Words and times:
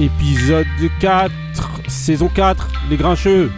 épisode 0.00 0.66
4, 1.00 1.30
saison 1.88 2.28
4, 2.34 2.68
Les 2.88 2.96
Grincheux. 2.96 3.50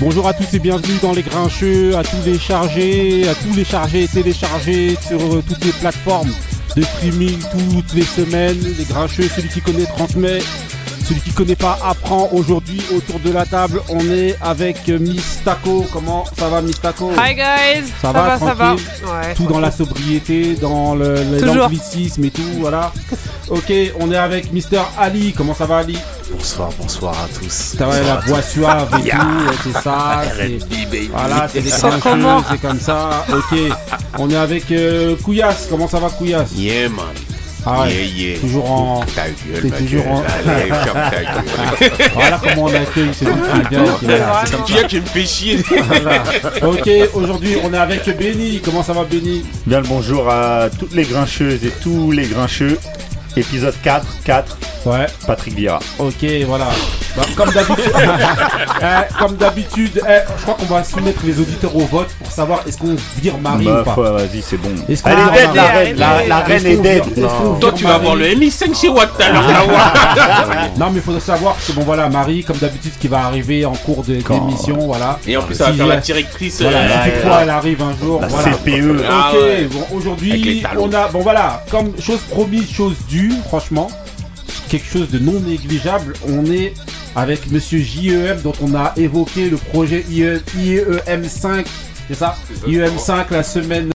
Bonjour 0.00 0.26
à 0.26 0.32
tous 0.32 0.52
et 0.54 0.58
bienvenue 0.58 0.96
dans 1.02 1.12
Les 1.12 1.22
Grincheux, 1.22 1.96
à 1.96 2.02
tous 2.02 2.16
les 2.24 2.38
chargés, 2.38 3.28
à 3.28 3.34
tous 3.34 3.54
les 3.54 3.64
chargés 3.64 4.04
et 4.04 4.08
téléchargés 4.08 4.96
sur 5.06 5.20
euh, 5.20 5.42
toutes 5.46 5.64
les 5.64 5.72
plateformes 5.72 6.30
de 6.76 6.82
streaming 6.82 7.38
toutes 7.52 7.92
les 7.94 8.02
semaines. 8.04 8.58
Les 8.78 8.84
Grincheux, 8.84 9.28
celui 9.34 9.48
qui 9.48 9.60
connaît 9.60 9.84
transmet, 9.86 10.38
celui 11.04 11.20
qui 11.20 11.30
connaît 11.32 11.56
pas 11.56 11.78
apprend. 11.84 12.28
Aujourd'hui, 12.32 12.80
autour 12.96 13.20
de 13.20 13.30
la 13.30 13.44
table, 13.44 13.82
on 13.90 14.00
est 14.10 14.36
avec 14.40 14.88
Miss 14.88 15.40
Taco. 15.44 15.84
Comment 15.92 16.24
ça 16.38 16.48
va, 16.48 16.62
Miss 16.62 16.80
Taco? 16.80 17.10
Hi 17.12 17.34
guys 17.34 17.88
Ça, 18.00 18.10
va, 18.12 18.38
ça 18.38 18.54
va. 18.54 18.74
Ouais, 18.74 19.34
Tout 19.36 19.46
dans 19.46 19.60
la 19.60 19.70
sobriété, 19.70 20.54
dans 20.54 20.94
le- 20.94 21.40
l'anglicisme 21.40 22.24
et 22.24 22.30
tout, 22.30 22.42
voilà. 22.58 22.92
Ok, 23.50 23.72
on 23.98 24.12
est 24.12 24.16
avec 24.16 24.52
Mister 24.52 24.80
Ali. 24.98 25.32
Comment 25.36 25.54
ça 25.54 25.66
va, 25.66 25.78
Ali 25.78 25.98
Bonsoir, 26.30 26.70
bonsoir 26.80 27.14
à 27.14 27.28
tous. 27.36 27.74
T'as 27.76 27.88
ouais, 27.88 28.02
la 28.06 28.16
voix 28.26 28.42
suave 28.42 28.88
et 29.00 29.02
Yeah. 29.08 29.18
tout, 29.18 29.58
c'est 29.64 29.82
ça. 29.82 30.22
Voilà, 31.12 31.48
c'est 31.52 31.60
des 31.60 31.70
Ça 31.70 31.90
c'est 32.50 32.60
comme 32.60 32.78
ça. 32.80 33.26
Ok, 33.32 33.58
on 34.18 34.30
est 34.30 34.36
avec 34.36 34.70
euh, 34.70 35.16
Couillasse. 35.24 35.66
Comment 35.68 35.88
ça 35.88 35.98
va, 35.98 36.10
Couillasse 36.10 36.50
Yeah, 36.54 36.88
man. 36.90 37.06
Ah 37.66 37.82
ouais, 37.82 37.92
Yeah, 37.92 38.04
yeah. 38.30 38.38
toujours 38.38 38.70
en. 38.70 39.00
Ta 39.16 39.22
gueule, 39.28 39.68
ma 39.68 39.76
toujours 39.78 40.04
gueule. 40.04 40.12
en- 40.12 40.22
Allez, 40.50 40.68
ferme 40.68 41.10
ta 41.10 41.20
gueule. 41.90 41.92
Voilà 42.14 42.40
comment 42.42 42.62
on 42.62 42.74
accueille, 42.74 43.08
c'est 43.12 43.24
tout 43.24 43.32
qui 43.32 43.68
vient. 43.68 43.84
qui- 43.98 44.04
voilà, 44.06 44.42
c'est 44.46 44.52
comme 44.54 44.64
Tu 44.64 44.72
viens, 44.74 44.84
tu 44.84 45.00
me 45.00 45.06
fais 45.06 45.26
chier. 45.26 45.56
Voilà. 45.88 46.22
Ok, 46.62 46.88
aujourd'hui 47.14 47.56
on 47.64 47.74
est 47.74 47.78
avec 47.78 48.04
Benny. 48.16 48.60
Comment 48.64 48.84
ça 48.84 48.92
va, 48.92 49.02
Benny 49.04 49.44
Bien 49.66 49.80
le 49.80 49.88
bonjour 49.88 50.30
à 50.30 50.68
toutes 50.78 50.94
les 50.94 51.02
grincheuses 51.04 51.64
et 51.64 51.72
tous 51.82 52.12
les 52.12 52.26
grincheux. 52.28 52.78
Épisode 53.36 53.74
4, 53.82 54.06
4, 54.24 54.58
Ouais. 54.86 55.06
Patrick 55.26 55.54
Vieira. 55.54 55.78
Ok, 55.98 56.24
voilà. 56.46 56.68
Bah, 57.16 57.22
comme 57.36 57.50
d'habitude, 57.50 57.92
Eh, 58.82 59.18
comme 59.18 59.36
d'habitude, 59.36 60.02
eh, 60.08 60.12
je 60.38 60.42
crois 60.42 60.54
qu'on 60.54 60.66
va 60.74 60.84
soumettre 60.84 61.20
les 61.24 61.38
auditeurs 61.40 61.74
au 61.76 61.80
vote 61.80 62.08
pour 62.22 62.30
savoir 62.32 62.60
est-ce 62.66 62.78
qu'on 62.78 62.96
vire 63.20 63.36
Marie 63.38 63.66
ou 63.66 63.70
Meuf, 63.70 63.84
pas. 63.84 63.94
ouais, 63.96 64.10
vas-y, 64.12 64.42
c'est 64.42 64.56
bon. 64.56 64.70
Est-ce 64.88 65.02
qu'on 65.02 65.10
Elle 65.10 65.16
vire 65.16 65.34
est 65.34 65.46
dead, 65.46 65.54
la 65.56 65.62
reine. 65.64 65.96
La, 65.96 66.26
la 66.26 66.38
reine 66.40 66.66
est 66.66 66.76
qu'on 66.76 66.82
dead. 66.82 67.04
vire- 67.16 67.28
Toi, 67.60 67.72
tu 67.74 67.84
vas 67.84 67.94
avoir 67.96 68.14
le 68.16 68.26
MI5 68.26 68.80
chez 68.80 68.88
Watt. 68.88 69.10
Non, 70.78 70.90
mais 70.90 70.96
il 70.96 71.02
faudrait 71.02 71.20
savoir 71.20 71.56
que 71.66 71.72
bon 71.72 71.82
voilà, 71.82 72.08
Marie, 72.08 72.42
comme 72.44 72.56
d'habitude, 72.58 72.92
qui 72.98 73.08
va 73.08 73.24
arriver 73.26 73.64
en 73.66 73.72
cours 73.74 74.02
d'émission, 74.04 74.76
voilà. 74.78 75.18
Et 75.26 75.36
en 75.36 75.42
plus, 75.42 75.54
ça 75.54 75.66
va 75.66 75.72
faire 75.72 75.86
la 75.86 75.96
directrice. 75.96 76.62
Voilà, 76.62 76.78
euh, 76.78 76.88
si 77.04 77.10
toutefois 77.10 77.38
elle 77.42 77.50
arrive 77.50 77.82
un 77.82 77.96
jour, 78.02 78.20
La 78.20 78.28
voilà. 78.28 78.52
CPE. 78.52 79.02
Ah 79.10 79.30
ok, 79.32 79.40
ouais. 79.40 79.68
bon 79.70 79.96
aujourd'hui 79.96 80.64
on 80.78 80.92
a 80.92 81.08
bon 81.08 81.20
voilà, 81.20 81.64
comme 81.70 81.92
chose 82.00 82.20
promise, 82.30 82.70
chose 82.72 82.94
due, 83.08 83.32
franchement, 83.48 83.88
quelque 84.68 84.86
chose 84.90 85.10
de 85.10 85.18
non 85.18 85.40
négligeable. 85.40 86.14
On 86.28 86.44
est 86.46 86.72
avec 87.16 87.50
Monsieur 87.50 87.78
JEM 87.78 88.40
dont 88.42 88.52
on 88.62 88.74
a 88.74 88.92
évoqué 88.96 89.50
le 89.50 89.56
projet 89.56 90.04
E, 90.10 90.40
IE, 90.56 90.80
IEM 91.06 91.24
5, 91.24 91.66
c'est 92.08 92.14
ça? 92.14 92.36
IEM 92.66 92.98
5 92.98 93.30
la 93.30 93.42
semaine. 93.42 93.90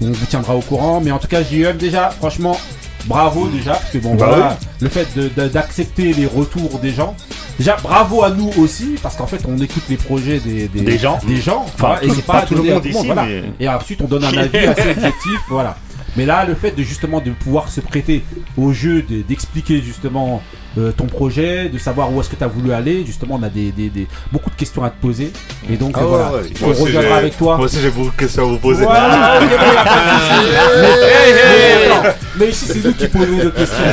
On 0.00 0.10
vous 0.12 0.26
tiendra 0.26 0.54
au 0.56 0.60
courant, 0.60 1.00
mais 1.00 1.10
en 1.10 1.18
tout 1.18 1.26
cas 1.28 1.42
JEM 1.42 1.76
déjà, 1.76 2.10
franchement, 2.10 2.56
bravo 3.06 3.48
déjà, 3.48 3.72
parce 3.72 3.90
que 3.90 3.98
bon 3.98 4.14
Bah 4.14 4.26
voilà, 4.28 4.58
le 4.80 4.88
fait 4.88 5.08
d'accepter 5.52 6.12
les 6.12 6.26
retours 6.26 6.78
des 6.78 6.90
gens. 6.92 7.16
Déjà, 7.58 7.76
bravo 7.82 8.22
à 8.22 8.30
nous 8.30 8.50
aussi, 8.58 8.94
parce 9.02 9.16
qu'en 9.16 9.26
fait, 9.26 9.40
on 9.48 9.58
écoute 9.58 9.82
les 9.88 9.96
projets 9.96 10.38
des, 10.38 10.68
Des 10.68 10.96
gens. 10.98 11.18
des 11.26 11.40
gens, 11.40 11.66
Enfin, 11.74 11.96
et 12.02 12.08
c'est 12.10 12.22
pas 12.24 12.40
pas, 12.42 12.46
tout 12.46 12.54
le 12.54 12.62
monde 12.62 12.86
ici, 12.86 13.06
voilà. 13.06 13.24
mais- 13.24 13.42
Et 13.58 13.68
ensuite, 13.68 14.00
on 14.00 14.04
donne 14.06 14.22
un 14.24 14.28
avis 14.36 14.58
assez 14.58 14.90
objectif, 14.96 15.40
voilà. 15.48 15.76
Mais 16.16 16.24
là, 16.24 16.44
le 16.44 16.54
fait 16.54 16.70
de 16.70 16.82
justement 16.84 17.20
de 17.20 17.32
pouvoir 17.32 17.68
se 17.68 17.80
prêter 17.80 18.24
au 18.56 18.72
jeu, 18.72 19.02
de- 19.02 19.22
d'expliquer 19.22 19.82
justement 19.82 20.40
euh, 20.76 20.92
ton 20.92 21.06
projet, 21.06 21.68
de 21.70 21.78
savoir 21.78 22.12
où 22.12 22.20
est-ce 22.20 22.28
que 22.28 22.36
tu 22.36 22.44
as 22.44 22.46
voulu 22.48 22.72
aller, 22.72 23.04
justement, 23.06 23.38
on 23.40 23.42
a 23.42 23.48
des, 23.48 23.70
des- 23.72 23.88
des- 23.88 24.06
beaucoup 24.32 24.50
de 24.50 24.54
questions 24.56 24.84
à 24.84 24.90
te 24.90 25.00
poser. 25.00 25.32
Et 25.70 25.76
donc, 25.76 25.92
Ah 25.96 26.00
euh, 26.00 26.04
voilà, 26.04 26.32
ouais. 26.32 26.40
on 26.62 26.68
aussi, 26.68 26.82
reviendra 26.82 27.16
avec 27.16 27.36
toi. 27.38 27.56
Moi 27.56 27.66
aussi, 27.66 27.78
j'ai 27.80 27.90
beaucoup 27.90 28.10
de 28.10 28.16
questions 28.16 28.42
à 28.42 28.46
vous 28.46 28.58
poser. 28.58 28.84
Voilà, 28.84 29.38
ok, 29.40 29.48
bon, 29.48 29.54
y 29.54 29.76
a 29.76 29.84
pas 29.84 29.90
de 29.94 30.20
souci. 30.20 30.78
mais, 30.82 32.10
mais 32.36 32.48
ici, 32.50 32.64
c'est 32.66 32.84
nous 32.84 32.92
qui 32.92 33.08
posons 33.08 33.44
nos 33.44 33.50
questions. 33.50 33.84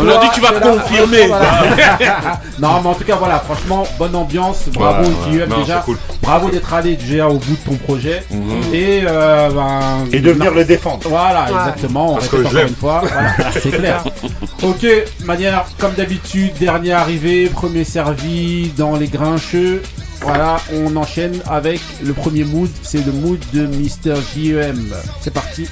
Aujourd'hui, 0.00 0.28
tu 0.34 0.40
vas 0.40 0.52
confirmer. 0.52 1.26
voilà. 1.28 1.50
non, 2.58 2.80
mais 2.82 2.88
en 2.88 2.94
tout 2.94 3.04
cas, 3.04 3.16
voilà, 3.16 3.38
franchement, 3.40 3.84
bonne 3.98 4.14
ambiance. 4.16 4.64
Bravo, 4.72 5.02
Ouais, 5.02 5.08
ouais. 5.08 5.38
JUM, 5.40 5.48
Non, 5.48 5.60
déjà. 5.60 5.78
cool. 5.80 5.96
Bravo 6.22 6.50
d'être 6.50 6.72
allé 6.74 6.96
déjà 6.96 7.28
au 7.28 7.38
bout 7.38 7.52
de 7.52 7.70
ton 7.70 7.76
projet. 7.76 8.22
Mhm. 8.30 8.74
Et, 8.74 9.02
euh, 9.06 9.50
ben, 9.50 9.80
Et 10.12 10.20
de 10.20 10.30
venir 10.32 10.52
le 10.52 10.64
défendre. 10.64 11.08
Voilà, 11.08 11.44
Ouais. 11.44 11.50
exactement. 11.58 12.12
On 12.12 12.14
Parce 12.14 12.28
répète 12.28 12.50
que 12.52 12.58
je 12.58 12.62
une 12.66 12.74
fois. 12.74 13.02
Voilà, 13.02 13.32
c'est 13.60 13.70
clair. 13.70 14.04
Ok, 14.62 14.86
manière 15.24 15.64
comme 15.78 15.91
d'habitude, 15.92 16.52
dernier 16.58 16.92
arrivé, 16.92 17.48
premier 17.48 17.84
servi 17.84 18.70
dans 18.76 18.96
les 18.96 19.08
grincheux. 19.08 19.82
Voilà, 20.20 20.60
on 20.72 20.94
enchaîne 20.96 21.40
avec 21.48 21.80
le 22.02 22.12
premier 22.12 22.44
mood. 22.44 22.70
C'est 22.82 23.04
le 23.04 23.12
mood 23.12 23.38
de 23.52 23.66
Mr. 23.66 24.16
JEM. 24.34 24.94
C'est 25.20 25.32
parti 25.32 25.68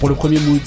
pour 0.00 0.08
le 0.08 0.14
premier 0.14 0.38
mood. 0.40 0.60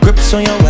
Grips 0.00 0.34
on 0.34 0.40
your 0.40 0.69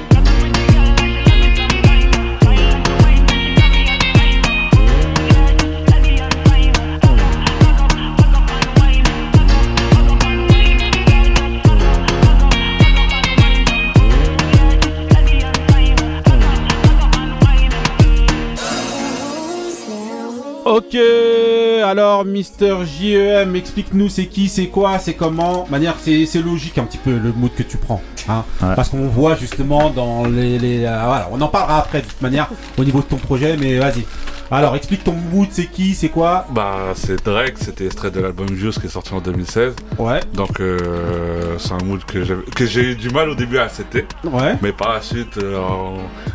alors 21.83 22.25
Mister 22.25 22.75
JEM, 22.85 23.55
explique-nous 23.55 24.09
c'est 24.09 24.27
qui, 24.27 24.47
c'est 24.47 24.67
quoi, 24.67 24.99
c'est 24.99 25.13
comment? 25.13 25.65
De 25.65 25.71
manière, 25.71 25.95
c'est 25.99 26.25
c'est 26.25 26.41
logique 26.41 26.77
un 26.77 26.83
petit 26.83 26.97
peu 26.97 27.11
le 27.11 27.31
mood 27.33 27.51
que 27.53 27.63
tu 27.63 27.77
prends, 27.77 28.01
hein. 28.29 28.43
Ouais. 28.61 28.75
Parce 28.75 28.89
qu'on 28.89 29.07
voit 29.07 29.35
justement 29.35 29.89
dans 29.89 30.25
les, 30.25 30.57
les 30.59 30.85
euh, 30.85 31.01
voilà, 31.05 31.29
on 31.31 31.41
en 31.41 31.47
parlera 31.47 31.79
après 31.79 32.01
de 32.01 32.05
toute 32.07 32.21
manière 32.21 32.49
au 32.77 32.83
niveau 32.83 32.99
de 32.99 33.05
ton 33.05 33.17
projet, 33.17 33.57
mais 33.57 33.77
vas-y. 33.79 34.05
Alors 34.53 34.75
explique 34.75 35.03
ton 35.05 35.13
mood, 35.13 35.47
c'est 35.51 35.67
qui, 35.67 35.95
c'est 35.95 36.09
quoi. 36.09 36.45
Bah, 36.51 36.75
c'est 36.93 37.23
Drake, 37.23 37.53
c'était 37.55 37.85
extrait 37.85 38.11
de 38.11 38.19
l'album 38.19 38.53
Juice 38.53 38.77
qui 38.79 38.87
est 38.87 38.89
sorti 38.89 39.13
en 39.13 39.21
2016. 39.21 39.73
Ouais, 39.97 40.19
Donc, 40.33 40.59
euh, 40.59 41.55
c'est 41.57 41.71
un 41.71 41.77
mood 41.85 42.03
que 42.03 42.25
j'ai 42.25 42.35
que 42.53 42.65
j'ai 42.65 42.91
eu 42.91 42.95
du 42.95 43.09
mal 43.11 43.29
au 43.29 43.35
début 43.35 43.59
à 43.59 43.63
accepter. 43.63 44.05
ouais. 44.25 44.55
Mais 44.61 44.73
par 44.73 44.93
la 44.93 45.01
suite, 45.01 45.37
euh, 45.37 45.57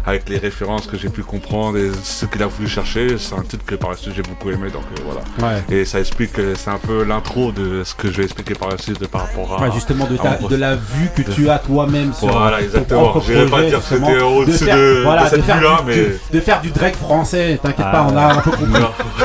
avec 0.07 0.31
les 0.31 0.39
références 0.39 0.87
que 0.87 0.97
j'ai 0.97 1.11
pu 1.11 1.23
comprendre 1.25 1.77
et 1.77 1.91
ce 2.03 2.25
qu'il 2.25 2.43
a 2.43 2.47
voulu 2.47 2.69
chercher, 2.69 3.19
c'est 3.19 3.35
un 3.35 3.43
titre 3.43 3.67
que 3.67 3.75
par 3.75 3.91
la 3.91 3.97
suite 3.97 4.15
j'ai 4.17 4.23
beaucoup 4.23 4.49
aimé. 4.51 4.71
Donc, 4.73 4.85
euh, 4.99 5.03
voilà. 5.05 5.55
Ouais. 5.57 5.77
Et 5.77 5.85
ça 5.85 6.01
explique, 6.01 6.33
c'est 6.55 6.71
un 6.71 6.79
peu 6.79 7.05
l'intro 7.05 7.53
de 7.53 7.85
ce 7.85 7.95
que 7.95 8.11
je 8.11 8.17
vais 8.17 8.25
expliquer 8.25 8.55
par 8.55 8.71
la 8.71 8.79
suite 8.79 9.07
par 9.09 9.27
rapport 9.27 9.59
à. 9.59 9.63
Ouais, 9.65 9.73
justement 9.75 10.07
de, 10.07 10.17
ta, 10.17 10.39
la 10.57 10.75
vue 10.75 11.11
que 11.15 11.21
tu 11.31 11.51
as 11.51 11.59
toi-même 11.59 12.15
sur 12.15 12.29
Voilà, 12.29 12.63
exactement. 12.63 13.11
propre 13.11 13.27
J'irais 13.27 13.45
pas 13.47 13.63
dire 13.63 13.79
que 13.81 13.85
c'était 13.85 14.21
au-dessus 14.23 14.65
de- 14.65 15.05
de 15.25 15.29
cette 15.29 15.45
vue-là, 15.45 15.81
mais- 15.87 15.97
de, 15.97 16.19
de 16.33 16.41
faire 16.41 16.63
du 16.63 16.71
Drake 16.71 16.97
français, 16.97 17.59
t'inquiète 17.63 17.85
Ah. 17.89 17.93
pas, 17.93 18.06
on 18.07 18.17
a 18.17 18.23
un 18.33 18.35
peu 18.37 18.51
compris. 18.51 18.67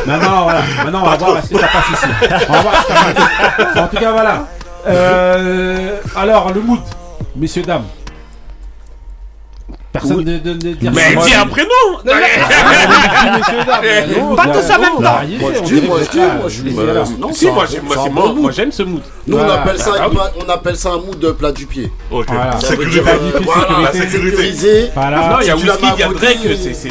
Maintenant, 0.06 0.44
voilà. 0.44 0.62
Maintenant, 0.84 1.02
on 1.04 1.10
va 1.10 1.18
voir 1.18 1.44
si 1.44 1.56
ça 1.56 1.68
passe 1.68 1.90
ici. 1.94 2.06
On 2.50 2.54
va 2.54 2.62
voir 2.62 2.76
si 2.76 2.92
ça 2.92 3.64
passe. 3.64 3.78
En 3.78 3.88
tout 3.88 3.98
cas, 3.98 4.12
voilà. 4.12 4.48
Euh, 4.88 5.98
alors, 6.16 6.52
le 6.54 6.62
mood, 6.62 6.80
messieurs, 7.36 7.64
dames. 7.64 7.84
Personne 9.94 10.24
de, 10.24 10.38
de, 10.38 10.54
de 10.54 10.72
dire 10.74 10.92
Mais 10.94 11.16
dis 11.26 11.34
un 11.34 11.46
prénom 11.48 11.66
Ah, 12.08 13.82
Pas 14.38 14.46
là, 14.48 14.54
tous 14.54 14.72
en 14.74 14.80
même 14.80 14.90
on 14.98 15.02
temps. 15.02 15.20
Moi, 15.40 15.52
fait, 15.52 15.56
je 15.56 15.60
on 15.60 15.64
dis, 15.66 15.74
dirait 15.74 15.88
moi, 15.88 15.98
que 16.00 16.04
je 16.06 16.10
dis, 16.12 16.18
là, 16.18 16.34
moi, 16.40 16.48
je 16.50 16.62
les 16.64 16.70
dis, 16.72 16.78
gars, 16.78 16.84
là. 16.84 16.92
euh, 16.92 17.06
non, 17.20 17.34
Si, 17.34 17.40
c'est 17.46 17.52
moi 17.52 17.64
un- 17.64 17.68
j'aime 17.68 17.82
c'est 17.82 17.88
moi, 17.88 17.96
un 18.00 18.04
c'est 18.04 18.10
bon 18.10 18.16
moi, 18.22 18.28
mood. 18.34 18.42
moi, 18.42 18.52
j'aime 18.52 18.72
ce 18.72 18.84
mood. 18.84 19.02
Nous, 19.28 19.38
on 19.38 19.50
appelle 19.50 19.78
ça, 19.80 19.92
Ah 20.00 20.08
oui. 20.10 20.18
on 20.46 20.50
appelle 20.50 20.76
ça 20.78 20.90
un 20.92 20.98
mood 20.98 21.20
de 21.20 21.32
plat 21.32 21.52
du 21.52 21.66
pied. 21.66 21.92
Ok. 22.10 22.28
Sécurité. 22.62 23.02
Non, 24.96 25.38
il 25.42 25.48
y 25.48 25.50
a 25.50 25.56
Whisky, 25.56 25.86
il 25.96 26.00
y 26.00 26.04
a 26.04 26.08
Drake, 26.08 26.40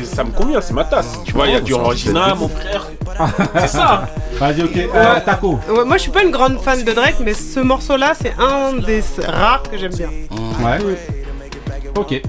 ça 0.05 0.25
me 0.25 0.31
convient, 0.33 0.61
c'est 0.61 0.75
ma 0.75 0.85
tasse. 0.85 1.21
Tu 1.25 1.33
vois, 1.33 1.47
il 1.47 1.55
y 1.55 1.57
a 1.57 1.61
du 1.61 1.73
Regina, 1.75 2.35
mon 2.35 2.49
frère. 2.49 2.87
C'est 3.61 3.69
ça. 3.69 4.09
Vas-y, 4.39 4.63
ok. 4.63 4.77
Euh, 4.95 5.21
Taco. 5.25 5.59
Moi, 5.87 5.97
je 5.97 6.03
suis 6.03 6.11
pas 6.11 6.23
une 6.23 6.31
grande 6.31 6.59
fan 6.61 6.83
de 6.83 6.93
Drake, 6.93 7.17
mais 7.21 7.35
ce 7.35 7.61
morceau-là, 7.61 8.13
c'est 8.21 8.35
un 8.39 8.75
des 8.75 9.03
rares 9.27 9.63
que 9.71 9.77
j'aime 9.79 9.93
bien. 9.95 10.09
Ouais. 10.63 10.79
Ok. 11.97 12.21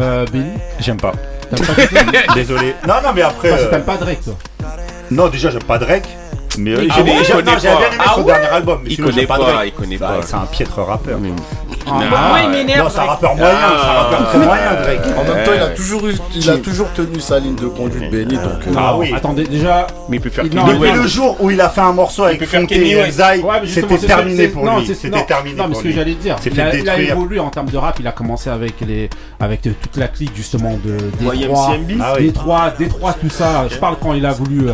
Euh, 0.00 0.26
Benny. 0.32 0.50
J'aime 0.80 0.96
pas. 0.98 1.12
T'aimes 1.50 1.66
pas 1.66 1.74
du 1.74 1.88
tout 1.88 1.94
Désolé. 2.34 2.74
Non, 2.86 2.94
non, 3.02 3.10
mais 3.14 3.22
après. 3.22 3.50
Parce 3.50 3.62
que 3.62 3.66
euh, 3.66 3.70
t'aimes 3.70 3.84
pas 3.84 3.96
Drake, 3.96 4.20
toi. 4.24 4.34
Non, 5.10 5.28
déjà, 5.28 5.50
j'aime 5.50 5.62
pas 5.62 5.78
Drake. 5.78 6.08
Mais 6.58 6.70
euh, 6.72 6.84
Il 6.84 6.92
j'ai 6.92 7.00
connaît- 7.00 7.12
j'ai- 7.18 7.22
il 7.24 7.32
connaît 7.36 7.52
non, 7.52 7.58
j'ai 7.58 7.68
pas. 7.68 7.76
bien 7.76 7.86
aimé 7.88 7.96
Ah 7.98 8.12
son 8.14 8.20
ouais 8.22 8.26
dernier 8.32 8.46
album. 8.48 8.80
mais 8.82 8.90
Il 8.90 8.94
sinon, 8.96 9.06
connaît 9.08 9.18
j'aime 9.20 9.26
pas, 9.28 9.38
Drake. 9.38 9.66
il 9.66 9.72
connaît 9.72 9.96
Bah, 9.98 10.08
pas. 10.20 10.26
C'est 10.26 10.34
un 10.34 10.46
piètre 10.46 10.80
rappeur. 10.82 11.18
Ah, 11.88 12.28
Moi, 12.28 12.38
il 12.44 12.50
m'énerve. 12.50 12.84
Non, 12.84 12.88
c'est 12.90 12.98
un 12.98 13.04
Drake. 13.04 13.10
rappeur 13.10 13.36
moyen. 13.36 13.54
Ah. 13.62 13.76
C'est 13.80 13.88
un 13.88 13.94
rappeur 13.94 14.28
très 14.28 14.38
moyen, 14.38 14.72
Drake. 14.82 15.00
En 15.18 15.24
même 15.34 15.44
temps, 15.44 15.52
il 15.54 15.62
a 15.62 15.68
toujours 15.68 16.06
eu, 16.08 16.14
il 16.34 16.50
a 16.50 16.56
toujours 16.58 16.92
tenu 16.92 17.20
sa 17.20 17.38
ligne 17.38 17.54
de 17.54 17.66
conduite, 17.66 18.10
Benny. 18.10 18.34
Donc, 18.34 18.44
euh, 18.44 18.72
Ah 18.76 18.92
Non, 18.92 18.98
oui. 18.98 19.12
Attendez, 19.14 19.44
déjà. 19.44 19.86
Mais 20.08 20.16
il 20.16 20.20
peut 20.20 20.30
faire 20.30 20.44
Il- 20.44 20.54
non, 20.54 20.66
Depuis 20.66 20.92
le 20.92 21.06
jour 21.06 21.36
où 21.40 21.50
il 21.50 21.60
a 21.60 21.68
fait 21.68 21.80
un 21.80 21.92
morceau 21.92 22.24
avec 22.24 22.44
Fonte 22.44 22.72
et 22.72 22.84
justement, 22.84 23.60
c'était 23.66 23.98
c'est- 23.98 24.06
terminé 24.06 24.48
pour 24.48 24.64
non, 24.64 24.78
lui. 24.78 24.86
C'était 24.86 25.24
terminé 25.24 25.56
Non, 25.56 25.68
mais 25.68 25.74
ce 25.74 25.82
que 25.82 25.90
j'allais 25.92 26.14
dire, 26.14 26.36
C'est 26.40 26.50
il 26.50 26.56
fait 26.56 26.62
a, 26.62 26.74
il 26.74 26.88
a 26.88 26.94
détruire. 26.96 27.12
évolué 27.12 27.38
en 27.40 27.48
termes 27.50 27.70
de 27.70 27.76
rap. 27.76 27.96
Il 28.00 28.06
a 28.06 28.12
commencé 28.12 28.50
avec 28.50 28.74
les, 28.86 29.08
avec 29.40 29.66
euh, 29.66 29.70
toute 29.80 29.96
la 29.96 30.08
clique 30.08 30.32
justement 30.34 30.78
de. 30.84 30.96
Ah 32.00 32.14
oui. 32.18 32.24
Détroit, 32.26 32.72
Détroit, 32.78 33.12
tout 33.20 33.30
ça. 33.30 33.66
Je 33.70 33.76
parle 33.76 33.96
quand 34.02 34.12
il 34.12 34.24
a 34.26 34.32
voulu. 34.32 34.66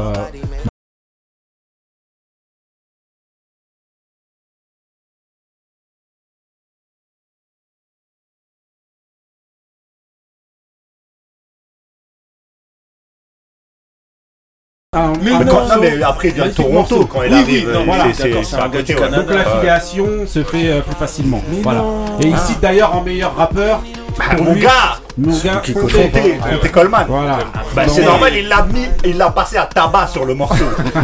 Euh, 14.95 14.99
un- 14.99 15.13
Mais 15.23 15.31
un 15.33 15.39
non, 15.45 15.55
morceau. 15.55 15.75
non, 15.77 15.81
mais 15.81 16.03
après 16.03 16.29
il 16.29 16.35
vient 16.35 16.45
de 16.45 16.49
Magnifique 16.51 16.57
Toronto 16.67 16.73
morceau. 16.97 17.07
quand 17.07 17.23
il 17.23 17.33
Oui, 17.33 17.39
arrive. 17.41 17.67
oui, 17.67 17.73
non, 17.73 17.81
euh, 17.81 17.85
voilà, 17.87 18.05
c'est- 18.13 18.55
un 18.55 18.59
gars 18.59 18.69
côté, 18.69 18.83
du. 18.83 18.95
Canada. 18.97 19.23
Donc 19.23 19.31
l'affiliation 19.35 20.07
se 20.27 20.43
fait 20.45 20.69
euh, 20.69 20.81
plus 20.83 20.95
facilement. 20.97 21.43
Voilà. 21.63 21.83
Et 22.21 22.27
il 22.27 22.37
cite 22.37 22.61
d'ailleurs 22.61 22.95
en 22.95 23.01
meilleur 23.01 23.35
rappeur. 23.35 23.81
Ah, 24.21 24.35
pour 24.35 24.45
Mon 24.45 24.53
lui, 24.53 24.61
gars, 24.61 24.71
Mon 25.17 25.33
gars, 25.39 25.63
Fonte 25.65 26.71
Coleman. 26.73 27.07
Voilà. 27.09 27.39
Bah, 27.75 27.83
c'est 27.89 28.05
normal, 28.05 28.33
il 28.37 28.47
l'a 28.49 28.63
mis, 28.65 28.85
il 29.07 29.17
l'a 29.17 29.31
passé 29.31 29.57
à 29.57 29.65
tabac 29.65 30.09
sur 30.09 30.27
le 30.27 30.35
morceau. 30.35 30.65
non, 30.65 31.03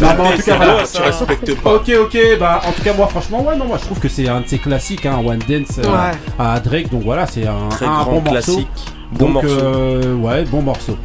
mais 0.00 0.06
en 0.28 0.36
tout 0.36 0.42
cas, 0.44 0.56
voilà. 0.56 0.82
Tu 0.94 1.02
respectes 1.02 1.54
pas. 1.60 1.74
Ok, 1.74 1.90
ok, 2.02 2.18
bah 2.38 2.60
en 2.64 2.70
tout 2.70 2.82
cas, 2.82 2.92
moi 2.92 3.08
franchement, 3.08 3.42
ouais, 3.42 3.56
non, 3.56 3.64
moi 3.64 3.78
je 3.80 3.86
trouve 3.86 3.98
que 3.98 4.08
c'est 4.08 4.28
un 4.28 4.42
de 4.42 4.46
ses 4.46 4.58
classiques, 4.58 5.04
hein, 5.04 5.18
One 5.26 5.40
Dance 5.48 5.80
euh, 5.84 6.12
à 6.38 6.60
Drake, 6.60 6.90
donc 6.92 7.02
voilà, 7.02 7.26
c'est 7.26 7.44
un, 7.48 7.68
Très 7.70 7.86
un 7.86 8.02
grand 8.02 8.04
bon 8.04 8.12
morceau. 8.20 8.30
classique. 8.30 8.68
Bon 9.10 9.24
Donc, 9.26 9.42
morceau. 9.42 9.48
euh, 9.64 10.14
ouais, 10.14 10.44
bon 10.44 10.62
morceau. 10.62 10.96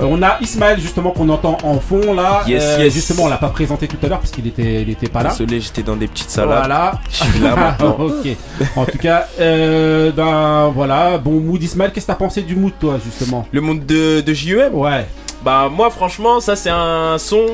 Euh, 0.00 0.06
on 0.08 0.22
a 0.22 0.38
Ismaël 0.40 0.80
justement 0.80 1.10
qu'on 1.10 1.28
entend 1.28 1.58
en 1.62 1.78
fond 1.78 2.14
là. 2.14 2.42
Yes, 2.46 2.62
Euh, 2.64 2.84
yes. 2.84 2.94
Justement, 2.94 3.24
on 3.24 3.28
l'a 3.28 3.36
pas 3.36 3.48
présenté 3.50 3.86
tout 3.86 3.98
à 4.02 4.08
l'heure 4.08 4.18
parce 4.20 4.30
qu'il 4.30 4.46
était, 4.46 4.82
il 4.82 4.90
était 4.90 5.08
pas 5.08 5.22
là. 5.22 5.30
Désolé, 5.30 5.60
j'étais 5.60 5.82
dans 5.82 5.96
des 5.96 6.08
petites 6.08 6.30
salades. 6.30 6.58
Voilà. 6.58 6.92
Je 7.10 7.16
suis 7.24 7.38
là 7.40 7.54
maintenant. 7.78 7.96
ok. 7.98 8.28
En 8.76 8.84
tout 8.86 8.98
cas, 8.98 9.26
euh, 9.40 10.10
ben 10.12 10.70
voilà, 10.74 11.18
bon 11.18 11.40
mood 11.40 11.62
Ismaël, 11.62 11.92
qu'est-ce 11.92 12.06
que 12.06 12.12
t'as 12.12 12.16
pensé 12.18 12.42
du 12.42 12.56
mood 12.56 12.72
toi 12.80 12.98
justement? 13.04 13.46
Le 13.52 13.60
monde 13.60 13.84
de, 13.84 14.20
de 14.20 14.32
JEM 14.32 14.74
Ouais, 14.74 15.06
Bah 15.44 15.68
moi 15.70 15.90
franchement 15.90 16.40
ça 16.40 16.56
c'est 16.56 16.70
un 16.70 17.16
son 17.18 17.46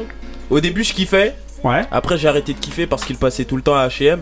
Au 0.51 0.61
début 0.61 0.85
je 0.85 0.93
kiffais 0.93 1.35
ouais. 1.65 1.85
Après 1.91 2.17
j'ai 2.19 2.29
arrêté 2.29 2.53
de 2.53 2.59
kiffer 2.59 2.87
parce 2.87 3.05
qu'il 3.05 3.17
passait 3.17 3.45
tout 3.45 3.57
le 3.57 3.63
temps 3.63 3.75
à 3.77 3.89
H&M 3.89 4.21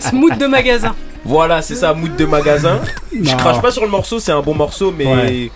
Smooth 0.00 0.38
de 0.38 0.46
magasin. 0.46 0.94
Voilà 1.24 1.60
c'est 1.62 1.74
ça 1.74 1.92
mood 1.94 2.14
de 2.16 2.24
magasin 2.24 2.80
Je 3.12 3.34
crache 3.36 3.60
pas 3.60 3.70
sur 3.70 3.82
le 3.84 3.90
morceau 3.90 4.18
c'est 4.20 4.32
un 4.32 4.40
bon 4.40 4.54
morceau 4.54 4.94
mais 4.96 5.06
Ouais. 5.06 5.50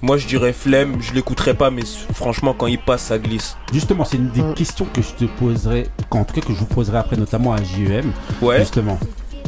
Moi 0.00 0.16
je 0.16 0.26
dirais 0.26 0.52
flemme 0.52 0.96
Je 1.00 1.12
l'écouterai 1.12 1.54
pas 1.54 1.70
mais 1.70 1.82
franchement 2.14 2.54
quand 2.56 2.66
il 2.68 2.78
passe 2.78 3.02
ça 3.02 3.18
glisse 3.18 3.56
Justement, 3.72 4.04
c'est 4.04 4.16
une 4.16 4.30
des 4.30 4.42
questions 4.54 4.86
que 4.92 5.02
je 5.02 5.10
te 5.10 5.24
poserai, 5.24 5.88
qu'en 6.08 6.24
tout 6.24 6.34
cas 6.34 6.40
que 6.40 6.52
je 6.52 6.58
vous 6.58 6.66
poserai 6.66 6.98
après, 6.98 7.16
notamment 7.16 7.52
à 7.52 7.62
JEM. 7.62 8.12
Ouais 8.40 8.60
Justement, 8.60 8.98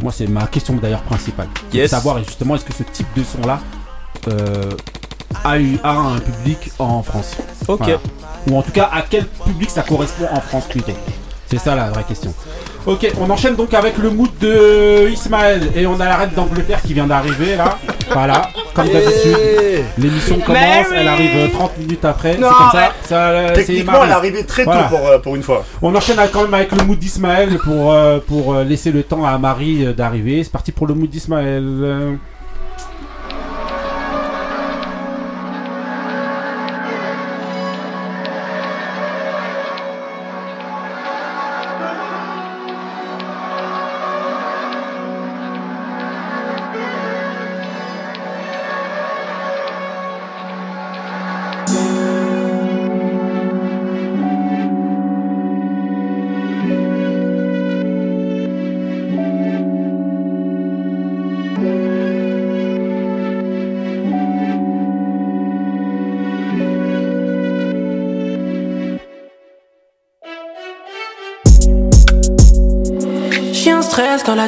moi 0.02 0.12
c'est 0.12 0.26
ma 0.26 0.46
question 0.46 0.74
d'ailleurs 0.76 1.02
principale. 1.02 1.48
C'est 1.70 1.76
de 1.76 1.76
Yes. 1.82 1.90
savoir 1.90 2.18
justement 2.18 2.56
est-ce 2.56 2.64
que 2.64 2.72
ce 2.74 2.82
type 2.82 3.06
de 3.16 3.22
son 3.22 3.40
là 3.46 3.60
a 5.44 5.58
eu 5.58 5.78
a 5.82 5.92
un 5.96 6.18
public 6.18 6.70
en 6.78 7.02
France? 7.02 7.36
Ok 7.68 7.78
Voilà. 7.78 8.00
Ou 8.50 8.56
en 8.58 8.62
tout 8.62 8.72
cas 8.72 8.88
à 8.92 9.02
quel 9.02 9.26
public 9.26 9.70
ça 9.70 9.82
correspond 9.82 10.26
en 10.32 10.40
France 10.40 10.66
plutôt? 10.66 10.92
C'est 11.50 11.58
ça 11.58 11.74
la 11.74 11.90
vraie 11.90 12.04
question. 12.04 12.32
Ok, 12.86 13.10
on 13.20 13.28
enchaîne 13.28 13.56
donc 13.56 13.74
avec 13.74 13.98
le 13.98 14.08
mood 14.10 14.30
de 14.40 15.08
Ismaël 15.10 15.70
et 15.74 15.86
on 15.86 15.98
a 16.00 16.04
la 16.06 16.16
reine 16.16 16.30
d'Angleterre 16.34 16.80
qui 16.80 16.94
vient 16.94 17.06
d'arriver 17.06 17.56
là. 17.56 17.76
Voilà, 18.12 18.48
comme 18.72 18.86
d'habitude. 18.88 19.36
L'émission 19.98 20.38
commence, 20.38 20.86
elle 20.94 21.08
arrive 21.08 21.36
euh, 21.36 21.48
30 21.52 21.78
minutes 21.78 22.04
après. 22.04 22.34
C'est 22.34 22.40
comme 22.40 22.50
ça. 22.72 22.92
euh, 23.16 23.54
Techniquement, 23.54 24.04
elle 24.04 24.10
est 24.10 24.12
arrivée 24.12 24.44
très 24.44 24.64
tôt 24.64 24.70
Voilà. 24.70 24.88
pour, 24.88 25.06
euh, 25.08 25.18
pour 25.18 25.36
une 25.36 25.42
fois. 25.42 25.64
On 25.82 25.94
enchaîne 25.94 26.16
quand 26.32 26.42
même 26.42 26.54
avec 26.54 26.72
le 26.72 26.84
mood 26.84 26.98
d'Ismaël 26.98 27.58
pour, 27.58 27.92
euh, 27.92 28.18
pour 28.26 28.54
euh, 28.54 28.64
laisser 28.64 28.90
le 28.92 29.02
temps 29.02 29.24
à 29.24 29.36
Marie 29.38 29.86
euh, 29.86 29.92
d'arriver. 29.92 30.42
C'est 30.44 30.52
parti 30.52 30.72
pour 30.72 30.86
le 30.86 30.94
mood 30.94 31.10
d'Ismaël. 31.10 32.18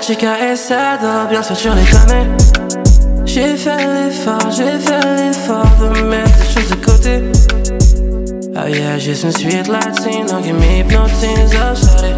Chica 0.02 0.37
est 0.40 0.56
sad, 0.56 1.00
oh, 1.02 1.28
bien 1.28 1.42
sûr 1.42 1.56
sur 1.56 1.75
les 1.75 1.85
connais. 1.85 2.26
J'ai 3.25 3.56
fait 3.56 3.76
l'effort, 3.76 4.50
j'ai 4.50 4.78
fait 4.78 5.00
l'effort 5.16 5.64
de 5.80 6.02
mettre 6.02 6.30
les 6.40 6.61
choses 6.61 6.71
de 6.71 6.75
côté. 6.75 7.23
Oh 8.56 8.68
yeah, 8.68 8.99
juste 8.99 9.23
une 9.25 9.32
suite 9.32 9.68
latino 9.68 10.40
qui 10.42 10.52
m'hypnotise, 10.52 11.54
oh 11.54 11.75
shawty. 11.76 12.12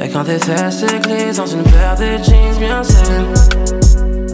Et 0.00 0.08
quand 0.08 0.24
tes 0.24 0.38
fesses 0.38 0.84
glissent 1.02 1.36
dans 1.38 1.46
une 1.46 1.64
paire 1.64 1.96
de 1.98 2.22
jeans 2.22 2.58
bien 2.60 2.82
saines. 2.82 3.34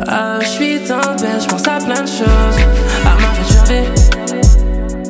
Oh, 0.07 0.41
j'suis 0.41 0.81
tant 0.87 1.17
belle, 1.21 1.41
j'pense 1.41 1.67
à 1.67 1.79
plein 1.79 2.03
de 2.03 2.09
choses. 2.09 2.59
À 3.07 3.15
ma 3.21 3.31
future 3.35 3.65
vie. 3.65 3.89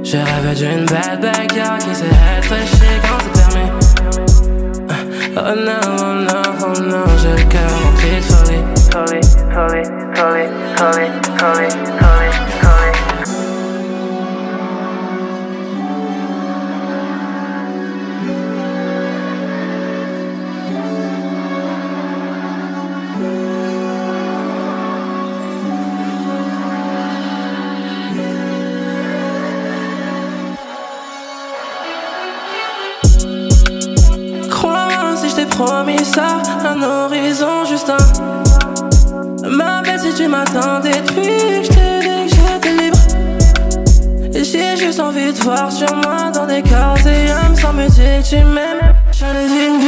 J'ai 0.04 0.18
rêvé 0.18 0.54
d'une 0.54 0.84
bad 0.86 1.24
girl 1.52 1.78
qui 1.78 1.94
sait 1.94 2.06
être 2.38 2.54
chic 2.66 3.00
quand 3.02 3.18
c'est 3.22 3.32
permis. 3.52 3.70
Oh 5.36 5.54
non, 5.54 5.80
oh 5.86 6.26
oh 6.28 6.49
non, 6.82 7.04
j'ai 7.18 7.42
le 7.42 7.48
cœur 7.48 7.70
rempli 7.84 8.16
de 8.16 8.22
folie. 8.22 8.64
Folie, 8.90 9.20
folie, 9.52 10.48
folie, 10.76 11.10
folie. 11.38 12.09
Ça, 36.04 36.42
un 36.64 36.82
horizon 36.82 37.64
juste 37.68 37.90
un. 37.90 39.48
Ma 39.48 39.82
belle, 39.82 40.00
si 40.00 40.14
tu 40.14 40.28
m'attendais 40.28 41.00
depuis 41.06 41.26
que 41.26 41.64
je 41.64 41.68
t'ai 41.68 42.00
dit 42.00 42.30
que 42.30 42.36
j'étais 42.36 42.82
libre. 42.82 42.98
J'ai 44.32 44.76
juste 44.76 45.00
envie 45.00 45.32
de 45.32 45.38
voir 45.42 45.70
sur 45.70 45.94
moi 45.96 46.30
dans 46.32 46.46
des 46.46 46.62
cases 46.62 47.06
et 47.06 47.30
âmes 47.30 47.56
sans 47.56 47.72
me 47.72 47.88
dire 47.88 48.22
que 48.22 48.28
tu 48.28 48.36
m'aimes. 48.36 48.94
J'allais 49.12 49.46
une 49.46 49.78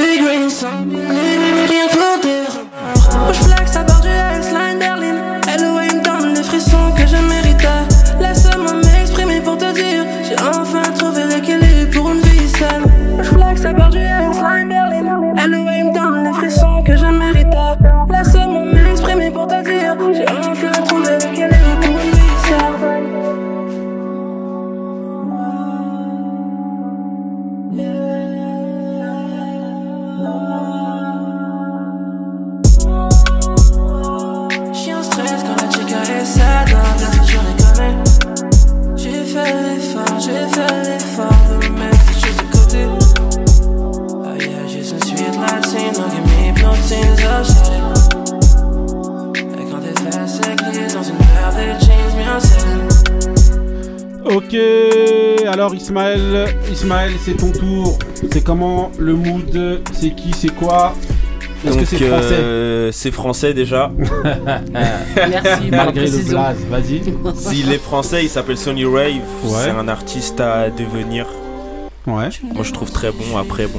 Ismaël, 56.93 57.13
c'est 57.25 57.37
ton 57.37 57.51
tour. 57.51 57.99
C'est 58.31 58.45
comment 58.45 58.91
le 58.99 59.15
mood 59.15 59.81
C'est 59.93 60.11
qui 60.15 60.33
C'est 60.33 60.55
quoi? 60.55 60.95
Est-ce 61.65 61.75
que 61.75 61.79
Donc, 61.79 61.87
c'est 61.89 61.97
français? 62.09 62.35
euh, 62.35 62.93
c'est 62.93 63.11
français 63.13 63.55
déjà. 63.55 63.91
Merci, 64.73 65.71
Malgré 65.71 66.07
le 66.07 66.19
blaze, 66.29 66.57
vas-y. 66.69 67.03
S'il 67.37 67.73
est 67.73 67.79
français, 67.79 68.25
il 68.25 68.29
s'appelle 68.29 68.59
Sonny 68.59 68.85
Rave. 68.85 69.21
Ouais. 69.45 69.51
C'est 69.65 69.71
un 69.71 69.89
artiste 69.89 70.41
à 70.41 70.71
devenir. 70.71 71.27
Ouais. 72.07 72.29
Moi, 72.55 72.63
je 72.65 72.73
trouve 72.73 72.91
très 72.91 73.11
bon. 73.13 73.39
Après, 73.39 73.67
bon. 73.67 73.79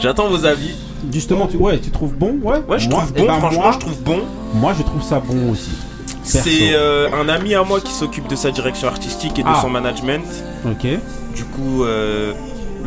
J'attends 0.00 0.28
vos 0.28 0.44
avis. 0.44 0.74
Justement, 1.12 1.46
tu, 1.46 1.56
ouais, 1.56 1.78
tu 1.78 1.90
trouves 1.90 2.12
bon? 2.14 2.38
Ouais, 2.42 2.58
Ouais, 2.68 2.78
je 2.78 2.88
Moi, 2.88 3.00
trouve 3.00 3.12
eh 3.16 3.20
bon. 3.20 3.26
ben, 3.28 3.38
franchement, 3.38 3.60
moi, 3.62 3.72
je 3.72 3.78
trouve 3.78 4.02
bon. 4.02 4.18
Moi, 4.54 4.74
je 4.76 4.82
trouve 4.82 5.02
ça 5.02 5.20
bon 5.20 5.52
aussi. 5.52 5.70
Perso. 6.06 6.48
C'est 6.50 6.74
euh, 6.74 7.08
un 7.12 7.28
ami 7.28 7.54
à 7.54 7.62
moi 7.62 7.80
qui 7.80 7.92
s'occupe 7.92 8.28
de 8.28 8.36
sa 8.36 8.50
direction 8.50 8.88
artistique 8.88 9.38
et 9.38 9.42
de 9.42 9.48
Ah. 9.48 9.58
son 9.62 9.70
management. 9.70 10.24
Ok. 10.66 10.86
Du 11.34 11.44
coup, 11.44 11.84
euh, 11.84 12.32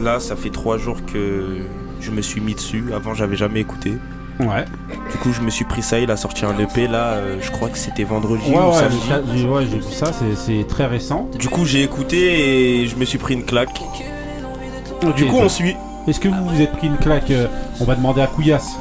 là, 0.02 0.20
ça 0.20 0.36
fait 0.36 0.50
trois 0.50 0.78
jours 0.78 0.98
que 1.06 1.58
je 2.00 2.12
me 2.12 2.22
suis 2.22 2.42
mis 2.42 2.54
dessus. 2.56 2.86
Avant, 2.96 3.14
j'avais 3.14 3.36
jamais 3.36 3.60
écouté. 3.62 3.94
Ouais. 4.40 4.66
Du 5.12 5.18
coup, 5.18 5.32
je 5.32 5.42
me 5.42 5.50
suis 5.50 5.64
pris 5.66 5.82
ça. 5.84 6.00
Il 6.00 6.10
a 6.12 6.18
sorti 6.18 6.44
un 6.46 6.58
EP 6.58 6.88
là. 6.88 7.14
euh, 7.14 7.38
je 7.42 7.52
crois 7.52 7.70
que 7.70 7.78
c'était 7.78 8.04
vendredi 8.04 8.50
Ouais, 8.50 8.58
ou 8.58 8.70
ouais, 8.70 8.74
samedi. 8.74 8.98
j'ai- 9.08 9.38
j'ai 9.40 9.48
ouais, 9.48 9.66
j'ai 9.70 9.78
vu 9.78 9.84
ça, 9.92 10.08
c'est- 10.12 10.36
c'est 10.36 10.68
très 10.68 10.86
récent. 10.88 11.30
Du 11.38 11.50
coup, 11.50 11.66
j'ai 11.66 11.84
écouté 11.84 12.82
et 12.82 12.88
je 12.88 12.96
me 12.96 13.06
suis 13.06 13.18
pris 13.20 13.36
une 13.36 13.46
claque. 13.46 13.74
Du 15.16 15.26
coup, 15.26 15.34
donc, 15.34 15.44
on 15.46 15.50
suit. 15.50 15.76
Est-ce 16.08 16.20
que 16.20 16.28
vous 16.28 16.50
vous 16.50 16.62
êtes 16.62 16.72
pris 16.74 16.88
une 16.88 16.98
claque 16.98 17.32
euh, 17.32 17.48
On 17.80 17.86
va 17.86 17.96
demander 17.96 18.22
à 18.22 18.28
Couillasse? 18.28 18.72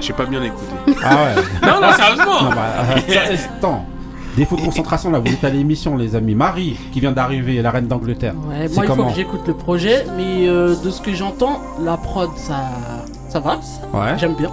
J'ai 0.00 0.12
pas 0.12 0.26
bien 0.26 0.42
écouté. 0.42 0.66
Ah 1.02 1.24
ouais. 1.24 1.42
Non, 1.66 1.80
non, 1.80 1.92
sérieusement. 1.92 2.42
Non, 2.42 2.50
bah, 2.50 2.72
euh, 3.08 3.12
ça- 3.36 3.42
attends. 3.56 3.86
Défaut 4.38 4.54
de 4.54 4.60
concentration 4.60 5.10
là, 5.10 5.18
vous 5.18 5.32
êtes 5.32 5.42
à 5.42 5.50
l'émission 5.50 5.96
les 5.96 6.14
amis. 6.14 6.36
Marie 6.36 6.76
qui 6.92 7.00
vient 7.00 7.10
d'arriver, 7.10 7.60
la 7.60 7.72
reine 7.72 7.88
d'Angleterre. 7.88 8.34
Ouais, 8.48 8.68
c'est 8.68 8.74
moi, 8.76 8.84
il 8.84 8.94
faut 8.94 9.04
que 9.04 9.14
j'écoute 9.16 9.40
le 9.48 9.54
projet, 9.54 10.04
mais 10.16 10.48
euh, 10.48 10.76
de 10.76 10.90
ce 10.90 11.00
que 11.00 11.12
j'entends, 11.12 11.60
la 11.82 11.96
prod, 11.96 12.30
ça, 12.36 12.60
ça 13.28 13.40
va. 13.40 13.58
Ouais. 13.92 14.16
J'aime 14.16 14.36
bien. 14.36 14.52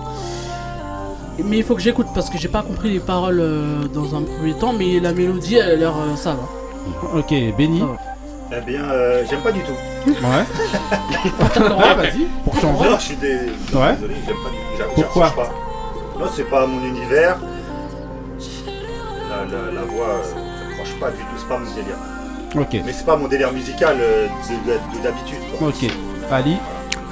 Mais 1.44 1.60
il 1.60 1.63
faut 1.63 1.75
que 1.75 1.84
j'écoute 1.84 2.08
parce 2.15 2.32
que 2.32 2.39
j'ai 2.39 2.48
pas 2.48 2.63
compris 2.63 2.89
les 2.89 3.00
paroles 3.00 3.39
euh, 3.39 3.84
dans 3.94 4.15
un 4.15 4.24
premier 4.24 4.54
temps, 4.54 4.74
mais 4.74 5.00
la 5.00 5.13
mélodie, 5.13 5.58
elle 5.58 5.70
a 5.70 5.75
l'air, 5.75 5.94
euh, 5.96 6.15
ça 6.15 6.32
va. 6.32 7.20
Ok, 7.20 7.32
Benny. 7.56 7.84
Eh 8.51 8.62
bien, 8.62 8.86
euh, 8.86 9.24
j'aime 9.30 9.42
pas 9.42 9.51
du 9.51 9.60
tout. 9.60 9.74
Ouais. 10.08 10.13
ouais, 11.62 11.96
vas-y, 11.96 12.25
pour 12.44 12.60
changer. 12.60 12.89
Non, 12.89 12.98
je 12.98 13.04
suis 13.04 13.15
des... 13.18 13.36
Ouais. 13.72 13.94
désolé, 13.94 14.15
j'aime 14.25 14.36
pas 14.44 14.50
du 14.50 14.84
tout. 14.96 15.01
Pourquoi 15.01 15.30
pas. 15.30 15.51
Non, 16.20 16.25
c'est 16.34 16.50
pas 16.50 16.65
mon 16.65 16.84
univers. 16.84 17.38
La, 19.52 19.82
voix, 19.84 20.08
euh, 20.08 20.24
j'accroche 20.70 21.00
pas 21.00 21.12
du 21.12 21.18
tout, 21.18 21.25
c'est 21.38 21.48
pas 21.48 21.58
mon 21.60 21.72
délire. 21.75 21.98
Ok. 22.56 22.82
Mais 22.86 22.94
c'est 22.94 23.06
pas 23.06 23.16
mon 23.18 23.28
délire 23.28 23.52
musical 23.52 23.98
euh, 24.00 24.28
de- 24.28 24.72
de- 24.72 24.98
de- 24.98 25.04
d'habitude. 25.04 25.40
quoi. 25.60 25.68
Ok. 25.70 25.86
Ali. 26.32 26.58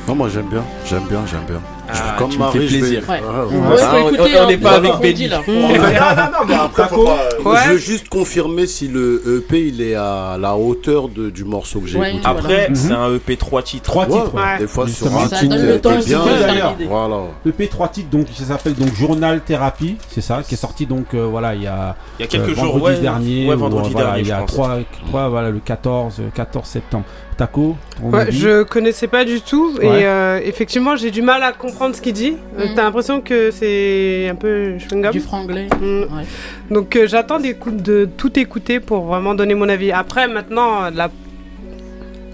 Non, 0.08 0.16
moi 0.16 0.30
j'aime 0.30 0.48
bien, 0.48 0.63
j'aime 0.86 1.04
bien, 1.08 1.25
j'aime 1.25 1.46
bien. 1.46 1.62
Je- 1.92 2.00
Ah, 2.02 2.16
comme 2.18 2.30
tu 2.30 2.40
me 2.40 2.46
fais 2.48 2.60
vais- 2.60 2.68
plaisir. 2.68 3.04
Ouais. 3.10 3.22
Ah, 3.22 3.46
ouais. 3.46 3.56
Ouais, 3.58 3.78
Ah, 3.82 3.92
on- 3.96 4.10
écouter, 4.13 4.32
on 4.40 4.44
hein, 4.44 4.48
n'est 4.48 4.58
pas 4.58 4.72
avec 4.75 5.13
dit, 5.16 5.28
là. 5.28 5.42
non, 5.48 5.54
non, 5.54 5.68
non, 5.68 6.46
mais 6.48 6.54
après, 6.56 6.88
pas. 6.88 6.96
euh, 6.96 7.44
Ouais. 7.44 7.58
Je 7.66 7.70
veux 7.72 7.78
juste 7.78 8.08
confirmer 8.10 8.68
si 8.68 8.88
le 8.88 9.22
EP 9.50 9.68
il 9.68 9.82
est 9.82 9.96
à 9.96 10.38
la 10.40 10.56
hauteur 10.56 11.10
de- 11.10 11.30
du 11.30 11.44
morceau 11.44 11.82
que 11.82 11.88
j'ai 11.88 12.00
Ouais, 12.00 12.12
écouté. 12.12 12.25
Après, 12.28 12.70
Mhm. 12.70 12.75
c'est 12.75 12.94
un 12.94 13.13
EP 13.13 13.36
3 13.36 13.62
titres. 13.63 13.84
Trois 13.84 14.06
Ouais, 14.08 14.13
titres. 14.22 14.34
Ouais. 14.34 14.60
Des 14.60 14.68
fois 14.68 14.88
sur 14.88 15.08
un 15.18 15.28
Ça 15.28 15.38
titre, 15.40 15.56
donne 15.56 15.68
le 15.68 15.82
temps 15.82 15.90
t'es 15.92 15.98
aussi 15.98 16.10
bien. 16.10 16.75
Voilà. 16.88 17.18
EP 17.46 17.68
3 17.68 17.88
titres 17.90 18.10
donc 18.10 18.25
qui 18.28 18.44
s'appelle 18.44 18.75
donc 18.75 18.94
Journal 18.96 19.42
Thérapie, 19.42 19.98
c'est 20.10 20.22
ça, 20.22 20.42
qui 20.48 20.54
est 20.54 20.58
sorti 20.58 20.86
donc 20.86 21.08
euh, 21.13 21.25
voilà 21.30 21.54
il 21.56 21.63
y 21.63 21.68
a 21.68 21.96
Il 22.20 22.22
y 22.22 22.25
a 22.25 22.28
quelques 22.28 22.50
euh, 22.50 22.56
jours, 22.56 22.74
vendredi 22.74 22.96
ouais. 22.96 23.02
dernier, 23.02 23.48
ouais, 23.50 23.56
vendredi 23.56 23.92
euh, 23.94 23.98
dernier, 23.98 24.22
il 24.22 24.28
y 24.28 24.32
a 24.32 24.38
pense. 24.38 24.52
3, 24.54 25.30
voilà 25.30 25.50
le 25.50 25.60
14 25.60 26.16
euh, 26.20 26.30
14 26.34 26.66
septembre. 26.68 27.04
Taco, 27.36 27.75
Ouais, 28.04 28.28
je 28.32 28.62
connaissais 28.62 29.08
pas 29.08 29.25
du 29.25 29.42
tout 29.42 29.74
Ouais. 29.80 30.02
et 30.02 30.06
euh, 30.06 30.40
effectivement 30.44 30.96
j'ai 30.96 31.10
du 31.10 31.24
mal 31.24 31.42
à 31.42 31.52
comprendre 31.52 31.73
ce 31.94 32.01
qu'il 32.01 32.13
dit. 32.13 32.36
Euh, 32.58 32.68
Mhm. 32.68 32.75
T'as 32.75 32.84
l'impression 32.84 33.22
que 33.22 33.51
c'est 33.51 34.30
un 34.30 34.36
peu 34.36 34.77
chewing-gum. 34.77 35.12
Du 35.12 35.20
franglais. 35.20 35.68
Mm. 35.82 36.01
Ouais. 36.15 36.25
Donc 36.72 36.96
euh, 36.96 37.08
j'attends 37.08 37.39
de 37.39 38.06
tout 38.18 38.39
écouter 38.39 38.80
pour 38.80 39.06
vraiment 39.06 39.36
donner 39.36 39.56
mon 39.56 39.68
avis. 39.70 39.92
Après 39.92 40.27
maintenant, 40.27 40.89
la... 40.94 41.10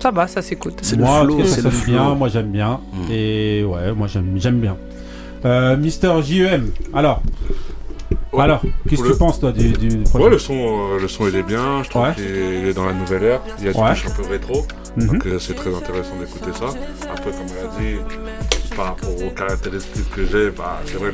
ça 0.01 0.11
va, 0.11 0.27
ça 0.27 0.41
s'écoute. 0.41 0.79
C'est 0.81 0.95
le 0.97 1.05
flow, 1.05 1.39
c'est 1.45 1.63
le 1.63 1.69
bien, 1.69 2.05
flow. 2.05 2.15
moi 2.15 2.27
j'aime 2.29 2.51
bien. 2.51 2.79
Mm. 2.93 3.11
Et 3.11 3.63
ouais, 3.63 3.91
moi 3.93 4.07
j'aime 4.07 4.33
j'aime 4.37 4.59
bien. 4.59 4.75
Euh, 5.45 5.77
Mister 5.77 6.11
JEM, 6.21 6.71
alors, 6.93 7.21
Ouais. 8.33 8.43
alors, 8.43 8.61
qu'est-ce 8.87 9.01
que 9.01 9.11
tu 9.11 9.17
penses 9.17 9.39
toi 9.39 9.51
du, 9.51 9.69
du 9.71 9.97
projet? 10.03 10.25
Ouais, 10.25 10.29
le 10.31 10.37
son, 10.37 10.53
euh, 10.53 10.99
le 10.99 11.07
son 11.07 11.27
il 11.27 11.35
est 11.35 11.43
bien, 11.43 11.81
je 11.83 11.89
trouve 11.89 12.03
Ouais. 12.03 12.13
qu'il 12.13 12.25
est 12.69 12.73
dans 12.73 12.85
la 12.85 12.93
nouvelle 12.93 13.23
ère, 13.23 13.41
il 13.59 13.65
y 13.65 13.69
a 13.69 13.73
du 13.73 13.79
Ouais. 13.79 13.85
un 13.85 14.15
peu 14.21 14.29
rétro, 14.29 14.65
Mhm. 14.97 15.07
donc 15.07 15.25
euh, 15.25 15.39
c'est 15.39 15.53
très 15.55 15.73
intéressant 15.73 16.13
d'écouter 16.19 16.51
ça. 16.59 16.65
Après, 17.11 17.31
comme 17.31 17.47
elle 17.57 17.65
a 17.65 17.79
dit, 17.79 17.99
par 18.79 18.87
rapport 18.87 19.09
aux 19.09 19.29
caractéristiques 19.31 20.09
que 20.11 20.25
j'ai, 20.25 20.51
bah, 20.51 20.79
c'est 20.85 20.95
vrai, 20.95 21.11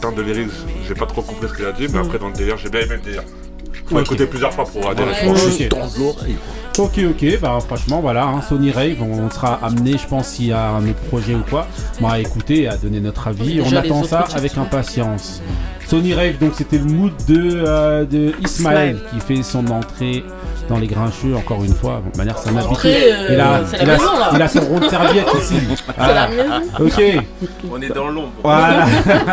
termes 0.00 0.14
de 0.14 0.22
lyrics, 0.22 0.52
j'ai 0.86 0.94
pas 0.94 1.06
trop 1.06 1.20
compris 1.20 1.48
ce 1.48 1.54
qu'il 1.54 1.64
a 1.64 1.72
dit, 1.72 1.88
mais 1.92 1.98
après 1.98 2.18
dans 2.20 2.28
le 2.28 2.32
délire, 2.34 2.56
j'ai 2.58 2.68
bien 2.70 2.82
aimé 2.82 2.94
le 2.94 3.00
délire. 3.02 3.24
Faut 3.86 3.96
Ok. 3.96 4.02
écouter 4.02 4.26
plusieurs 4.26 4.52
fois 4.52 4.64
pour 4.64 4.88
adhérer. 4.88 5.10
Ok. 5.28 5.36
Juste 5.36 5.68
dans 5.68 5.78
l'oreille. 5.98 6.36
Ok, 6.78 7.00
ok, 7.10 7.40
bah 7.40 7.58
franchement, 7.66 8.00
voilà, 8.00 8.24
hein, 8.24 8.40
Sony 8.48 8.70
Rave, 8.70 9.02
on 9.02 9.28
sera 9.30 9.54
amené, 9.64 9.98
je 9.98 10.06
pense, 10.06 10.28
s'il 10.28 10.46
y 10.46 10.52
a 10.52 10.70
un 10.70 10.84
autre 10.88 11.00
projet 11.08 11.34
ou 11.34 11.42
quoi, 11.42 11.66
bah, 12.00 12.10
à 12.12 12.20
écouter 12.20 12.62
et 12.62 12.68
à 12.68 12.76
donner 12.76 13.00
notre 13.00 13.26
avis. 13.26 13.60
On 13.60 13.74
attend 13.74 14.04
ça 14.04 14.28
avec 14.36 14.56
impatience. 14.56 15.42
Sony 15.88 16.14
Rave, 16.14 16.38
donc 16.38 16.52
c'était 16.54 16.78
le 16.78 16.84
mood 16.84 17.12
de, 17.26 17.64
euh, 17.66 18.04
de 18.04 18.32
Ismaël. 18.44 19.00
qui 19.10 19.18
fait 19.18 19.42
son 19.42 19.66
entrée 19.66 20.22
dans 20.70 20.78
les 20.78 20.86
grincheux, 20.86 21.34
encore 21.34 21.62
une 21.64 21.74
fois, 21.74 22.00
de 22.12 22.16
manière 22.16 22.38
habitué. 22.38 22.64
Entrée, 22.70 23.12
euh, 23.12 23.26
Il 23.32 23.40
a, 23.40 23.60
il, 23.82 23.90
a, 23.90 23.92
maison, 23.92 24.04
il 24.34 24.42
a 24.42 24.48
son 24.48 24.60
rond 24.60 24.78
de 24.78 24.88
serviette 24.88 25.26
ici. 25.40 25.56
Voilà. 25.98 26.30
Ok, 26.78 27.02
On 27.70 27.82
est 27.82 27.88
dans 27.88 28.08
l'ombre. 28.08 28.30
voilà. 28.42 28.86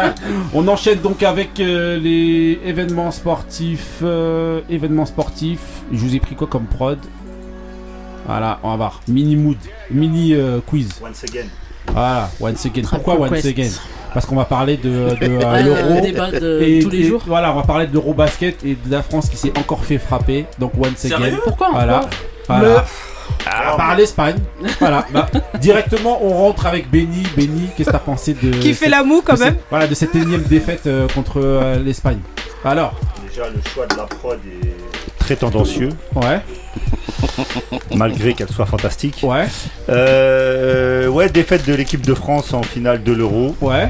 On 0.55 0.67
enchaîne 0.67 0.99
donc 0.99 1.21
avec 1.21 1.59
euh, 1.59 1.97
les 1.99 2.59
événements 2.65 3.11
sportifs. 3.11 3.99
euh, 4.01 4.61
événements 4.69 5.05
sportifs. 5.05 5.83
Je 5.91 5.97
vous 5.99 6.15
ai 6.15 6.19
pris 6.19 6.35
quoi 6.35 6.47
comme 6.47 6.65
prod? 6.65 6.97
Voilà, 8.25 8.59
on 8.63 8.71
va 8.71 8.75
voir. 8.75 9.01
Mini 9.07 9.35
mood, 9.35 9.57
mini 9.91 10.33
euh, 10.33 10.59
quiz. 10.65 10.89
Once 11.01 11.23
again. 11.23 11.45
Voilà, 11.93 12.29
once 12.41 12.65
again. 12.65 12.81
Pourquoi 12.89 13.15
once 13.19 13.45
again? 13.45 13.69
Parce 14.13 14.25
qu'on 14.25 14.35
va 14.35 14.45
parler 14.45 14.77
de, 14.77 14.89
de, 14.89 15.17
euh, 15.21 15.51
Ouais, 15.51 15.63
l'euro. 15.63 15.95
le 15.95 16.01
débat 16.01 16.31
de 16.31 16.61
et- 16.61 16.79
tous 16.79 16.89
les 16.89 16.99
et 16.99 17.03
jours. 17.07 17.21
Voilà, 17.27 17.51
on 17.51 17.55
va 17.55 17.63
parler 17.63 17.87
de 17.87 17.93
l'euro 17.93 18.13
basket 18.13 18.63
et 18.65 18.75
de 18.75 18.91
la 18.91 19.03
France 19.03 19.29
qui 19.29 19.37
s'est 19.37 19.53
encore 19.57 19.83
fait 19.85 19.97
frapper. 19.97 20.45
Donc 20.59 20.71
once 20.77 21.05
again. 21.05 21.37
Pourquoi? 21.43 21.69
Voilà. 21.71 22.01
voilà. 22.47 22.85
Ah, 23.45 23.75
par 23.75 23.95
l'Espagne. 23.97 24.37
voilà. 24.79 25.05
Bah, 25.13 25.27
directement, 25.59 26.19
on 26.23 26.29
rentre 26.29 26.65
avec 26.65 26.89
Benny. 26.89 27.23
Benny, 27.35 27.67
qu'est-ce 27.75 27.89
que 27.89 27.93
t'as 27.93 27.99
pensé 27.99 28.33
de. 28.33 28.51
Qui 28.51 28.73
fait 28.73 28.89
la 28.89 29.03
moue, 29.03 29.21
quand 29.23 29.35
cette- 29.35 29.45
même 29.45 29.57
Voilà, 29.69 29.87
de 29.87 29.93
cette 29.95 30.15
énième 30.15 30.43
défaite 30.43 30.87
euh, 30.87 31.07
contre 31.13 31.41
euh, 31.43 31.77
l'Espagne? 31.83 32.19
Alors 32.63 32.93
Déjà, 33.29 33.49
le 33.49 33.59
choix 33.73 33.85
de 33.85 33.95
la 33.97 34.03
prod 34.03 34.39
est 34.63 35.16
très 35.27 35.35
tendancieux. 35.35 35.89
Ouais. 36.15 36.39
Malgré 37.93 38.33
qu'elle 38.33 38.47
soit 38.47 38.65
fantastique. 38.65 39.19
Ouais. 39.23 39.45
Euh, 39.89 41.07
ouais, 41.09 41.27
défaite 41.27 41.67
de 41.67 41.73
l'équipe 41.73 42.05
de 42.05 42.13
France 42.13 42.53
en 42.53 42.63
finale 42.63 43.03
de 43.03 43.11
l'Euro. 43.11 43.53
Ouais. 43.59 43.89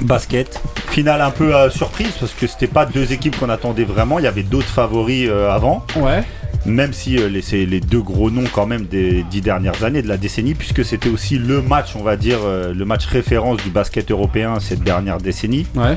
Basket. 0.00 0.60
Finale 0.90 1.22
un 1.22 1.30
peu 1.30 1.56
euh, 1.56 1.70
surprise 1.70 2.12
parce 2.20 2.32
que 2.32 2.46
c'était 2.46 2.66
pas 2.66 2.84
deux 2.84 3.14
équipes 3.14 3.38
qu'on 3.38 3.48
attendait 3.48 3.84
vraiment. 3.84 4.18
Il 4.18 4.26
y 4.26 4.28
avait 4.28 4.42
d'autres 4.42 4.68
favoris 4.68 5.26
euh, 5.30 5.50
avant. 5.50 5.86
Ouais. 5.96 6.22
Même 6.66 6.92
si 6.92 7.16
euh, 7.16 7.30
les, 7.30 7.40
c'est 7.40 7.64
les 7.64 7.80
deux 7.80 8.02
gros 8.02 8.30
noms 8.30 8.44
quand 8.52 8.66
même 8.66 8.84
des 8.84 9.22
dix 9.30 9.40
dernières 9.40 9.84
années 9.84 10.02
de 10.02 10.08
la 10.08 10.18
décennie, 10.18 10.52
puisque 10.52 10.84
c'était 10.84 11.08
aussi 11.08 11.38
le 11.38 11.62
match, 11.62 11.96
on 11.96 12.02
va 12.02 12.16
dire, 12.16 12.40
euh, 12.44 12.74
le 12.74 12.84
match 12.84 13.06
référence 13.06 13.56
du 13.62 13.70
basket 13.70 14.10
européen 14.10 14.60
cette 14.60 14.82
dernière 14.82 15.16
décennie. 15.16 15.66
Ouais. 15.74 15.96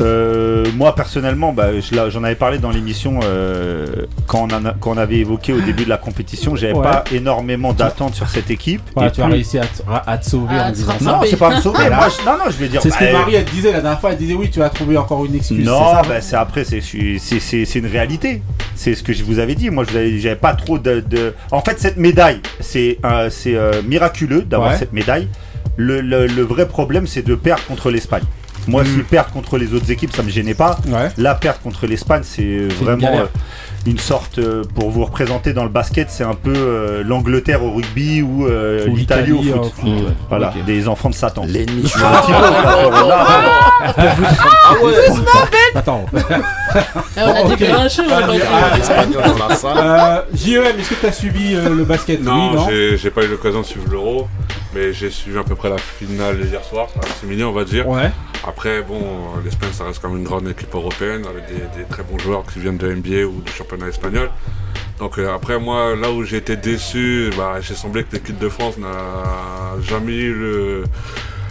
Euh, 0.00 0.66
moi 0.76 0.94
personnellement, 0.94 1.52
bah, 1.52 1.68
je 1.80 2.10
j'en 2.10 2.22
avais 2.24 2.34
parlé 2.34 2.58
dans 2.58 2.70
l'émission 2.70 3.20
euh, 3.24 3.86
quand, 4.26 4.52
on 4.52 4.62
quand 4.78 4.98
avait 4.98 5.16
évoqué 5.16 5.52
au 5.54 5.60
début 5.60 5.84
de 5.84 5.88
la 5.88 5.96
compétition. 5.96 6.54
J'avais 6.56 6.74
Ouais. 6.74 6.82
pas 6.82 7.04
énormément 7.12 7.72
d'attentes 7.72 8.14
sur 8.14 8.28
cette 8.28 8.50
équipe. 8.50 8.82
Voilà, 8.94 9.08
Et 9.08 9.12
tu 9.12 9.20
as 9.22 9.24
plus- 9.24 9.32
réussi 9.32 9.58
à 9.58 9.62
te, 9.64 9.82
à 10.06 10.18
te 10.18 10.26
sauver 10.26 10.54
Ah, 10.58 10.66
en 10.66 10.70
te 10.70 10.74
disant 10.76 10.92
ça. 10.98 11.04
Non, 11.04 11.20
c'est 11.24 11.36
pas 11.38 11.56
me 11.56 11.60
sauver. 11.60 11.78
Voilà. 11.78 11.96
Moi, 11.96 12.08
je- 12.08 12.24
non, 12.26 12.32
non, 12.32 12.44
je 12.50 12.56
vais 12.56 12.68
dire. 12.68 12.82
C'est 12.82 12.90
ce 12.90 12.98
que 12.98 13.04
bah, 13.04 13.12
Marie 13.20 13.34
elle 13.36 13.44
disait 13.46 13.72
la 13.72 13.80
dernière 13.80 14.00
fois. 14.00 14.10
Elle 14.12 14.18
disait 14.18 14.34
oui, 14.34 14.50
tu 14.50 14.62
as 14.62 14.68
trouvé 14.68 14.96
encore 14.98 15.24
une 15.24 15.34
excuse. 15.34 15.64
Non, 15.64 15.80
c'est 16.02 16.08
bah, 16.08 16.20
c'est 16.20 16.36
après, 16.36 16.64
c'est 16.64 17.74
une 17.78 17.86
réalité. 17.86 18.42
C'est 18.74 18.94
ce 18.94 19.02
que 19.02 19.12
je 19.14 19.24
vous 19.24 19.38
avais 19.38 19.54
dit. 19.54 19.70
Moi, 19.70 19.84
je 19.84 19.90
vous 19.92 19.96
avais- 19.96 20.18
j'avais 20.18 20.36
pas 20.36 20.52
trop 20.54 20.78
de, 20.78 21.00
de- 21.00 21.32
En 21.50 21.62
fait, 21.62 21.80
cette 21.80 21.96
médaille, 21.96 22.40
c'est 22.60 22.98
euh, 23.04 23.30
c'est, 23.30 23.54
euh, 23.56 23.80
miraculeux 23.82 24.42
d'avoir 24.42 24.72
Ouais. 24.72 24.76
cette 24.78 24.92
médaille. 24.92 25.28
Le, 25.78 26.00
le- 26.00 26.26
le 26.26 26.42
vrai 26.42 26.66
problème, 26.68 27.06
c'est 27.06 27.22
de 27.22 27.34
perdre 27.34 27.62
contre 27.64 27.90
l'Espagne. 27.90 28.22
Moi, 28.66 28.84
si 28.84 29.02
perdre 29.02 29.30
contre 29.30 29.58
les 29.58 29.72
autres 29.74 29.90
équipes, 29.90 30.14
ça 30.14 30.22
me 30.22 30.30
gênait 30.30 30.54
pas. 30.54 30.78
Mm. 30.86 30.92
Ouais. 30.92 31.08
La 31.16 31.34
perte 31.34 31.62
contre 31.62 31.86
l'Espagne, 31.86 32.22
c'est 32.24 32.42
euh, 32.42 32.68
une 32.68 32.84
vraiment 32.84 33.18
euh, 33.18 33.26
une 33.86 33.98
sorte, 33.98 34.38
euh, 34.38 34.64
pour 34.74 34.90
vous 34.90 35.04
représenter 35.04 35.52
dans 35.52 35.62
le 35.62 35.68
basket, 35.70 36.10
c'est 36.10 36.24
un 36.24 36.34
peu 36.34 36.52
euh, 36.54 37.04
l'Angleterre 37.04 37.62
au 37.62 37.72
rugby 37.72 38.20
ou 38.20 38.46
euh, 38.46 38.86
Ou 38.88 38.96
l'Italie 38.96 39.32
au 39.32 39.42
foot. 39.42 39.72
ouais. 39.84 39.92
Voilà, 40.28 40.52
des 40.66 40.88
enfants 40.88 41.10
de 41.10 41.14
Satan. 41.14 41.44
L'ennemi. 41.46 41.90
Ah 42.02 42.22
Attends. 45.74 46.04
Eh, 46.14 47.20
On 47.20 47.28
a 47.28 47.56
Ah, 49.28 49.74
ah, 49.76 50.24
JEM, 50.34 50.64
est-ce 50.78 50.90
que 50.90 50.94
tu 51.00 51.06
as 51.06 51.12
suivi 51.12 51.54
le 51.54 51.84
basket? 51.84 52.22
Non, 52.22 52.66
j'ai 52.68 53.10
pas 53.10 53.22
eu 53.22 53.28
l'occasion 53.28 53.60
de 53.60 53.66
suivre 53.66 53.86
l'Euro, 53.90 54.28
mais 54.76 54.92
j'ai 54.92 55.10
suivi 55.10 55.38
à 55.38 55.42
peu 55.44 55.54
près 55.54 55.70
la 55.70 55.78
finale 55.78 56.38
hier 56.44 56.62
soir, 56.62 56.88
c'est 57.20 57.26
mignon 57.26 57.48
on 57.48 57.52
va 57.52 57.64
dire. 57.64 57.88
Ouais. 57.88 58.10
Après, 58.46 58.82
bon, 58.82 59.00
euh, 59.00 59.40
l'Espagne 59.44 59.70
ça 59.72 59.84
reste 59.84 60.00
quand 60.02 60.08
même 60.08 60.18
une 60.18 60.24
grande 60.24 60.46
équipe 60.48 60.74
européenne 60.74 61.24
avec 61.26 61.46
des, 61.48 61.80
des 61.82 61.88
très 61.88 62.02
bons 62.02 62.18
joueurs 62.18 62.44
qui 62.44 62.58
viennent 62.60 62.76
de 62.76 62.92
NBA 62.92 63.24
ou 63.26 63.40
du 63.40 63.50
championnat 63.50 63.88
espagnol. 63.88 64.30
Donc 64.98 65.18
euh, 65.18 65.34
après, 65.34 65.58
moi, 65.58 65.96
là 65.96 66.10
où 66.10 66.22
j'ai 66.24 66.36
été 66.38 66.56
déçu, 66.56 67.30
bah, 67.36 67.56
j'ai 67.60 67.74
semblé 67.74 68.04
que 68.04 68.12
l'équipe 68.14 68.38
de 68.38 68.48
France 68.48 68.76
n'a 68.78 69.80
jamais 69.82 70.12
eu 70.14 70.32
le, 70.34 70.84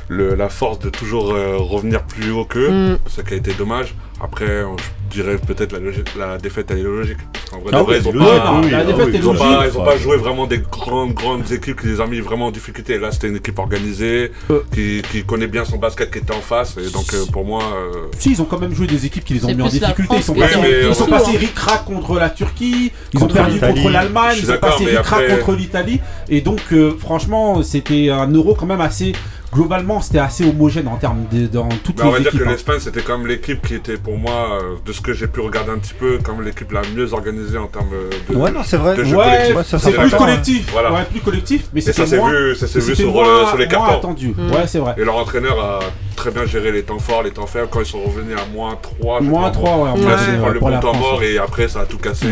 le- 0.07 0.35
la 0.35 0.49
force 0.49 0.79
de 0.79 0.89
toujours 0.89 1.33
euh, 1.33 1.57
revenir 1.57 2.03
plus 2.03 2.31
haut 2.31 2.45
qu'eux, 2.45 2.69
Mm. 2.71 2.97
ce 3.07 3.21
qui 3.21 3.33
a 3.33 3.37
été 3.37 3.53
dommage. 3.53 3.93
Après, 4.21 4.63
on- 4.63 4.75
dirais 5.21 5.37
peut-être 5.37 5.73
la, 6.17 6.37
défaite 6.37 6.67
elle 6.71 6.79
est 6.79 6.83
logique. 6.83 7.17
En 7.53 7.59
vrai, 7.59 7.71
Ah 7.73 7.79
de 7.79 7.83
vrai, 7.83 7.95
oui, 7.95 8.01
ils 8.03 8.07
ont 8.07 8.11
logique, 8.13 8.43
pas, 8.43 8.61
oui, 8.63 8.69
la 8.71 8.79
ah 8.79 9.65
oui, 9.67 9.85
pas, 9.85 9.97
joué 9.97 10.17
vraiment 10.17 10.47
des 10.47 10.59
grandes, 10.59 11.13
grandes 11.13 11.51
équipes 11.51 11.79
qui 11.81 11.87
les 11.87 12.01
ont 12.01 12.07
mis 12.07 12.19
vraiment 12.19 12.47
en 12.47 12.51
difficulté. 12.51 12.97
Là, 12.97 13.11
c'était 13.11 13.27
une 13.29 13.37
équipe 13.37 13.57
organisée, 13.59 14.31
Euh. 14.49 14.59
qui, 14.73 15.01
qui 15.11 15.23
connaît 15.23 15.47
bien 15.47 15.65
son 15.65 15.77
basket 15.77 16.11
qui 16.11 16.19
était 16.19 16.33
en 16.33 16.41
face. 16.41 16.75
Et 16.77 16.89
donc, 16.91 17.13
euh, 17.13 17.25
pour 17.31 17.45
moi, 17.45 17.63
euh, 17.63 18.07
Si, 18.19 18.31
ils 18.31 18.41
ont 18.41 18.45
quand 18.45 18.59
même 18.59 18.73
joué 18.73 18.87
des 18.87 19.05
équipes 19.05 19.23
qui 19.23 19.35
les 19.35 19.45
ont 19.45 19.53
mis 19.53 19.61
en 19.61 19.67
difficulté. 19.67 20.15
Ils 20.17 20.23
sont 20.23 20.33
passés, 20.35 20.59
ils 20.87 20.95
sont 20.95 21.05
hein. 21.05 21.07
passés 21.09 21.37
ric-rac 21.37 21.85
contre 21.85 22.15
la 22.19 22.29
Turquie, 22.29 22.91
ils 23.13 23.19
Contre 23.19 23.33
ont 23.33 23.37
perdu 23.37 23.59
contre 23.59 23.89
l'Allemagne, 23.89 24.35
ils 24.39 24.45
sont 24.45 24.57
passés 24.57 24.95
après- 24.97 25.27
contre 25.27 25.53
l'Italie. 25.53 25.99
Et 26.29 26.41
donc, 26.41 26.61
euh, 26.71 26.91
franchement, 26.99 27.61
c'était 27.63 28.09
un 28.09 28.27
euro 28.31 28.55
quand 28.55 28.65
même 28.65 28.81
assez. 28.81 29.13
Globalement, 29.55 30.01
c'était 30.01 30.19
assez 30.19 30.43
homogène 30.47 30.87
en 30.87 30.97
termes 30.97 31.23
de 31.31 31.47
dans 31.47 31.67
toutes 31.83 31.95
bah, 31.97 32.03
on 32.07 32.11
va 32.11 32.17
les 32.17 32.23
dire 32.23 32.27
équipes. 32.33 32.43
que 32.43 32.47
hein. 32.47 32.51
l'Espagne, 32.51 32.79
c'était 32.79 33.01
quand 33.01 33.17
même 33.17 33.25
l'équipe 33.27 33.65
qui 33.65 33.73
était 33.75 33.97
pour 33.97 34.17
moi, 34.17 34.59
euh, 34.61 34.75
de 34.85 34.91
ce 34.91 35.01
que 35.01 35.13
j'ai 35.13 35.27
pu 35.27 35.39
regarder 35.39 35.71
un 35.71 35.77
petit 35.77 35.93
peu, 35.93 36.17
comme 36.23 36.41
l'équipe 36.43 36.71
la 36.71 36.81
mieux 36.95 37.13
organisée 37.13 37.57
en 37.57 37.67
termes 37.67 37.87
de. 38.29 38.35
Ouais, 38.35 38.51
non, 38.51 38.61
c'est 38.63 38.77
vrai. 38.77 38.99
Ouais. 38.99 39.15
Ouais, 39.55 39.63
c'est 39.65 39.91
plus 39.93 40.11
collectif. 40.11 40.69
Voilà. 40.71 40.91
Ouais, 40.91 41.05
plus 41.09 41.21
collectif. 41.21 41.67
Mais 41.73 41.79
Et 41.79 41.91
ça 41.93 42.05
s'est 42.05 42.17
vu, 42.21 42.55
ça 42.55 42.67
s'est 42.67 42.79
vu 42.79 42.95
sur, 42.95 43.11
moins- 43.11 43.27
euh, 43.27 43.45
sur 43.47 43.57
les 43.57 43.67
cartons. 43.67 43.97
attendu. 43.97 44.33
Mm. 44.37 44.51
Ouais, 44.51 44.67
c'est 44.67 44.79
vrai. 44.79 44.93
Et 44.97 45.03
leur 45.05 45.15
entraîneur 45.15 45.57
a 45.59 45.79
très 46.15 46.31
bien 46.31 46.45
géré 46.45 46.71
les 46.71 46.83
temps 46.83 46.99
forts, 46.99 47.23
les 47.23 47.31
temps 47.31 47.47
faibles. 47.47 47.67
Quand 47.71 47.79
ils 47.79 47.85
sont 47.85 48.01
revenus 48.03 48.35
à 48.37 48.45
moins 48.53 48.77
3, 48.81 49.19
je 49.21 49.25
Moins 49.29 49.51
crois, 49.51 49.69
3, 49.71 49.77
ouais, 49.77 49.89
en 49.89 49.95
Ouais. 49.95 50.53
le 50.53 50.59
bon 50.59 50.79
temps 50.79 50.95
mort 50.95 51.21
et 51.23 51.37
après 51.37 51.67
ça 51.67 51.81
a 51.81 51.85
tout 51.85 51.97
cassé 51.97 52.27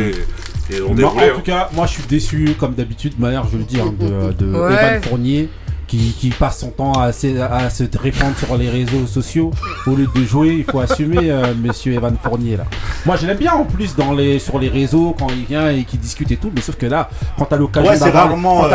et, 0.70 0.74
et 0.74 0.78
ils 0.78 0.82
ont 0.84 0.88
Moi, 0.88 0.96
déroulé. 0.96 1.32
en 1.32 1.36
tout 1.36 1.42
cas, 1.42 1.70
moi 1.74 1.86
je 1.86 1.92
suis 1.94 2.04
déçu, 2.04 2.56
comme 2.60 2.74
d'habitude, 2.74 3.16
de 3.18 3.22
manière, 3.22 3.46
je 3.52 3.58
le 3.58 3.64
dis, 3.64 3.80
hein, 3.80 3.94
de. 3.98 4.46
Evan 4.48 5.02
Fournier. 5.04 5.50
Qui, 5.94 6.12
qui 6.20 6.30
passe 6.32 6.62
son 6.62 6.72
temps 6.72 6.94
à, 6.94 7.12
se- 7.14 7.40
à 7.40 7.70
se 7.70 7.84
répandre 8.00 8.36
sur 8.36 8.58
les 8.58 8.68
réseaux 8.68 9.06
sociaux 9.06 9.52
au 9.86 9.92
lieu 9.92 10.08
de 10.16 10.24
jouer, 10.26 10.56
il 10.58 10.64
faut 10.64 10.80
assumer 10.80 11.30
euh, 11.30 11.54
monsieur 11.54 11.94
Evan 11.94 12.16
Fournier 12.20 12.58
là. 12.58 12.64
Moi 13.06 13.16
je 13.16 13.28
l'aime 13.28 13.38
bien 13.38 13.54
en 13.54 13.64
plus 13.64 13.96
dans 13.96 14.12
les, 14.12 14.40
sur 14.40 14.58
les 14.58 14.70
réseaux 14.70 15.16
quand 15.20 15.28
il 15.30 15.46
vient 15.46 15.70
et 15.70 15.84
qu'il 15.84 16.00
discute 16.00 16.32
et 16.32 16.38
tout, 16.38 16.52
mais 16.56 16.62
sauf 16.62 16.78
que 16.78 16.88
là, 16.88 17.10
quand 17.38 17.46
t'as 17.46 17.58
l'occasion 17.58 17.92
Ouais, 17.92 18.00
d'avoir 18.08 18.26
euh, 18.66 18.70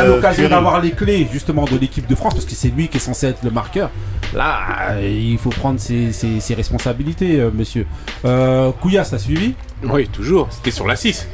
d'avoir 0.49 0.81
les 0.81 0.93
clés 0.93 1.27
justement 1.33 1.65
de 1.65 1.77
l'équipe 1.77 2.07
de 2.07 2.15
France, 2.15 2.35
parce 2.35 2.47
que 2.47 2.55
c'est 2.55 2.69
lui 2.69 2.87
qui 2.87 2.99
est 2.99 3.01
censé 3.01 3.27
être 3.27 3.43
le 3.43 3.51
marqueur, 3.51 3.91
là 4.35 4.61
euh, 4.93 5.09
il 5.09 5.39
faut 5.39 5.51
prendre 5.51 5.79
ses, 5.81 6.13
ses- 6.13 6.41
ses 6.41 6.55
responsabilités 6.55 7.41
euh, 7.41 7.51
monsieur. 7.53 7.87
Euh, 8.25 8.71
Couillasse, 8.81 9.11
t'as 9.11 9.19
suivi 9.19 9.55
Oui, 9.85 10.09
toujours. 10.09 10.49
C'était 10.51 10.71
sur 10.71 10.87
la 10.87 10.97
6. 10.97 11.27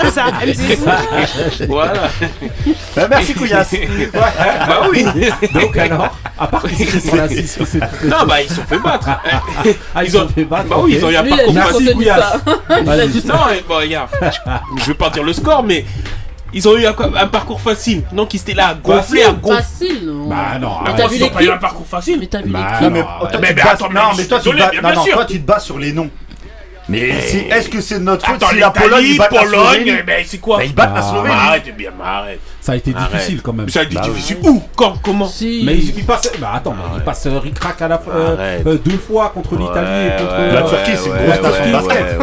C'est 0.00 0.10
ça, 0.10 0.26
M6. 0.44 1.66
Voilà. 1.68 1.92
Bah, 2.94 3.06
merci, 3.08 3.34
Couillasse. 3.34 3.74
bah 4.12 4.82
oui. 4.90 5.04
Donc 5.54 5.76
alors, 5.76 6.16
à 6.38 6.46
part 6.46 6.62
qu'ils 6.64 6.82
étaient 6.82 7.00
sur 7.00 7.16
la 7.16 7.28
6, 7.28 7.58
c'est- 7.64 7.80
Non, 8.04 8.26
bah 8.26 8.42
ils 8.42 8.48
se 8.48 8.54
sont 8.56 8.62
fait 8.62 8.78
battre. 8.78 9.08
Ah, 9.94 10.04
ils 10.04 10.16
ont 10.16 10.28
fait 10.28 10.44
battre. 10.44 10.68
Bah 10.68 10.76
oui, 10.80 10.94
ils 10.98 11.04
ont 11.04 11.10
eu 11.10 11.16
un 11.16 11.22
Lui, 11.22 11.30
parcours 11.30 11.54
Merci, 11.54 11.86
ça. 11.86 12.40
Il 12.82 12.88
a 12.90 13.06
dit 13.06 13.20
ça. 13.20 13.32
Non, 13.34 13.40
et 13.54 13.64
bon, 13.66 13.76
regarde. 13.76 14.08
Je 14.78 14.84
vais 14.86 14.94
pas 14.94 15.10
dire 15.10 15.22
le 15.22 15.32
score, 15.32 15.62
mais 15.62 15.84
ils 16.52 16.68
ont 16.68 16.76
eu 16.76 16.86
un, 16.86 16.94
un 17.16 17.26
parcours 17.26 17.60
facile. 17.60 18.02
Donc 18.12 18.32
ils 18.34 18.38
étaient 18.40 18.54
là 18.54 18.68
à 18.68 18.74
gonfler, 18.74 19.24
à 19.24 19.32
gonfler. 19.32 19.56
Facile, 19.62 20.06
non. 20.06 20.28
Bah 20.28 20.58
non, 20.60 20.70
Mais 20.84 20.90
t'as 20.96 21.02
ouais, 21.04 21.08
vu 21.10 21.16
Ils 21.16 21.24
ont 21.24 21.28
pas 21.30 21.42
eu 21.42 21.50
un 21.50 21.56
parcours 21.58 21.86
facile. 21.86 22.18
Mais 22.20 22.26
t'as 22.26 22.42
vu 22.42 22.50
Bah, 22.50 22.60
l'équipe 22.80 22.92
mais, 22.92 23.00
non, 23.00 23.04
toi, 23.06 23.18
mais- 23.22 23.30
tu 23.30 23.38
mais 23.40 23.48
te 23.54 23.56
bases- 23.56 23.66
attends, 23.74 23.88
mais 23.90 24.00
non, 24.00 24.06
mais 24.16 24.24
toi, 24.26 24.38
tu 24.38 24.44
te 24.44 24.54
désolé, 24.54 24.58
bases- 24.60 24.70
bien 24.70 24.80
non, 24.82 24.94
non, 24.94 25.02
sûr. 25.04 25.14
toi, 25.14 25.24
tu 25.24 25.40
te 25.40 25.46
bases 25.46 25.64
sur 25.64 25.78
les 25.78 25.92
noms. 25.92 26.10
Mais 26.88 27.20
si- 27.20 27.38
est-ce 27.50 27.68
que 27.68 27.80
c'est 27.80 27.98
notre 27.98 28.24
faute 28.24 28.44
si 28.48 28.60
la 28.60 28.70
Pologne 28.70 29.04
ils 29.04 29.18
battent 29.18 29.32
la 29.32 29.40
Pologne, 29.40 29.58
Slovénie 29.60 29.90
mais 30.06 30.24
c'est 30.24 30.38
quoi 30.38 30.58
Bah, 30.58 30.64
ils 30.64 30.72
battent 30.72 30.94
la 30.94 31.00
Ah, 31.00 31.10
Slovénie. 31.10 31.34
Arrête, 31.34 31.76
bien, 31.76 31.90
arrête. 32.00 32.38
ça 32.60 32.72
a 32.72 32.76
été 32.76 32.94
Arrête. 32.96 33.10
difficile 33.12 33.42
quand 33.42 33.52
même. 33.52 33.66
Mais 33.66 33.72
ça 33.72 33.80
a 33.80 33.82
été 33.82 33.96
Bah 33.96 34.00
difficile. 34.02 34.36
Où 34.44 34.62
Quand 34.76 34.94
Comment 35.02 35.26
Si. 35.26 35.62
Mais 35.66 35.74
il, 35.74 35.98
il 35.98 36.04
passe, 36.06 36.30
bah 36.38 36.52
attends, 36.54 36.76
mais 36.78 36.98
il 36.98 37.02
passe 37.02 37.26
euh, 37.26 37.40
ric-rac 37.40 37.82
à 37.82 37.88
la 37.88 38.00
euh, 38.08 38.60
euh, 38.64 38.78
deux 38.84 38.98
fois 38.98 39.30
contre 39.34 39.56
l'Italie 39.56 40.06
et 40.06 40.22
contre 40.22 40.54
La 40.54 40.62
Turquie, 40.62 40.92
c'est 40.94 41.08
une 41.08 41.26
grosse 41.26 41.42
nation 41.42 41.66
de 41.66 41.72
basket. 41.72 42.18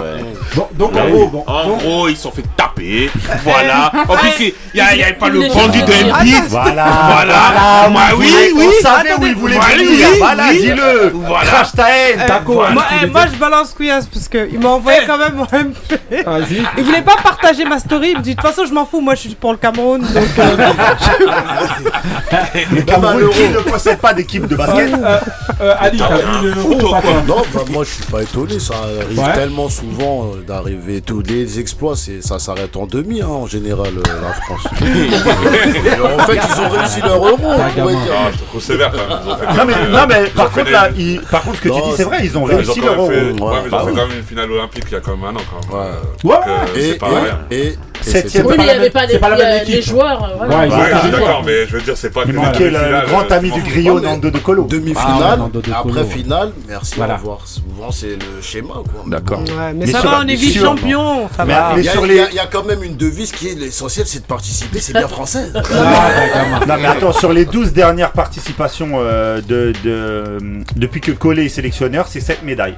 Bon, 0.56 0.68
donc 0.74 0.92
en 0.96 1.06
Ouais. 1.06 1.12
gros, 1.12 1.28
bon, 1.28 1.44
En 1.48 1.68
donc, 1.68 1.80
gros, 1.82 2.08
ils 2.10 2.16
se 2.16 2.24
sont 2.24 2.32
fait 2.32 2.44
taper. 2.56 3.10
Voilà. 3.44 3.92
En 4.08 4.16
plus, 4.16 4.30
il 4.40 4.54
n'y 4.74 4.82
avait 4.82 5.14
pas 5.14 5.30
le 5.30 5.40
bandit 5.42 5.82
de 5.82 5.86
dire. 5.86 6.16
Embiid. 6.16 6.44
Voilà, 6.50 6.86
Voilà. 7.12 7.90
Moi, 7.90 8.02
où 8.16 8.20
oui, 8.20 8.28
il 8.28 8.54
voulait- 8.54 8.68
oui. 8.68 8.74
On 8.80 8.84
savait 8.84 9.14
où 9.20 9.26
il 9.26 9.36
voulait 9.36 9.56
Voilà, 9.56 9.76
venir. 9.76 9.90
oui, 10.12 10.18
Voilà, 10.20 10.44
oui. 10.50 10.60
dis-le. 10.60 11.12
Voilà. 11.14 11.46
Crash 11.50 11.72
ta 11.74 11.84
haine. 11.90 12.20
Euh, 12.22 12.28
Taco, 12.28 12.54
moi, 12.54 12.68
hein, 12.90 12.96
eh, 13.04 13.06
moi, 13.08 13.22
je 13.34 13.38
balance 13.40 13.72
Couillasse 13.74 14.06
parce 14.08 14.28
qu'il 14.28 14.60
m'a 14.60 14.70
envoyé 14.70 15.00
Eh. 15.04 15.08
quand 15.08 15.18
même 15.18 15.34
mon 15.36 15.44
MP. 15.46 16.24
vas-y. 16.26 16.62
Il 16.78 16.84
voulait 16.84 17.02
pas 17.02 17.16
partager 17.24 17.66
ma 17.66 17.80
story. 17.80 18.10
Il 18.12 18.18
me 18.18 18.24
dit 18.24 18.36
de 18.36 18.42
toute 18.42 18.48
façon, 18.50 18.66
je 18.68 18.74
m'en 18.74 18.86
fous. 18.86 19.02
Moi, 19.02 19.16
je 19.16 19.22
suis 19.22 19.36
pour 19.36 19.52
le 19.52 19.58
Cameroun. 19.58 20.02
Donc, 20.02 20.40
euh, 20.40 20.56
Le 22.72 22.82
Cameroun 22.82 23.30
qui 23.32 23.50
ne 23.50 23.60
possède 23.60 24.00
pas 24.00 24.14
d'équipe 24.14 24.48
de 24.48 24.56
basket. 24.56 24.94
Euh, 24.94 25.20
euh, 25.62 25.74
Ali, 25.80 25.98
t'as 25.98 26.18
vu 26.18 26.48
le 26.50 26.54
fou, 26.54 26.70
ou 26.74 26.76
toi, 26.76 27.02
pas, 27.02 27.02
toi 27.02 27.12
Non, 27.28 27.42
bah, 27.54 27.62
moi 27.70 27.84
je 27.84 27.90
suis 27.92 28.04
pas 28.06 28.22
étonné, 28.22 28.60
ça 28.60 28.74
arrive 28.76 29.20
Ouais. 29.20 29.34
tellement 29.34 29.70
souvent 29.70 30.26
euh, 30.36 30.43
d'arriver 30.44 31.02
tous 31.02 31.22
les 31.22 31.60
exploits, 31.60 31.96
c'est 31.96 32.22
ça 32.24 32.40
s'arrête 32.40 32.76
en 32.78 32.86
demi 32.86 33.22
hein, 33.22 33.28
en 33.28 33.48
général 33.48 33.94
euh, 33.98 34.22
la 34.22 34.34
France. 34.34 34.68
en 34.74 36.26
fait, 36.26 36.40
ils 36.56 36.62
ont 36.62 36.70
réussi 36.70 37.02
leur 37.02 37.26
euro. 37.28 37.38
Ah, 37.44 37.70
je 38.32 38.44
trouve 38.46 38.62
sévère 38.62 38.92
quand 38.92 38.98
même. 38.98 39.20
Ils 39.26 39.32
ont 39.32 39.38
fait 39.38 39.46
Non 39.58 39.66
mais, 39.66 39.90
non, 39.98 40.06
mais 40.08 40.16
euh, 40.16 40.28
par 40.36 40.46
ont 40.46 40.50
fait 40.50 40.64
contre 40.64 40.94
des- 40.94 41.16
là, 41.16 41.22
par 41.32 41.42
contre 41.44 41.58
ce 41.58 41.62
que 41.62 41.70
tu 41.70 41.76
Non, 41.76 41.88
dis 41.90 41.94
c'est 41.98 42.04
vrai, 42.04 42.18
ils 42.24 42.38
ont 42.38 42.48
Ils 42.48 42.54
ont 42.54 42.58
réussi 42.58 42.80
quand 42.80 42.86
leur 42.86 42.96
même 42.98 43.00
euro. 43.00 43.10
fait, 43.12 43.16
ouais, 43.16 43.42
Ouais, 43.50 43.56
mais 43.56 43.62
ils 43.66 43.70
bah 43.72 43.78
ont 43.82 43.86
fait 43.86 43.92
oui. 43.92 43.98
quand 43.98 44.08
même 44.08 44.18
une 44.18 44.24
finale 44.24 44.52
olympique 44.52 44.84
il 44.88 44.94
y 44.94 44.96
a 44.96 45.00
quand 45.00 45.18
même 45.18 45.26
un 45.26 45.36
an 45.36 45.42
quand 45.50 45.74
même. 45.74 45.82
Ouais. 45.82 45.92
Euh, 45.92 46.28
Ouais. 46.28 46.36
donc, 46.36 46.48
euh, 46.48 46.80
Et, 46.80 46.82
c'est 46.92 46.98
pas 46.98 47.08
rien. 47.08 47.40
et, 47.52 47.68
et 47.68 47.78
Septième, 48.12 48.46
Oui, 48.46 48.54
c'est 48.54 48.58
mais 48.58 48.58
il 48.58 48.58
pas 48.58 48.62
n'y 48.64 48.68
la 48.68 48.72
avait 48.74 48.82
même- 48.82 49.20
pas 49.22 49.30
même 49.30 49.40
les- 49.40 49.62
équipe. 49.64 49.76
les 49.76 49.82
joueurs. 49.82 50.24
euh, 50.24 50.36
voilà. 50.38 50.58
Ouais, 50.58 50.84
Ouais, 50.84 51.12
d'accord, 51.12 51.44
mais 51.46 51.68
je 51.68 51.74
veux 51.78 51.82
dire, 51.82 51.98
c'est 51.98 52.10
pas 52.12 52.22
Il 52.26 52.32
que 52.34 52.38
manquait 52.38 52.70
le 52.70 53.06
grand 53.08 53.32
euh, 53.32 53.36
ami 53.38 53.52
du 53.52 53.62
griot, 53.62 54.00
Nando 54.00 54.30
de 54.30 54.38
Colo. 54.40 54.68
Ah, 54.70 54.72
Demi-finale, 54.74 55.40
De 55.54 55.62
après 55.74 56.04
finale, 56.06 56.52
merci, 56.68 56.94
Voilà. 56.98 57.16
au 57.16 57.18
revoir. 57.18 57.40
Souvent, 57.46 57.92
c'est 57.92 58.08
le 58.18 58.42
schéma, 58.42 58.74
quoi. 58.74 59.04
D'accord. 59.08 59.42
Mais, 59.76 59.88
ça 59.88 60.02
va, 60.02 60.22
on 60.24 60.28
est 60.28 60.36
vice-champion. 60.36 61.30
Ça 61.36 61.46
va. 61.46 61.74
Il 61.78 61.84
y, 61.84 61.88
a- 61.88 61.92
sur 61.92 62.06
il 62.06 62.10
les- 62.12 62.16
y 62.18 62.20
a- 62.20 62.30
il 62.30 62.36
y 62.36 62.40
a 62.40 62.46
quand 62.48 62.64
même 62.64 62.84
une 62.84 62.96
devise 62.98 63.32
qui 63.32 63.50
est 63.50 63.56
l'essentiel, 63.60 64.06
c'est 64.08 64.20
de 64.20 64.26
participer, 64.26 64.80
c'est 64.80 64.94
bien 64.94 65.08
français. 65.08 65.48
Non 66.68 66.76
mais 66.80 66.86
attends, 66.88 67.12
sur 67.14 67.32
les 67.34 67.46
12 67.46 67.74
dernières 67.74 68.12
participations 68.12 68.92
euh, 68.96 69.42
de, 69.42 69.74
de- 69.84 70.38
depuis 70.76 71.02
que 71.02 71.12
Collet 71.12 71.46
est 71.46 71.50
sélectionneur, 71.50 72.08
c'est 72.08 72.20
7 72.20 72.44
médailles. 72.44 72.76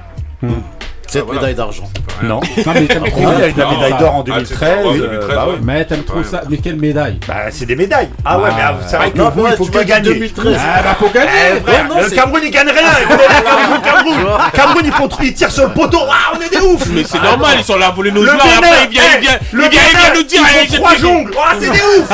Cette 1.07 1.23
voilà. 1.23 1.39
médaille 1.41 1.55
d'argent. 1.55 1.83
Non. 2.23 2.39
Non, 2.65 2.71
mais 2.73 2.85
t'aimes 2.87 3.03
trop 3.03 3.19
Il 3.19 3.23
y 3.23 3.25
a 3.25 3.29
ça. 3.39 3.47
eu 3.47 3.53
la 3.57 3.69
médaille 3.69 3.93
d'or 3.99 4.15
en 4.15 4.21
Ah, 4.21 4.23
c'est 4.25 4.31
2013. 4.31 4.57
ça, 4.59 4.65
ouais, 4.87 4.95
euh, 4.95 4.97
2013, 5.07 5.35
bah 5.35 5.45
ouais. 5.47 5.53
Mais 5.61 5.85
t'aimes 5.85 6.03
trop 6.03 6.23
ça. 6.23 6.41
Mais 6.49 6.57
quelle 6.57 6.77
médaille 6.77 7.19
Bah, 7.27 7.33
c'est 7.51 7.65
des 7.65 7.75
médailles. 7.75 8.09
Ah 8.23 8.39
ouais, 8.39 8.49
Ah, 8.51 8.55
mais 8.57 8.63
ah, 8.65 8.75
c'est 8.87 8.95
vrai 8.97 9.11
que 9.11 9.17
non, 9.17 9.29
vous, 9.35 9.41
ouais, 9.43 9.49
il 9.51 9.57
faut 9.57 9.65
que 9.65 9.83
gagner. 9.83 10.01
2013. 10.13 10.57
Ah 10.59 10.81
bah 10.81 10.95
faut 10.99 11.09
gagner 11.09 11.29
Eh, 11.57 11.59
frère, 11.61 11.87
non, 11.89 11.97
le 12.01 12.09
c'est- 12.09 12.15
Cameroun 12.15 12.41
il 12.43 12.51
gagne 12.51 12.69
rien. 12.69 12.83
Le 13.09 13.83
Cameroun, 13.83 14.27
Cameroun 14.53 14.81
il, 14.85 14.91
font- 14.93 15.09
il 15.21 15.33
tire 15.33 15.51
sur 15.51 15.65
le 15.67 15.73
poteau. 15.73 15.99
Ah, 16.09 16.33
on 16.37 16.41
est 16.41 16.49
des 16.49 16.65
ouf. 16.65 16.85
Mais 16.87 17.03
c'est 17.03 17.21
normal, 17.21 17.55
ils 17.59 17.63
sont 17.63 17.77
là 17.77 17.87
à 17.87 17.91
voler 17.91 18.11
nos 18.11 18.21
Le 18.21 18.27
joueurs. 18.31 18.45
Après, 18.57 18.69
il 18.85 18.89
vient, 18.89 19.03
il 19.03 19.17
eh, 19.17 19.21
vient, 19.21 19.37
le 19.51 19.63
il 19.65 19.69
vient, 19.69 19.81
il 19.81 19.93
Bénin, 19.93 19.99
vient 20.05 20.13
nous 20.15 20.23
dire. 20.23 20.41
ils 20.41 20.73
eh, 20.73 20.77
trois 20.77 20.95
jongles. 20.95 21.31
Ah, 21.37 21.53
c'est 21.59 21.69
des 21.71 21.79
ouf. 21.79 22.09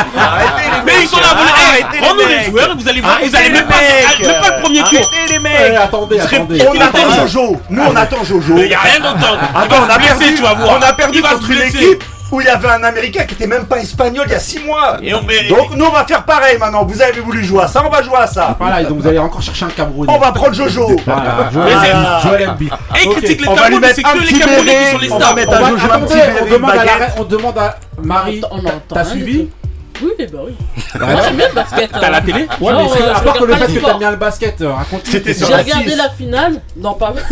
Mais 0.86 0.94
ils 1.04 1.08
sont 1.08 1.18
là 1.18 1.30
à 1.32 1.36
voler. 1.36 1.52
Arrêtez 1.54 1.98
Eh, 2.02 2.40
les 2.46 2.52
joueurs, 2.52 2.76
vous 2.78 2.90
allez 2.90 3.02
voir. 3.02 3.20
Vous 3.24 3.36
allez 3.36 3.50
même 3.52 3.66
pas 3.68 3.76
même 3.76 4.42
pas 4.42 4.56
le 4.58 4.62
premier 4.64 4.80
tour. 4.80 4.90
Arrêtez 4.90 5.34
les 5.34 5.40
mecs. 5.40 5.76
attendez, 5.80 6.20
attendez. 6.20 6.62
On 6.68 6.82
attend 6.82 7.22
Jojo. 7.28 7.62
Nous 7.70 7.84
on 7.84 7.96
attend 7.96 8.24
Jojo. 8.24 8.56
Rien 8.84 9.00
d'entendre. 9.00 9.40
Attends, 9.56 9.76
on 9.86 9.90
a 9.90 10.00
perdu, 10.00 10.36
tu 10.36 10.42
vas 10.42 10.54
voir. 10.54 10.78
on 10.80 10.82
a 10.82 10.94
perdu 10.94 11.22
contre 11.22 11.50
une 11.52 11.62
équipe 11.62 12.04
où 12.32 12.40
il 12.40 12.46
y 12.48 12.50
avait 12.50 12.70
un 12.70 12.84
Américain 12.84 13.24
qui 13.26 13.34
était 13.34 13.46
même 13.46 13.66
pas 13.66 13.78
espagnol 13.80 14.24
il 14.28 14.32
y 14.32 14.36
a 14.36 14.40
6 14.40 14.60
mois. 14.60 14.96
Et 15.02 15.14
on 15.14 15.22
met- 15.22 15.50
Donc 15.50 15.76
nous 15.76 15.84
on 15.84 15.90
va 15.92 16.06
faire 16.06 16.24
pareil 16.24 16.58
maintenant. 16.58 16.86
Vous 16.86 17.02
avez 17.02 17.20
voulu 17.20 17.44
jouer 17.44 17.64
à 17.64 17.68
ça, 17.68 17.84
on 17.86 17.90
va 17.90 18.02
jouer 18.02 18.16
à 18.20 18.28
ça. 18.28 18.56
Voilà, 18.58 18.82
et 18.82 18.86
donc 18.86 19.00
vous 19.00 19.08
allez 19.08 19.20
encore 19.20 19.42
chercher 19.42 19.66
un 19.66 19.70
Camerounais. 19.70 20.14
On 20.14 20.18
va 20.18 20.32
prendre 20.32 20.54
Jojo. 20.54 20.96
Voilà, 21.06 21.50
Joël 22.24 22.50
Embiid. 22.50 22.72
Et 23.04 23.08
Ok. 23.08 23.16
critique 23.18 23.42
les 23.42 23.48
Camerounais, 23.48 23.94
c'est 23.94 24.04
que 24.04 24.18
les 24.20 24.34
Camerounais 24.40 24.76
qui 24.86 24.92
sont 24.92 24.98
les 25.00 25.12
on 25.12 25.18
va 25.18 25.26
stars. 25.26 25.36
mettre 25.36 25.52
On 25.52 25.56
un 25.66 25.70
Jojo 25.70 25.92
un 25.92 26.00
petit 26.00 26.14
on 26.42 26.46
demande 26.54 26.72
à 26.72 26.76
la 26.76 26.84
baguette. 26.84 27.00
reine- 27.00 27.12
on 27.18 27.24
demande 27.26 27.58
à 27.58 27.76
Marie. 28.02 28.42
T'as 28.94 29.04
suivi. 29.04 29.50
Oui, 30.04 30.26
bah 30.32 30.40
oui. 30.46 30.54
Moi 31.00 31.22
j'aime 31.24 31.36
bien 31.38 31.48
le 31.50 31.54
basket. 31.56 31.92
T'as 31.92 32.10
la 32.10 32.22
télé 32.22 32.48
Ouais, 32.60 32.72
Genre, 32.74 32.96
mais 32.96 33.02
euh, 33.02 33.14
à 33.16 33.20
part 33.22 33.34
que 33.36 33.44
le 33.44 33.56
fait 33.56 33.68
le 33.68 33.74
que 33.80 33.86
t'aimes 33.86 33.98
bien 34.00 34.12
le 34.12 34.18
basket, 34.18 34.62
euh, 34.62 34.74
raconte. 34.74 35.02
C'était 35.06 35.34
sur 35.34 35.48
J'ai 35.48 35.54
la 35.54 35.60
regardé 35.60 35.90
6. 35.92 35.98
la 35.98 36.10
finale, 36.10 36.62
non 36.78 36.94
pas. 36.94 37.14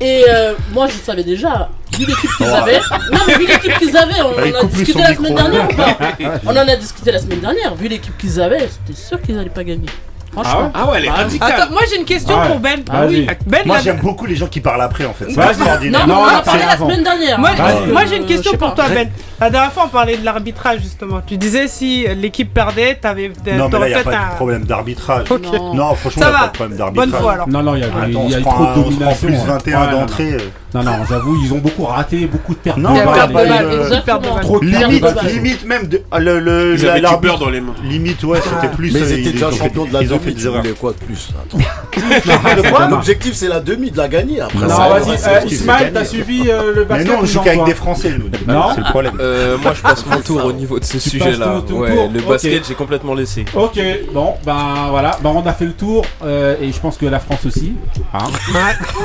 Et 0.00 0.24
euh, 0.28 0.54
moi 0.72 0.86
je 0.88 0.94
savais 1.04 1.24
déjà, 1.24 1.68
vu 1.98 2.06
l'équipe 2.06 2.30
qu'ils 2.36 2.46
avaient. 2.46 2.80
Non 3.12 3.18
mais 3.26 3.34
vu 3.38 3.46
l'équipe 3.46 3.78
qu'ils 3.78 3.96
avaient, 3.96 4.22
on 4.22 4.44
Il 4.44 4.56
en 4.56 4.60
a 4.60 4.64
discuté 4.64 4.92
son 4.92 4.98
la 5.00 5.14
semaine 5.14 5.32
micro. 5.34 5.50
dernière 5.50 5.70
ou 5.70 5.74
pas 5.74 5.98
On 6.46 6.50
en 6.50 6.68
a 6.68 6.76
discuté 6.76 7.12
la 7.12 7.18
semaine 7.18 7.40
dernière. 7.40 7.74
Vu 7.74 7.88
l'équipe 7.88 8.16
qu'ils 8.16 8.40
avaient, 8.40 8.68
c'était 8.68 8.98
sûr 8.98 9.20
qu'ils 9.20 9.38
allaient 9.38 9.50
pas 9.50 9.64
gagner. 9.64 9.88
Franchement. 10.32 10.70
Ah 10.74 10.86
ouais, 10.86 10.98
elle 10.98 11.04
est 11.06 11.10
radicale. 11.10 11.52
Attends, 11.52 11.72
moi 11.72 11.82
j'ai 11.90 11.98
une 11.98 12.04
question 12.04 12.38
Ouais. 12.40 12.46
pour 12.46 12.60
Ben. 12.60 12.80
Ah 12.90 13.02
oui. 13.08 13.26
Ben, 13.46 13.62
Moi 13.66 13.76
la- 13.76 13.82
j'aime 13.82 13.98
beaucoup 13.98 14.26
les 14.26 14.36
gens 14.36 14.46
qui 14.46 14.60
parlent 14.60 14.80
après 14.82 15.04
en 15.04 15.12
fait. 15.12 15.26
C'est 15.28 15.34
Vas-y. 15.36 15.48
extraordinaire. 15.50 16.06
Non, 16.06 16.14
Non, 16.14 16.20
on 16.20 16.24
en 16.24 16.38
a 16.38 16.42
parlé 16.42 16.62
la 16.66 16.76
semaine 16.76 17.02
dernière. 17.02 17.38
Moi, 17.38 17.50
Parce 17.56 17.74
que, 17.80 17.90
moi, 17.92 18.02
j'ai 18.08 18.16
une 18.16 18.22
euh, 18.22 18.26
question 18.26 18.52
pour 18.52 18.74
pas. 18.74 18.84
toi, 18.86 18.94
Ben. 18.94 19.08
La 19.40 19.48
dernière 19.50 19.72
fois, 19.72 19.84
on 19.86 19.88
parlait 19.88 20.18
de 20.18 20.24
l'arbitrage, 20.24 20.80
justement. 20.82 21.20
Tu 21.26 21.36
disais 21.38 21.66
si 21.66 22.06
l'équipe 22.14 22.52
perdait, 22.52 22.94
t'avais 23.00 23.28
Non 23.56 23.68
mais 23.70 23.78
là 23.78 23.86
il 23.86 23.88
n'y 23.88 23.94
a 23.94 23.96
peut-être 23.96 24.04
pas 24.04 24.10
de 24.10 24.16
un. 24.16 24.34
problème 24.36 24.64
d'arbitrage. 24.64 25.24
Non. 25.30 25.74
Non 25.74 25.94
franchement 25.94 26.22
Ça 26.22 26.28
il 26.28 26.30
n'y 26.30 26.36
a 26.36 26.38
va. 26.38 26.38
pas 26.38 26.46
de 26.46 26.52
problème 26.52 26.78
d'arbitrage. 26.78 27.08
Bonne 27.10 27.20
fois 27.20 27.32
alors. 27.32 27.48
Non, 27.48 27.62
non, 27.62 27.74
il 27.74 27.80
y 27.80 27.84
a, 27.84 27.86
il 27.86 27.90
Attends, 27.92 28.08
y 28.10 28.14
a 28.14 28.18
on 28.18 28.28
eu 28.28 28.32
se 28.32 28.38
trop 28.40 28.50
prend, 28.50 28.60
de 28.60 28.66
on 28.66 28.74
se 28.74 28.80
prend 28.80 28.90
domination. 28.90 29.26
plus 29.28 29.36
hein. 29.36 29.44
21 29.46 29.80
Ouais, 29.80 29.86
non, 29.92 30.00
d'entrée. 30.00 30.32
euh. 30.34 30.38
Non, 30.72 30.82
non, 30.84 30.92
j'avoue, 31.08 31.36
ils 31.42 31.52
ont 31.52 31.58
beaucoup 31.58 31.84
raté, 31.84 32.26
beaucoup 32.26 32.52
de 32.54 32.58
pertes. 32.60 32.76
Non, 32.76 32.90
Il 32.94 32.98
y 32.98 33.00
a 33.00 33.06
perte 33.08 33.32
de 33.32 33.36
euh, 33.38 33.82
exactement. 33.86 34.20
Trop 34.40 34.60
de 34.60 34.66
Limite, 34.66 35.22
limite 35.24 35.64
même 35.66 35.88
de, 35.88 36.02
ah, 36.12 36.20
le, 36.20 36.38
le, 36.38 36.74
Ils 36.76 36.84
la- 36.84 36.90
avaient 36.92 37.00
du 37.00 37.02
l'arbitre- 37.06 37.20
beurre 37.22 37.38
dans 37.38 37.48
les 37.50 37.60
mains. 37.60 37.74
Limite 37.82 38.22
ouais 38.22 38.38
c'était 38.40 38.72
plus. 38.72 38.92
Mais 38.92 39.00
euh, 39.00 39.04
ils 39.06 39.12
étaient 39.12 39.20
ils 39.30 39.32
déjà 39.32 39.48
ont 39.48 39.50
fait- 39.50 39.56
champions 39.58 39.84
de 39.86 39.92
la 39.94 40.02
Ils 40.02 40.14
ont 40.14 40.19
fait 40.20 40.30
des 40.32 40.40
tu 40.40 40.46
erreurs. 40.46 40.62
quoi 40.80 40.92
de 40.92 41.04
plus. 41.04 41.28
L'objectif 42.90 43.34
c'est 43.34 43.48
la 43.48 43.60
demi 43.60 43.90
de 43.90 43.96
la 43.98 44.08
gagner 44.08 44.40
après. 44.40 44.58
Non, 44.58 44.66
vas-y, 44.68 45.10
euh, 45.12 45.40
Ismaël, 45.46 45.90
t'as 45.92 46.04
suivi 46.04 46.44
euh, 46.50 46.74
le 46.74 46.80
Mais 46.82 46.84
basket 46.86 47.06
non 47.08 47.14
on 47.18 47.22
ou 47.22 47.26
joue 47.26 47.40
qu'avec 47.40 47.64
des 47.64 47.74
Français 47.74 48.10
nous. 48.18 48.30
Non. 48.52 48.70
C'est 48.74 48.80
le 48.80 48.90
problème. 48.90 49.18
Euh, 49.20 49.56
moi 49.58 49.72
je 49.74 49.80
passe 49.82 50.04
mon 50.06 50.20
tour 50.20 50.44
au 50.44 50.52
niveau 50.52 50.78
de 50.78 50.84
ce 50.84 50.98
sujet-là. 50.98 51.62
le 51.68 52.20
basket 52.28 52.66
j'ai 52.66 52.74
complètement 52.74 53.14
laissé. 53.14 53.44
Ok, 53.54 53.78
bon, 54.12 54.34
ben 54.44 54.86
voilà, 54.90 55.18
ben 55.22 55.30
on 55.34 55.46
a 55.46 55.52
fait 55.52 55.64
le 55.66 55.72
tour 55.72 56.04
euh, 56.24 56.56
et 56.60 56.72
je 56.72 56.78
pense 56.80 56.96
que 56.96 57.06
la 57.06 57.18
France 57.20 57.44
aussi. 57.46 57.74
hein. 58.14 58.18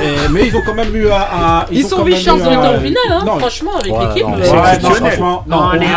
Et- 0.02 0.30
mais 0.32 0.48
ils 0.48 0.56
ont 0.56 0.62
quand 0.66 0.74
même 0.74 0.96
eu 0.96 1.08
un. 1.10 1.16
un- 1.16 1.66
Ils 1.72 1.86
ont 1.86 1.90
sont 1.90 1.96
quand 1.98 2.06
même 2.06 2.14
vice-champions, 2.14 2.46
eu 2.46 2.54
Ils 2.54 2.58
un- 2.58 2.60
étaient 2.64 2.78
en 2.78 2.80
finale, 2.82 2.96
hein, 3.12 3.24
Non, 3.26 3.40
franchement, 3.40 3.72
avec 3.80 3.86
l'équipe. 3.92 4.28
non, 4.28 4.36
c'est 4.42 4.50
Ouais, 4.52 4.56
non, 4.58 4.64
exceptionnel. 4.66 4.98
franchement, 5.14 5.44
non, 5.48 5.58
on, 5.58 5.70
rigole, 5.70 5.88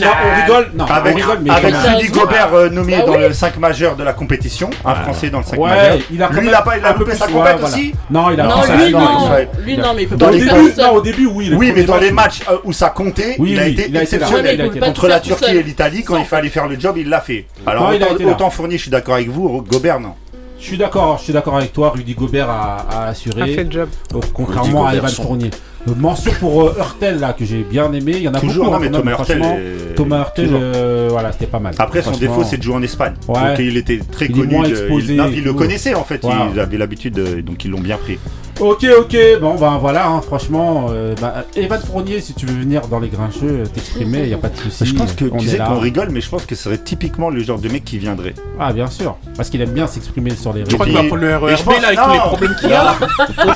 non, 0.00 0.10
on 0.24 0.40
rigole, 0.42 0.70
non, 0.74 0.84
Avec, 0.86 1.14
mais. 1.42 1.94
Rudy 1.94 2.08
Gobert 2.08 2.48
nommé 2.72 2.96
Bah 2.98 3.04
dans 3.06 3.16
le 3.16 3.32
5 3.32 3.56
majeur 3.58 3.96
de 3.96 4.04
la 4.04 4.12
compétition, 4.12 4.67
un 4.84 4.94
Français 4.94 5.30
dans 5.30 5.38
le 5.38 5.44
5 5.44 5.58
Ouais, 5.58 5.68
majeur. 5.70 5.98
il 6.10 6.22
a 6.22 6.28
Lui, 6.30 6.46
il 6.48 6.54
a 6.54 6.62
pas, 6.62 6.78
il 6.78 6.84
a 6.84 6.92
loupé 6.92 7.14
sa 7.14 7.26
ouais, 7.26 7.32
compète 7.32 7.56
voilà. 7.58 7.74
aussi. 7.76 7.94
Non, 8.10 8.30
il 8.30 8.40
a 8.40 8.44
Non, 8.44 8.54
lui 8.84 8.92
non, 8.92 9.30
ouais. 9.30 9.48
lui 9.64 9.76
non, 9.78 9.94
mais 9.94 10.02
il 10.02 10.08
peut 10.08 10.14
Au 10.14 10.18
pas 10.18 10.26
le 10.30 10.32
les 10.32 10.40
faire 10.40 10.54
début, 10.54 10.72
non, 10.80 10.90
au 10.92 11.00
début, 11.00 11.26
oui. 11.26 11.52
Oui, 11.56 11.72
mais 11.74 11.82
dans 11.84 11.98
les 11.98 12.10
matchs- 12.10 12.42
où 12.64 12.72
ça 12.72 12.90
comptait, 12.90 13.36
Oui, 13.38 13.52
il 13.52 13.60
a 13.60 13.64
oui, 13.64 13.70
été 13.72 13.86
il 13.88 13.96
a 13.96 14.02
exceptionnel. 14.02 14.56
Ouais, 14.58 14.62
a 14.62 14.66
été 14.66 14.78
Contre 14.80 15.08
la 15.08 15.20
Turquie 15.20 15.56
et 15.56 15.62
l'Italie, 15.62 16.02
quand 16.04 16.16
il 16.18 16.24
fallait 16.24 16.48
faire 16.48 16.68
le 16.68 16.78
job, 16.78 16.96
il 16.98 17.08
l'a 17.08 17.20
fait. 17.20 17.46
Alors 17.66 17.88
a 17.88 17.94
autant, 17.94 18.14
été 18.14 18.24
là. 18.24 18.30
autant 18.32 18.50
Fournier, 18.50 18.76
je 18.76 18.82
suis 18.82 18.90
d'accord 18.90 19.14
avec 19.14 19.28
vous, 19.28 19.62
Gobert 19.62 20.00
non. 20.00 20.14
Je 20.60 20.64
suis 20.64 20.76
d'accord, 20.76 21.18
je 21.18 21.24
suis 21.24 21.32
d'accord 21.32 21.56
avec 21.56 21.72
toi. 21.72 21.90
Rudy 21.94 22.14
Gobert 22.14 22.50
a, 22.50 22.84
a 22.90 23.02
A 23.04 23.06
assuré, 23.10 23.54
fait 23.54 23.62
le 23.64 23.70
job. 23.70 23.88
contrairement 24.34 24.86
à 24.88 24.94
Evan 24.94 25.08
son- 25.08 25.22
Fournier. 25.22 25.50
Mention 25.96 26.32
pour 26.40 26.62
euh, 26.62 26.74
Hurtel 26.78 27.18
là 27.20 27.32
que 27.32 27.44
j'ai 27.44 27.62
bien 27.62 27.90
aimé. 27.92 28.12
Il 28.16 28.22
y 28.22 28.28
en 28.28 28.34
a 28.34 28.40
Toujours, 28.40 28.66
beaucoup. 28.66 28.76
non, 28.76 28.80
mais 28.80 28.90
Thomas 28.90 29.12
Hurtel. 29.12 29.42
est- 29.42 29.94
Thomas 29.94 30.18
Hurtel, 30.20 30.50
euh, 30.52 31.08
voilà, 31.10 31.32
c'était 31.32 31.46
pas 31.46 31.60
mal. 31.60 31.74
Après, 31.78 32.02
son 32.02 32.10
défaut, 32.12 32.44
c'est 32.44 32.58
de 32.58 32.62
jouer 32.62 32.74
en 32.74 32.82
Espagne. 32.82 33.14
Ouais. 33.26 33.34
Donc, 33.50 33.58
il 33.60 33.76
était 33.76 33.98
très 34.10 34.26
Il 34.26 34.32
connu. 34.32 34.46
de- 34.68 35.00
il, 35.10 35.16
non, 35.16 35.28
il 35.32 35.44
le 35.44 35.52
connaissait 35.54 35.94
en 35.94 36.04
fait. 36.04 36.20
Voilà. 36.22 36.48
Il 36.52 36.60
avait 36.60 36.76
l'habitude, 36.76 37.14
de- 37.14 37.40
donc 37.40 37.64
ils 37.64 37.70
l'ont 37.70 37.80
bien 37.80 37.96
pris. 37.96 38.18
Ok, 38.60 38.84
ok, 38.98 39.16
bon, 39.40 39.54
ben 39.54 39.78
voilà, 39.78 40.08
hein, 40.08 40.20
franchement, 40.20 40.88
euh, 40.90 41.14
bah, 41.20 41.44
Evan 41.54 41.80
Fournier, 41.80 42.20
si 42.20 42.34
tu 42.34 42.44
veux 42.44 42.58
venir 42.60 42.88
dans 42.88 42.98
les 42.98 43.08
grincheux, 43.08 43.60
euh, 43.60 43.64
t'exprimer, 43.66 44.24
il 44.26 44.34
a 44.34 44.36
pas 44.36 44.48
de 44.48 44.56
souci. 44.56 44.84
je 44.84 44.94
pense 44.94 45.12
que 45.12 45.26
on 45.30 45.36
tu 45.38 45.46
est 45.46 45.50
sais 45.50 45.58
là. 45.58 45.66
qu'on 45.66 45.78
rigole, 45.78 46.08
mais 46.10 46.20
je 46.20 46.28
pense 46.28 46.44
que 46.44 46.56
ce 46.56 46.64
serait 46.64 46.78
typiquement 46.78 47.30
le 47.30 47.40
genre 47.44 47.60
de 47.60 47.68
mec 47.68 47.84
qui 47.84 47.98
viendrait. 47.98 48.34
Ah, 48.58 48.72
bien 48.72 48.88
sûr, 48.88 49.16
parce 49.36 49.48
qu'il 49.48 49.60
aime 49.60 49.70
bien 49.70 49.86
s'exprimer 49.86 50.30
sur 50.34 50.52
les 50.52 50.62
Je 50.62 50.64
réseaux. 50.64 50.76
crois 50.76 50.86
Et 50.86 50.90
qu'il 50.90 50.98
va 51.02 51.06
prendre 51.06 51.22
le 51.22 51.36
RERB 51.36 51.64
pense- 51.64 51.80
là 51.82 51.86
avec 51.86 51.98
non. 52.00 52.04
tous 52.06 52.12
les 52.12 52.18
problèmes 52.18 52.56
qu'il 52.58 52.68
y 52.70 52.72
a. 52.72 52.84
Non, 52.84 53.52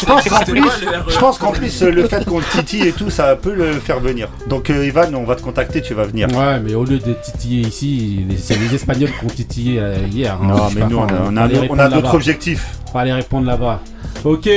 je 0.00 0.04
pense, 0.04 0.24
qu'en 0.28 0.44
plus, 0.44 0.64
je 1.08 1.18
pense 1.18 1.38
qu'en 1.38 1.52
plus, 1.52 1.82
euh, 1.82 1.90
le 1.92 2.08
fait 2.08 2.24
qu'on 2.24 2.38
le 2.38 2.44
titille 2.44 2.88
et 2.88 2.92
tout, 2.92 3.10
ça 3.10 3.36
peut 3.36 3.54
le 3.54 3.74
faire 3.74 4.00
venir. 4.00 4.28
Donc 4.48 4.68
euh, 4.70 4.82
Evan, 4.82 5.14
on 5.14 5.22
va 5.24 5.36
te 5.36 5.42
contacter, 5.42 5.80
tu 5.80 5.94
vas 5.94 6.04
venir. 6.04 6.26
Ouais, 6.36 6.58
mais 6.58 6.74
au 6.74 6.82
lieu 6.84 6.98
de 6.98 7.12
titiller 7.22 7.68
ici, 7.68 8.24
les- 8.28 8.36
c'est 8.36 8.56
les 8.58 8.74
Espagnols 8.74 9.10
qui 9.16 9.24
ont 9.24 9.28
titillé 9.28 9.78
euh, 9.78 9.94
hier. 10.10 10.34
hein. 10.42 10.46
Non, 10.48 10.68
mais 10.74 10.84
nous, 10.88 10.98
on 10.98 11.04
a, 11.36 11.46
on 11.70 11.70
on 11.70 11.88
d'autres 11.90 12.14
objectifs. 12.16 12.66
Faut 12.90 12.98
aller 12.98 13.12
répondre 13.12 13.46
là-bas. 13.46 13.80
Ok, 14.24 14.48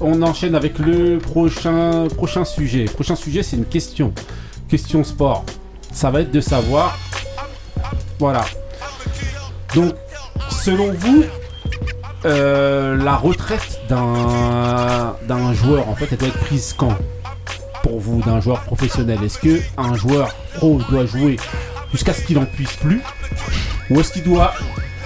on 0.00 0.22
enchaîne 0.22 0.54
avec 0.54 0.78
le 0.78 1.18
prochain, 1.18 2.08
prochain 2.16 2.44
sujet. 2.44 2.84
Prochain 2.84 3.14
sujet, 3.14 3.42
c'est 3.42 3.56
une 3.56 3.64
question. 3.64 4.12
Question 4.68 5.04
sport. 5.04 5.44
Ça 5.92 6.10
va 6.10 6.22
être 6.22 6.32
de 6.32 6.40
savoir. 6.40 6.98
Voilà. 8.18 8.44
Donc, 9.74 9.94
selon 10.50 10.92
vous, 10.92 11.24
euh, 12.24 12.96
la 12.96 13.16
retraite 13.16 13.80
d'un 13.88 15.52
joueur, 15.54 15.88
en 15.88 15.94
fait, 15.94 16.08
elle 16.10 16.18
doit 16.18 16.28
être 16.28 16.40
prise 16.40 16.74
quand 16.76 16.96
Pour 17.82 18.00
vous, 18.00 18.20
d'un 18.22 18.40
joueur 18.40 18.62
professionnel? 18.62 19.22
Est-ce 19.22 19.38
que 19.38 19.60
un 19.76 19.94
joueur 19.94 20.34
pro 20.54 20.80
doit 20.90 21.06
jouer 21.06 21.36
jusqu'à 21.92 22.12
ce 22.12 22.22
qu'il 22.22 22.38
en 22.38 22.44
puisse 22.44 22.76
plus? 22.76 23.00
Ou 23.90 24.00
est-ce 24.00 24.12
qu'il 24.12 24.24
doit 24.24 24.52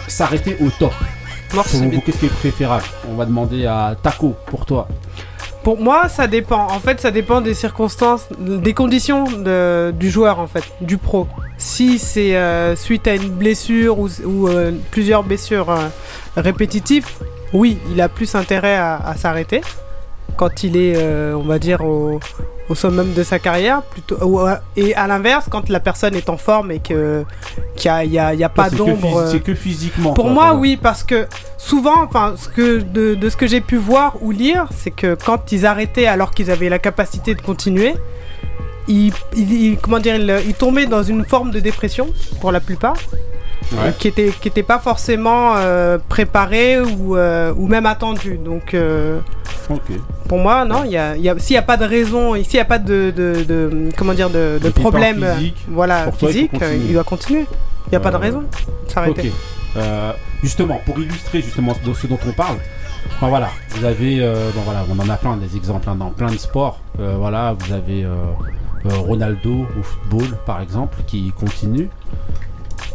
s'arrêter 0.09 0.57
au 0.61 0.71
top? 0.71 0.95
Qu'est-ce 2.05 2.19
qui 2.19 2.27
est 2.27 2.29
préférable? 2.29 2.85
On 3.11 3.15
va 3.15 3.25
demander 3.27 3.67
à 3.67 3.95
Taco 4.03 4.35
pour 4.47 4.65
toi. 4.67 4.89
Pour 5.63 5.79
moi, 5.81 6.09
ça 6.09 6.27
dépend. 6.27 6.67
En 6.67 6.81
fait, 6.81 7.01
ça 7.01 7.11
dépend 7.13 7.41
des 7.41 7.55
circonstances, 7.55 8.27
des 8.39 8.75
conditions 8.75 9.25
de- 9.25 9.93
du 9.97 10.11
joueur, 10.11 10.41
en 10.41 10.49
fait, 10.49 10.65
du 10.81 10.99
pro. 10.99 11.29
Si 11.57 11.99
c'est 12.01 12.35
euh, 12.37 12.75
suite 12.75 13.07
à 13.07 13.15
une 13.15 13.29
blessure 13.31 13.99
ou, 14.01 14.09
ou, 14.25 14.49
euh, 14.49 14.73
plusieurs 14.91 15.23
blessures 15.23 15.71
euh, 15.71 15.87
répétitives, 16.37 17.07
oui, 17.53 17.79
il 17.93 18.01
a 18.01 18.09
plus 18.09 18.35
intérêt 18.35 18.75
à, 18.75 18.97
à 18.97 19.15
s'arrêter 19.15 19.61
quand 20.37 20.63
il 20.65 20.77
est, 20.77 20.95
euh, 20.97 21.35
on 21.37 21.43
va 21.43 21.59
dire, 21.59 21.81
au, 21.85 22.21
au 22.69 22.75
summum 22.75 23.13
de 23.15 23.23
sa 23.23 23.39
carrière. 23.39 23.83
Plutôt, 23.83 24.17
ou, 24.25 24.41
euh, 24.41 24.55
et 24.77 24.95
à 24.95 25.07
l'inverse, 25.07 25.47
quand 25.51 25.69
la 25.69 25.81
personne 25.81 26.15
est 26.15 26.29
en 26.29 26.37
forme 26.37 26.71
et 26.71 26.79
que 26.81 27.25
qu'il 27.77 27.91
n'y 28.11 28.19
a, 28.19 28.27
a- 28.29 28.45
a 28.45 28.49
pas 28.49 28.71
d'ombre. 28.71 29.19
euh, 29.19 29.31
c'est 29.31 29.41
que 29.41 29.55
physiquement. 29.55 30.13
pour 30.15 30.29
moi, 30.31 30.55
oui, 30.55 30.77
parce 30.81 31.03
que 31.05 31.27
souvent, 31.59 32.03
enfin, 32.03 32.35
ce 32.37 32.49
que 32.49 32.81
de, 32.81 33.15
de 33.15 33.29
ce 33.29 33.37
que 33.37 33.47
j'ai 33.47 33.61
pu 33.61 33.77
voir 33.77 34.17
ou 34.21 34.31
lire, 34.31 34.67
c'est 34.77 34.91
que 34.91 35.15
quand 35.15 35.53
ils 35.53 35.67
arrêtaient 35.67 36.07
alors 36.07 36.31
qu'ils 36.33 36.51
avaient 36.51 36.69
la 36.69 36.79
capacité 36.79 37.35
de 37.35 37.41
continuer, 37.41 37.95
ils, 38.89 39.13
ils- 39.37 39.53
ils- 39.53 39.79
comment 39.79 39.99
dire, 40.01 40.17
ils, 40.17 40.35
ils 40.47 40.55
tombaient 40.55 40.87
dans 40.87 41.03
une 41.03 41.25
forme 41.25 41.51
de 41.51 41.61
dépression 41.61 42.09
pour 42.41 42.51
la 42.53 42.61
plupart, 42.61 42.97
Ouais. 43.75 43.93
qui 43.99 44.09
était 44.09 44.31
qui 44.41 44.49
était 44.49 44.63
pas 44.63 44.79
forcément 44.79 45.55
euh, 45.57 45.99
préparée 46.09 46.81
ou 46.81 47.17
euh, 47.17 47.53
ou 47.57 47.67
même 47.69 47.87
attendue. 47.87 48.39
Donc, 48.45 48.75
euh. 48.75 49.21
Pour 50.29 50.39
moi, 50.39 50.65
non, 50.65 50.85
y 50.85 50.97
a, 50.97 51.17
il 51.17 51.23
y 51.23 51.29
a- 51.29 51.39
s'il 51.39 51.55
n'y 51.55 51.59
a 51.59 51.63
pas 51.63 51.77
de 51.77 51.85
raison, 51.85 52.35
s'il 52.43 52.55
n'y 52.55 52.61
a 52.61 52.65
pas 52.65 52.79
de, 52.79 53.13
de, 53.17 53.45
de- 53.45 53.89
comment 53.97 54.13
dire, 54.13 54.29
de, 54.29 54.59
problème 54.75 55.25
physique, 55.37 55.57
voilà, 55.69 56.05
toi, 56.19 56.31
il 56.31 56.49
physique, 56.51 56.93
doit 56.93 57.05
continuer. 57.05 57.47
Il 57.87 57.91
n'y 57.91 57.97
a 57.97 58.01
pas 58.01 58.11
de 58.11 58.17
raison 58.17 58.41
de 58.41 58.91
s'arrêter. 58.93 59.33
Justement, 60.43 60.81
pour 60.85 60.99
illustrer 60.99 61.41
justement 61.41 61.73
ce, 61.75 62.07
dont 62.09 62.19
on 62.29 62.33
parle, 62.33 62.57
enfin, 63.15 63.29
voilà, 63.29 63.51
vous 63.71 63.85
avez, 63.85 64.19
euh, 64.21 64.51
bon, 64.55 64.61
voilà, 64.65 64.85
on 64.91 64.99
en 64.99 65.09
a 65.09 65.17
plein 65.17 65.37
des 65.37 65.57
exemples 65.57 65.89
hein, 65.89 65.95
dans 65.95 66.11
plein 66.11 66.31
de 66.33 66.37
sports. 66.39 66.81
Euh, 66.99 67.15
voilà, 67.19 67.55
vous 67.59 67.73
avez 67.73 68.05
euh, 68.05 68.11
Ronaldo 68.85 69.67
au 69.79 69.83
football, 69.83 70.37
par 70.45 70.61
exemple, 70.61 70.99
qui 71.07 71.33
continue 71.39 71.89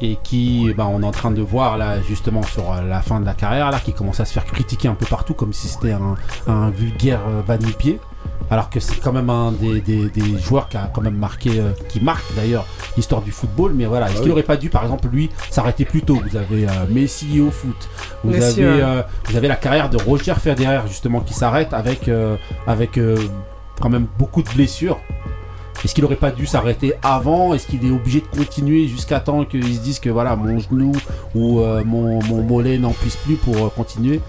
et 0.01 0.17
qui, 0.23 0.73
ben, 0.77 0.86
on 0.91 1.01
est 1.01 1.05
en 1.05 1.12
train 1.12 1.31
de 1.31 1.41
voir 1.41 1.77
là 1.77 2.01
justement 2.01 2.43
sur 2.43 2.71
euh, 2.71 2.81
la 2.88 3.01
fin 3.01 3.19
de 3.19 3.25
la 3.25 3.33
carrière 3.33 3.71
là, 3.71 3.79
qui 3.79 3.93
commence 3.93 4.19
à 4.19 4.25
se 4.25 4.33
faire 4.33 4.45
critiquer 4.45 4.88
un 4.88 4.93
peu 4.93 5.05
partout 5.05 5.33
comme 5.33 5.53
si 5.53 5.67
c'était 5.67 5.93
un, 5.93 6.15
un 6.47 6.69
vulgaire 6.69 7.21
euh, 7.27 7.41
va-nu-pied. 7.45 7.99
Alors 8.49 8.69
que 8.69 8.79
c'est 8.79 8.99
quand 9.01 9.12
même 9.12 9.29
un 9.29 9.51
des, 9.51 9.81
des- 9.81 10.10
des 10.10 10.38
joueurs 10.39 10.69
qui 10.69 10.77
a 10.77 10.89
quand 10.93 11.01
même 11.01 11.15
marqué, 11.17 11.60
euh, 11.60 11.71
qui 11.89 11.99
marque 11.99 12.23
d'ailleurs 12.36 12.65
l'histoire 12.95 13.21
du 13.21 13.31
football. 13.31 13.73
Mais 13.75 13.86
voilà, 13.86 14.05
est-ce 14.07 14.15
Ah 14.15 14.19
qu'il 14.19 14.25
oui. 14.27 14.31
aurait 14.33 14.43
pas 14.43 14.55
dû, 14.57 14.69
par 14.69 14.83
exemple, 14.83 15.07
lui, 15.12 15.29
s'arrêter 15.49 15.83
plus 15.86 16.01
tôt? 16.01 16.19
Vous 16.29 16.38
avez 16.38 16.65
euh, 16.67 16.71
Messi 16.89 17.41
au 17.41 17.51
foot, 17.51 17.89
vous 18.23 18.31
Messi, 18.31 18.63
avez, 18.63 18.81
euh, 18.83 19.01
vous 19.25 19.36
avez 19.36 19.47
la 19.47 19.55
carrière 19.55 19.89
de 19.89 19.97
Roger 19.97 20.36
Federer 20.36 20.81
justement 20.88 21.19
qui 21.21 21.33
s'arrête 21.33 21.73
avec, 21.73 22.07
euh, 22.07 22.36
avec 22.67 22.97
euh, 22.97 23.17
quand 23.81 23.89
même 23.89 24.07
beaucoup 24.17 24.43
de 24.43 24.49
blessures. 24.49 24.99
Est-ce 25.83 25.93
qu'il 25.93 26.03
aurait 26.05 26.15
pas 26.15 26.31
dû 26.31 26.45
s'arrêter 26.45 26.93
avant? 27.03 27.53
Est-ce 27.53 27.67
qu'il 27.67 27.85
est 27.85 27.91
obligé 27.91 28.21
de 28.21 28.37
continuer 28.37 28.87
jusqu'à 28.87 29.19
temps 29.19 29.45
qu'ils 29.45 29.75
se 29.75 29.79
disent 29.79 29.99
que 29.99 30.09
voilà 30.09 30.35
mon 30.35 30.59
genou 30.59 30.91
ou 31.35 31.59
euh, 31.61 31.83
mon, 31.85 32.21
mon 32.23 32.41
mollet 32.43 32.77
n'en 32.77 32.91
puisse 32.91 33.15
plus 33.17 33.35
pour 33.35 33.55
euh, 33.57 33.69
continuer? 33.69 34.21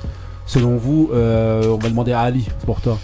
Selon 0.47 0.77
vous, 0.77 1.11
euh, 1.13 1.67
on 1.69 1.77
va 1.79 1.89
demander 1.89 2.13
à 2.13 2.21
Ali 2.21 2.49
pour 2.65 2.81
toi. 2.81 2.99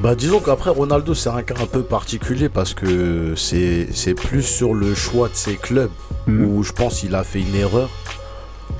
Bah 0.00 0.14
disons 0.14 0.40
qu'après 0.40 0.70
Ronaldo 0.70 1.14
c'est 1.14 1.28
un 1.28 1.42
cas 1.42 1.54
un 1.62 1.66
peu 1.66 1.82
particulier 1.82 2.48
parce 2.48 2.74
que 2.74 3.34
c'est 3.36 4.14
plus 4.14 4.42
sur 4.42 4.74
le 4.74 4.94
choix 4.94 5.28
de 5.28 5.34
ses 5.34 5.54
clubs 5.56 5.90
Mhm. 6.26 6.44
où 6.56 6.62
je 6.62 6.72
pense 6.72 7.00
qu'il 7.00 7.14
a 7.14 7.22
fait 7.24 7.40
une 7.40 7.54
erreur. 7.54 7.90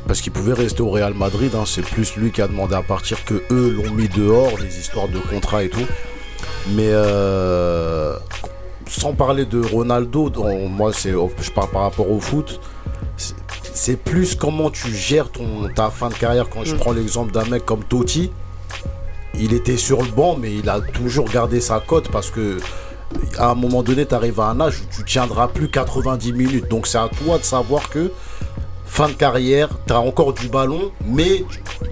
Parce 0.06 0.20
qu'il 0.20 0.32
pouvait 0.32 0.52
rester 0.54 0.82
au 0.82 0.90
Real 0.90 1.14
Madrid 1.14 1.52
hein, 1.54 1.64
c'est 1.66 1.82
plus 1.84 2.16
lui 2.16 2.30
qui 2.30 2.42
a 2.42 2.48
demandé 2.48 2.74
à 2.74 2.82
partir 2.82 3.24
que 3.24 3.42
eux 3.50 3.70
l'ont 3.70 3.92
mis 3.92 4.08
dehors 4.08 4.52
les 4.60 4.78
histoires 4.78 5.08
de 5.08 5.18
contrat 5.18 5.62
et 5.64 5.68
tout. 5.68 5.86
Mais 6.74 6.88
euh, 6.88 8.16
sans 8.88 9.12
parler 9.14 9.44
de 9.44 9.60
Ronaldo 9.64 10.30
moi 10.68 10.92
c'est 10.92 11.12
je 11.12 11.50
parle 11.50 11.70
par 11.70 11.82
rapport 11.82 12.10
au 12.10 12.20
foot 12.20 12.60
c'est- 13.16 13.34
c'est 13.74 13.96
plus 13.96 14.34
comment 14.34 14.70
tu 14.70 14.94
gères 14.94 15.30
ton 15.30 15.68
ta 15.74 15.90
fin 15.90 16.08
de 16.08 16.14
carrière 16.14 16.48
quand 16.48 16.64
je 16.64 16.74
Mm. 16.74 16.78
prends 16.78 16.92
l'exemple 16.92 17.32
d'un 17.32 17.44
mec 17.44 17.64
comme 17.64 17.82
Totti 17.84 18.30
il 19.36 19.52
était 19.52 19.76
sur 19.76 20.00
le 20.00 20.08
banc, 20.12 20.36
mais 20.40 20.54
il 20.54 20.68
a 20.68 20.80
toujours 20.80 21.24
gardé 21.24 21.60
sa 21.60 21.80
cote 21.80 22.08
parce 22.08 22.30
que 22.30 22.58
à 23.36 23.50
un 23.50 23.54
moment 23.56 23.82
donné, 23.82 24.06
tu 24.06 24.14
arrives 24.14 24.38
à 24.38 24.44
un 24.46 24.60
âge 24.60 24.80
où 24.80 24.94
tu 24.96 25.04
tiendras 25.04 25.48
plus 25.48 25.68
90 25.68 26.32
minutes. 26.32 26.68
Donc 26.70 26.86
c'est 26.86 26.98
à 26.98 27.08
toi 27.24 27.38
de 27.38 27.42
savoir 27.42 27.88
que 27.90 28.12
fin 28.94 29.08
de 29.08 29.14
carrière, 29.14 29.70
tu 29.88 29.92
as 29.92 29.98
encore 29.98 30.32
du 30.34 30.46
ballon, 30.48 30.92
mais 31.04 31.44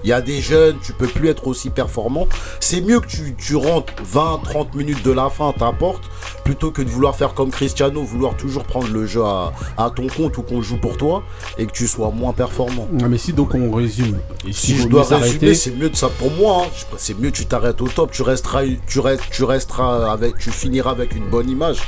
il 0.05 0.09
y 0.11 0.13
a 0.13 0.21
des 0.21 0.41
jeunes, 0.41 0.77
tu 0.85 0.93
peux 0.93 1.09
plus 1.09 1.31
être 1.31 1.49
aussi 1.49 1.69
performant. 1.69 2.29
C'est 2.61 2.81
mieux 2.81 3.01
que 3.01 3.09
tu, 3.09 3.35
tu 3.37 3.57
rentres 3.57 3.93
20-30 4.15 4.77
minutes 4.77 5.03
de 5.05 5.11
la 5.11 5.29
fin, 5.29 5.53
t'apportes, 5.53 6.05
plutôt 6.45 6.71
que 6.71 6.81
de 6.81 6.89
vouloir 6.89 7.17
faire 7.17 7.35
comme 7.35 7.51
Cristiano, 7.51 8.05
vouloir 8.05 8.37
toujours 8.37 8.63
prendre 8.63 8.87
le 8.87 9.05
jeu 9.05 9.25
à, 9.25 9.53
à 9.77 9.91
ton 9.91 10.07
compte 10.07 10.39
ou 10.39 10.43
qu'on 10.43 10.63
joue 10.63 10.77
pour 10.77 10.97
toi 10.97 11.25
et 11.59 11.67
que 11.67 11.73
tu 11.73 11.89
sois 11.89 12.13
moins 12.13 12.33
performant. 12.33 12.87
Ah, 13.03 13.09
Mais 13.09 13.19
si 13.19 13.33
donc 13.33 13.53
on 13.57 13.73
résume, 13.73 14.19
et 14.47 14.53
Si 14.53 14.77
je 14.77 14.87
dois 14.87 15.03
résumer, 15.25 15.55
c'est 15.57 15.73
mieux 15.73 15.91
de 15.91 15.97
ça 15.97 16.09
pour 16.09 16.31
moi. 16.31 16.67
hein. 16.67 16.71
C'est 16.99 17.19
mieux 17.19 17.33
tu 17.33 17.47
t'arrêtes 17.47 17.83
au 17.83 17.89
top, 17.89 18.13
tu 18.13 18.23
resteras, 18.23 18.63
tu 18.87 19.01
restes, 19.01 19.25
tu 19.33 19.43
resteras 19.43 20.09
avec, 20.13 20.39
tu 20.39 20.51
finiras 20.53 20.93
avec 20.93 21.17
une 21.17 21.29
bonne 21.29 21.51
image, 21.51 21.79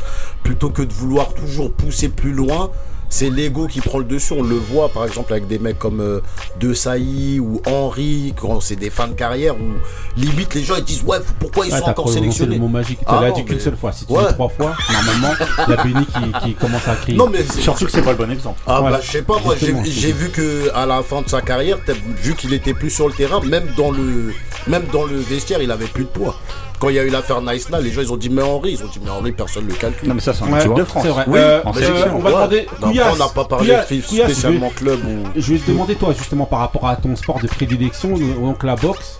plutôt 0.43 0.71
que 0.71 0.83
de 0.83 0.93
vouloir 0.93 1.35
toujours 1.35 1.71
pousser 1.73 2.09
plus 2.09 2.33
loin. 2.33 2.71
C'est 3.17 3.31
l'ego 3.31 3.69
qui 3.69 3.81
prend 3.81 3.99
le 3.99 4.05
dessus. 4.05 4.33
On 4.33 4.43
le 4.43 4.57
voit 4.57 4.89
par 4.89 5.05
exemple 5.05 5.33
avec 5.33 5.47
des 5.47 5.61
mecs 5.61 5.79
comme 5.79 6.01
euh, 6.01 6.21
De 6.59 6.75
Sailly 6.75 7.39
ou 7.39 7.63
Henry, 7.65 8.35
quand 8.37 8.59
c'est 8.61 8.75
des 8.75 8.91
fins 8.91 9.07
de 9.07 9.13
carrière 9.13 9.55
où 9.55 9.75
limite 10.21 10.53
les 10.55 10.65
gens 10.65 10.75
ils 10.79 10.83
disent 10.83 11.05
ouais 11.05 11.19
pourquoi 11.39 11.65
ils 11.65 11.73
Ouais, 11.73 11.79
sont 11.79 11.85
encore 11.91 12.09
sélectionnés. 12.09 12.57
le 12.57 12.63
mot 12.63 12.67
magique. 12.67 12.99
Tu 12.99 13.05
Ah 13.07 13.21
l'as 13.23 13.31
dit 13.31 13.45
qu'une 13.45 13.55
mais- 13.55 13.63
seule 13.63 13.77
fois. 13.77 13.93
Si 13.93 14.05
tu 14.05 14.13
Ouais. 14.13 14.27
dis 14.27 14.35
trois 14.35 14.49
fois, 14.49 14.75
normalement, 14.93 15.33
il 15.69 15.71
y 15.71 15.75
a 15.75 15.85
Benny 15.85 16.07
qui, 16.07 16.45
qui 16.49 16.55
commence 16.55 16.89
à 16.89 16.97
crier. 16.97 17.17
Non 17.17 17.29
mais 17.31 17.45
Surtout 17.45 17.85
que 17.85 17.93
c'est 17.93 18.03
pas 18.03 18.11
le 18.11 18.17
bon 18.19 18.31
exemple. 18.33 18.59
Ah 18.67 18.81
Voilà. 18.81 18.97
bah 18.97 19.03
je 19.07 19.13
sais 19.13 19.23
pas 19.23 19.39
moi 19.45 19.55
j'ai 19.61 20.11
vu 20.13 20.31
que 20.31 20.71
à 20.75 20.85
la 20.85 21.01
fin 21.05 21.23
de 21.23 21.29
sa 21.29 21.41
carrière 21.41 21.79
t'as 21.87 21.93
vu 22.21 22.35
qu'il 22.35 22.53
était 22.53 22.75
plus 22.75 22.91
sur 22.91 23.07
le 23.07 23.15
terrain 23.15 23.41
même 23.45 23.69
dans 23.77 23.93
le 23.93 24.33
même 24.67 24.87
dans 24.93 25.05
le 25.05 25.19
vestiaire 25.19 25.63
il 25.63 25.71
avait 25.71 25.87
plus 25.87 26.03
de 26.03 26.09
poids 26.09 26.35
quand 26.79 26.89
il 26.89 26.97
y 26.97 26.99
a 26.99 27.03
eu 27.05 27.09
l'affaire 27.11 27.41
Nice-là 27.43 27.81
les 27.81 27.91
gens 27.91 28.01
ils 28.03 28.13
ont 28.13 28.17
dit 28.17 28.29
mais 28.31 28.43
Henri 28.43 28.73
ils 28.73 28.83
ont 28.85 28.89
dit 28.89 29.01
mais 29.03 29.11
Henri 29.11 29.33
personne 29.33 29.67
le 29.67 29.75
calcule 29.75 30.09
Non, 30.09 30.15
mais 30.15 30.21
ça, 30.21 30.33
c'est 30.35 30.43
en 30.45 30.53
Ouais, 30.53 30.65
de 30.75 30.85
France. 30.85 31.03
c'est 31.03 31.09
vrai. 31.11 31.25
Oui, 31.27 31.39
Euh, 31.39 31.61
en 31.65 31.73
euh, 31.77 32.05
on 32.15 32.19
va 32.19 32.31
demander. 32.31 32.67
Non, 32.81 32.89
Couillasse, 32.89 33.07
après, 33.09 33.21
on 33.23 33.25
n'a 33.27 33.33
pas 33.33 33.45
parlé 33.45 33.75
Couillasse, 33.87 34.07
spécialement 34.07 34.71
club 34.71 35.01
ou 35.05 35.29
Je 35.41 35.53
vais 35.55 35.59
te 35.59 35.71
demander 35.71 35.95
toi 35.95 36.13
justement 36.17 36.47
par 36.47 36.61
rapport 36.61 36.87
à 36.89 36.97
ton 36.97 37.15
sport 37.17 37.41
de 37.41 37.47
prédilection, 37.47 38.17
donc 38.17 38.63
la 38.63 38.77
boxe. 38.77 39.19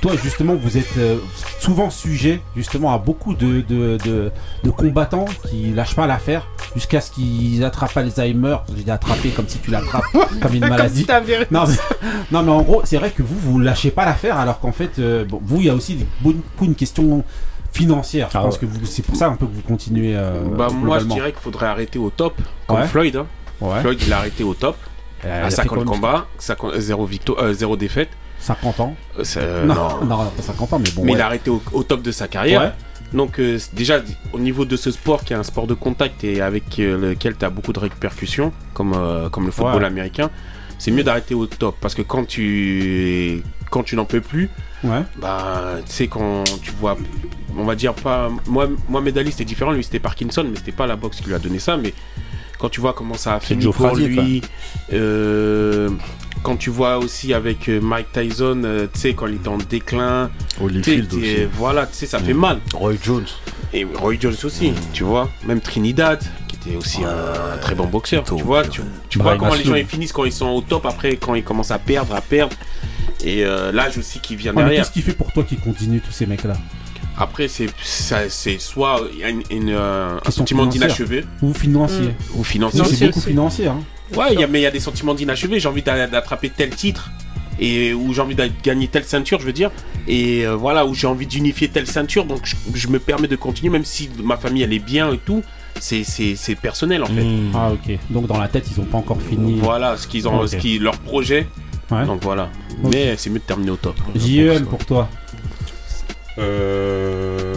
Toi 0.00 0.12
justement 0.22 0.54
vous 0.54 0.76
êtes 0.76 0.96
euh, 0.96 1.18
souvent 1.58 1.90
sujet 1.90 2.40
justement 2.56 2.94
à 2.94 2.98
beaucoup 2.98 3.34
de, 3.34 3.62
de, 3.62 3.98
de, 4.04 4.30
de 4.62 4.70
combattants 4.70 5.24
qui 5.48 5.72
lâchent 5.72 5.96
pas 5.96 6.06
l'affaire 6.06 6.46
jusqu'à 6.74 7.00
ce 7.00 7.10
qu'ils 7.10 7.64
attrapent 7.64 7.96
Alzheimer. 7.96 8.58
Je 8.68 8.82
dis 8.82 8.90
attraper 8.90 9.30
comme 9.30 9.48
si 9.48 9.58
tu 9.58 9.70
l'attrapes 9.72 10.04
comme 10.40 10.54
une 10.54 10.60
Comme 10.60 10.68
maladie. 10.70 11.04
si 11.04 11.10
Non 11.50 11.64
mais, 11.66 11.74
non 12.30 12.42
mais 12.44 12.52
en 12.52 12.62
gros 12.62 12.82
c'est 12.84 12.96
vrai 12.96 13.10
que 13.10 13.22
vous 13.22 13.36
vous 13.38 13.58
lâchez 13.58 13.90
pas 13.90 14.04
l'affaire 14.04 14.36
alors 14.38 14.60
qu'en 14.60 14.70
fait 14.72 14.98
euh, 15.00 15.24
bon, 15.24 15.40
vous 15.42 15.56
il 15.56 15.64
y 15.66 15.70
a 15.70 15.74
aussi 15.74 16.06
beaucoup 16.20 16.64
une 16.64 16.76
question 16.76 17.24
financière. 17.72 18.28
Je 18.32 18.38
Ah 18.38 18.42
pense 18.42 18.54
ouais. 18.54 18.60
que 18.60 18.66
vous- 18.66 18.86
c'est 18.86 19.02
pour 19.02 19.16
ça 19.16 19.26
un 19.26 19.34
peu 19.36 19.46
que 19.46 19.54
vous 19.54 19.62
continuez. 19.62 20.14
euh, 20.16 20.42
Bah, 20.56 20.68
moi, 20.72 20.98
je 21.00 21.04
dirais 21.04 21.32
qu'il 21.32 21.40
faudrait 21.40 21.66
arrêter 21.66 21.98
au 21.98 22.08
top, 22.10 22.34
comme 22.66 22.78
Ouais. 22.78 22.86
Floyd. 22.86 23.16
hein. 23.16 23.26
Ouais. 23.60 23.80
Floyd, 23.80 23.98
il 24.06 24.12
a 24.12 24.18
arrêté 24.18 24.42
au 24.42 24.54
top, 24.54 24.76
Euh, 25.24 25.26
il 25.26 25.42
à 25.42 25.46
a 25.46 25.50
fait 25.50 25.56
50 25.56 25.68
quand 25.70 25.76
même 25.84 25.88
combats, 26.00 26.26
50 26.38 26.76
zéro, 26.78 27.04
victoire, 27.04 27.38
euh, 27.42 27.52
zéro 27.52 27.76
défaite. 27.76 28.08
50 28.40 28.80
ans. 28.80 28.96
Euh, 29.18 29.24
euh, 29.36 29.64
non, 29.66 29.74
non. 29.74 30.04
non, 30.04 30.30
pas 30.30 30.42
50 30.42 30.72
ans 30.72 30.78
mais 30.78 30.90
bon. 30.94 31.02
Mais 31.04 31.12
ouais. 31.12 31.18
il 31.18 31.22
a 31.22 31.26
arrêté 31.26 31.50
au, 31.50 31.62
au 31.72 31.82
top 31.82 32.02
de 32.02 32.10
sa 32.12 32.28
carrière. 32.28 32.60
Ouais. 32.62 32.72
Donc 33.12 33.40
euh, 33.40 33.58
déjà, 33.72 34.00
au 34.32 34.38
niveau 34.38 34.64
de 34.64 34.76
ce 34.76 34.90
sport 34.90 35.24
qui 35.24 35.32
est 35.32 35.36
un 35.36 35.42
sport 35.42 35.66
de 35.66 35.74
contact 35.74 36.24
et 36.24 36.40
avec 36.42 36.78
euh, 36.78 37.10
lequel 37.10 37.36
tu 37.36 37.44
as 37.44 37.50
beaucoup 37.50 37.72
de 37.72 37.78
répercussions, 37.78 38.52
comme, 38.74 38.92
euh, 38.94 39.28
comme 39.30 39.46
le 39.46 39.50
football 39.50 39.80
Ouais. 39.82 39.86
américain, 39.86 40.30
c'est 40.78 40.90
mieux 40.90 41.02
d'arrêter 41.04 41.34
au 41.34 41.46
top. 41.46 41.76
Parce 41.80 41.94
que 41.94 42.02
quand 42.02 42.26
tu, 42.26 43.42
quand 43.70 43.82
tu 43.82 43.96
n'en 43.96 44.04
peux 44.04 44.20
plus, 44.20 44.50
Ouais. 44.84 45.02
bah, 45.20 45.76
tu 45.86 45.92
sais, 45.92 46.06
quand 46.06 46.44
tu 46.62 46.70
vois, 46.72 46.96
on 47.56 47.64
va 47.64 47.74
dire 47.74 47.94
pas. 47.94 48.30
Moi, 48.46 48.68
moi 48.88 49.00
médailliste, 49.00 49.38
c'est 49.38 49.44
différent. 49.44 49.72
Lui, 49.72 49.82
c'était 49.82 49.98
Parkinson, 49.98 50.46
mais 50.48 50.56
c'était 50.56 50.70
pas 50.72 50.86
la 50.86 50.94
boxe 50.94 51.20
qui 51.20 51.28
lui 51.28 51.34
a 51.34 51.38
donné 51.40 51.58
ça. 51.58 51.76
Mais 51.76 51.92
quand 52.58 52.68
tu 52.68 52.80
vois 52.80 52.92
comment 52.92 53.14
ça 53.14 53.34
a 53.34 53.40
fini 53.40 53.64
pour 53.72 53.96
lui, 53.96 54.40
euh, 54.92 55.88
quand 56.42 56.56
tu 56.56 56.70
vois 56.70 56.98
aussi 56.98 57.34
avec 57.34 57.68
euh, 57.68 57.80
Mike 57.80 58.12
Tyson, 58.12 58.62
euh, 58.64 58.86
tu 58.92 59.00
sais, 59.00 59.14
quand 59.14 59.26
il 59.26 59.34
était 59.36 59.48
en 59.48 59.58
déclin, 59.58 60.30
Holyfield 60.60 61.12
aussi 61.12 61.36
voilà, 61.52 61.86
tu 61.86 61.94
sais, 61.94 62.06
ça 62.06 62.18
fait 62.18 62.34
mal. 62.34 62.60
Roy 62.74 62.94
Jones 63.02 63.26
Et 63.72 63.84
Roy 63.84 64.14
Jones 64.20 64.36
aussi, 64.44 64.72
tu 64.92 65.04
vois. 65.04 65.28
Même 65.46 65.60
Trinidad, 65.60 66.22
qui 66.48 66.56
était 66.56 66.76
aussi 66.76 67.04
un, 67.04 67.54
un 67.54 67.58
très 67.58 67.74
bon 67.74 67.86
boxeur. 67.86 68.24
Tu 68.24 68.34
vois, 68.42 68.64
tu, 68.66 68.80
tu 69.08 69.18
vois 69.18 69.36
comment 69.36 69.54
les 69.54 69.64
gens 69.64 69.74
ils 69.74 69.86
finissent 69.86 70.12
quand 70.12 70.24
ils 70.24 70.32
sont 70.32 70.48
au 70.48 70.60
top, 70.60 70.86
après 70.86 71.16
quand 71.16 71.34
ils 71.34 71.44
commencent 71.44 71.70
à 71.70 71.78
perdre, 71.78 72.14
à 72.14 72.20
perdre. 72.20 72.54
Et 73.24 73.44
euh, 73.44 73.72
l'âge 73.72 73.98
aussi 73.98 74.20
qui 74.20 74.36
vient 74.36 74.52
Ouais, 74.52 74.58
mais 74.62 74.68
derrière. 74.68 74.84
qu'est-ce 74.84 74.92
qui 74.92 75.02
fait 75.02 75.12
pour 75.12 75.32
toi 75.32 75.42
qui 75.42 75.56
continue 75.56 76.00
tous 76.00 76.12
ces 76.12 76.24
mecs-là? 76.26 76.56
Après, 77.18 77.48
c'est 77.48 77.66
ça- 77.82 78.28
c'est 78.30 78.58
soit 78.60 79.00
une- 79.26 79.42
une, 79.50 79.70
euh, 79.70 80.18
un 80.24 80.30
sentiment 80.30 80.66
d'inachevé 80.66 81.24
Ou 81.42 81.52
financier 81.52 82.10
ou 82.34 82.44
financier. 82.44 82.84
C'est 82.84 83.06
beaucoup 83.06 83.20
financier. 83.20 83.66
Hein. 83.66 83.80
Ouais, 84.16 84.32
il 84.32 84.40
y 84.40 84.44
a- 84.44 84.46
mais 84.46 84.60
il 84.60 84.62
y 84.62 84.66
a 84.66 84.70
des 84.70 84.80
sentiments 84.80 85.14
d'inachevé. 85.14 85.58
J'ai 85.60 85.68
envie 85.68 85.82
d'a- 85.82 86.06
d'attraper 86.06 86.50
tel 86.50 86.70
titre. 86.70 87.10
Et 87.60 87.92
où 87.92 88.14
j'ai 88.14 88.20
envie 88.20 88.36
de 88.36 88.48
gagner 88.62 88.86
telle 88.86 89.02
ceinture, 89.04 89.40
je 89.40 89.46
veux 89.46 89.52
dire. 89.52 89.72
Et 90.06 90.46
euh, 90.46 90.54
voilà, 90.54 90.86
où 90.86 90.94
j'ai 90.94 91.08
envie 91.08 91.26
d'unifier 91.26 91.66
telle 91.68 91.88
ceinture. 91.88 92.24
Donc 92.24 92.42
je, 92.44 92.54
je 92.72 92.86
me 92.86 93.00
permets 93.00 93.26
de 93.26 93.34
continuer, 93.34 93.68
même 93.70 93.84
si 93.84 94.08
ma 94.22 94.36
famille 94.36 94.62
elle 94.62 94.72
est 94.72 94.78
bien 94.78 95.12
et 95.12 95.18
tout. 95.18 95.42
C'est- 95.80 96.04
C'est 96.04 96.36
c'est 96.36 96.54
personnel 96.54 97.02
en 97.02 97.06
fait. 97.06 97.22
Hmm. 97.24 97.50
Ah 97.54 97.70
ok. 97.72 97.98
Donc 98.10 98.28
dans 98.28 98.38
la 98.38 98.46
tête 98.46 98.66
ils 98.72 98.80
ont 98.80 98.84
pas 98.84 98.98
encore 98.98 99.20
fini. 99.20 99.58
Voilà 99.60 99.96
ce 99.96 100.06
qu'ils 100.06 100.28
ont, 100.28 100.38
Ok. 100.40 100.48
ce 100.50 100.56
qui 100.56 100.78
leur 100.78 100.96
projet. 100.98 101.48
Ouais. 101.90 102.06
Donc 102.06 102.22
voilà. 102.22 102.48
Mais 102.84 103.16
c'est 103.16 103.28
mieux 103.30 103.40
de 103.40 103.44
terminer 103.44 103.72
au 103.72 103.76
top. 103.76 103.96
JEM 104.14 104.64
pour 104.66 104.84
toi. 104.86 105.08
Euh... 106.38 107.54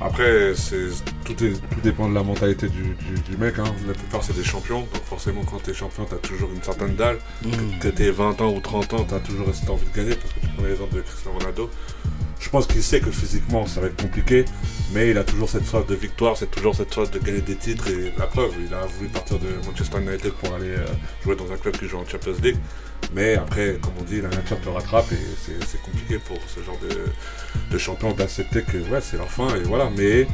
Après, 0.00 0.54
c'est 0.54 0.90
tout, 1.24 1.44
est, 1.44 1.54
tout 1.54 1.80
dépend 1.82 2.08
de 2.08 2.14
la 2.14 2.22
mentalité 2.22 2.68
du, 2.68 2.94
du, 2.94 3.20
du 3.20 3.36
mec. 3.36 3.58
Hein. 3.58 3.64
La 3.86 3.94
plupart, 3.94 4.22
c'est 4.22 4.36
des 4.36 4.44
champions. 4.44 4.80
Donc, 4.80 5.02
forcément, 5.04 5.42
quand 5.44 5.60
t'es 5.62 5.74
champion, 5.74 6.04
t'as 6.08 6.16
toujours 6.16 6.50
une 6.54 6.62
certaine 6.62 6.94
dalle. 6.94 7.18
Hmm. 7.44 7.78
Que 7.80 7.88
t'aies 7.88 8.10
20 8.10 8.40
ans 8.40 8.54
ou 8.54 8.60
30 8.60 8.94
ans, 8.94 9.06
t'as 9.08 9.18
toujours 9.18 9.52
cette 9.52 9.68
envie 9.68 9.86
de 9.86 9.96
gagner. 9.96 10.14
Parce 10.14 10.32
que 10.32 10.40
tu 10.40 10.46
prends 10.56 10.64
l'exemple 10.64 10.94
de 10.94 11.00
Cristiano 11.00 11.38
Ronaldo. 11.38 11.70
Je 12.40 12.48
pense 12.50 12.66
qu'il 12.66 12.82
sait 12.82 13.00
que 13.00 13.10
physiquement 13.10 13.66
ça 13.66 13.80
va 13.80 13.88
être 13.88 14.00
compliqué, 14.00 14.44
mais 14.92 15.10
il 15.10 15.18
a 15.18 15.24
toujours 15.24 15.48
cette 15.50 15.66
soif 15.66 15.86
de 15.86 15.94
victoire, 15.94 16.36
c'est 16.36 16.50
toujours 16.50 16.74
cette 16.74 16.92
soif 16.92 17.10
de 17.10 17.18
gagner 17.18 17.40
des 17.40 17.56
titres. 17.56 17.88
Et 17.88 18.12
la 18.16 18.26
preuve, 18.26 18.52
il 18.66 18.72
a 18.72 18.86
voulu 18.86 19.08
partir 19.08 19.38
de 19.38 19.48
Manchester 19.66 19.98
United 20.00 20.32
pour 20.32 20.54
aller 20.54 20.68
euh, 20.70 20.86
jouer 21.24 21.36
dans 21.36 21.50
un 21.52 21.56
club 21.56 21.76
qui 21.76 21.86
joue 21.88 21.98
en 21.98 22.06
Champions 22.06 22.34
League. 22.42 22.56
Mais 23.14 23.36
après, 23.36 23.78
comme 23.82 23.92
on 24.00 24.04
dit, 24.04 24.20
la 24.20 24.28
nature 24.28 24.60
te 24.60 24.68
rattrape 24.68 25.10
et 25.12 25.16
c'est- 25.66 25.78
compliqué 25.82 26.18
pour 26.18 26.36
ce 26.54 26.62
genre 26.62 26.78
de, 26.88 27.72
de 27.72 27.78
champion 27.78 28.12
d'accepter 28.12 28.62
que 28.62 28.76
ouais, 28.90 29.00
c'est 29.00 29.16
leur 29.16 29.30
fin. 29.30 29.48
Et 29.56 29.62
voilà, 29.62 29.90
mais 29.96 30.26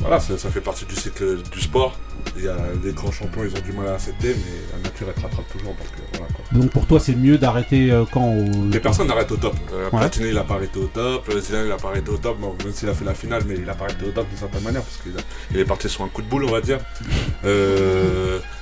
voilà, 0.00 0.20
ça, 0.20 0.38
ça 0.38 0.50
fait 0.50 0.60
partie 0.60 0.84
du 0.84 0.94
cycle 0.94 1.38
du 1.50 1.60
sport. 1.60 1.96
Il 2.36 2.44
y 2.44 2.48
a 2.48 2.56
des 2.82 2.92
grands 2.92 3.10
champions, 3.12 3.42
ils 3.44 3.56
ont 3.56 3.62
du 3.64 3.72
mal 3.72 3.88
à 3.88 3.94
accepter, 3.94 4.28
mais 4.34 4.76
la 4.76 4.78
nature 4.88 5.06
elle 5.08 5.14
te 5.14 5.20
rattrape 5.22 5.48
toujours. 5.50 5.70
Donc 5.72 5.86
euh, 5.98 6.02
voilà 6.18 6.26
quoi. 6.32 6.44
Donc 6.52 6.70
pour 6.70 6.86
toi, 6.86 7.00
c'est 7.00 7.14
mieux 7.14 7.38
d'arrêter 7.38 7.90
euh, 7.90 8.04
quand 8.12 8.24
au... 8.24 8.44
Mais 8.70 8.80
personne 8.80 9.06
n'arrête 9.08 9.30
au 9.32 9.36
top. 9.36 9.54
Euh, 9.72 9.84
Ouais. 9.90 9.98
Platini, 10.00 10.28
il 10.30 10.38
a 10.38 10.44
pas 10.44 10.54
arrêté 10.54 10.78
au 10.78 10.86
top. 10.86 11.28
Euh, 11.32 11.40
Zidane, 11.40 11.66
il 11.66 11.72
a 11.72 11.76
pas 11.76 11.88
arrêté 11.88 12.10
au 12.10 12.16
top. 12.18 12.38
Bon, 12.38 12.54
même 12.64 12.72
s'il 12.72 12.88
a 12.88 12.94
fait 12.94 13.04
la 13.04 13.14
finale, 13.14 13.42
mais 13.46 13.54
il 13.56 13.68
a 13.70 13.74
pas 13.74 13.84
arrêté 13.86 14.04
au 14.06 14.10
top 14.10 14.28
d'une 14.28 14.36
certaine 14.38 14.62
manière, 14.62 14.82
parce 14.82 14.96
qu'il 14.98 15.12
a- 15.16 15.22
il 15.52 15.58
est 15.58 15.64
parti 15.64 15.88
sur 15.88 16.04
un 16.04 16.08
coup 16.08 16.22
de 16.22 16.28
boule, 16.28 16.44
on 16.44 16.50
va 16.52 16.60
dire. 16.60 16.78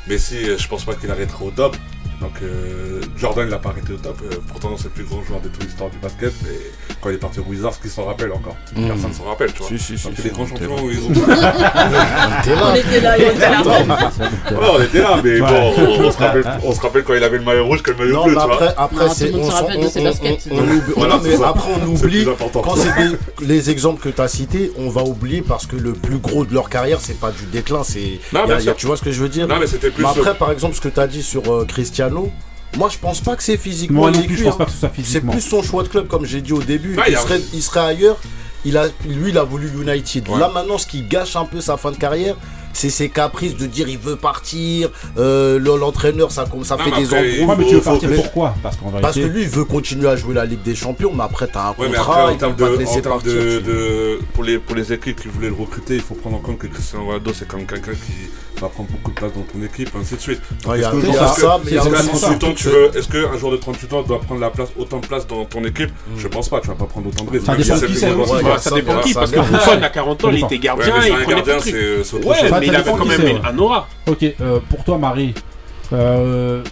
Messi, 0.08 0.36
euh, 0.48 0.56
je 0.58 0.68
pense 0.68 0.84
pas 0.84 0.94
qu'il 0.94 1.10
arrêtera 1.10 1.44
au 1.44 1.50
top. 1.50 1.76
Donc 2.20 2.32
euh, 2.42 3.00
Jordan, 3.18 3.46
il 3.48 3.52
a 3.54 3.58
pas 3.58 3.68
arrêté 3.70 3.92
au 3.92 3.96
top. 3.96 4.18
Euh, 4.24 4.36
pourtant, 4.48 4.70
c'est 4.76 4.84
le 4.84 4.90
plus 4.90 5.04
grand 5.04 5.22
joueur 5.22 5.40
de 5.40 5.48
toute 5.48 5.62
l'histoire 5.64 5.90
du 5.90 5.98
basket. 5.98 6.32
Mais 6.44 6.56
quand 7.00 7.10
il 7.10 7.16
est 7.16 7.18
parti 7.18 7.40
au 7.40 7.44
Wizards, 7.44 7.78
qui 7.80 7.88
s'en 7.88 8.04
rappelle 8.04 8.32
encore 8.32 8.56
Mm. 8.74 8.86
Personne 8.88 9.12
s'en 9.12 9.24
rappelle, 9.24 9.52
tu 9.52 9.58
vois. 9.60 9.68
Si, 9.68 9.78
si, 9.78 9.96
si, 9.98 10.08
les 10.24 10.30
grands 10.30 10.42
on 10.42 10.46
était 10.56 10.66
champions, 10.66 10.86
là. 10.86 10.92
ils 10.92 10.98
ont. 11.06 11.10
On 11.16 12.42
était 12.44 12.54
là. 12.54 12.66
On 12.66 12.74
était 12.74 13.00
là, 13.00 13.16
on 13.16 13.30
était 13.32 13.50
là. 13.50 14.60
Ouais, 14.60 14.66
on 14.78 14.82
était 14.82 14.98
là, 15.00 15.20
mais 15.22 15.40
Ouais. 15.40 15.40
bon, 15.40 15.74
on, 15.78 16.04
on 16.06 16.10
se 16.10 16.18
rappelle, 16.18 16.44
on 16.64 16.72
se 16.74 16.80
rappelle 16.80 17.04
quand 17.04 17.14
il 17.14 17.24
avait 17.24 17.38
le 17.38 17.44
maillot 17.44 17.66
rouge 17.66 17.82
que 17.82 17.90
le 17.92 17.96
maillot 17.98 18.12
Non, 18.14 18.24
bleu, 18.24 18.34
mais 18.34 18.40
tu 18.40 18.46
vois. 18.46 18.54
après, 18.54 18.74
après 18.76 18.96
Non, 19.04 19.08
tout 19.10 19.14
c'est 19.16 19.26
le 19.26 19.32
monde 19.32 19.40
on 19.46 19.50
se 19.50 19.54
rappelle 19.56 19.80
de 19.82 19.88
ses 19.88 20.02
baskets, 20.02 20.48
Voilà, 20.96 21.20
mais 21.22 21.34
après 21.44 21.70
on 21.82 21.86
oublie 21.88 22.26
quand 22.52 22.76
c'est 22.76 22.94
des- 23.40 23.46
les 23.46 23.70
exemples 23.70 24.02
que 24.02 24.08
tu 24.08 24.20
as 24.20 24.28
cités, 24.28 24.72
on 24.78 24.88
va 24.90 25.02
oublier 25.02 25.42
parce 25.42 25.66
que 25.66 25.76
le 25.76 25.92
plus 25.92 26.18
gros 26.18 26.44
de 26.44 26.54
leur 26.54 26.68
carrière, 26.70 26.98
c'est 27.00 27.18
pas 27.20 27.30
du 27.30 27.44
déclin, 27.46 27.82
c'est 27.84 28.18
tu 28.76 28.86
vois 28.86 28.96
ce 28.96 29.02
que 29.02 29.10
je 29.12 29.20
veux 29.22 29.28
dire? 29.28 29.46
Non, 29.48 29.56
mais 29.60 29.66
c'était 29.66 29.90
plus. 29.90 30.02
Mais 30.02 30.08
après 30.10 30.34
par 30.34 30.50
exemple 30.52 30.74
ce 30.74 30.80
que 30.80 30.88
tu 30.88 31.00
as 31.00 31.06
dit 31.06 31.22
sur 31.22 31.50
euh, 31.52 31.64
Cristiano, 32.08 32.32
moi 32.76 32.88
je 32.90 32.98
pense 32.98 33.20
pas 33.20 33.36
que 33.36 33.42
c'est 33.42 33.56
physiquement 33.56 34.00
Moi 34.02 34.10
non 34.10 34.22
plus, 34.22 34.36
je 34.36 34.44
pense 34.44 34.54
hein. 34.54 34.58
pas 34.58 34.64
que 34.66 34.70
ce 34.72 34.78
soit 34.78 34.90
C'est 35.04 35.20
plus 35.20 35.40
son 35.40 35.62
choix 35.62 35.82
de 35.82 35.88
club 35.88 36.08
comme 36.08 36.24
j'ai 36.24 36.40
dit 36.40 36.52
au 36.52 36.62
début, 36.62 36.96
il 36.98 37.02
il, 37.08 37.12
y 37.12 37.16
a- 37.16 37.20
serait, 37.20 37.40
il 37.52 37.62
serait 37.62 37.80
ailleurs. 37.80 38.16
Il 38.64 38.76
a, 38.76 38.86
lui, 39.06 39.30
il 39.30 39.38
a 39.38 39.44
voulu 39.44 39.68
United. 39.80 40.28
Ouais. 40.28 40.40
Là, 40.40 40.48
maintenant, 40.52 40.76
ce 40.76 40.88
qui 40.88 41.02
gâche 41.02 41.36
un 41.36 41.44
peu 41.44 41.60
sa 41.60 41.76
fin 41.76 41.92
de 41.92 41.96
carrière, 41.96 42.34
c'est 42.72 42.90
ses 42.90 43.08
caprices 43.10 43.56
de 43.56 43.64
dire 43.66 43.88
il 43.88 43.96
veut 43.98 44.16
partir. 44.16 44.90
euh, 45.18 45.56
le- 45.60 45.76
L'entraîneur, 45.78 46.32
ça, 46.32 46.46
ça 46.64 46.76
Non, 46.76 46.82
fait 46.82 46.90
des 46.90 47.04
après, 47.06 47.18
embrouilles. 47.20 47.44
Ouais, 47.44 47.54
mais 47.58 47.64
tu 47.66 47.74
veux 47.76 47.80
partir 47.80 48.08
mais- 48.08 48.16
pourquoi? 48.16 48.56
Parce 49.00 49.14
que 49.14 49.20
lui, 49.20 49.42
il 49.42 49.48
veut 49.48 49.64
continuer 49.66 50.08
à 50.08 50.16
jouer 50.16 50.34
la 50.34 50.44
Ligue 50.46 50.62
des 50.64 50.74
Champions, 50.74 51.12
mais 51.14 51.22
après, 51.22 51.46
t'as 51.46 51.68
un 51.68 51.70
Ouais, 51.78 51.86
contrat, 51.86 52.12
après, 52.22 52.22
en 52.24 52.30
il 52.34 52.38
termes 52.38 52.56
peut 52.56 52.64
pas 52.64 52.70
te 52.70 52.74
de, 52.74 52.78
laisser 52.80 52.98
en 53.06 53.10
partir. 53.10 53.32
de, 53.32 53.60
de- 53.60 54.18
pour, 54.34 54.42
les, 54.42 54.58
pour 54.58 54.74
les 54.74 54.92
équipes 54.92 55.20
qui 55.20 55.28
voulaient 55.28 55.48
le 55.48 55.54
recruter, 55.54 55.94
il 55.94 56.00
faut 56.02 56.14
prendre 56.16 56.34
en 56.36 56.40
compte 56.40 56.58
que 56.58 56.66
Cristiano 56.66 57.04
Ronaldo, 57.04 57.32
c'est 57.34 57.46
quand 57.46 57.58
même 57.58 57.66
quelqu'un 57.68 57.92
qui 57.92 58.12
va 58.60 58.68
prendre 58.68 58.88
beaucoup 58.90 59.10
de 59.10 59.16
place 59.16 59.32
dans 59.32 59.42
ton 59.42 59.62
équipe, 59.64 59.90
ainsi 60.00 60.16
de 60.16 60.20
suite. 60.20 60.40
Ouais, 60.66 60.78
Est-ce 60.80 60.88
que- 60.90 60.96
il 60.96 61.02
y 61.12 61.16
a 61.16 61.24
est-ce 61.24 61.34
que- 61.34 61.40
ça, 61.40 61.60
mais 61.64 61.70
il 61.70 61.74
y 61.74 61.78
a 61.78 61.82
est-ce 61.82 61.90
qu'à 61.90 62.00
aussi 62.00 62.08
38 62.22 62.44
ans, 62.44 62.48
ça. 62.48 62.54
tu 62.54 62.68
veux, 62.68 62.96
est-ce 62.98 63.08
qu'un 63.08 63.36
joueur 63.38 63.52
de 63.52 63.56
38 63.56 63.92
ans 63.92 64.02
doit 64.02 64.20
prendre 64.20 64.40
la 64.40 64.50
place, 64.50 64.68
autant 64.78 64.98
de 64.98 65.06
place 65.06 65.26
dans 65.26 65.44
ton 65.44 65.64
équipe? 65.64 65.90
Mm. 65.90 66.18
Je 66.18 66.28
pense 66.28 66.48
pas, 66.48 66.60
tu 66.60 66.68
vas 66.68 66.74
pas 66.74 66.84
prendre 66.86 67.08
autant 67.08 67.24
de 67.24 67.30
risques. 67.30 67.46
Ça 67.46 67.54
dépend 67.56 67.86
qui 67.86 67.96
ça 68.58 68.70
dépend 68.74 68.94
parce 69.14 69.30
que. 69.30 69.40
Buffon 69.40 69.82
à 69.82 69.88
40 69.88 70.24
ans, 70.24 70.30
il 70.30 70.44
était 70.44 70.58
gardien 70.58 70.86
il 71.04 71.12
un 71.12 71.16
prenait 71.22 71.36
gardien, 71.36 71.54
pas 71.54 71.64
de 71.64 72.02
trucs. 72.02 72.24
Ouais, 72.24 72.36
mais 72.60 72.66
il 72.66 72.76
avait 72.76 72.90
quand 72.90 73.04
même 73.04 73.40
un 73.44 73.58
aura. 73.58 73.88
Ok, 74.08 74.22
euh, 74.40 74.58
pour 74.68 74.84
toi, 74.84 74.98
Marie, 74.98 75.34
euh, 75.92 76.62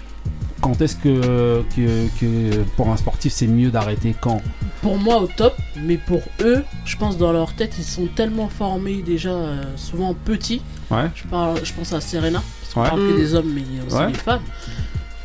quand 0.64 0.81
est-ce 0.81 0.96
que, 0.96 1.62
que, 1.77 2.09
que 2.18 2.62
pour 2.77 2.88
un 2.88 2.96
sportif, 2.96 3.35
c'est 3.35 3.46
mieux 3.46 3.70
d'arrêter 3.70 4.14
quand 4.18 4.40
Pour 4.81 4.96
moi, 4.96 5.18
au 5.20 5.27
top, 5.27 5.55
mais 5.83 5.98
pour 5.98 6.22
eux, 6.40 6.64
je 6.87 6.96
pense 6.96 7.18
dans 7.18 7.33
leur 7.33 7.53
tête, 7.53 7.74
ils 7.77 7.85
sont 7.85 8.07
tellement 8.07 8.48
formés 8.48 9.03
déjà, 9.03 9.29
euh, 9.29 9.62
souvent 9.77 10.14
petits. 10.14 10.62
Ouais. 10.90 11.11
Je, 11.14 11.24
parle, 11.24 11.61
je 11.62 11.70
pense 11.74 11.92
à 11.92 12.00
Serena, 12.00 12.42
parce 12.62 12.72
qu'on 12.72 12.81
Ouais. 12.83 12.88
parle 12.88 13.00
que 13.11 13.12
Mm. 13.12 13.16
des 13.18 13.35
hommes, 13.35 13.53
mais 13.55 13.61
il 13.61 13.77
y 13.77 13.81
a 13.81 13.85
aussi 13.87 13.96
Ouais. 13.96 14.12
des 14.12 14.18
femmes. 14.18 14.40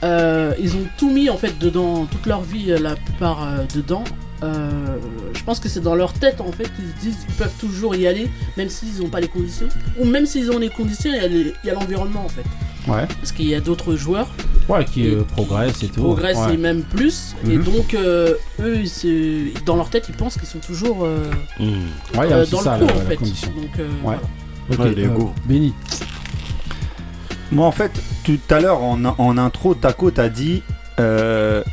Euh, 0.04 0.54
ils 0.60 0.76
ont 0.76 0.86
tout 0.98 1.10
mis 1.10 1.30
en 1.30 1.38
fait 1.38 1.58
dedans, 1.58 2.06
toute 2.06 2.26
leur 2.26 2.42
vie, 2.42 2.72
euh, 2.74 2.80
la 2.80 2.96
plupart 2.96 3.44
euh, 3.44 3.64
dedans. 3.74 4.04
Euh, 4.44 4.98
je 5.34 5.44
pense 5.44 5.60
que 5.62 5.68
c'est 5.70 5.82
dans 5.82 5.96
leur 5.96 6.12
tête 6.14 6.40
en 6.42 6.52
fait 6.52 6.64
qu'ils 6.76 6.86
se 6.88 7.00
disent 7.02 7.26
qu'ils 7.26 7.36
peuvent 7.36 7.56
toujours 7.60 7.96
y 7.96 8.08
aller, 8.08 8.30
même 8.58 8.70
s'ils 8.70 9.02
n'ont 9.02 9.10
pas 9.10 9.20
les 9.22 9.28
conditions. 9.30 9.68
Ou 10.00 10.06
même 10.06 10.26
s'ils 10.26 10.52
ont 10.52 10.60
les 10.60 10.70
conditions, 10.70 11.12
il 11.14 11.22
y 11.22 11.26
a 11.26 11.28
les- 11.28 11.54
il 11.64 11.68
y 11.68 11.70
a 11.70 11.74
l'environnement 11.74 12.24
en 12.26 12.30
fait. 12.30 12.44
Ouais. 12.90 13.06
Parce 13.20 13.32
qu'il 13.32 13.48
y 13.48 13.56
a 13.56 13.60
d'autres 13.62 13.96
joueurs 13.96 14.28
Ouais, 14.68 14.86
qui 14.86 15.06
Et- 15.08 15.14
euh, 15.16 15.24
progressent 15.24 15.84
et 15.84 15.88
tout. 15.88 16.02
progressent 16.02 16.48
ouais. 16.48 16.54
et 16.54 16.58
même 16.58 16.84
plus. 16.84 17.36
Et 17.46 17.58
Mhm. 17.58 17.64
donc, 17.64 17.94
euh, 17.94 18.34
eux, 18.60 18.78
ils 18.82 18.90
se- 18.90 19.64
dans 19.66 19.76
leur 19.76 19.90
tête, 19.90 20.06
ils 20.10 20.16
pensent 20.16 20.38
qu'ils 20.38 20.48
sont 20.48 20.60
toujours 20.60 21.06
euh, 21.06 21.24
Ouais, 21.60 21.66
il 22.26 22.30
y 22.30 22.34
a 22.34 22.38
euh, 22.38 22.42
aussi 22.44 22.52
dans 22.52 22.62
ça, 22.62 22.78
le 22.78 22.86
la, 22.86 22.92
coup, 22.92 22.98
en 23.00 23.02
la 23.04 23.10
fait. 23.10 23.16
condition. 23.18 23.52
Donc, 23.52 23.80
euh, 23.80 23.88
Ouais. 24.04 24.18
voilà. 24.70 24.92
Euh, 24.92 25.08
Benny. 25.46 25.74
Moi, 27.52 27.66
en 27.66 27.72
fait, 27.72 27.92
tout 28.24 28.38
à 28.52 28.60
l'heure, 28.60 28.84
en, 28.84 29.04
en 29.04 29.38
intro, 29.38 29.74
Taco 29.74 30.12
t'a 30.12 30.30
dit 30.30 30.62
euh, 31.00 31.64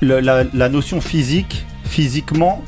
le- 0.00 0.20
la, 0.20 0.44
la 0.44 0.68
notion 0.68 1.00
physique, 1.00 1.66
physiquement, 1.84 2.62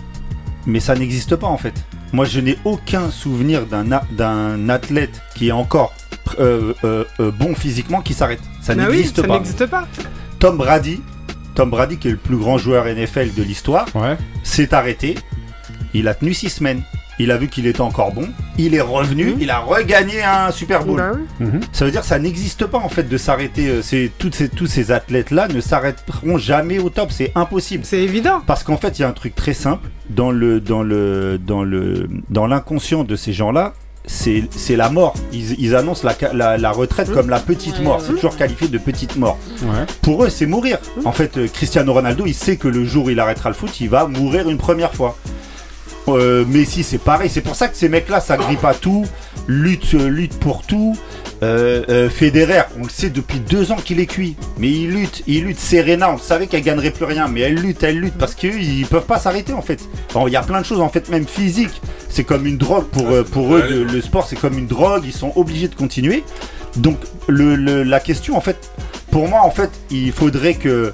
mais 0.66 0.80
ça 0.80 0.94
n'existe 0.94 1.36
pas 1.36 1.46
en 1.46 1.58
fait. 1.58 1.74
Moi, 2.12 2.24
je 2.24 2.40
n'ai 2.40 2.58
aucun 2.64 3.10
souvenir 3.10 3.66
d'un 3.66 4.68
athlète 4.68 5.22
qui 5.36 5.48
est 5.48 5.52
encore 5.52 5.92
euh, 6.38 6.72
euh, 6.84 7.04
euh, 7.20 7.30
bon 7.30 7.54
physiquement 7.54 8.00
qui 8.00 8.14
s'arrête. 8.14 8.40
Ça 8.60 8.74
Bah 8.74 8.84
oui, 8.88 8.96
n'existe 8.98 9.20
ça 9.20 9.26
pas. 9.26 9.34
n'existe 9.34 9.66
pas. 9.66 9.86
Tom 10.38 10.56
Brady, 10.56 11.00
Tom 11.54 11.70
Brady, 11.70 11.96
qui 11.98 12.08
est 12.08 12.12
le 12.12 12.16
plus 12.16 12.36
grand 12.36 12.58
joueur 12.58 12.86
NFL 12.86 13.34
de 13.34 13.42
l'histoire, 13.42 13.86
Ouais. 13.94 14.16
s'est 14.42 14.72
arrêté. 14.74 15.16
Il 15.94 16.08
a 16.08 16.14
tenu 16.14 16.32
six 16.34 16.50
semaines. 16.50 16.82
Il 17.18 17.30
a 17.32 17.36
vu 17.36 17.48
qu'il 17.48 17.66
était 17.66 17.82
encore 17.82 18.12
bon. 18.14 18.30
Il 18.56 18.74
est 18.74 18.80
revenu. 18.80 19.32
Mhm. 19.32 19.36
Il 19.40 19.50
a 19.50 19.58
regagné 19.58 20.22
un 20.22 20.50
Super 20.52 20.84
Bowl. 20.86 20.96
Bah. 20.96 21.12
Mhm. 21.44 21.60
Ça 21.70 21.84
veut 21.84 21.90
dire 21.90 22.00
que 22.00 22.06
ça 22.06 22.18
n'existe 22.18 22.64
pas 22.64 22.78
en 22.78 22.88
fait 22.88 23.02
de 23.02 23.18
s'arrêter. 23.18 23.82
C'est 23.82 24.10
toutes 24.16 24.34
ces, 24.34 24.48
tous 24.48 24.66
ces 24.66 24.90
athlètes-là 24.90 25.48
ne 25.48 25.60
s'arrêteront 25.60 26.38
jamais 26.38 26.78
au 26.78 26.88
top. 26.88 27.10
C'est 27.12 27.30
impossible. 27.34 27.84
C'est 27.84 27.98
évident. 27.98 28.40
Parce 28.46 28.62
qu'en 28.64 28.78
fait, 28.78 28.98
il 28.98 29.02
y 29.02 29.04
a 29.04 29.08
un 29.08 29.12
truc 29.12 29.34
très 29.34 29.52
simple 29.52 29.86
dans 30.08 30.30
le 30.30 30.60
dans 30.62 30.82
le 30.82 31.36
dans 31.38 31.62
le 31.62 32.08
dans 32.30 32.46
l'inconscient 32.46 33.04
de 33.04 33.16
ces 33.16 33.34
gens-là. 33.34 33.74
C'est 33.89 33.89
c'est 34.06 34.76
la 34.76 34.88
mort. 34.90 35.14
Ils, 35.32 35.60
ils 35.60 35.74
annoncent 35.76 36.06
la, 36.06 36.14
ca- 36.18 36.32
la, 36.32 36.56
la 36.58 36.70
retraite 36.72 37.08
Mmh. 37.10 37.14
comme 37.14 37.30
la 37.30 37.38
petite 37.40 37.80
mort. 37.80 38.00
C'est 38.04 38.12
toujours 38.12 38.36
qualifié 38.36 38.68
de 38.68 38.78
petite 38.78 39.16
mort. 39.16 39.38
Ouais. 39.62 39.86
Pour 40.02 40.24
eux, 40.24 40.30
c'est 40.30 40.46
mourir. 40.46 40.78
En 41.04 41.12
fait, 41.12 41.36
euh, 41.36 41.46
Cristiano 41.52 41.92
Ronaldo, 41.92 42.24
il 42.26 42.34
sait 42.34 42.56
que 42.56 42.68
le 42.68 42.84
jour 42.84 43.06
où 43.06 43.10
il 43.10 43.20
arrêtera 43.20 43.50
le 43.50 43.54
foot, 43.54 43.80
il 43.80 43.88
va 43.88 44.06
mourir 44.06 44.48
une 44.48 44.58
première 44.58 44.94
fois. 44.94 45.16
Euh, 46.08 46.44
Messi, 46.46 46.82
c'est 46.82 46.98
pareil. 46.98 47.30
C'est 47.30 47.40
pour 47.42 47.54
ça 47.54 47.68
que 47.68 47.76
ces 47.76 47.88
mecs-là 47.88 48.20
s'agrippent 48.20 48.64
à 48.64 48.74
tout, 48.74 49.04
luttent, 49.46 49.94
euh, 49.94 50.08
luttent 50.08 50.38
pour 50.40 50.62
tout. 50.62 50.96
Euh, 51.42 51.82
euh, 51.88 52.10
Federer, 52.10 52.62
on 52.78 52.82
le 52.84 52.88
sait 52.90 53.08
depuis 53.10 53.38
deux 53.38 53.70
ans 53.72 53.76
qu'il 53.76 54.00
est 54.00 54.06
cuit. 54.06 54.34
Mais 54.58 54.68
il 54.70 54.90
lutte, 54.90 55.22
il 55.26 55.44
lutte. 55.44 55.58
Serena, 55.60 56.10
on 56.12 56.18
savait 56.18 56.46
qu'elle 56.48 56.62
gagnerait 56.62 56.90
plus 56.90 57.04
rien, 57.04 57.28
mais 57.28 57.40
elle 57.42 57.54
lutte, 57.54 57.82
elle 57.82 57.98
lutte 57.98 58.14
parce 58.18 58.34
qu'ils 58.34 58.86
peuvent 58.86 59.06
pas 59.06 59.18
s'arrêter 59.18 59.52
en 59.52 59.62
fait. 59.62 59.80
Bon, 60.12 60.26
Il 60.26 60.32
y 60.32 60.36
a 60.36 60.42
plein 60.42 60.60
de 60.60 60.66
choses 60.66 60.80
en 60.80 60.88
fait, 60.88 61.08
même 61.10 61.26
physique. 61.26 61.80
C'est 62.10 62.24
comme 62.24 62.44
une 62.46 62.58
drogue 62.58 62.86
pour, 62.86 63.08
euh, 63.08 63.22
pour 63.22 63.54
eux. 63.54 63.62
Le, 63.70 63.84
le 63.84 64.00
sport, 64.00 64.26
c'est 64.26 64.36
comme 64.36 64.58
une 64.58 64.66
drogue. 64.66 65.04
Ils 65.06 65.12
sont 65.12 65.32
obligés 65.36 65.68
de 65.68 65.74
continuer. 65.74 66.24
Donc 66.76 66.98
le, 67.28 67.54
le- 67.56 67.82
la 67.84 68.00
question 68.00 68.36
en 68.36 68.40
fait, 68.40 68.70
pour 69.10 69.28
moi 69.28 69.40
en 69.42 69.50
fait, 69.50 69.70
il 69.90 70.12
faudrait 70.12 70.54
que 70.54 70.92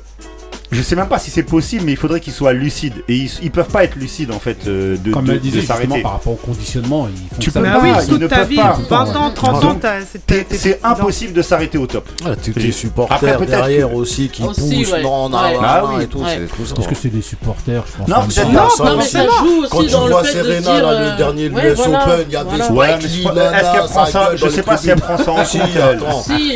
je 0.71 0.83
sais 0.83 0.97
même 0.97 1.09
pas 1.09 1.19
si 1.19 1.31
c'est 1.31 1.43
possible, 1.43 1.85
mais 1.85 1.93
il 1.93 1.97
faudrait 1.99 2.21
qu'ils 2.21 2.33
soient 2.33 2.53
lucides. 2.53 2.95
Et 3.09 3.15
ils, 3.17 3.31
ils 3.43 3.51
peuvent 3.51 3.69
pas 3.69 3.85
être 3.85 3.97
lucides 3.97 4.31
en 4.33 4.39
fait 4.41 4.59
euh, 4.67 4.97
de, 4.97 5.13
Comme 5.13 5.25
de- 5.25 5.33
elle 5.33 5.39
de 5.39 5.43
disait 5.43 5.61
justement 5.61 5.79
s'arrêter. 5.81 6.03
par 6.03 6.13
rapport 6.13 6.33
au 6.33 6.37
conditionnement, 6.37 7.09
ils 7.09 7.17
font 7.29 7.41
Tu 7.41 7.51
ça. 7.51 7.61
peux 7.61 7.67
pas, 7.67 7.81
oui, 7.83 7.91
ils 8.03 8.09
toute 8.09 8.21
ne 8.21 8.27
ta 8.27 8.37
peuvent 8.39 8.49
vie, 8.49 8.57
pas. 8.57 8.79
20 8.89 9.17
ans, 9.17 9.31
30 9.35 9.65
ans, 9.65 9.79
c'est 10.11 10.27
T'es- 10.27 10.45
t'es- 10.45 10.57
C'est 10.57 10.75
t'es- 10.75 10.81
impossible 10.85 11.33
de 11.33 11.43
s'arrêter 11.43 11.79
au 11.79 11.87
top. 11.87 12.09
Ah, 12.25 12.31
Et- 12.47 12.51
tes 12.53 12.73
supporters 12.73 13.17
Après, 13.35 13.47
derrière 13.47 13.89
que- 13.91 13.95
aussi 13.95 14.29
qui 14.29 14.43
Aussi, 14.43 14.61
poussent. 14.61 14.93
ouais. 14.93 15.03
Non, 15.03 15.29
non, 15.29 15.39
Ouais. 15.39 15.55
non, 15.55 15.61
Ah 15.63 15.85
oui. 15.95 16.03
et 16.05 16.07
tout, 16.07 16.19
Ouais. 16.19 16.47
Parce 16.75 16.87
que 16.89 16.95
c'est 16.95 17.09
des 17.09 17.23
supporters, 17.23 17.85
je 17.87 17.99
pense. 17.99 18.09
Non. 18.09 18.17
Non, 18.17 18.31
ça, 18.71 18.85
Non, 18.85 18.97
mais 18.97 19.05
ça 19.05 19.25
joue 19.25 19.61
aussi 19.63 19.71
Quand 19.71 19.83
tu 19.85 19.89
vois 20.11 20.23
de 20.23 20.27
Serena, 20.29 20.81
là, 20.81 20.89
euh, 20.91 21.11
le 21.13 21.17
dernier 21.17 21.45
US 21.47 21.79
Open, 21.81 22.25
il 22.27 22.33
y 22.33 22.37
a 22.37 22.45
des 22.45 22.63
Spike 22.63 23.11
je- 23.23 23.29
nana, 23.29 23.61
est-ce 23.61 23.73
qu'elle 23.73 23.81
prend 23.91 24.07
sa 24.07 24.11
ça 24.13 24.25
gueule 24.29 24.39
Je 24.39 24.45
dans 24.47 24.51
sais 24.51 24.63
pas 24.63 24.77
si 24.77 24.91
elle 24.91 25.01
prend 25.01 25.19
ça 25.19 25.31
en 25.33 25.37
compte. 25.37 25.47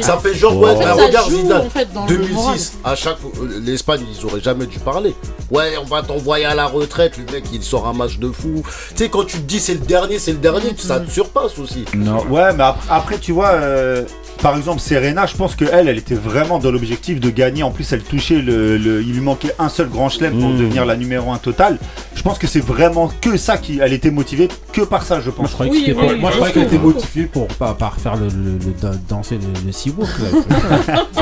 Ça 0.02 0.18
fait 0.18 0.34
genre, 0.34 0.54
regarde 0.54 1.30
Zidane. 1.30 1.60
en 1.66 1.70
fait, 1.70 1.92
dans 1.92 2.06
le 2.06 2.18
moral. 2.18 2.52
2006, 2.52 2.72
à 2.84 2.94
chaque 2.94 3.18
fois, 3.18 3.30
euh, 3.42 3.60
ils 4.00 4.24
auraient 4.26 4.40
jamais 4.40 4.66
dû 4.66 4.78
parler. 4.78 5.14
Ouais, 5.50 5.72
on 5.80 5.84
va 5.84 6.02
t'envoyer 6.02 6.44
à 6.44 6.54
la 6.54 6.66
retraite, 6.66 7.18
le 7.18 7.32
mec, 7.32 7.44
il 7.52 7.62
sort 7.62 7.86
un 7.88 7.92
match 7.92 8.18
de 8.18 8.30
fou. 8.30 8.62
Tu 8.90 8.96
sais, 8.96 9.08
quand 9.08 9.24
tu 9.24 9.36
te 9.38 9.42
dis 9.42 9.58
c'est 9.60 9.74
le 9.74 9.80
dernier, 9.80 10.18
c'est 10.18 10.32
le 10.32 10.38
dernier, 10.38 10.70
ça 10.78 11.00
te 11.00 11.10
surpasse 11.10 11.58
aussi. 11.58 11.84
Non, 11.96 12.24
ouais, 12.28 12.52
mais 12.54 12.62
ap- 12.64 12.78
après, 12.88 13.18
tu 13.18 13.32
vois, 13.32 13.50
euh, 13.50 14.04
par 14.42 14.56
exemple, 14.56 14.80
Serena, 14.80 15.26
je 15.26 15.36
pense 15.36 15.54
que 15.56 15.64
elle, 15.70 15.88
elle 15.88 15.98
était 15.98 16.14
vraiment 16.14 16.58
dans 16.58 16.70
l'objectif 16.70 17.20
de 17.20 17.30
gagner. 17.30 17.62
En 17.62 17.70
plus, 17.72 17.92
elle 17.92 18.02
touchait 18.02 18.40
le, 18.40 18.76
le- 18.78 19.02
il 19.02 19.12
lui 19.14 19.20
manquait 19.20 19.54
un 19.58 19.68
seul 19.68 19.88
grand 19.88 20.08
chelem 20.08 20.38
pour 20.38 20.48
Mm. 20.50 20.58
devenir 20.58 20.84
la 20.86 20.96
numéro 20.96 21.30
1 21.32 21.38
totale. 21.38 21.78
Je 22.14 22.22
pense 22.22 22.38
que 22.38 22.46
c'est 22.46 22.60
vraiment 22.64 23.10
que 23.20 23.36
ça 23.36 23.58
qui, 23.58 23.80
elle 23.82 23.92
était 23.92 24.10
motivée 24.10 24.48
que 24.72 24.82
par 24.82 25.02
ça, 25.02 25.20
je 25.20 25.26
Moi, 25.26 25.34
pense. 25.36 25.48
je 25.48 25.52
croyais 25.54 25.72
Oui, 25.72 25.80
que 25.80 25.86
c'était 25.86 26.00
oui, 26.00 26.06
pas- 26.06 26.12
oui, 26.14 26.20
moi, 26.20 26.30
je 26.30 26.36
croyais 26.36 26.52
qu'elle 26.54 26.62
était 26.64 26.78
motivée 26.78 27.24
pour 27.24 27.48
pas 27.48 27.74
par 27.74 27.96
faire 27.96 28.16
le, 28.16 28.26
le- 28.28 28.58
le- 28.64 28.72
da- 28.80 28.92
danser 29.08 29.36
le, 29.38 29.66
le 29.66 29.72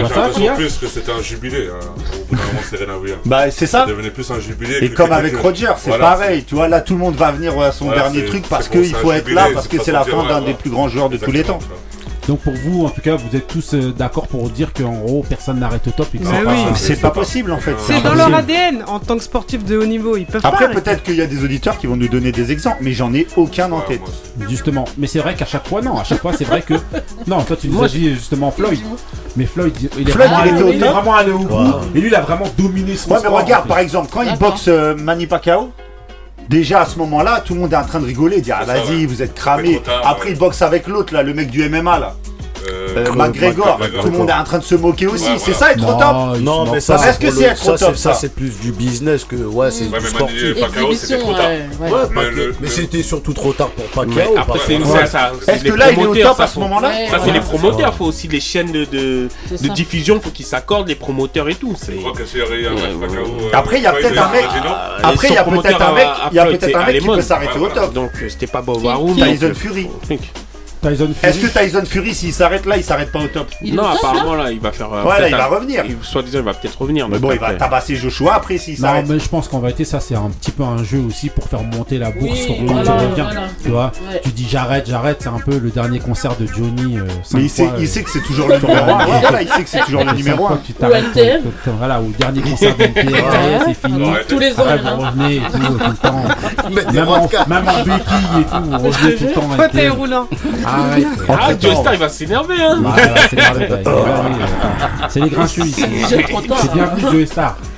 ça 0.09 0.24
a 0.24 0.55
plus 0.55 0.76
que 0.79 0.87
c'était 0.87 1.12
un 1.12 1.22
jubilé. 1.22 1.68
hein. 1.68 2.37
Serena 2.69 2.99
Williams. 2.99 3.21
Bah, 3.25 3.51
c'est 3.51 3.66
ça. 3.66 3.81
Ça 3.81 3.87
devenait 3.87 4.11
plus 4.11 4.31
un 4.31 4.41
jubilé. 4.41 4.79
Et 4.83 4.91
comme 4.93 5.12
avec 5.12 5.37
Roger, 5.37 5.73
c'est 5.79 5.91
Voilà, 5.91 6.05
pareil. 6.05 6.45
Tu 6.45 6.55
vois, 6.55 6.69
là, 6.69 6.81
tout 6.81 6.95
le 6.95 7.01
monde 7.01 7.16
va 7.16 7.33
venir 7.33 7.59
à 7.61 7.73
son 7.73 7.87
Voilà, 7.87 8.03
dernier 8.03 8.25
truc 8.25 8.45
parce 8.49 8.69
qu'il 8.69 8.95
faut 8.95 9.12
être 9.12 9.31
là, 9.31 9.49
parce 9.53 9.69
que 9.69 9.83
c'est 9.83 9.93
la 9.93 10.05
fin 10.05 10.27
d'un 10.27 10.43
des 10.43 10.55
plus 10.55 10.71
grands 10.71 10.89
joueurs 10.89 11.09
de 11.09 11.16
tous 11.16 11.33
les 11.33 11.45
temps. 11.45 11.59
Donc 12.29 12.41
pour 12.41 12.53
vous, 12.53 12.85
en 12.85 12.91
tout 12.91 13.01
cas, 13.01 13.16
vous 13.16 13.35
êtes 13.35 13.47
tous 13.47 13.72
euh, 13.72 13.91
d'accord 13.91 14.29
pour 14.29 14.51
dire 14.51 14.74
qu'en 14.74 14.93
gros, 14.93 15.24
personne 15.26 15.61
n'arrête 15.61 15.87
au 15.89 15.91
top 15.93 16.09
et 16.14 16.18
que 16.18 16.24
Mais 16.24 16.31
c'est 16.31 16.45
pas- 16.45 16.51
oui. 16.53 16.59
C'est 16.76 17.01
pas 17.01 17.11
possible 17.11 17.51
en 17.53 17.59
fait. 17.59 17.74
C'est 17.79 18.03
dans 18.03 18.12
leur 18.14 18.33
ADN 18.35 18.85
en 18.87 19.01
tant 19.01 19.16
que 19.16 19.22
sportif 19.24 19.64
de 19.64 19.79
haut 19.79 19.87
niveau. 19.87 20.14
Ils 20.18 20.26
peuvent 20.26 20.43
pas. 20.43 20.49
Après, 20.49 20.70
peut-être 20.70 21.03
qu'il 21.03 21.16
y 21.16 21.22
a 21.22 21.26
des 21.26 21.43
auditeurs 21.43 21.79
qui 21.79 21.87
vont 21.87 21.97
nous 21.97 22.07
donner 22.09 22.31
des 22.31 22.53
exemples, 22.53 22.79
mais 22.83 22.93
j'en 22.93 23.14
ai 23.14 23.26
aucun 23.37 23.72
en 23.72 23.81
tête. 23.81 24.03
Justement, 24.49 24.85
mais 24.99 25.07
c'est 25.07 25.20
vrai 25.20 25.35
qu'à 25.37 25.47
chaque 25.47 25.66
fois, 25.66 25.81
non, 25.81 25.97
à 25.99 26.05
chaque 26.05 26.20
fois, 26.20 26.33
c'est 26.37 26.45
vrai 26.45 26.61
que. 26.62 26.74
Non, 27.26 27.43
toi, 27.43 27.57
tu 27.57 27.68
nous 27.68 27.83
as 27.83 27.89
dit 27.89 28.14
justement 28.14 28.51
Floyd. 28.51 28.79
Mais 29.37 29.45
Floyd, 29.45 29.74
il 29.99 30.09
est, 30.09 30.12
Floyd, 30.12 30.29
vraiment, 30.31 30.45
il 30.45 30.49
allé, 30.49 30.51
était 30.53 30.62
au 30.62 30.68
il 30.72 30.83
est 30.85 30.89
vraiment 30.89 31.14
allé 31.14 31.33
au 31.33 31.39
bout. 31.39 31.57
Et 31.95 32.01
lui, 32.01 32.09
il 32.09 32.14
a 32.14 32.20
vraiment 32.20 32.47
dominé 32.57 32.97
son 32.97 33.11
Ouais, 33.11 33.18
mais 33.22 33.29
regarde, 33.29 33.61
en 33.61 33.62
fait. 33.64 33.68
par 33.68 33.79
exemple, 33.79 34.09
quand 34.12 34.22
il 34.22 34.37
boxe 34.39 34.64
euh, 34.68 34.95
Manny 34.97 35.26
Pacquiao, 35.26 35.70
déjà 36.49 36.82
à 36.82 36.86
ce 36.86 36.99
moment-là, 36.99 37.40
tout 37.44 37.55
le 37.55 37.61
monde 37.61 37.72
est 37.72 37.76
en 37.76 37.84
train 37.84 38.01
de 38.01 38.07
rigoler, 38.07 38.40
dire 38.40 38.57
ah, 38.61 38.64
vas-y, 38.64 39.01
ouais. 39.01 39.07
vous 39.07 39.22
êtes 39.22 39.34
cramé. 39.34 39.80
Après, 40.05 40.30
il 40.30 40.38
boxe 40.38 40.62
avec 40.62 40.86
l'autre, 40.86 41.12
là, 41.14 41.22
le 41.22 41.34
mec 41.34 41.51
du 41.51 41.68
MMA, 41.68 41.99
là, 41.99 42.16
euh, 42.69 43.05
euh, 43.07 43.13
McGregor. 43.15 43.79
Tout 44.01 44.07
le 44.11 44.17
monde 44.19 44.31
est 44.31 44.33
en 44.33 44.45
train 44.45 44.59
de 44.59 44.65
se 44.65 44.75
moquer 44.75 45.07
aussi. 45.07 45.25
Ouais, 45.31 45.39
c'est 45.39 45.53
voilà. 45.53 45.59
ça 45.59 45.73
être 45.73 45.83
au 45.89 45.99
top 45.99 46.41
Non, 46.43 46.73
mais 46.73 46.81
ça, 46.81 46.97
Est-ce 47.09 47.19
que 47.19 47.31
c'est 47.31 47.45
être 47.45 47.63
ça, 47.63 47.73
au 47.75 47.77
top, 47.79 47.97
c'est- 47.97 48.03
ça, 48.03 48.13
ça 48.15 48.19
c'est 48.21 48.35
plus 48.35 48.59
du 48.61 48.73
business 48.73 49.25
que 49.25 49.37
ouais, 49.37 49.71
c'est 49.71 49.85
Ouais, 49.85 49.99
du 49.99 50.05
mais 50.05 50.11
sportif. 50.11 50.43
Manny 50.43 50.61
Pacquiao, 50.61 50.93
c'était 50.95 51.15
Exhibition, 51.15 51.19
trop 51.19 51.33
tard. 51.35 51.51
ouais, 51.51 51.91
ouais. 51.91 52.17
Ouais, 52.17 52.51
Mais 52.61 52.69
c'était 52.69 53.03
surtout 53.03 53.33
trop 53.33 53.53
tard 53.53 53.69
pour 53.71 53.85
Pacquiao. 53.87 54.35
après, 54.37 54.59
c'est 54.67 54.75
Est-ce 54.75 55.65
que 55.65 55.73
là, 55.75 55.93
il 55.93 56.01
est 56.01 56.07
au 56.07 56.15
top 56.17 56.41
à 56.41 56.47
ce 56.47 56.59
moment-là 56.59 56.91
Ça, 57.11 57.19
c'est 57.25 57.33
les 57.33 57.41
promoteurs, 57.41 57.95
faut 57.95 58.07
aussi 58.07 58.29
les 58.29 58.41
chaînes 58.41 58.73
de, 58.73 59.29
diffusion, 59.75 60.21
faut 60.21 60.31
qu'ils 60.31 60.47
s'accordent, 60.47 60.89
les 60.89 60.95
promoteurs 60.95 61.49
et 61.49 61.55
tout. 61.55 61.75
Euh, 61.89 61.93
Après, 63.53 63.79
il 63.79 63.83
y 63.83 63.87
a 63.87 63.93
peut-être 63.93 64.19
un 64.23 64.31
mec- 64.33 64.45
Après, 65.03 65.29
il 65.29 65.35
y 65.35 65.39
a 65.39 65.45
peut-être 65.45 65.83
un 65.83 65.93
mec, 65.93 66.09
il 66.33 66.37
y 66.37 66.39
a 66.39 66.47
peut-être 66.47 66.77
un 66.77 66.87
mec 66.87 67.01
qui 67.01 67.07
peut 67.07 67.21
s'arrêter 67.23 67.59
au 67.59 67.69
top. 67.69 67.93
Donc, 67.93 68.11
euh, 68.23 68.29
c'était 68.29 68.47
pas 68.47 68.63
Bob 68.63 68.85
Arum. 68.87 69.15
Qui- 69.15 69.39
donc, 69.39 69.53
Tyson 70.81 71.05
euh, 71.05 71.14
Fury. 71.14 71.16
Est-ce 71.22 71.39
que 71.41 71.59
Tyson 71.59 71.83
Fury, 71.87 72.14
s'il 72.14 72.33
s'arrête 72.33 72.66
là, 72.66 72.76
il 72.76 72.85
s'arrête 72.85 73.11
pas 73.12 73.20
au 73.20 73.29
top 73.29 73.49
Non, 73.62 73.68
au 73.72 73.76
top, 73.76 73.85
là 73.85 73.91
apparemment, 74.11 74.35
là, 74.35 74.51
il 74.51 74.61
va 74.61 74.72
faire. 74.72 74.93
euh, 74.93 75.03
Ouais, 75.05 75.09
là, 75.11 75.16
peut-être 75.16 75.31
il 75.31 75.37
va 75.37 75.45
un- 75.45 75.49
revenir. 75.49 75.85
il- 75.89 75.97
Soi-disant, 76.03 76.39
il 76.39 76.45
va 76.45 76.55
peut-être 76.55 76.81
revenir. 76.81 77.09
Mais 77.09 77.14
donc 77.18 77.22
bon, 77.22 77.33
il 77.33 77.39
va 77.39 77.47
après- 77.49 77.59
tabasser 77.59 77.97
Joshua 77.97 78.35
après 78.35 78.59
s'il 78.59 78.74
Non, 78.81 78.89
s'arrête. 78.89 79.07
mais 79.09 79.18
je 79.18 79.29
pense 79.29 79.49
qu'en 79.49 79.59
vérité, 79.61 79.85
ça, 79.85 80.01
c'est 80.01 80.14
un 80.14 80.31
petit 80.41 80.51
peu 80.51 80.62
un 80.62 80.83
jeu 80.85 80.99
aussi 81.07 81.29
pour 81.31 81.45
faire 81.49 81.62
monter 81.62 81.99
la 81.99 82.11
bourse 82.11 82.39
Oui, 82.49 82.57
voilà, 82.66 82.93
voilà. 83.14 83.41
Tu 83.62 83.70
vois, 83.70 83.93
Ouais. 84.11 84.20
tu 84.22 84.31
dis 84.31 84.47
j'arrête, 84.49 84.87
j'arrête, 84.89 85.18
c'est 85.20 85.29
un 85.29 85.41
peu 85.45 85.59
le 85.59 85.70
dernier 85.70 85.99
concert 85.99 86.37
de 86.37 86.47
Johnny. 86.47 86.97
euh, 86.99 87.03
cinq 87.22 87.39
Mais 87.39 87.45
il 87.45 87.51
sait, 87.51 87.64
fois, 87.64 87.74
il 87.79 87.85
euh, 87.85 87.87
sait 87.89 88.03
que 88.03 88.11
c'est 88.11 88.22
toujours 88.22 88.49
le 88.49 88.55
numéro 88.61 88.72
1. 88.91 89.05
Voilà, 89.20 89.43
il 89.43 89.49
sait 89.49 89.62
que 89.64 89.68
c'est 89.68 89.81
toujours 89.81 90.01
le 90.03 90.07
cinq 90.11 90.16
numéro 90.16 90.47
fois 90.47 90.53
1. 90.55 90.59
que 90.59 90.66
tu 90.66 90.72
t'arrêtes, 90.74 91.05
Ou 91.05 91.18
NTM. 91.18 91.41
Voilà, 91.79 92.01
ou 92.01 92.12
dernier 92.18 92.41
concert 92.43 92.76
d'NTM, 92.76 93.62
c'est 93.66 93.74
fini. 93.89 94.11
Ouais. 94.11 94.24
Tous 94.29 94.39
les 94.39 94.53
ans, 94.53 94.62
Après, 94.62 94.79
il 94.79 94.85
y 94.85 94.89
en 94.89 94.97
vous 94.97 95.03
revenez 95.03 95.37
et 95.37 95.41
tout, 95.41 95.59
tout 95.59 95.91
le 95.91 95.97
temps. 95.97 96.93
Même 96.93 97.09
en, 97.09 97.20
vodka. 97.20 97.45
même 97.49 97.68
en 97.68 97.79
béquille 97.85 98.41
et 98.41 98.45
tout, 98.45 98.64
vous 98.64 98.79
revenez 98.79 99.14
tout 99.16 99.24
le 99.24 99.33
temps. 99.33 99.41
Fauteuil 99.51 99.85
NTM. 99.85 99.93
roulant. 99.93 100.29
Arrête. 100.69 101.07
Ah, 101.29 101.33
Entre-temps. 101.33 101.61
Joe 101.61 101.77
Star, 101.81 101.95
il 101.95 102.01
va 102.01 102.09
s'énerver, 102.09 102.62
hein. 102.62 102.81
Bah, 102.83 102.91
ouais, 102.97 103.03
c'est 103.31 103.37
les- 103.37 103.43
ouais, 103.43 103.69
ouais, 103.69 103.85
ouais, 103.85 103.93
C'est 105.09 105.21
les 105.21 105.31
grincheux 105.31 105.66
ici. 105.66 105.85
C'est 106.09 106.73
bienvenu 106.73 107.03
Joe 107.12 107.27
Star. 107.27 107.57
Lui, 107.61 107.69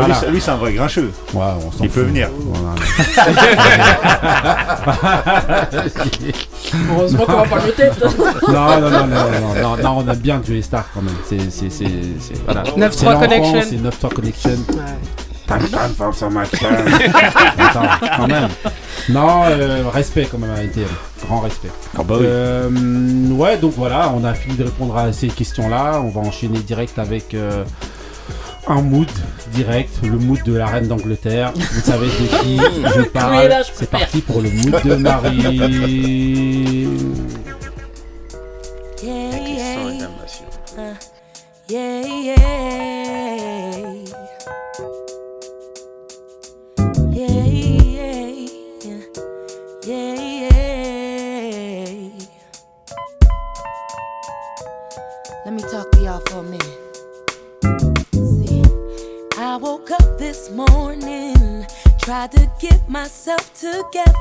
Voilà. 0.00 0.14
c'est- 0.16 0.28
Lui, 0.30 0.40
c'est 0.40 0.50
un 0.50 0.56
vrai 0.56 0.72
grincheux. 0.72 1.12
Ouais, 1.34 1.42
on 1.64 1.70
s'en 1.70 1.84
Il 1.84 1.88
peut 1.90 2.00
fout. 2.00 2.08
venir. 2.08 2.28
Heureusement 6.90 7.24
qu'on 7.26 7.32
va 7.32 7.44
pas 7.44 7.58
le 7.66 7.72
tête. 7.72 7.94
Non, 8.48 8.80
non, 8.80 8.90
non, 8.90 8.90
non, 8.90 9.06
non, 9.06 9.62
non, 9.62 9.76
non, 9.82 10.04
on 10.06 10.10
aime 10.10 10.18
bien 10.18 10.40
Joey 10.46 10.62
Star 10.62 10.84
quand 10.92 11.02
même. 11.02 11.14
C'est, 11.28 11.38
c'est, 11.50 11.70
c'est, 11.70 11.84
c'est, 12.20 12.44
voilà. 12.44 12.62
9-3 12.64 12.90
C'est 12.90 13.04
l'enfant, 13.04 13.20
connection. 13.20 13.62
C'est 13.68 13.76
9-3 14.08 14.14
connection. 14.14 14.50
Ouais. 14.50 14.76
Tam, 15.46 15.58
tam, 15.68 15.90
tam, 15.96 16.12
sur 16.12 16.30
ma 16.30 16.44
chaîne. 16.44 16.74
Attends, 17.58 17.82
quand 18.16 18.26
même. 18.26 18.48
Non, 19.08 19.44
euh, 19.44 19.84
respect 19.92 20.26
quand 20.30 20.38
même 20.38 20.50
à 20.50 20.62
NTM. 20.62 20.88
Grand 21.26 21.40
respect. 21.40 21.70
Euh, 22.10 22.70
ouais, 23.30 23.58
donc 23.58 23.72
voilà, 23.76 24.12
on 24.16 24.24
a 24.24 24.34
fini 24.34 24.56
de 24.56 24.64
répondre 24.64 24.96
à 24.96 25.12
ces 25.12 25.28
questions-là. 25.28 26.00
On 26.02 26.08
va 26.08 26.20
enchaîner 26.20 26.58
direct 26.60 26.98
avec 26.98 27.34
euh, 27.34 27.64
un 28.66 28.80
mood 28.80 29.10
direct, 29.52 29.90
le 30.02 30.18
mood 30.18 30.42
de 30.44 30.54
la 30.54 30.66
reine 30.66 30.88
d'Angleterre. 30.88 31.52
Vous 31.54 31.80
savez 31.80 32.06
de 32.06 32.42
qui 32.42 32.56
je 32.96 33.02
parle. 33.02 33.50
C'est 33.74 33.90
parti 33.90 34.20
pour 34.20 34.40
le 34.40 34.50
mood 34.50 34.82
de 34.84 34.94
Marie. 34.94 36.88
Yeah, 39.04 39.36
yeah. 39.36 39.84
Yeah, 41.68 42.93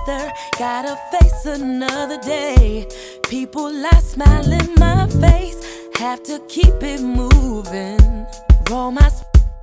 together, 0.06 0.32
gotta 0.58 0.98
face 1.12 1.46
another 1.46 2.20
day. 2.20 2.88
People 3.28 3.72
lie, 3.72 4.00
smile 4.00 4.52
in 4.52 4.74
my 4.76 5.08
face, 5.08 5.64
have 5.96 6.24
to 6.24 6.40
keep 6.48 6.82
it 6.82 7.02
moving. 7.02 8.26
Roll 8.70 8.92
my 8.92 9.10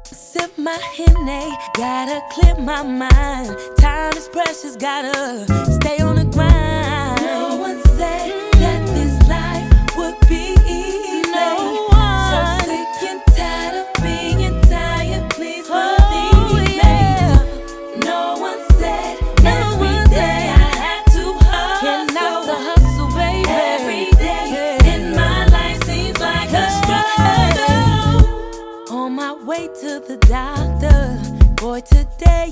sip 0.05 0.57
my 0.59 0.79
henny, 0.97 1.53
gotta 1.75 2.23
clear 2.31 2.57
my 2.59 2.83
mind. 2.83 3.57
Time 3.79 4.13
is 4.17 4.29
precious, 4.29 4.77
gotta 4.77 5.47
stay 5.81 6.01
on 6.01 6.17
the 6.17 6.25
grind. 6.25 6.50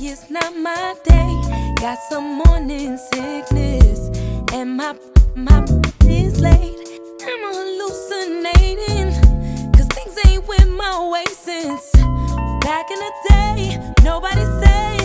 Is 0.06 0.30
not 0.30 0.56
my 0.56 0.94
day. 1.04 1.74
Got 1.80 1.98
some 2.08 2.38
morning 2.44 2.96
sickness, 3.12 4.10
and 4.52 4.76
my 4.76 4.94
my 5.34 5.64
is 6.04 6.40
late. 6.40 7.00
I'm 7.22 7.42
hallucinating, 7.54 9.12
cause 9.72 9.86
things 9.88 10.16
ain't 10.26 10.46
with 10.46 10.68
my 10.68 11.08
way 11.10 11.24
since 11.26 11.90
back 12.60 12.90
in 12.90 12.98
the 12.98 13.12
day. 13.28 13.94
Nobody 14.04 14.44
said 14.60 14.97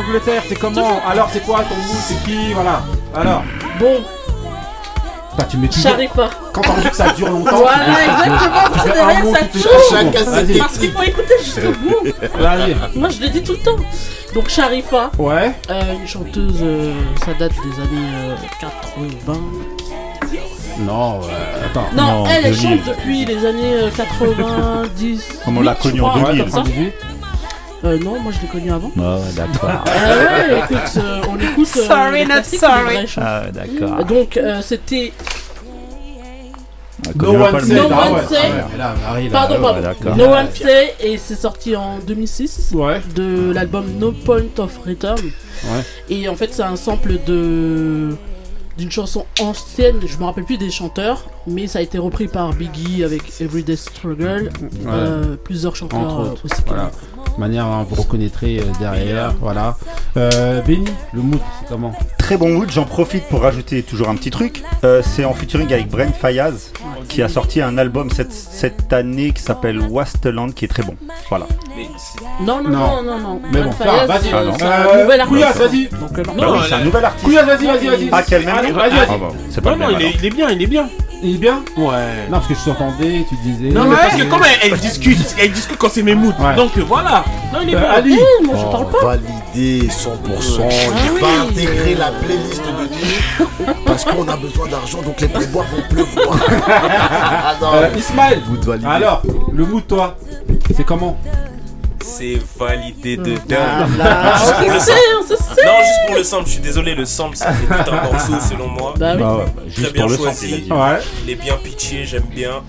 d'Angleterre, 0.00 0.42
c'est 0.48 0.58
comment 0.58 1.00
Alors, 1.08 1.28
c'est 1.32 1.40
quoi 1.44 1.58
ton 1.68 1.74
mood 1.74 1.96
C'est 2.06 2.22
qui 2.24 2.52
Voilà. 2.52 2.82
Alors, 3.14 3.42
Bon, 3.78 4.00
Bah, 5.36 5.44
tu 5.48 5.56
mets 5.58 5.68
toujours. 5.68 5.90
Sharifa. 5.90 6.30
Quand 6.52 6.60
t'as 6.62 6.70
envie 6.72 6.88
que 6.90 6.96
ça 6.96 7.10
dure 7.12 7.28
longtemps. 7.30 7.56
Voilà, 7.56 8.04
exactement, 8.04 8.50
parce 8.72 8.84
que 8.84 8.90
un 8.90 10.04
derrière, 10.04 10.24
ça. 10.24 10.30
Vas-y. 10.42 10.58
Parce 10.58 10.78
qu'il 10.78 10.92
faut 10.92 11.02
écouter 11.02 11.34
jusqu'au 11.44 11.72
bout. 11.82 12.06
Vas-y. 12.38 12.76
Moi, 12.94 13.08
je 13.10 13.20
le 13.20 13.28
dis 13.28 13.42
tout 13.42 13.52
le 13.52 13.58
temps. 13.58 13.76
Donc, 14.34 14.48
Sharifa. 14.48 15.10
Ouais. 15.18 15.52
euh, 15.70 15.92
une 16.00 16.06
chanteuse, 16.06 16.60
euh, 16.62 16.94
ça 17.24 17.32
date 17.38 17.52
des 17.52 17.82
années 17.82 18.08
euh, 18.14 18.34
80. 19.26 19.40
Non, 20.78 21.20
euh, 21.22 21.66
attends. 21.66 21.86
Non, 21.96 22.24
elle, 22.26 22.46
elle 22.46 22.54
chante 22.56 22.80
depuis 22.86 23.24
les 23.24 23.46
années 23.46 23.74
euh, 23.82 23.90
90. 23.96 25.40
Comme 25.44 25.58
on 25.58 25.62
l'a 25.62 25.74
connue 25.74 26.00
en 26.02 26.18
2000. 26.18 26.92
Euh, 27.84 27.98
non, 27.98 28.18
moi 28.20 28.32
je 28.32 28.40
l'ai 28.40 28.48
connue 28.48 28.72
avant. 28.72 28.90
Ah, 28.98 29.16
ouais, 29.16 29.32
d'accord. 29.36 29.70
Ah 29.70 29.84
ouais, 29.84 30.58
écoute, 30.60 30.92
euh, 30.96 31.20
on 31.30 31.38
écoute. 31.38 31.68
euh, 31.76 31.86
Sorry, 31.86 32.24
not 32.26 32.42
sorry. 32.44 33.06
Ah, 33.18 33.42
ouais, 33.44 33.52
d'accord. 33.52 34.04
Donc, 34.04 34.36
euh, 34.36 34.60
c'était. 34.62 35.12
No 37.14 37.32
one 37.34 37.60
say. 37.60 37.74
No 37.74 37.88
Ah 37.92 38.10
One 38.10 38.26
Say. 38.26 38.36
ah 38.80 38.94
Pardon, 39.30 39.54
ouais, 39.56 39.60
pardon. 39.60 39.80
d'accord. 39.82 40.16
No 40.16 40.24
One 40.24 40.48
Say, 40.52 40.94
et 41.00 41.18
c'est 41.18 41.34
sorti 41.36 41.76
en 41.76 41.98
2006 41.98 42.70
Ouais. 42.74 43.00
de 43.14 43.52
l'album 43.52 43.84
No 43.98 44.12
Point 44.12 44.44
of 44.58 44.78
Return. 44.86 45.18
Ouais. 45.20 45.82
Et 46.08 46.28
en 46.28 46.34
fait, 46.34 46.52
c'est 46.54 46.62
un 46.62 46.76
sample 46.76 47.18
de 47.26 48.16
d'une 48.78 48.90
chanson 48.90 49.24
ancienne, 49.40 50.00
je 50.06 50.18
me 50.18 50.24
rappelle 50.24 50.44
plus 50.44 50.58
des 50.58 50.70
chanteurs, 50.70 51.24
mais 51.46 51.66
ça 51.66 51.78
a 51.78 51.82
été 51.82 51.96
repris 51.96 52.28
par 52.28 52.52
Biggie 52.52 53.04
avec 53.04 53.22
Everyday 53.40 53.74
Struggle, 53.74 54.50
euh, 54.86 55.36
plusieurs 55.42 55.74
chanteurs 55.74 56.00
Entre 56.00 56.32
autres. 56.32 56.44
aussi. 56.44 56.60
Voilà. 56.66 56.90
De 57.34 57.40
manière, 57.40 57.66
hein, 57.66 57.86
vous 57.88 58.00
reconnaîtrez 58.00 58.58
euh, 58.58 58.62
derrière. 58.78 59.34
Voilà. 59.40 59.76
Euh, 60.16 60.62
Benny, 60.62 60.86
le 61.12 61.20
mood, 61.20 61.40
c'est 61.60 61.68
comment? 61.68 61.92
Très 62.18 62.36
bon 62.36 62.48
mood, 62.50 62.70
j'en 62.70 62.84
profite 62.84 63.24
pour 63.28 63.42
rajouter 63.42 63.82
toujours 63.82 64.08
un 64.08 64.16
petit 64.16 64.30
truc. 64.30 64.62
Euh, 64.84 65.02
c'est 65.04 65.24
en 65.24 65.34
featuring 65.34 65.72
avec 65.72 65.88
Brent 65.88 66.12
Fayaz 66.18 66.72
qui 67.08 67.22
a 67.22 67.28
sorti 67.28 67.60
un 67.60 67.78
album 67.78 68.10
cette, 68.10 68.32
cette 68.32 68.92
année 68.92 69.32
qui 69.32 69.42
s'appelle 69.42 69.80
Wasteland 69.80 70.50
qui 70.50 70.64
est 70.64 70.68
très 70.68 70.82
bon. 70.82 70.94
Voilà. 71.28 71.46
Non, 72.40 72.62
non, 72.62 72.70
non, 72.70 73.02
non, 73.02 73.18
non. 73.18 73.40
Mais 73.52 73.62
bon, 73.62 73.70
vas-y, 73.70 73.88
euh, 73.88 74.06
vas-y. 74.06 74.22
c'est 74.58 74.64
un 74.64 75.02
nouvel 75.02 75.20
artiste. 75.20 75.28
Couillasse, 75.28 75.58
vas-y. 75.58 75.88
Donc, 75.88 76.36
non, 76.36 76.52
oui, 76.52 76.58
c'est 76.68 76.74
un 76.74 76.84
nouvel 76.84 77.04
artiste. 77.04 77.24
Couillasse, 77.24 77.46
vas-y, 77.46 77.66
vas-y, 77.66 77.86
vas-y. 77.86 78.08
Ah, 78.12 78.22
quel 78.26 78.44
même 78.44 78.56
vas-y, 78.56 78.72
vas-y. 78.72 78.92
Ah, 79.08 79.18
bah, 79.20 79.28
c'est 79.50 79.60
pas 79.60 79.76
Non, 79.76 79.90
non, 79.90 79.98
il 79.98 80.24
est 80.24 80.30
bien, 80.30 80.50
il 80.50 80.62
est 80.62 80.66
bien. 80.66 80.88
Il 81.22 81.36
est 81.36 81.38
bien 81.38 81.62
Ouais. 81.76 82.26
Non, 82.30 82.38
parce 82.38 82.46
que 82.48 82.54
je 82.54 82.64
t'entendais, 82.64 83.24
tu 83.28 83.36
disais. 83.36 83.70
Non, 83.70 83.84
mais 83.84 83.96
parce 83.96 84.16
que 84.16 84.22
comme 84.24 84.42
elle, 84.44 84.70
elle 84.72 84.78
discute, 84.78 85.18
elle 85.38 85.50
discute 85.52 85.78
quand 85.78 85.88
c'est 85.90 86.02
mes 86.02 86.14
moods. 86.14 86.32
Ouais. 86.38 86.54
Donc 86.56 86.76
voilà. 86.78 87.24
Non, 87.52 87.60
il 87.62 87.70
est 87.70 87.74
Euh, 87.76 87.80
bien. 87.80 87.90
Ali. 87.90 88.18
Moi 88.44 88.54
je 88.56 88.62
Oh, 88.66 88.70
parle 88.70 88.90
pas. 88.90 89.04
Validé 89.16 89.88
100%. 89.88 90.68
Ah 90.70 90.74
il 91.06 91.12
oui. 91.12 91.20
va 91.20 91.42
intégrer 91.48 91.94
la 91.94 92.10
playlist 92.10 92.62
de 92.62 92.86
Dieu 92.94 93.46
parce 93.86 94.04
qu'on 94.04 94.28
a 94.28 94.36
besoin 94.36 94.68
d'argent 94.68 95.00
donc 95.02 95.20
les 95.20 95.28
playboys 95.28 95.64
vont 95.74 95.82
pleuvoir. 95.88 96.36
Ah 96.68 97.54
non, 97.60 97.68
Euh, 97.74 97.88
Ismaël, 97.96 98.42
alors, 98.86 99.22
le 99.52 99.64
mood, 99.64 99.86
toi, 99.86 100.16
c'est 100.76 100.84
comment? 100.84 101.16
C'est 102.06 102.38
validé 102.58 103.16
de 103.16 103.34
Ah, 103.56 103.86
dingue. 103.88 104.36
Juste 104.38 104.54
pour 104.54 104.72
le 104.72 104.80
sample. 104.80 105.62
Non, 105.64 105.72
juste 105.78 106.06
pour 106.06 106.16
le 106.16 106.22
sample, 106.24 106.46
je 106.46 106.50
suis 106.52 106.60
désolé, 106.60 106.94
le 106.94 107.04
sample 107.04 107.36
ça 107.36 107.52
fait 107.52 107.66
tout 107.66 107.90
un 107.90 108.02
morceau 108.10 108.32
selon 108.48 108.68
moi. 108.68 108.94
Bah. 108.96 109.16
Bah 109.16 109.36
ouais, 109.36 109.44
bah, 109.44 109.62
Très 109.72 109.82
juste 109.82 109.92
bien 109.92 110.02
pour 110.02 110.10
le 110.10 110.16
choisi. 110.16 110.50
sample, 110.50 110.62
il. 110.66 110.72
Ouais. 110.72 111.32
Est 111.32 111.34
bien 111.34 111.54
pitché, 111.62 112.04
j'aime 112.04 112.22
bien. 112.30 112.62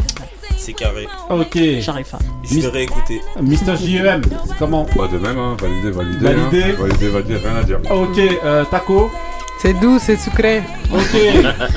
C'est 0.58 0.74
carré. 0.74 1.08
Ok. 1.30 1.58
Sharifa. 1.82 2.18
Je 2.50 2.60
vais 2.60 2.68
réécouter. 2.70 3.22
Mister 3.42 3.76
JEM, 3.78 4.22
c'est 4.48 4.58
comment 4.58 4.86
Pas 4.86 5.08
de 5.08 5.18
même, 5.20 5.38
hein. 5.38 5.56
validé, 5.62 5.92
validé. 5.92 6.18
Validé. 6.26 6.64
Hein. 6.64 6.76
Validé, 6.80 7.08
validé, 7.10 7.38
rien 7.38 7.56
à 7.58 7.64
dire. 7.64 7.80
Ok, 7.92 8.18
euh, 8.44 8.64
Taco. 8.66 9.12
C'est 9.62 9.74
doux, 9.74 9.98
c'est 10.00 10.18
sucré. 10.18 10.62
Ok. 10.94 11.00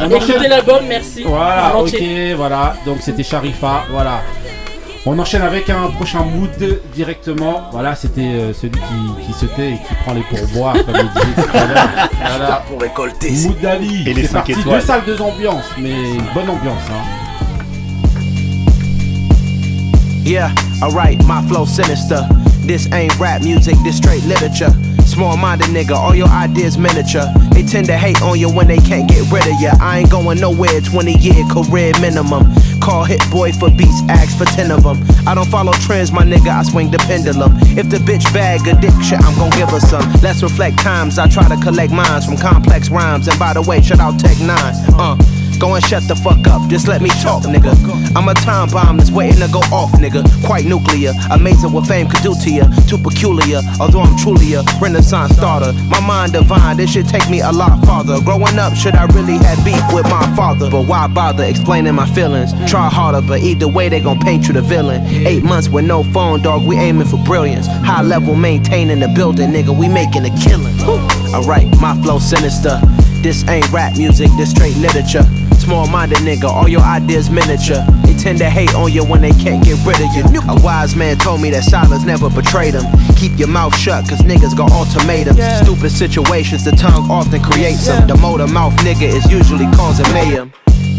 On 0.01 0.11
Écoutez 0.17 0.49
l'album, 0.49 0.81
merci. 0.89 1.23
Voilà, 1.25 1.75
En 1.77 1.81
ok, 1.81 1.89
entier. 1.89 2.35
voilà. 2.35 2.75
Donc 2.85 2.99
c'était 3.01 3.23
Sharifa, 3.23 3.85
voilà. 3.91 4.23
On 5.07 5.19
enchaîne 5.19 5.41
avec 5.41 5.71
un 5.71 5.89
prochain 5.97 6.25
mood 6.25 6.51
directement. 6.95 7.63
Voilà, 7.73 7.95
c'était 7.95 8.21
euh, 8.21 8.53
celui 8.53 8.73
qui, 8.73 9.27
qui 9.27 9.33
se 9.33 9.47
tait 9.47 9.71
et 9.71 9.79
qui 9.79 9.95
prend 10.05 10.13
les 10.13 10.21
pourboires, 10.23 10.75
comme 10.75 10.95
il 10.95 11.09
disait 11.09 11.43
tout 11.43 11.57
à 11.57 11.67
l'heure. 11.67 11.89
Voilà. 12.21 12.63
Pour 12.69 12.81
récolter. 12.81 13.31
Mood 13.31 13.61
d'Ali. 13.61 14.03
Et 14.07 14.13
les 14.13 14.23
C'est 14.23 14.29
cinq 14.29 14.47
parti. 14.47 14.63
Deux 14.63 14.81
salles, 14.81 15.03
deux 15.07 15.21
ambiances, 15.23 15.71
mais 15.79 15.91
une 16.15 16.25
bonne 16.35 16.51
ambiance. 16.51 16.83
Hein. 16.91 17.03
Yeah, 20.25 20.51
alright, 20.83 21.19
my 21.27 21.41
flow 21.49 21.65
sinister. 21.65 22.21
This 22.67 22.87
ain't 22.93 23.19
rap 23.19 23.43
music, 23.43 23.77
this 23.83 23.97
straight 23.97 24.23
literature. 24.27 24.71
Small 25.21 25.37
minded 25.37 25.67
nigga, 25.67 25.91
all 25.91 26.15
your 26.15 26.29
ideas 26.29 26.79
miniature. 26.79 27.27
They 27.53 27.63
tend 27.63 27.89
to 27.89 27.99
hate 27.99 28.23
on 28.23 28.41
you 28.41 28.51
when 28.51 28.67
they 28.69 28.79
can't 28.79 29.07
get 29.07 29.31
rid 29.31 29.43
of 29.43 29.61
you. 29.61 29.69
I 29.79 29.99
ain't 29.99 30.11
going 30.11 30.41
nowhere, 30.41 30.81
20 30.81 31.13
year 31.19 31.45
career 31.45 31.93
minimum. 32.01 32.51
Call 32.81 33.05
Hit 33.05 33.21
Boy 33.31 33.53
for 33.53 33.69
beats, 33.69 34.01
ask 34.09 34.39
for 34.39 34.47
10 34.47 34.71
of 34.71 34.83
them. 34.83 34.97
I 35.29 35.35
don't 35.35 35.47
follow 35.47 35.75
trends, 35.75 36.11
my 36.11 36.25
nigga, 36.25 36.49
I 36.49 36.63
swing 36.63 36.91
the 36.91 36.97
pendulum. 36.97 37.53
If 37.77 37.91
the 37.91 37.99
bitch 37.99 38.33
bag 38.33 38.67
addiction, 38.67 39.19
I'm 39.21 39.37
gon' 39.37 39.51
give 39.51 39.69
her 39.69 39.81
some. 39.81 40.11
Let's 40.23 40.43
reflect 40.43 40.79
times, 40.79 41.19
I 41.19 41.29
try 41.29 41.47
to 41.51 41.63
collect 41.63 41.93
minds 41.93 42.25
from 42.25 42.39
complex 42.39 42.89
rhymes. 42.89 43.29
And 43.29 43.39
by 43.39 43.53
the 43.53 43.61
way, 43.61 43.83
shout 43.83 44.01
out 44.01 44.19
Tech 44.19 44.41
9. 44.41 44.49
Uh, 44.97 45.17
Go 45.61 45.75
and 45.75 45.85
shut 45.85 46.09
the 46.09 46.17
fuck 46.17 46.47
up, 46.49 46.71
just 46.71 46.89
let 46.89 47.03
me 47.03 47.11
talk, 47.21 47.43
nigga. 47.43 47.77
I'm 48.17 48.27
a 48.29 48.35
time 48.35 48.71
bomb 48.71 48.97
that's 48.97 49.11
waiting 49.11 49.41
to 49.41 49.49
go 49.53 49.61
off, 49.71 49.93
nigga. 49.93 50.25
Quite 50.47 50.65
nuclear, 50.65 51.13
amazing 51.31 51.71
what 51.71 51.87
fame 51.87 52.09
could 52.09 52.23
do 52.23 52.35
to 52.35 52.51
you. 52.51 52.65
Too 52.89 52.97
peculiar, 52.97 53.61
although 53.79 54.01
I'm 54.01 54.17
truly 54.17 54.55
a 54.55 54.63
renaissance 54.81 55.37
starter. 55.37 55.75
My 55.91 56.01
mind 56.01 56.33
divine, 56.33 56.79
this 56.79 56.91
should 56.91 57.07
take 57.09 57.29
me 57.29 57.41
a 57.41 57.53
lot 57.53 57.85
farther. 57.85 58.23
Growing 58.23 58.59
up, 58.59 58.75
should 58.75 58.95
I 58.95 59.05
really 59.13 59.37
have 59.37 59.63
beef 59.63 59.83
with 59.93 60.05
my 60.05 60.25
father? 60.35 60.71
But 60.71 60.87
why 60.87 61.07
bother 61.09 61.45
explaining 61.45 61.95
my 61.95 62.09
feelings? 62.15 62.53
Try 62.67 62.89
harder, 62.89 63.21
but 63.21 63.41
either 63.41 63.69
way, 63.69 63.91
they 63.91 64.01
gon' 64.01 64.19
paint 64.19 64.49
you 64.49 64.55
the 64.55 64.63
villain. 64.63 65.05
Eight 65.27 65.45
months 65.45 65.69
with 65.69 65.85
no 65.85 66.03
phone, 66.05 66.41
dog, 66.41 66.67
we 66.67 66.77
aiming 66.77 67.07
for 67.07 67.23
brilliance. 67.25 67.67
High 67.67 68.03
level 68.03 68.35
maintaining 68.35 69.01
the 69.01 69.09
building, 69.09 69.51
nigga, 69.51 69.79
we 69.79 69.89
making 69.89 70.25
a 70.25 70.31
killing. 70.41 70.75
Alright, 71.35 71.69
my 71.83 71.95
flow 72.03 72.19
sinister. 72.19 72.81
This 73.23 73.47
ain't 73.47 73.71
rap 73.71 73.99
music, 73.99 74.31
this 74.39 74.53
straight 74.53 74.77
literature. 74.79 75.25
Small 75.71 75.87
minded 75.87 76.19
nigga, 76.19 76.49
all 76.49 76.69
your 76.69 76.81
ideas 76.81 77.31
miniature. 77.31 77.87
They 78.03 78.15
tend 78.15 78.39
to 78.39 78.51
hate 78.51 78.75
on 78.75 78.91
you 78.91 79.05
when 79.05 79.23
they 79.23 79.31
can't 79.31 79.63
get 79.63 79.79
rid 79.87 80.01
of 80.01 80.35
you. 80.35 80.41
A 80.51 80.61
wise 80.61 80.97
man 80.97 81.17
told 81.17 81.41
me 81.41 81.51
that 81.51 81.63
silence 81.63 82.05
never 82.05 82.29
betrayed 82.29 82.75
him. 82.75 82.83
Keep 83.15 83.39
your 83.39 83.47
mouth 83.47 83.77
shut, 83.77 84.09
cause 84.09 84.19
niggas 84.23 84.57
got 84.57 84.73
ultimatums. 84.73 85.39
Stupid 85.63 85.91
situations, 85.91 86.65
the 86.65 86.73
tongue 86.73 87.09
often 87.09 87.41
creates 87.41 87.87
them. 87.87 88.09
The 88.09 88.17
motor 88.17 88.49
mouth 88.49 88.75
nigga 88.79 89.03
is 89.03 89.31
usually 89.31 89.67
causing 89.77 90.13
mayhem. 90.13 90.53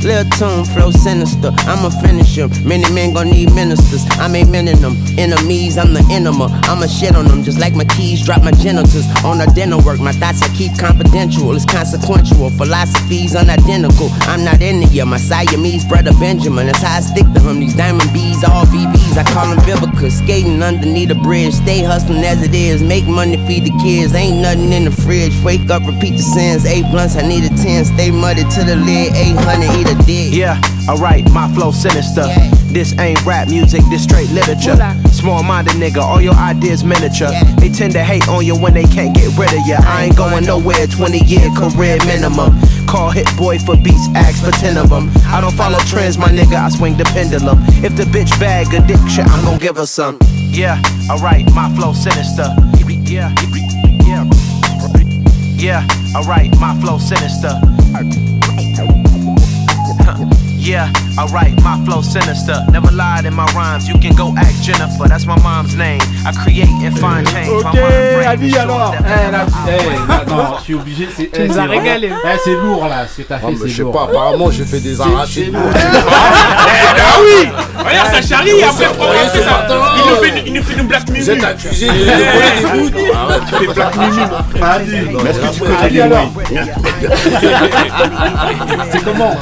Lil 0.04 0.26
tune, 0.34 0.66
flow 0.66 0.89
sinister. 0.89 1.52
I'ma 1.70 1.89
finish 2.02 2.36
him. 2.36 2.49
Many 2.66 2.89
men 2.91 3.14
gon' 3.14 3.30
need 3.30 3.54
ministers. 3.54 4.02
I'm 4.18 4.34
aiming 4.36 4.66
them. 4.66 4.97
Enemies, 5.18 5.78
I'm 5.78 5.93
the 5.93 6.02
enema. 6.10 6.49
I'ma 6.66 6.88
shit 6.88 7.16
on 7.16 7.26
them 7.26 7.43
just 7.43 7.60
like 7.60 7.76
my 7.76 7.86
keys 7.86 8.26
drop 8.26 8.43
my 8.43 8.52
genitals. 8.52 9.06
On 9.24 9.39
a 9.39 9.45
dinner 9.54 9.78
work, 9.78 9.99
my 9.99 10.12
thoughts 10.12 10.41
I 10.41 10.49
keep 10.56 10.76
confidential. 10.80 11.56
It's 11.56 11.66
consequential. 11.66 12.49
Philosophies 12.49 13.36
unidentical. 13.36 14.10
I'm 14.26 14.43
not 14.43 14.62
into 14.62 14.88
ya. 14.88 15.06
My 15.06 15.18
Siamese 15.18 15.86
brother 15.86 16.14
Benjamin. 16.20 16.66
That's 16.66 16.82
how 16.82 16.97
I 16.97 17.02
stick 17.02 17.28
to 17.36 17.39
him. 17.39 17.60
These 17.60 17.76
diamond 17.76 18.12
bees, 18.12 18.43
all 18.43 18.66
BBs. 18.66 19.18
I 19.18 19.24
call 19.32 19.54
them 19.54 19.60
Vivica. 19.70 20.10
Skating 20.10 20.64
underneath 20.64 21.12
a 21.12 21.16
bridge. 21.16 21.54
Stay 21.54 21.84
hustling 21.84 22.24
as 22.26 22.41
it 22.41 22.56
is. 22.56 22.82
Make 22.82 23.06
money, 23.06 23.38
feed 23.45 23.66
the 23.66 23.74
kids. 23.84 24.16
Ain't 24.16 24.41
nothing 24.41 24.74
in 24.74 24.86
the 24.86 24.91
fridge. 24.91 25.38
Wake 25.43 25.70
up, 25.70 25.86
repeat 25.86 26.18
the 26.18 26.26
sins. 26.26 26.66
Eight 26.66 26.89
blunts, 26.89 27.16
I 27.16 27.22
need 27.22 27.45
a 27.45 27.54
10. 27.56 27.86
Stay 27.86 28.10
muddy 28.10 28.41
to 28.41 28.64
the 28.64 28.76
lid. 28.76 29.14
800, 29.14 29.78
eat 29.78 29.90
a 29.91 30.03
dick. 30.03 30.33
Yeah, 30.33 30.61
alright, 30.87 31.29
my 31.31 31.51
flow 31.53 31.71
sinister. 31.71 32.25
This 32.71 32.97
ain't 32.99 33.23
rap 33.25 33.49
music, 33.49 33.81
this 33.89 34.03
straight 34.03 34.29
literature. 34.31 34.77
Small 35.11 35.43
minded 35.43 35.73
nigga, 35.73 36.01
all 36.01 36.21
your 36.21 36.33
ideas 36.35 36.83
miniature. 36.83 37.31
They 37.59 37.69
tend 37.69 37.93
to 37.93 38.03
hate 38.03 38.27
on 38.27 38.45
you 38.45 38.55
when 38.57 38.73
they 38.73 38.85
can't 38.85 39.13
get 39.15 39.37
rid 39.37 39.51
of 39.51 39.65
you. 39.67 39.75
I 39.77 40.05
ain't 40.05 40.17
going 40.17 40.45
nowhere, 40.45 40.87
20 40.87 41.19
year 41.25 41.49
career 41.55 41.97
minimum. 42.05 42.57
Call 42.87 43.11
Hit 43.11 43.27
Boy 43.37 43.59
for 43.59 43.75
beats, 43.75 44.07
ask 44.15 44.43
for 44.43 44.51
10 44.51 44.77
of 44.77 44.89
them. 44.89 45.09
I 45.27 45.41
don't 45.41 45.53
follow 45.53 45.79
trends, 45.79 46.17
my 46.17 46.29
nigga, 46.29 46.55
I 46.55 46.69
swing 46.69 46.97
the 46.97 47.05
pendulum. 47.05 47.59
If 47.83 47.95
the 47.95 48.03
bitch 48.03 48.31
bag 48.39 48.73
addiction, 48.73 49.25
I'm 49.27 49.43
gon' 49.43 49.59
give 49.59 49.77
her 49.77 49.85
some. 49.85 50.17
Yeah, 50.51 50.81
alright, 51.09 51.45
my 51.53 51.73
flow 51.75 51.93
sinister. 51.93 52.47
Yeah, 53.05 53.33
yeah. 54.05 54.29
Yeah, 55.57 55.85
alright, 56.15 56.49
my 56.59 56.79
flow 56.81 56.97
sinister. 56.97 57.59
Yeah, 60.64 60.91
alright, 61.18 61.59
my 61.64 61.84
flow 61.86 62.03
sinister. 62.03 62.64
Never 62.72 62.91
lied 62.91 63.26
in 63.26 63.34
my 63.34 63.45
rhymes. 63.55 63.88
You 63.89 63.97
can 63.97 64.14
go 64.16 64.32
ask 64.38 64.62
Jennifer, 64.62 65.07
that's 65.07 65.26
my 65.26 65.36
mom's 65.41 65.74
name. 65.76 65.99
I 66.24 66.32
create 66.32 66.70
and 66.70 66.95
find 66.99 67.26
change. 67.28 67.64
My 67.64 67.72
Ok, 67.72 67.78
Ali 68.28 68.55
alors 68.55 68.93
Eh, 68.99 69.32
là, 69.32 69.47
eh, 69.68 70.30
non, 70.30 70.53
je 70.59 70.64
suis 70.64 70.76
obligé, 70.76 71.09
c'est 71.16 71.32
Tu 71.32 71.41
eh, 71.41 71.47
nous 71.47 71.53
c'est 71.55 71.59
as 71.59 71.64
régalé. 71.66 72.12
Eh, 72.14 72.38
c'est 72.43 72.53
lourd 72.53 72.86
là, 72.88 73.07
ce 73.07 73.24
que 73.24 73.28
t'as 73.28 73.39
fait, 73.39 73.55
c'est 73.59 73.68
je 73.70 73.84
sais 73.84 73.91
pas, 73.91 74.03
apparemment 74.03 74.51
j'ai 74.51 74.66
fait 74.66 74.80
des 74.80 75.01
arrachés. 75.01 75.45
c'est 75.45 75.51
lourd. 75.51 75.72
Ah 75.74 77.18
oui 77.22 77.47
Regarde, 77.80 78.12
ça 78.14 78.22
charrie 78.22 78.62
après. 78.62 78.86
Il 79.97 80.03
nous 80.09 80.18
fait, 80.24 80.34
il 80.45 80.53
nous 80.53 80.62
fait 80.64 80.78
une 80.80 80.88
black 80.88 81.07
Vous 81.07 81.14
music. 81.14 81.38
êtes 81.38 81.43
accusé 81.43 81.88
de 81.88 81.93
voler 81.93 82.86
des 82.86 82.91
bouts. 82.91 82.97
Ouais, 82.97 83.39
Tu 83.49 83.55
fais 83.66 83.74
black 83.74 83.95
music. 83.97 84.28
Mais 85.24 85.30
est-ce 85.32 85.39
que 85.39 85.47
tu 85.55 85.59
connais 85.62 85.89
les 85.89 86.01
C'est 88.91 89.03
comment? 89.03 89.36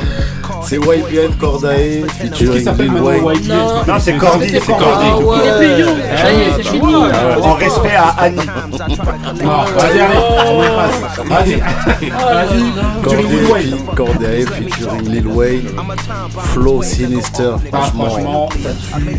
C'est 0.63 0.75
YBN 0.75 1.33
Cordae 1.39 2.03
featuring 2.19 2.63
s'appelle 2.63 2.91
Lil 2.91 3.01
Wayne. 3.01 3.47
Non, 3.87 3.93
c'est 3.99 4.13
Cordy. 4.17 4.49
C'est 4.49 4.59
C'est 4.59 4.73
Cordy. 4.77 5.09
Cordy. 5.09 5.39
Il 5.43 5.47
est 5.49 5.57
plus 5.57 5.75
vieux. 5.75 5.87
Ça 6.17 6.31
y 6.31 6.41
est, 6.41 6.53
c'est 6.57 6.63
fini. 6.63 6.93
Euh, 6.93 7.41
En 7.41 7.53
respect 7.53 7.95
à 7.95 8.09
Annie. 8.19 8.37
Non, 9.43 9.63
vas-y, 9.75 9.99
allez. 9.99 10.19
Vas-y, 11.29 11.61
vas-y. 12.23 13.95
Cordae, 13.95 14.45
featuring 14.45 15.09
Lil 15.09 15.27
Wayne. 15.27 15.69
Flow 16.53 16.81
Sinister. 16.83 17.51
Ah, 17.73 17.77
Franchement, 17.93 18.49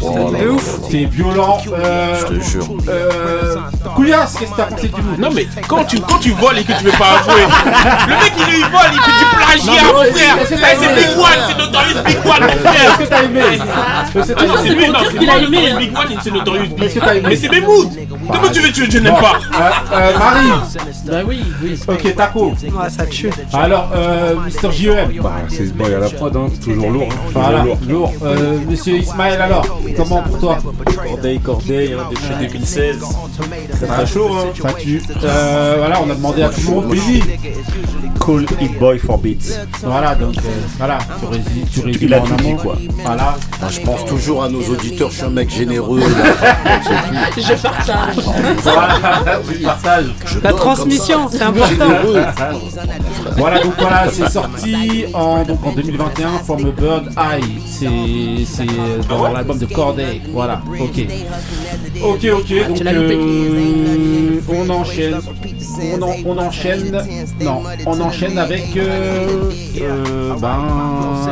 Oh 0.02 0.14
là 0.32 0.38
c'est 0.38 0.44
là. 0.44 0.50
ouf, 0.52 0.78
c'est 0.90 1.04
violent. 1.04 1.58
Euh, 1.72 2.14
je 2.20 2.26
te 2.26 2.40
jure. 2.40 2.66
euh, 2.88 3.56
Coulias, 3.96 4.34
qu'est-ce 4.38 4.50
que 4.50 4.56
t'as 4.56 4.64
pensé 4.64 4.88
du 4.88 5.00
Non 5.20 5.30
mais 5.34 5.46
quand 5.68 5.84
tu, 5.84 6.00
quand 6.00 6.18
tu 6.18 6.30
voles 6.32 6.58
et 6.58 6.64
que 6.64 6.72
tu 6.72 6.84
veux 6.84 6.90
pas 6.92 7.18
avouer, 7.20 7.42
le 8.08 8.14
mec 8.14 8.32
il, 8.36 8.60
vole, 8.62 8.92
il 8.92 9.00
fait 9.00 9.18
du 9.18 9.26
plagiat 9.36 9.82
Non, 9.82 9.98
mon 9.98 10.04
frère. 10.12 10.38
que 10.40 10.46
C'est 10.48 10.56
One, 11.30 11.44
c'est 11.48 11.58
Notorious 11.58 12.02
Big 12.06 12.16
One 12.26 12.40
mon 12.46 12.56
frère. 12.58 12.90
Est-ce 12.90 12.98
que 12.98 13.08
t'as 13.08 13.22
aimé 13.22 13.40
Est-ce 13.40 13.62
que 13.62 13.68
Ah, 14.36 14.46
non, 14.46 14.54
c'est 14.62 14.68
aimé 14.72 14.86
lui, 14.86 14.90
non, 14.92 14.98
c'est 15.10 15.20
Notorious 15.20 15.74
hein. 15.74 15.78
Big 15.78 15.96
One, 15.96 16.18
c'est 16.22 16.30
Notorious 16.30 16.62
Big 16.74 16.82
Est-ce 16.84 16.94
que 16.94 17.00
t'as 17.00 17.14
aimé 17.14 17.26
Mais 17.28 17.36
c'est 17.36 17.48
mes 17.48 17.60
moods. 17.60 17.90
Comment 18.30 18.50
tu 18.52 18.60
veux 18.60 18.68
que 18.70 18.90
je 18.90 18.98
n'aime 18.98 19.14
pas 19.14 19.38
Euh, 19.60 19.70
euh, 19.92 20.18
Marie 20.18 20.50
Bah 21.06 21.16
oui, 21.26 21.40
oui. 21.62 21.80
Ok, 21.88 22.14
Taco. 22.16 22.54
Ça 22.88 23.06
tue. 23.06 23.30
Alors, 23.52 23.90
euh, 23.94 24.34
Mr. 24.36 24.72
JEM. 24.72 25.12
Bah, 25.22 25.32
c'est 25.48 25.66
ce 25.66 25.72
boy 25.72 25.94
à 25.94 25.98
la 25.98 26.08
prod, 26.08 26.36
hein. 26.36 26.46
c'est 26.52 26.60
toujours 26.72 26.90
lourd. 26.90 27.08
hein. 27.10 27.30
Voilà, 27.32 27.64
lourd. 27.64 27.78
lourd. 27.88 28.12
Monsieur 28.68 28.96
Ismaël, 28.98 29.40
alors, 29.40 29.66
comment 29.96 30.22
pour 30.22 30.38
toi 30.38 30.58
Corday, 31.06 31.38
Corday, 31.44 31.94
hein, 31.98 32.04
depuis 32.10 32.48
2016. 32.48 32.98
Très 33.76 33.86
très 33.86 34.06
chaud, 34.06 34.30
hein. 34.32 34.46
Ça 34.60 34.72
tue. 34.74 35.02
Euh, 35.24 35.74
voilà, 35.78 36.00
on 36.04 36.10
a 36.10 36.14
demandé 36.14 36.42
à 36.42 36.48
tout 36.48 36.60
le 36.66 36.70
monde. 36.74 36.88
Busy. 36.90 37.22
Call 38.24 38.44
It 38.60 38.78
Boy 38.78 38.98
for 38.98 39.18
Beats. 39.18 39.58
Voilà, 39.82 40.14
donc, 40.14 40.36
euh, 40.38 40.40
voilà, 40.78 40.98
tu 41.20 41.26
résumes, 41.26 41.66
tu 41.98 42.04
Il 42.04 42.14
a 42.14 42.20
tout 42.20 42.34
dit, 42.36 42.54
quoi. 42.56 42.76
Voilà. 43.04 43.36
Moi, 43.60 43.70
je 43.70 43.80
pense 43.80 44.04
toujours 44.06 44.42
à 44.44 44.48
nos 44.48 44.62
auditeurs. 44.62 45.10
Je 45.10 45.16
suis 45.16 45.24
un 45.24 45.30
mec 45.30 45.50
généreux. 45.50 46.00
Je 47.36 47.54
partage. 47.62 48.24
Voilà, 48.62 48.98
tu 49.48 49.58
partages. 49.60 50.04
La 50.42 50.52
transmission, 50.52 51.28
c'est 51.30 51.42
important. 51.42 51.86
Voilà, 53.36 53.60
donc 53.62 53.72
voilà, 53.78 54.04
c'est 54.10 54.28
sorti 54.28 55.04
en, 55.14 55.42
donc 55.44 55.64
en 55.66 55.72
2021, 55.72 56.28
From 56.44 56.60
a 56.66 56.70
Bird 56.80 57.08
Eye. 57.16 57.60
C'est 57.66 58.44
c'est 58.46 59.08
dans 59.08 59.32
l'album 59.32 59.58
de 59.58 59.66
Corday. 59.66 60.20
Voilà, 60.32 60.60
ok. 60.78 61.06
Ok, 62.02 62.26
ok, 62.32 62.68
donc 62.68 62.80
l'as 62.80 62.92
loupé. 62.92 63.14
euh, 63.18 64.40
on 64.48 64.70
enchaîne. 64.70 65.18
On, 65.98 66.02
en- 66.02 66.14
on 66.26 66.38
enchaîne. 66.38 66.98
Non, 67.40 67.62
on 67.86 68.00
enchaîne 68.00 68.38
avec 68.38 68.76
euh, 68.76 69.50
euh, 69.80 70.34
ben, 70.40 70.58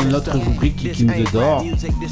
notre 0.08 0.38
rubrique 0.38 0.76
qui, 0.76 0.90
qui 0.90 1.04
nous 1.04 1.12
adore. 1.28 1.64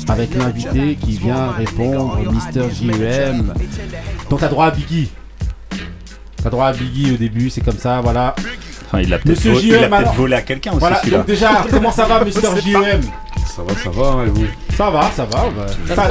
Avec 0.09 0.35
l'invité 0.35 0.97
qui 1.01 1.13
vient 1.19 1.51
répondre, 1.53 2.19
Mister 2.33 2.63
JEM. 2.73 3.55
Donc 4.31 4.41
t'as 4.41 4.49
droit 4.49 4.67
à 4.67 4.71
Biggie. 4.71 5.11
T'as 6.43 6.51
droit 6.51 6.67
à 6.67 6.73
Biggie 6.73 7.13
au 7.13 7.17
début, 7.17 7.51
c'est 7.51 7.61
comme 7.63 7.79
ça, 7.79 8.01
voilà. 8.01 8.35
Enfin, 8.87 9.01
il 9.01 9.13
a 9.13 9.19
peut-être 9.19 9.41
vo- 9.49 9.95
alors. 9.95 10.15
volé 10.15 10.35
à 10.37 10.43
quelqu'un 10.43 10.71
aussi 10.71 10.81
Voilà, 10.81 11.01
donc 11.11 11.27
déjà, 11.27 11.65
comment 11.71 11.91
ça 11.91 12.05
va, 12.07 12.25
Mister 12.25 12.49
JEM 12.65 13.01
Ça 13.55 13.63
va, 13.63 13.75
ça 13.75 13.91
va, 13.91 14.07
hein, 14.09 14.27
et 14.27 14.31
vous 14.31 14.47
Ça 14.77 14.91
va, 14.91 15.03
ça 15.15 15.25
va. 15.25 15.45
bah. 15.57 15.67
Ça 15.95 16.03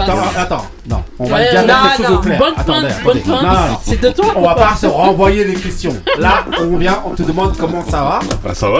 Attends, 0.41 0.66
non, 0.89 1.03
on 1.20 1.26
va 1.26 1.38
bien 1.39 1.63
mettre 1.66 1.97
les 1.97 2.03
choses 2.05 2.16
au 2.16 2.20
clair. 2.20 2.39
Bonne 2.39 2.53
Attendez, 2.57 2.88
pointe, 2.88 3.03
bonne 3.03 3.18
attendez. 3.18 3.22
pointe. 3.22 3.43
Non, 3.43 3.49
non, 3.51 3.78
C'est 3.84 4.01
de 4.01 4.09
toi 4.09 4.26
On 4.36 4.41
va 4.41 4.55
pas 4.55 4.76
se 4.76 4.86
renvoyer 4.86 5.43
les 5.43 5.53
questions. 5.55 5.95
Là, 6.20 6.45
on 6.61 6.78
vient, 6.78 6.99
on 7.05 7.11
te 7.11 7.24
demande 7.24 7.55
comment 7.57 7.84
ça 7.84 8.01
va. 8.03 8.20
Bah, 8.43 8.53
ça 8.53 8.70
va. 8.70 8.80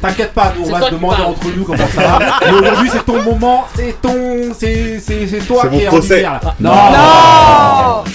T'inquiète 0.00 0.32
pas, 0.32 0.52
nous, 0.58 0.66
on 0.68 0.72
va 0.72 0.82
se 0.86 0.90
demander 0.90 1.22
entre 1.22 1.46
nous 1.56 1.64
comment 1.64 1.86
ça 1.94 2.02
va. 2.02 2.18
Mais 2.46 2.52
aujourd'hui, 2.58 2.90
c'est 2.92 3.04
ton 3.04 3.22
moment, 3.22 3.64
c'est 3.74 4.00
ton, 4.00 4.14
c'est, 4.58 5.00
toi 5.46 5.66
qui 5.68 5.80
es 5.80 5.88
en 5.88 5.98
lumière. 5.98 6.40
là. 6.42 6.54
Non. 6.60 6.72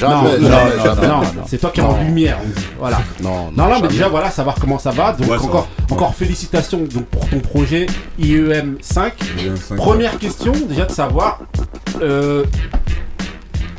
non, 0.01 0.21
non, 0.39 1.07
non, 1.07 1.21
c'est 1.47 1.57
toi 1.59 1.69
qui 1.71 1.79
es 1.79 1.83
en 1.83 1.97
lumière. 1.97 2.37
Voilà. 2.79 2.97
Non, 3.21 3.51
Non, 3.55 3.67
non, 3.69 3.79
mais 3.81 3.87
déjà, 3.87 4.07
voilà, 4.07 4.29
savoir 4.31 4.55
comment 4.59 4.79
ça 4.79 4.91
va. 4.91 5.13
Donc, 5.13 5.31
encore, 5.43 5.67
encore 5.91 6.15
félicitations 6.15 6.79
donc, 6.79 7.05
pour 7.05 7.27
ton 7.29 7.39
projet 7.39 7.85
IEM 8.19 8.77
5. 8.81 9.13
IEM 9.39 9.55
5. 9.57 9.75
Première 9.77 10.17
question, 10.17 10.53
déjà 10.67 10.87
savoir 10.95 11.39
euh, 12.01 12.45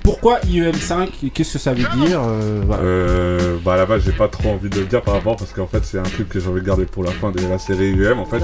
pourquoi 0.02 0.38
IEM 0.46 0.74
5 0.74 1.24
et 1.24 1.30
Qu'est-ce 1.30 1.54
que 1.54 1.58
ça 1.58 1.72
veut 1.72 1.82
dire 2.06 2.20
euh, 2.22 2.60
voilà. 2.66 2.82
Euh, 2.82 3.56
bah 3.64 3.72
à 3.74 3.76
la 3.78 3.86
base 3.86 4.02
j'ai 4.04 4.12
pas 4.12 4.28
trop 4.28 4.50
envie 4.50 4.68
de 4.68 4.78
le 4.80 4.84
dire 4.84 5.00
par 5.02 5.14
rapport 5.14 5.34
parce 5.36 5.52
qu'en 5.52 5.66
fait 5.66 5.82
c'est 5.84 5.98
un 5.98 6.02
truc 6.02 6.28
que 6.28 6.38
j'avais 6.38 6.60
gardé 6.60 6.84
pour 6.84 7.02
la 7.02 7.10
fin 7.10 7.30
de 7.30 7.40
la 7.48 7.58
série 7.58 7.92
UM 7.92 8.18
en 8.20 8.26
fait. 8.26 8.42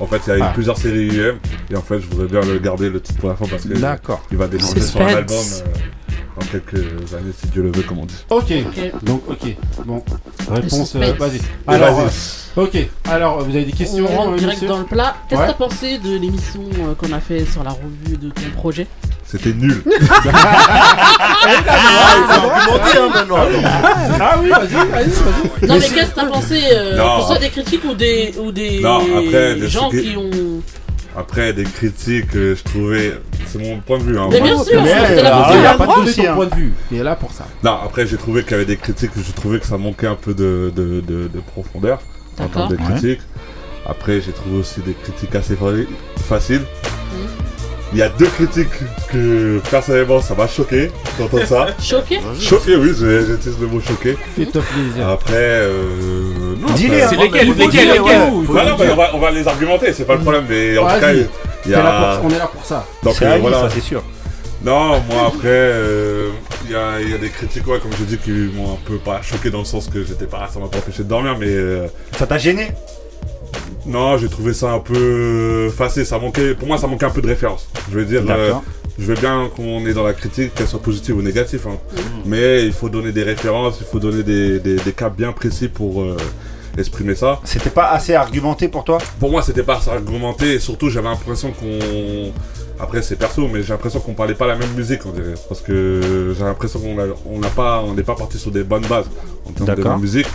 En 0.00 0.06
fait 0.06 0.20
il 0.26 0.30
y 0.30 0.32
a 0.32 0.38
eu 0.38 0.42
Ah. 0.42 0.52
plusieurs 0.54 0.78
séries 0.78 1.08
UM 1.18 1.36
et 1.70 1.76
en 1.76 1.82
fait 1.82 2.00
je 2.00 2.06
voudrais 2.06 2.28
bien 2.28 2.40
le 2.52 2.58
garder 2.60 2.88
le 2.88 3.00
titre 3.00 3.18
pour 3.18 3.28
la 3.28 3.34
fin 3.34 3.46
parce 3.46 3.64
que 3.64 3.74
D'accord. 3.76 4.22
il 4.30 4.38
va 4.38 4.46
démarrer 4.46 4.80
sur 4.80 5.00
un 5.02 5.06
album 5.06 5.36
euh, 5.36 5.80
dans 6.38 6.46
quelques 6.46 7.12
années 7.14 7.32
si 7.38 7.46
Dieu 7.48 7.62
le 7.62 7.70
veut 7.72 7.82
comme 7.82 7.98
on 7.98 8.06
dit. 8.06 8.14
Ok, 8.30 8.52
donc 9.02 9.22
ok. 9.28 9.56
Bon, 9.84 10.02
réponse, 10.50 10.96
euh, 10.96 11.12
vas-y. 11.18 11.40
Alors, 11.66 12.00
euh, 12.00 12.62
ok. 12.62 12.76
Alors, 13.08 13.40
vous 13.42 13.54
avez 13.54 13.64
des 13.64 13.72
questions 13.72 14.06
On 14.10 14.16
rentre 14.16 14.32
euh, 14.32 14.38
direct 14.38 14.64
dans 14.64 14.78
le 14.78 14.84
plat. 14.84 15.16
Qu'est-ce 15.28 15.40
Ouais. 15.40 15.46
que 15.46 15.52
t'as 15.52 15.58
pensé 15.58 15.98
de 15.98 16.16
l'émission 16.18 16.62
euh, 16.80 16.94
qu'on 16.94 17.12
a 17.12 17.20
fait 17.20 17.44
sur 17.44 17.62
la 17.64 17.70
revue 17.70 18.16
de 18.16 18.30
ton 18.30 18.50
projet? 18.56 18.86
C'était 19.26 19.52
nul. 19.52 19.82
Ah, 21.44 21.58
hein, 22.96 23.08
maintenant. 23.14 23.36
Ah 24.20 24.36
oui, 24.40 24.48
vas-y, 24.50 24.72
vas-y, 24.72 24.86
vas-y. 24.90 25.66
Non 25.66 25.74
mais 25.74 25.80
qu'est-ce 25.80 26.10
que 26.10 26.14
t'as 26.14 26.26
pensé 26.26 26.60
euh, 26.72 26.96
Non. 26.96 27.16
Que 27.16 27.20
ce 27.22 27.26
soit 27.28 27.38
des 27.38 27.48
critiques 27.48 27.84
ou 27.84 27.94
des 27.94 28.34
ou 28.38 28.52
des 28.52 28.80
Non, 28.80 29.00
après, 29.00 29.56
des 29.56 29.68
gens 29.68 29.90
qui 29.90 30.14
ont. 30.16 30.30
Après 31.16 31.52
des 31.52 31.64
critiques 31.64 32.34
euh, 32.34 32.56
je 32.56 32.62
trouvais 32.62 33.12
c'est 33.46 33.58
mon 33.58 33.80
point 33.80 33.98
de 33.98 34.04
vue 34.04 34.18
hein. 34.18 34.28
Mais 34.30 34.40
bien 34.40 34.56
sûr, 34.62 34.82
Mais, 34.82 34.90
il 35.12 35.26
a 35.66 35.74
pas 35.76 35.84
hein. 35.84 36.34
point 36.34 36.46
de 36.46 36.54
vue. 36.54 36.72
T'es 36.88 37.02
là 37.02 37.16
pour 37.16 37.32
ça. 37.32 37.46
Non, 37.62 37.76
après 37.84 38.06
j'ai 38.06 38.16
trouvé 38.16 38.42
qu'il 38.42 38.52
y 38.52 38.54
avait 38.54 38.64
des 38.64 38.76
critiques, 38.78 39.10
je 39.16 39.32
trouvais 39.32 39.58
que 39.60 39.66
ça 39.66 39.76
manquait 39.76 40.06
un 40.06 40.14
peu 40.14 40.32
de, 40.32 40.72
de, 40.74 41.00
de, 41.00 41.28
de 41.28 41.40
profondeur 41.40 42.00
en 42.38 42.44
D'accord. 42.44 42.68
termes 42.68 42.70
de 42.70 42.76
Ouais. 42.76 42.98
critiques. 42.98 43.20
Après 43.84 44.20
j'ai 44.20 44.32
trouvé 44.32 44.58
aussi 44.58 44.80
des 44.80 44.94
critiques 44.94 45.34
assez 45.34 45.54
fa- 45.56 45.66
faciles. 46.28 46.62
Il 47.92 47.98
y 47.98 48.02
a 48.02 48.08
deux 48.08 48.26
critiques 48.26 48.70
que 49.12 49.60
personnellement 49.70 50.20
ça 50.22 50.34
m'a 50.34 50.48
choqué 50.48 50.90
d'entendre 51.18 51.44
ça. 51.46 51.66
Choqué 51.82 52.20
choqué 52.40 52.76
oui, 52.76 52.88
j'utilise 52.88 53.58
le 53.60 53.66
mot 53.66 53.80
choqué. 53.80 54.16
Fais-toi 54.34 54.62
plaisir. 54.62 55.08
Après, 55.08 55.34
euh, 55.34 56.54
non, 56.58 56.68
hein. 56.68 56.74
C'est 56.76 57.16
lesquels 57.16 57.52
Lesquels 57.54 57.88
bah, 58.00 58.30
on, 58.32 58.94
va, 58.96 59.10
on 59.14 59.18
va 59.18 59.30
les 59.30 59.46
argumenter, 59.46 59.92
c'est 59.92 60.04
pas 60.06 60.14
le 60.14 60.20
problème, 60.20 60.44
mais 60.48 60.78
en 60.78 60.86
tout 60.88 61.00
cas, 61.00 61.12
il 61.12 61.70
y 61.70 61.74
a. 61.74 62.16
pour- 62.18 62.26
On 62.26 62.30
est 62.30 62.38
là 62.38 62.46
pour 62.52 62.64
ça. 62.64 62.86
Donc 63.02 63.14
C'est 63.18 63.26
euh, 63.26 63.38
voilà. 63.40 63.60
ça 63.60 63.70
c'est 63.74 63.80
sûr. 63.82 64.02
Non, 64.64 65.00
moi 65.10 65.26
après, 65.26 65.40
euh, 65.48 66.30
il 66.64 66.70
y, 66.70 66.74
a, 66.76 67.00
il 67.00 67.10
y 67.10 67.14
a 67.14 67.18
des 67.18 67.28
critiques, 67.30 67.66
ouais, 67.66 67.78
comme 67.80 67.90
je 67.98 68.04
dis, 68.04 68.16
qui 68.16 68.30
m'ont 68.30 68.74
un 68.74 68.78
peu 68.86 68.96
pas 68.98 69.20
choqué 69.20 69.50
dans 69.50 69.58
le 69.58 69.64
sens 69.64 69.88
que 69.92 70.04
j'étais 70.04 70.26
pas, 70.26 70.48
ça 70.52 70.60
m'a 70.60 70.68
pas 70.68 70.78
empêché 70.78 71.02
de 71.02 71.08
dormir, 71.08 71.36
mais 71.38 71.48
euh, 71.48 71.86
Ça 72.16 72.26
t'a 72.26 72.38
gêné? 72.38 72.68
Non, 73.86 74.16
j'ai 74.18 74.28
trouvé 74.28 74.52
ça 74.54 74.72
un 74.72 74.78
peu 74.78 75.68
facile. 75.70 76.06
Ça 76.06 76.18
manquait, 76.18 76.54
pour 76.54 76.68
moi, 76.68 76.78
ça 76.78 76.86
manquait 76.86 77.06
un 77.06 77.10
peu 77.10 77.22
de 77.22 77.26
référence. 77.28 77.68
Je 77.90 77.98
veux 77.98 78.04
dire, 78.04 78.22
euh, 78.36 78.50
je 78.98 79.04
veux 79.06 79.14
bien 79.14 79.48
qu'on 79.54 79.84
est 79.86 79.94
dans 79.94 80.04
la 80.04 80.12
critique, 80.14 80.54
qu'elle 80.54 80.66
soit 80.68 80.82
positive 80.82 81.16
ou 81.16 81.22
négative, 81.22 81.66
hein. 81.68 81.76
mais 82.24 82.64
il 82.64 82.72
faut 82.72 82.88
donner 82.88 83.12
des 83.12 83.22
références, 83.22 83.76
il 83.80 83.86
faut 83.86 83.98
donner 83.98 84.22
des, 84.22 84.60
des, 84.60 84.76
des 84.76 84.92
cas 84.92 85.08
bien 85.10 85.32
précis 85.32 85.68
pour 85.68 86.02
euh, 86.02 86.16
exprimer 86.78 87.14
ça. 87.14 87.40
C'était 87.44 87.70
pas 87.70 87.88
assez 87.90 88.14
argumenté 88.14 88.68
pour 88.68 88.84
toi? 88.84 88.98
Pour 89.18 89.30
moi, 89.30 89.42
c'était 89.42 89.62
pas 89.62 89.76
assez 89.78 89.90
argumenté 89.90 90.54
et 90.54 90.58
surtout, 90.58 90.88
j'avais 90.90 91.08
l'impression 91.08 91.52
qu'on. 91.52 92.32
Après, 92.80 93.00
c'est 93.02 93.16
perso, 93.16 93.46
mais 93.52 93.62
j'ai 93.62 93.68
l'impression 93.68 94.00
qu'on 94.00 94.14
parlait 94.14 94.34
pas 94.34 94.46
la 94.46 94.56
même 94.56 94.72
musique, 94.74 95.06
on 95.06 95.10
dirait. 95.10 95.34
Parce 95.48 95.60
que 95.60 96.34
j'ai 96.36 96.44
l'impression 96.44 96.80
qu'on 96.80 96.98
a- 96.98 97.06
on 97.26 97.38
n'a 97.38 97.48
pas, 97.48 97.80
on 97.86 97.94
n'est 97.94 98.02
pas 98.02 98.16
parti 98.16 98.38
sur 98.38 98.50
des 98.50 98.64
bonnes 98.64 98.86
bases 98.86 99.06
en 99.48 99.52
termes 99.52 99.66
de 99.76 99.82
musique. 100.00 100.26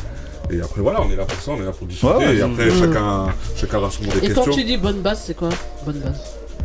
Et 0.49 0.61
après, 0.61 0.81
voilà, 0.81 1.01
on 1.01 1.11
est 1.11 1.15
là 1.15 1.25
pour 1.25 1.39
ça, 1.41 1.51
on 1.51 1.61
est 1.61 1.65
là 1.65 1.71
pour 1.71 1.87
discuter. 1.87 2.13
Ouais, 2.13 2.35
et 2.37 2.41
après, 2.41 2.65
Mhm. 2.67 2.79
chacun, 2.79 3.25
chacun 3.55 3.83
a 3.83 3.89
son 3.91 4.01
des 4.03 4.07
Et 4.07 4.11
quand 4.33 4.43
questions. 4.43 4.53
tu 4.53 4.63
dis 4.63 4.77
bonne 4.77 5.01
base, 5.01 5.23
c'est 5.25 5.35
quoi 5.35 5.49
Bonne 5.85 5.99
base. 5.99 6.21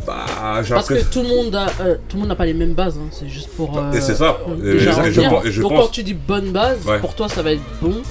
Bah, 0.07 0.61
j'ai 0.63 0.73
Parce 0.73 0.87
que 0.87 1.03
tout 1.03 1.21
le 1.21 1.27
monde 1.27 1.55
a, 1.55 1.67
euh, 1.81 1.95
tout 2.09 2.15
le 2.15 2.19
monde 2.21 2.29
n'a 2.29 2.35
pas 2.35 2.45
les 2.45 2.53
mêmes 2.53 2.73
bases. 2.73 2.97
hein, 2.97 3.07
C'est 3.11 3.27
juste 3.29 3.49
pour. 3.55 3.77
euh, 3.77 3.91
Et 3.91 4.01
c'est 4.01 4.15
ça. 4.15 4.37
euh, 4.49 4.55
Et- 4.57 4.73
déjà 4.79 4.91
et 5.07 5.11
je 5.13 5.21
et 5.21 5.51
je 5.51 5.61
Donc 5.61 5.71
pense- 5.71 5.85
quand 5.85 5.91
tu 5.91 6.03
dis 6.03 6.13
bonne 6.13 6.51
base, 6.51 6.85
Ouais. 6.85 6.99
pour 6.99 7.13
toi 7.15 7.29
ça 7.29 7.41
va 7.41 7.51
être 7.53 7.61
bon. 7.81 8.01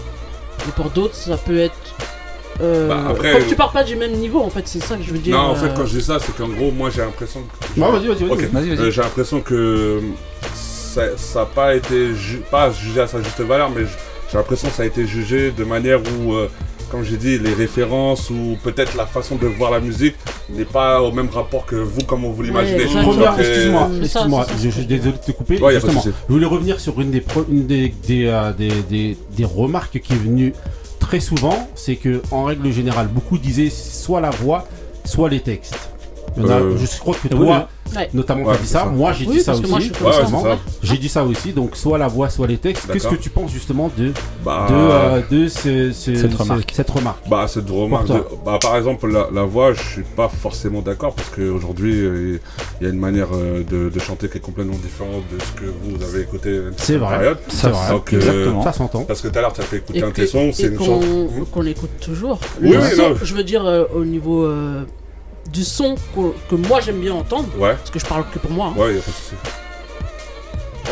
Et 0.68 0.70
pour 0.76 0.90
d'autres, 0.90 1.14
ça 1.14 1.36
peut 1.36 1.58
être. 1.58 1.74
Euh, 2.60 2.88
Bah, 2.88 3.04
après- 3.10 3.32
Comme 3.32 3.46
tu 3.46 3.56
pars 3.56 3.72
pas 3.72 3.82
du 3.82 3.96
même 3.96 4.12
niveau, 4.12 4.40
en 4.40 4.50
fait, 4.50 4.68
c'est 4.68 4.82
ça 4.82 4.96
que 4.96 5.02
je 5.02 5.10
veux 5.12 5.18
dire. 5.18 5.36
Non, 5.36 5.48
en 5.50 5.54
fait, 5.54 5.70
quand 5.74 5.86
je 5.86 5.98
dis 5.98 6.04
ça, 6.04 6.18
c'est 6.20 6.36
qu'en 6.36 6.48
gros, 6.48 6.70
moi, 6.70 6.90
j'ai 6.90 7.00
l'impression 7.00 7.40
que. 7.74 7.80
Ouais, 7.80 7.90
vas-y, 7.90 8.06
vas-y, 8.08 8.24
vas-y. 8.24 8.30
Ok. 8.30 8.50
Vas-y, 8.52 8.68
vas-y. 8.68 8.78
Euh, 8.86 8.90
j'ai 8.90 9.02
l'impression 9.02 9.40
que 9.40 10.00
ça 10.54 11.40
n'a 11.40 11.46
pas 11.46 11.74
été 11.74 12.14
ju- 12.14 12.42
pas 12.50 12.70
jugé 12.70 13.00
à 13.00 13.06
sa 13.06 13.20
juste 13.22 13.40
valeur, 13.40 13.70
mais 13.70 13.82
j'ai 14.32 14.38
l'impression 14.38 14.68
que 14.68 14.74
ça 14.74 14.82
a 14.82 14.86
été 14.86 15.06
jugé 15.06 15.50
de 15.50 15.62
manière 15.64 16.00
où, 16.00 16.32
euh, 16.32 16.48
comme 16.90 17.04
j'ai 17.04 17.16
dit, 17.18 17.38
les 17.38 17.52
références 17.52 18.30
ou 18.30 18.56
peut-être 18.64 18.96
la 18.96 19.04
façon 19.06 19.36
de 19.36 19.46
voir 19.46 19.70
la 19.70 19.80
musique 19.80 20.14
n'est 20.48 20.64
pas 20.64 21.02
au 21.02 21.12
même 21.12 21.28
rapport 21.28 21.66
que 21.66 21.76
vous, 21.76 22.02
comme 22.02 22.24
vous 22.24 22.42
l'imaginez. 22.42 22.84
Première, 23.02 23.38
excuse-moi, 23.38 23.90
excuse-moi, 24.02 24.46
je, 24.62 24.68
suis 24.70 24.86
désolé 24.86 25.12
de 25.12 25.18
te 25.18 25.32
couper. 25.32 25.58
Ouais, 25.60 25.74
Justement, 25.74 26.02
je 26.28 26.32
voulais 26.32 26.46
revenir 26.46 26.80
sur 26.80 26.98
une 27.00 27.10
des, 27.10 27.20
pro- 27.20 27.44
une 27.50 27.66
des, 27.66 27.94
des, 28.06 28.26
euh, 28.26 28.52
des, 28.54 28.70
des- 28.88 29.16
des 29.36 29.44
remarques 29.44 30.00
qui 30.00 30.12
est 30.14 30.16
venue 30.16 30.52
très 30.98 31.20
souvent, 31.20 31.68
c'est 31.74 31.96
que 31.96 32.22
en 32.30 32.44
règle 32.44 32.70
générale, 32.72 33.08
beaucoup 33.08 33.36
disaient 33.36 33.70
soit 33.70 34.20
la 34.22 34.30
voix, 34.30 34.66
soit 35.04 35.28
les 35.28 35.40
textes. 35.40 35.90
Il 36.36 36.42
y 36.42 36.46
en 36.46 36.50
a- 36.50 36.52
Euh, 36.60 36.76
je 36.78 36.98
crois 37.00 37.14
que 37.20 37.28
toi, 37.28 37.68
oui. 37.94 37.98
Notamment, 38.14 38.44
Ouais, 38.44 38.54
ça. 38.64 38.80
ça. 38.80 38.84
Moi, 38.86 39.12
j'ai 39.12 39.26
Oui, 39.26 39.36
dit 39.36 39.40
ça 39.42 39.52
aussi. 39.52 39.64
Ouais. 40.02 40.56
J'ai 40.82 40.96
dit 40.96 41.08
ça 41.10 41.24
aussi. 41.24 41.52
Donc, 41.52 41.76
soit 41.76 41.98
la 41.98 42.08
voix, 42.08 42.30
soit 42.30 42.46
les 42.46 42.56
textes. 42.56 42.90
Qu'est-ce 42.90 43.06
que 43.08 43.16
tu 43.16 43.28
penses 43.28 43.50
justement 43.52 43.90
de, 43.98 44.12
Bah, 44.44 44.66
de, 44.70 44.74
euh, 44.74 45.20
de 45.30 45.48
ce- 45.48 45.92
ce- 45.92 46.14
Cette 46.14 46.32
ce- 46.32 46.36
remarque. 46.38 46.72
cette 46.74 46.90
remarque? 46.90 47.28
Bah, 47.28 47.46
cette 47.48 47.68
remarque. 47.68 48.06
De- 48.08 48.24
bah, 48.46 48.58
par 48.62 48.76
exemple, 48.76 49.10
la, 49.12 49.28
la 49.32 49.42
voix, 49.42 49.74
je 49.74 49.82
suis 49.82 50.02
pas 50.02 50.28
forcément 50.28 50.80
d'accord 50.80 51.14
parce 51.14 51.28
qu'aujourd'hui, 51.30 51.92
il 52.80 52.84
y 52.84 52.86
a 52.86 52.88
une 52.88 52.98
manière 52.98 53.28
euh, 53.34 53.62
de, 53.62 53.90
de 53.90 53.98
chanter 54.00 54.28
qui 54.28 54.38
est 54.38 54.40
complètement 54.40 54.76
différente 54.82 55.22
de 55.30 55.38
ce 55.38 55.52
que 55.60 55.66
vous 55.66 56.02
avez 56.02 56.22
écouté 56.22 56.60
C'est 56.78 56.96
vrai. 56.96 57.34
C'est 57.48 57.68
vrai. 57.68 57.90
Donc, 57.90 58.10
euh, 58.12 58.16
Exactement. 58.16 58.62
Ça 58.62 58.72
s'entend. 58.72 59.04
Parce 59.04 59.20
que 59.20 59.28
tout 59.28 59.38
à 59.38 59.42
l'heure, 59.42 59.52
tu 59.52 59.60
as 59.60 59.64
fait 59.64 59.76
écouter 59.76 59.98
Et 59.98 60.02
un 60.02 60.08
de 60.08 60.12
tes 60.14 60.26
sons, 60.26 60.50
c'est 60.54 60.68
une 60.68 60.76
qu'on 60.76 60.84
chanson. 60.86 61.28
qu'on 61.50 61.66
écoute 61.66 61.90
toujours. 62.00 62.38
Oui, 62.62 62.74
je 63.22 63.34
veux 63.34 63.44
dire 63.44 63.66
euh, 63.66 63.84
au 63.94 64.04
niveau 64.04 64.44
euh, 64.44 64.84
du 65.52 65.64
son 65.64 65.94
qu'on- 66.14 66.34
que 66.48 66.54
moi 66.54 66.80
j'aime 66.80 66.98
bien 67.00 67.14
entendre, 67.14 67.48
Ouais, 67.58 67.74
parce 67.74 67.90
que 67.90 67.98
je 67.98 68.06
parle 68.06 68.24
que 68.32 68.38
pour 68.38 68.50
moi, 68.50 68.72
hein, 68.74 68.80
ouais, 68.80 68.94
y 68.94 68.98
a 68.98 69.00
pas 69.02 69.10
de 69.10 69.16
souci. 69.16 69.34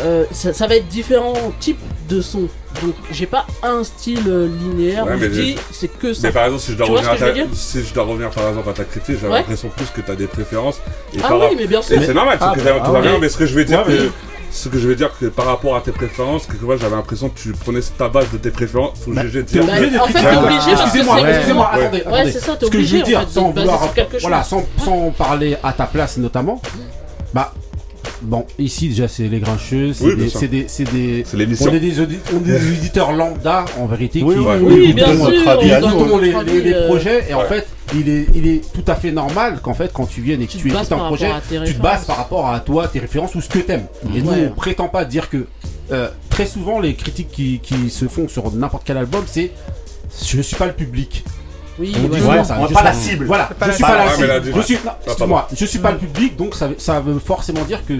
euh, 0.03 0.25
ça, 0.31 0.53
ça 0.53 0.67
va 0.67 0.75
être 0.75 0.87
différents 0.87 1.51
types 1.59 1.79
de 2.09 2.21
sons. 2.21 2.47
Donc 2.81 2.93
j'ai 3.11 3.25
pas 3.25 3.45
un 3.63 3.83
style 3.83 4.23
euh, 4.27 4.47
linéaire 4.47 5.05
Ouais, 5.05 5.13
où 5.15 5.17
je 5.19 5.25
mais 5.25 5.29
dis 5.29 5.55
c'est 5.71 5.89
que 5.89 6.13
ça. 6.13 6.27
Mais 6.27 6.31
par 6.33 6.45
exemple, 6.45 6.61
si 6.63 6.71
je 6.71 6.77
dois 6.77 6.87
revenir, 6.87 7.11
que 7.11 7.17
je 7.17 7.43
ta... 7.43 7.47
si 7.53 7.83
je 7.83 7.93
dois 7.93 8.03
revenir 8.05 8.29
par 8.29 8.47
exemple 8.49 8.69
à 8.69 8.73
ta 8.73 8.83
critique, 8.85 9.17
j'ai 9.21 9.27
Ouais. 9.27 9.33
l'impression 9.39 9.69
plus 9.69 9.87
que 9.87 10.01
tu 10.01 10.09
as 10.11 10.15
des 10.15 10.27
préférences. 10.27 10.79
Et 11.13 11.17
Ah 11.23 11.27
par 11.27 11.39
oui, 11.39 11.55
mais 11.57 11.67
bien 11.67 11.81
sûr. 11.81 12.01
Et 12.01 12.05
c'est 12.05 12.13
normal, 12.13 12.37
Ah, 12.39 12.53
que 12.55 12.61
bah, 12.61 12.71
tout 12.85 12.91
va 12.91 12.97
ah 12.99 13.01
bien, 13.01 13.17
mais 13.19 13.29
ce 13.29 13.37
que 13.37 13.45
je 13.45 13.53
veux 13.53 13.65
dire, 13.65 13.85
Ouais, 13.85 13.93
que. 13.97 14.09
Ce 14.51 14.69
que 14.69 14.77
je 14.77 14.87
veux 14.87 14.95
dire, 14.95 15.09
que 15.19 15.27
par 15.27 15.45
rapport 15.45 15.75
à 15.75 15.81
tes 15.81 15.91
préférences, 15.91 16.45
quelque 16.45 16.65
part, 16.65 16.77
j'avais 16.77 16.95
l'impression 16.95 17.29
que 17.29 17.39
tu 17.39 17.51
prenais 17.53 17.79
ta 17.97 18.09
base 18.09 18.29
de 18.31 18.37
tes 18.37 18.51
préférences, 18.51 18.99
faut 19.05 19.11
Bah, 19.11 19.23
dire. 19.23 19.41
obligé 19.41 19.59
de 19.89 19.97
en 19.99 20.05
fait, 20.07 20.19
t'es 20.21 20.37
obligé 20.37 20.71
parce 20.71 20.81
que 20.81 20.81
Excusez-moi, 20.83 21.15
c'est- 21.21 21.29
excusez-moi, 21.29 21.71
Ouais. 21.73 21.81
attendez, 21.81 21.97
Ouais, 22.03 22.13
attendez. 22.13 22.31
c'est 22.31 22.39
ça, 22.39 22.55
t'es 22.57 22.65
Ce 22.65 22.71
que 22.71 22.81
je 22.81 22.95
veux 22.95 22.99
obligé, 23.01 23.15
en 23.15 23.19
dire, 23.21 23.29
sans 23.31 23.51
vouloir, 23.51 23.93
voilà, 24.21 24.43
sans, 24.43 24.63
sans 24.83 25.11
parler 25.11 25.57
à 25.63 25.73
ta 25.73 25.85
place 25.85 26.17
notamment, 26.17 26.61
bah, 27.33 27.53
bon, 28.21 28.45
ici 28.59 28.89
déjà 28.89 29.07
c'est 29.07 29.27
les 29.27 29.39
grincheux, 29.39 29.93
c'est 29.93 30.05
Oui, 30.05 30.15
des, 30.15 30.29
c'est 30.29 30.47
des, 30.47 30.65
c'est 30.67 30.83
des, 30.91 31.23
C'est 31.25 31.37
on 31.37 31.73
est 31.73 31.79
des, 31.79 31.99
audi- 32.01 32.19
on 32.33 32.37
est 32.39 32.59
des 32.59 32.71
auditeurs 32.77 33.11
lambda 33.13 33.65
en 33.79 33.85
vérité 33.85 34.21
Oui, 34.23 34.35
qui, 34.35 34.41
oui, 34.63 34.93
bien 34.93 35.07
sûr, 35.15 35.25
on 35.25 35.29
nous, 35.31 35.69
donne 35.79 35.97
donnons 35.97 36.17
les, 36.19 36.33
les- 36.45 36.61
les 36.61 36.73
euh, 36.73 36.87
projets 36.87 37.25
et 37.29 37.33
en 37.33 37.45
fait 37.45 37.67
il 37.93 38.07
est, 38.09 38.25
il 38.35 38.47
est 38.47 38.61
tout 38.73 38.89
à 38.89 38.95
fait 38.95 39.11
normal 39.11 39.59
qu'en 39.61 39.73
fait 39.73 39.91
quand 39.93 40.05
tu 40.05 40.21
viennes 40.21 40.41
et 40.41 40.45
que 40.47 40.51
Tu 40.53 40.57
tu, 40.59 40.67
écoutes 40.69 40.91
un 40.91 40.97
projet, 40.97 41.29
tu 41.65 41.73
te 41.73 41.81
bases 41.81 42.05
par 42.05 42.17
rapport 42.17 42.47
à 42.49 42.59
toi, 42.61 42.87
tes 42.87 42.99
références 42.99 43.35
ou 43.35 43.41
ce 43.41 43.49
que 43.49 43.59
t'aimes. 43.59 43.85
Et 44.15 44.21
nous 44.21 44.31
Ouais. 44.31 44.47
on 44.49 44.55
prétend 44.55 44.87
pas 44.87 45.03
dire 45.05 45.29
que 45.29 45.45
euh, 45.91 46.07
très 46.29 46.45
souvent 46.45 46.79
les 46.79 46.93
critiques 46.95 47.29
qui, 47.31 47.59
qui 47.61 47.89
se 47.89 48.07
font 48.07 48.27
sur 48.29 48.49
n'importe 48.53 48.83
quel 48.85 48.97
album 48.97 49.23
c'est 49.27 49.51
je 50.25 50.41
suis 50.41 50.55
pas 50.55 50.67
le 50.67 50.73
public. 50.73 51.23
Oui, 51.81 51.93
On 51.97 51.99
dit 52.03 52.07
ouais. 52.09 52.19
souvent 52.19 52.31
Ouais, 52.37 52.43
ça, 52.43 52.57
on 52.59 52.61
pas 52.61 52.67
suis- 52.67 52.83
la 52.85 52.93
cible. 52.93 53.25
Voilà, 53.25 53.43
pas 53.45 53.65
je 53.65 53.71
la 53.71 53.73
suis 53.75 53.83
cible. 53.83 53.97
pas 53.97 53.97
la 54.05 54.11
Ah, 54.11 54.15
mais 54.19 54.27
là, 54.27 54.41
cible. 54.43 54.53
Je 54.55 54.61
suis, 54.61 54.73
non, 54.75 54.79
Ah, 54.85 54.97
excuse-moi, 55.07 55.47
je 55.55 55.65
suis 55.65 55.79
pas 55.79 55.91
le 55.91 55.97
public, 55.97 56.35
donc 56.37 56.55
ça, 56.55 56.69
ça 56.77 56.99
veut 56.99 57.17
forcément 57.19 57.63
dire 57.63 57.83
que 57.85 57.93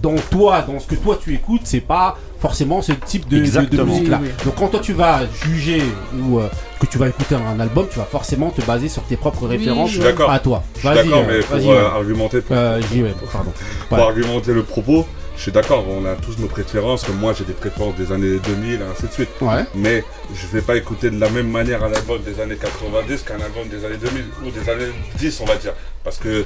dans 0.00 0.14
toi, 0.30 0.62
dans 0.62 0.78
ce 0.80 0.86
que 0.86 0.94
toi 0.96 1.18
tu 1.22 1.32
écoutes, 1.34 1.62
c'est 1.64 1.80
pas 1.80 2.16
forcément 2.40 2.82
ce 2.82 2.90
type 2.92 3.28
de, 3.28 3.36
de- 3.36 3.40
de, 3.40 3.44
Exactement. 3.46 3.84
musique 3.84 4.08
là. 4.08 4.18
Oui, 4.20 4.28
oui. 4.36 4.44
Donc 4.44 4.54
quand 4.56 4.66
toi 4.68 4.80
tu 4.80 4.92
vas 4.92 5.20
juger 5.44 5.80
ou 6.20 6.40
euh, 6.40 6.48
que 6.80 6.86
tu 6.86 6.98
vas 6.98 7.06
écouter 7.08 7.36
un 7.36 7.60
album, 7.60 7.86
tu 7.90 7.98
vas 7.98 8.04
forcément 8.04 8.50
te 8.50 8.60
baser 8.62 8.88
sur 8.88 9.02
tes 9.04 9.16
propres 9.16 9.42
Oui, 9.44 9.56
références 9.58 9.90
Je 9.90 9.94
suis 9.94 10.02
d'accord. 10.02 10.30
à 10.30 10.40
toi. 10.40 10.64
Je 10.74 10.80
suis 10.80 10.88
Vas-y, 10.88 11.08
d'accord, 11.08 11.22
euh, 11.28 11.38
mais 11.38 11.40
pour 11.60 11.70
euh, 11.70 11.74
ouais. 11.74 11.86
argumenter, 11.86 12.40
pour, 12.40 12.56
Euh, 12.56 12.80
j'y 12.92 13.02
vais, 13.02 13.14
pardon. 13.32 13.52
pour 13.88 13.98
Ouais. 13.98 14.04
argumenter 14.04 14.52
le 14.52 14.62
propos, 14.64 15.06
je 15.36 15.42
suis 15.42 15.52
d'accord, 15.52 15.84
on 15.88 16.04
a 16.04 16.14
tous 16.14 16.38
nos 16.38 16.46
préférences, 16.46 17.04
comme 17.04 17.16
moi 17.16 17.32
j'ai 17.32 17.44
des 17.44 17.52
préférences 17.52 17.94
des 17.96 18.12
années 18.12 18.38
2000 18.38 18.80
et 18.80 18.84
ainsi 18.84 19.06
de 19.06 19.12
suite. 19.12 19.30
Ouais. 19.40 19.64
Mais 19.74 20.04
je 20.34 20.46
vais 20.46 20.60
pas 20.62 20.76
écouter 20.76 21.10
de 21.10 21.18
la 21.18 21.30
même 21.30 21.50
manière 21.50 21.82
un 21.82 21.92
album 21.92 22.22
des 22.22 22.40
années 22.40 22.56
90 22.56 23.22
qu'un 23.22 23.40
album 23.40 23.68
des 23.68 23.84
années 23.84 23.96
2000 23.96 24.24
ou 24.44 24.50
des 24.50 24.70
années 24.70 24.92
10, 25.16 25.40
on 25.40 25.44
va 25.46 25.56
dire. 25.56 25.72
Parce 26.04 26.18
que 26.18 26.44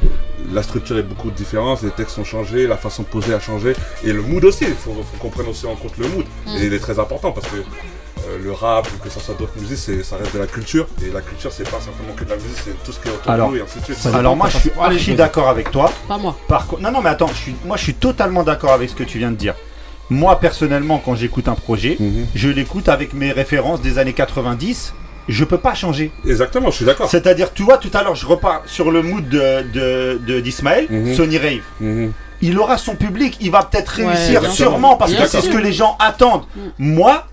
la 0.52 0.62
structure 0.62 0.98
est 0.98 1.02
beaucoup 1.02 1.30
différente, 1.30 1.82
les 1.82 1.90
textes 1.90 2.18
ont 2.18 2.24
changé, 2.24 2.66
la 2.66 2.76
façon 2.76 3.02
de 3.02 3.08
poser 3.08 3.34
a 3.34 3.40
changé, 3.40 3.74
et 4.04 4.12
le 4.12 4.22
mood 4.22 4.44
aussi, 4.44 4.64
il 4.64 4.74
faut, 4.74 4.92
faut 4.92 5.16
qu'on 5.18 5.30
prenne 5.30 5.48
aussi 5.48 5.66
en 5.66 5.76
compte 5.76 5.96
le 5.96 6.08
mood. 6.08 6.26
Et 6.58 6.66
il 6.66 6.74
est 6.74 6.78
très 6.78 6.98
important 6.98 7.32
parce 7.32 7.46
que 7.48 7.56
euh, 8.28 8.38
le 8.42 8.52
rap 8.52 8.86
ou 8.94 9.02
que 9.02 9.08
ça 9.10 9.20
soit 9.20 9.34
d'autres 9.38 9.52
musiques, 9.58 9.78
c'est- 9.78 10.02
ça 10.02 10.16
reste 10.16 10.34
de 10.34 10.38
la 10.40 10.46
culture. 10.46 10.86
Et 11.04 11.10
la 11.12 11.20
culture, 11.20 11.50
c'est 11.52 11.64
pas 11.68 11.80
simplement 11.80 12.12
que 12.16 12.24
de 12.24 12.30
la 12.30 12.36
musique, 12.36 12.56
c'est 12.64 12.82
tout 12.84 12.92
ce 12.92 13.00
qui 13.00 13.08
est 13.08 13.12
autour 13.12 13.30
Alors, 13.30 13.48
de 13.50 13.54
nous 13.54 13.60
et 13.60 13.64
ainsi 13.64 13.78
de 13.80 13.84
suite. 13.84 13.96
ça 13.98 14.08
dépend 14.10 14.18
Alors 14.20 14.36
moi, 14.36 14.48
je 14.48 14.58
suis 14.58 14.70
archi 14.80 15.14
d'accord 15.14 15.48
avec 15.48 15.70
toi. 15.70 15.92
Pas 16.08 16.18
moi. 16.18 16.36
Par 16.48 16.66
contre, 16.66 16.82
non, 16.82 16.90
non, 16.90 17.00
mais 17.02 17.10
attends, 17.10 17.28
je 17.28 17.34
suis, 17.34 17.54
moi, 17.64 17.76
je 17.76 17.82
suis 17.82 17.94
totalement 17.94 18.42
d'accord 18.42 18.72
avec 18.72 18.90
ce 18.90 18.94
que 18.94 19.04
tu 19.04 19.18
viens 19.18 19.30
de 19.30 19.36
dire. 19.36 19.54
Moi, 20.10 20.38
personnellement, 20.38 21.02
quand 21.04 21.14
j'écoute 21.16 21.48
un 21.48 21.54
projet, 21.56 21.96
Mhm. 21.98 22.26
je 22.34 22.48
l'écoute 22.48 22.88
avec 22.88 23.12
mes 23.12 23.32
références 23.32 23.80
des 23.80 23.98
années 23.98 24.12
90. 24.12 24.94
Je 25.28 25.44
peux 25.44 25.58
pas 25.58 25.74
changer. 25.74 26.12
Exactement, 26.24 26.70
je 26.70 26.76
suis 26.76 26.84
d'accord. 26.84 27.10
C'est-à-dire, 27.10 27.52
tu 27.52 27.64
vois, 27.64 27.78
tout 27.78 27.90
à 27.94 28.04
l'heure, 28.04 28.14
je 28.14 28.26
repars 28.26 28.62
sur 28.66 28.92
le 28.92 29.02
mood 29.02 29.28
de, 29.28 29.62
de, 29.74 30.20
de- 30.24 30.38
d'Ismaël, 30.40 30.86
Mhm. 30.88 31.14
Sonny 31.16 31.38
Rave. 31.38 31.62
Mhm. 31.80 32.12
Il 32.42 32.56
aura 32.60 32.76
son 32.78 32.94
public, 32.94 33.38
il 33.40 33.50
va 33.50 33.64
peut-être 33.64 33.88
réussir 33.88 34.48
sûrement 34.52 34.90
sûr. 34.90 34.98
parce 34.98 35.14
que 35.14 35.26
c'est 35.26 35.40
ce 35.40 35.48
que 35.48 35.56
les 35.56 35.72
gens 35.72 35.96
attendent. 35.98 36.44
Mm. 36.54 36.60
Moi, 36.78 37.26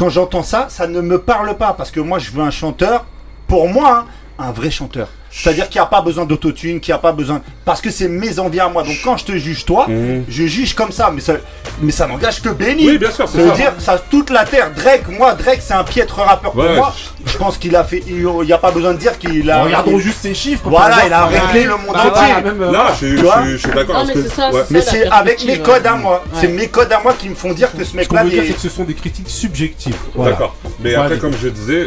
quand 0.00 0.08
j'entends 0.08 0.42
ça, 0.42 0.68
ça 0.70 0.86
ne 0.86 1.02
me 1.02 1.18
parle 1.20 1.58
pas 1.58 1.74
parce 1.74 1.90
que 1.90 2.00
moi, 2.00 2.18
je 2.18 2.30
veux 2.30 2.42
un 2.42 2.50
chanteur, 2.50 3.04
pour 3.46 3.68
moi, 3.68 4.06
hein, 4.38 4.46
un 4.46 4.50
vrai 4.50 4.70
chanteur. 4.70 5.10
C'est-à-dire 5.32 5.68
qu'il 5.68 5.80
n'y 5.80 5.84
a 5.84 5.88
pas 5.88 6.00
besoin 6.00 6.24
d'autotune, 6.24 6.80
qu'il 6.80 6.92
n'y 6.92 6.96
a 6.96 7.00
pas 7.00 7.12
besoin. 7.12 7.40
Parce 7.64 7.80
que 7.80 7.90
c'est 7.90 8.08
mes 8.08 8.38
envies 8.40 8.58
à 8.60 8.68
moi. 8.68 8.82
Donc 8.82 8.96
quand 9.04 9.16
je 9.16 9.24
te 9.24 9.32
juge 9.36 9.64
toi, 9.64 9.86
Mhm. 9.88 10.24
je 10.28 10.46
juge 10.46 10.74
comme 10.74 10.90
ça. 10.90 11.10
Mais 11.14 11.20
ça, 11.20 11.34
mais 11.80 11.92
ça 11.92 12.06
n'engage 12.08 12.42
que 12.42 12.48
Benny. 12.48 12.86
Oui, 12.88 12.98
bien 12.98 13.10
sûr, 13.12 13.28
c'est 13.28 13.38
Ça 13.38 13.44
veut 13.44 13.52
dire, 13.52 13.72
ça, 13.78 13.96
toute 14.10 14.30
la 14.30 14.44
terre. 14.44 14.70
Drake, 14.74 15.04
moi, 15.08 15.34
Drake, 15.34 15.60
c'est 15.62 15.74
un 15.74 15.84
piètre 15.84 16.16
rappeur 16.16 16.50
pour 16.52 16.62
Ouais, 16.64 16.74
moi. 16.76 16.92
Je 17.24 17.36
pense 17.38 17.58
qu'il 17.58 17.76
a 17.76 17.84
fait. 17.84 18.02
Il 18.08 18.26
n'y 18.26 18.52
a 18.52 18.58
pas 18.58 18.72
besoin 18.72 18.92
de 18.92 18.98
dire 18.98 19.16
qu'il 19.18 19.48
a. 19.50 19.62
Regardons 19.62 19.92
il- 19.92 20.00
juste 20.00 20.18
ces 20.22 20.34
chiffres. 20.34 20.62
Voilà, 20.68 21.06
il 21.06 21.12
a 21.12 21.26
réglé 21.26 21.64
le 21.64 21.76
monde 21.76 21.94
Bah, 21.94 22.06
entier. 22.08 22.34
euh, 22.44 22.72
Non, 22.72 22.78
je, 23.00 23.56
suis- 23.56 23.70
d'accord. 23.72 24.04
Mais 24.06 24.14
c'est 24.14 24.28
ça, 24.30 24.50
ouais. 24.50 24.62
c'est 24.66 24.74
Mais 24.74 24.80
ça, 24.82 24.90
c'est 24.90 25.04
la 25.04 25.14
avec 25.14 25.38
mes 25.40 25.46
perspective, 25.46 25.62
codes 25.74 25.86
à 25.86 25.94
moi. 25.96 26.24
C'est 26.34 26.48
mes 26.48 26.66
codes 26.66 26.92
à 26.92 27.00
moi 27.00 27.14
qui 27.18 27.28
me 27.28 27.34
font 27.36 27.52
dire 27.52 27.70
que 27.70 27.78
ce 27.78 27.84
Ce 27.84 27.90
qu'on 27.92 27.96
mec-là. 27.98 28.24
veut 28.24 28.30
dire, 28.30 28.42
est- 28.42 28.46
c'est 28.48 28.52
que 28.54 28.60
ce 28.60 28.68
sont 28.68 28.84
des 28.84 28.94
critiques 28.94 29.28
subjectives. 29.30 29.94
D'accord. 30.16 30.56
Mais 30.80 30.94
après, 30.96 31.18
comme 31.18 31.34
je 31.40 31.48
disais, 31.48 31.86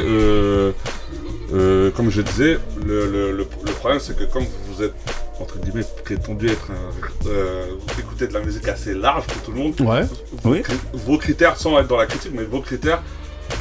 euh, 1.54 1.92
comme 1.92 2.10
je 2.10 2.22
disais, 2.22 2.58
le, 2.86 3.06
le- 3.08 3.32
le- 3.32 3.38
le 3.38 3.72
problème 3.74 4.00
c'est 4.00 4.16
que 4.18 4.24
comme 4.24 4.46
vous 4.68 4.84
êtes 4.84 4.94
entre 5.40 5.58
guillemets 5.60 5.86
prétendu 6.04 6.48
être 6.50 6.68
un, 6.72 7.28
euh, 7.30 7.66
vous 7.80 8.00
écoutez 8.00 8.28
de 8.28 8.34
la 8.34 8.40
musique 8.42 8.68
assez 8.68 8.94
large 8.94 9.26
pour 9.26 9.42
tout 9.44 9.52
le 9.52 9.58
monde, 9.60 9.74
Ouais. 9.82 10.02
vos, 10.44 10.52
Oui. 10.52 10.62
cri- 10.62 10.78
vos 10.94 11.18
critères 11.18 11.58
sans 11.58 11.78
être 11.80 11.88
dans 11.88 11.98
la 11.98 12.06
critique, 12.06 12.32
mais 12.36 12.44
vos 12.44 12.62
critères 12.62 13.02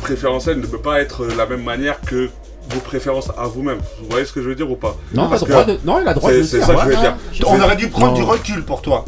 préférentiels 0.03 0.59
ne 0.61 0.67
peuvent 0.67 0.81
pas 0.83 1.01
être 1.01 1.27
de 1.27 1.33
la 1.37 1.47
même 1.47 1.63
manière 1.65 2.01
que 2.01 2.29
vos 2.71 2.81
préférences 2.81 3.31
à 3.37 3.47
vous-même. 3.47 3.79
Vous 4.01 4.07
voyez 4.11 4.25
ce 4.25 4.33
que 4.33 4.41
je 4.43 4.49
veux 4.49 4.55
dire 4.55 4.71
ou 4.71 4.77
pas? 4.77 4.97
Non, 5.15 5.29
Parce 5.29 5.43
que 5.45 5.49
de- 5.67 5.79
non, 5.85 6.01
il 6.01 6.07
a 6.07 6.11
le 6.13 6.15
droit 6.15 6.33
de 6.33 6.43
c'est 6.43 6.61
ça 6.61 6.75
que 6.75 6.81
je 6.83 6.87
veux 6.87 6.97
dire. 6.97 7.17
On 7.47 7.61
aurait 7.61 7.77
dû 7.77 7.89
prendre 7.89 8.13
Non. 8.13 8.15
du 8.19 8.23
recul 8.23 8.65
pour 8.65 8.81
toi. 8.83 9.05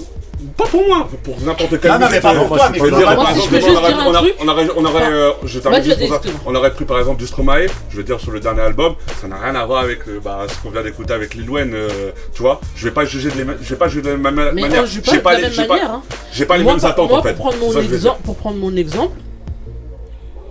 Pas 0.56 0.66
pour 0.66 0.86
moi, 0.86 1.08
pour 1.22 1.40
n'importe 1.40 1.80
quel 1.80 1.90
Non, 1.92 1.98
non, 2.00 2.06
mais 2.10 2.20
pas 2.20 2.34
pour 2.34 2.48
toi, 2.48 2.68
mais 2.70 2.78
je 2.78 2.84
veux 2.84 2.90
dire, 2.90 3.04
par 3.16 3.30
exemple, 3.30 3.50
on 3.54 3.78
aurait- 3.78 3.94
on 3.94 4.08
aurait- 4.08 4.18
truc. 4.18 4.34
on 4.40 4.48
aurait, 4.48 4.68
on 4.76 4.84
aurait, 4.84 5.12
euh, 5.12 5.30
je 5.44 5.58
termine 5.58 5.78
Vas-y, 5.80 5.86
juste 5.88 5.98
vas-y, 5.98 6.08
pour 6.08 6.16
ça. 6.16 6.22
excuse-moi. 6.22 6.52
On 6.52 6.54
aurait 6.54 6.72
pris 6.74 6.84
par 6.84 6.98
exemple 6.98 7.18
du 7.18 7.26
Stromae, 7.26 7.66
je 7.90 7.96
veux 7.96 8.02
dire 8.02 8.20
sur 8.20 8.30
le 8.30 8.40
dernier 8.40 8.60
album, 8.60 8.94
ça 9.20 9.28
n'a 9.28 9.36
rien 9.38 9.54
à 9.54 9.64
voir 9.64 9.82
avec 9.84 10.00
euh, 10.08 10.20
bah, 10.22 10.46
ce 10.48 10.54
qu'on 10.62 10.70
vient 10.70 10.82
d'écouter 10.82 11.12
avec 11.14 11.34
Lil 11.34 11.48
Wayne, 11.48 11.72
euh, 11.74 12.10
tu 12.34 12.42
vois. 12.42 12.60
Je 12.76 12.84
vais 12.84 12.90
pas 12.90 13.04
juger 13.04 13.30
de, 13.30 13.36
les 13.36 13.44
mêmes- 13.44 13.58
je 13.62 13.68
vais 13.70 13.76
pas 13.76 13.88
juger 13.88 14.02
de 14.02 14.10
la 14.10 14.16
même 14.16 14.50
Mais 14.54 14.62
manière. 14.62 14.84
J'ai 14.86 15.00
pas 15.00 15.12
de 15.12 15.16
la 15.24 15.34
les- 15.36 15.42
même 15.44 15.52
j'ai 15.52 15.64
pas- 15.66 15.74
manière. 15.74 15.90
hein. 15.92 16.02
J'ai 16.32 16.44
pas 16.46 16.56
les 16.58 16.64
Moi, 16.64 16.74
mêmes 16.76 16.84
attentes 16.84 17.08
moi, 17.08 17.18
en 17.20 17.22
fait. 17.22 17.34
Pour 17.34 17.46
prendre, 17.50 17.58
mon 17.64 17.80
exemple, 17.80 18.20
pour 18.24 18.36
prendre 18.36 18.56
mon 18.58 18.76
exemple, 18.76 19.16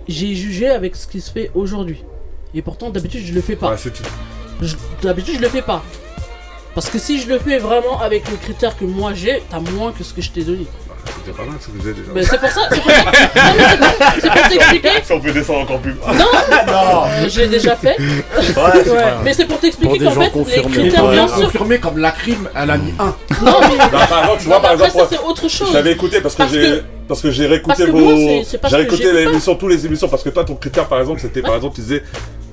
j'ai 0.08 0.34
jugé 0.34 0.68
avec 0.70 0.96
ce 0.96 1.06
qui 1.06 1.20
se 1.20 1.30
fait 1.30 1.50
aujourd'hui. 1.54 2.02
Et 2.54 2.62
pourtant, 2.62 2.90
d'habitude, 2.90 3.24
je 3.24 3.32
le 3.32 3.40
fais 3.40 3.56
pas. 3.56 3.74
D'habitude, 5.02 5.36
je 5.36 5.40
le 5.42 5.48
fais 5.48 5.62
pas. 5.62 5.82
Parce 6.74 6.88
que 6.90 6.98
si 6.98 7.20
je 7.20 7.28
le 7.28 7.38
fais 7.38 7.58
vraiment 7.58 8.00
avec 8.00 8.28
les 8.30 8.36
critères 8.36 8.76
que 8.76 8.84
moi 8.84 9.12
j'ai, 9.14 9.42
t'as 9.50 9.60
moins 9.60 9.92
que 9.92 10.02
ce 10.02 10.12
que 10.12 10.20
je 10.22 10.30
t'ai 10.30 10.42
donné. 10.42 10.66
Bah, 11.06 11.12
C'était 11.24 11.36
pas 11.36 11.44
mal 11.44 11.56
ce 11.60 11.66
que 11.66 11.72
vous 11.78 11.86
avez 11.86 11.94
déjà. 12.00 12.10
Mais 12.14 12.22
c'est 12.24 12.38
pour 12.40 12.48
ça. 12.48 12.62
C'est 12.70 12.80
pour, 12.80 12.90
ça- 12.90 13.04
Non, 13.04 13.12
mais 13.58 14.20
c'est 14.20 14.30
pour- 14.30 14.48
t'expliquer. 14.48 14.88
Si 15.04 15.12
on 15.12 15.20
peut 15.20 15.32
descendre 15.32 15.60
encore 15.60 15.78
plus 15.80 15.92
bas. 15.92 16.12
Non, 16.14 16.24
Non. 16.66 17.28
je 17.28 17.40
l'ai 17.40 17.48
déjà 17.48 17.76
fait. 17.76 17.96
Ouais, 17.98 18.90
Ouais, 18.90 19.04
Mais 19.22 19.34
c'est 19.34 19.44
pour 19.44 19.60
t'expliquer 19.60 19.98
qu'en 19.98 20.10
fait, 20.12 20.20
les 20.20 20.30
confirmés. 20.30 20.72
critères, 20.72 21.00
Pour 21.00 21.10
bien 21.10 21.22
le 21.22 21.28
sûr. 21.28 21.42
confirmer 21.44 21.78
comme 21.78 21.98
la 21.98 22.10
crime, 22.10 22.48
elle 22.56 22.70
a 22.70 22.76
mis 22.78 22.94
un. 22.98 23.14
Non, 23.42 23.60
mais. 23.60 23.76
Bah, 23.92 24.06
par 24.08 24.18
exemple, 24.24 24.40
tu 24.40 24.46
vois, 24.46 24.56
Non, 24.56 24.62
par 24.62 24.70
après, 24.72 24.86
exemple, 24.86 25.06
c'est 25.10 25.18
autre 25.20 25.48
chose. 25.48 25.68
Je 25.68 25.74
l'avais 25.74 25.92
écouté 25.92 26.20
parce 26.20 26.34
que 26.34 26.48
j'ai 26.48 26.82
parce 27.06 27.20
que 27.20 27.30
j'ai 27.30 27.46
réécouté 27.46 27.84
vos 27.84 27.98
j'ai 27.98 28.44
réécouté 28.76 29.04
pas. 29.04 29.12
l'émission 29.12 29.54
tous 29.56 29.68
les 29.68 29.84
émissions 29.84 30.08
parce 30.08 30.22
que 30.22 30.30
toi 30.30 30.42
ton 30.42 30.54
critère 30.54 30.86
par 30.86 31.00
exemple 31.00 31.20
c'était 31.20 31.42
par 31.42 31.54
exemple 31.54 31.74
tu 31.74 31.82
disais 31.82 32.02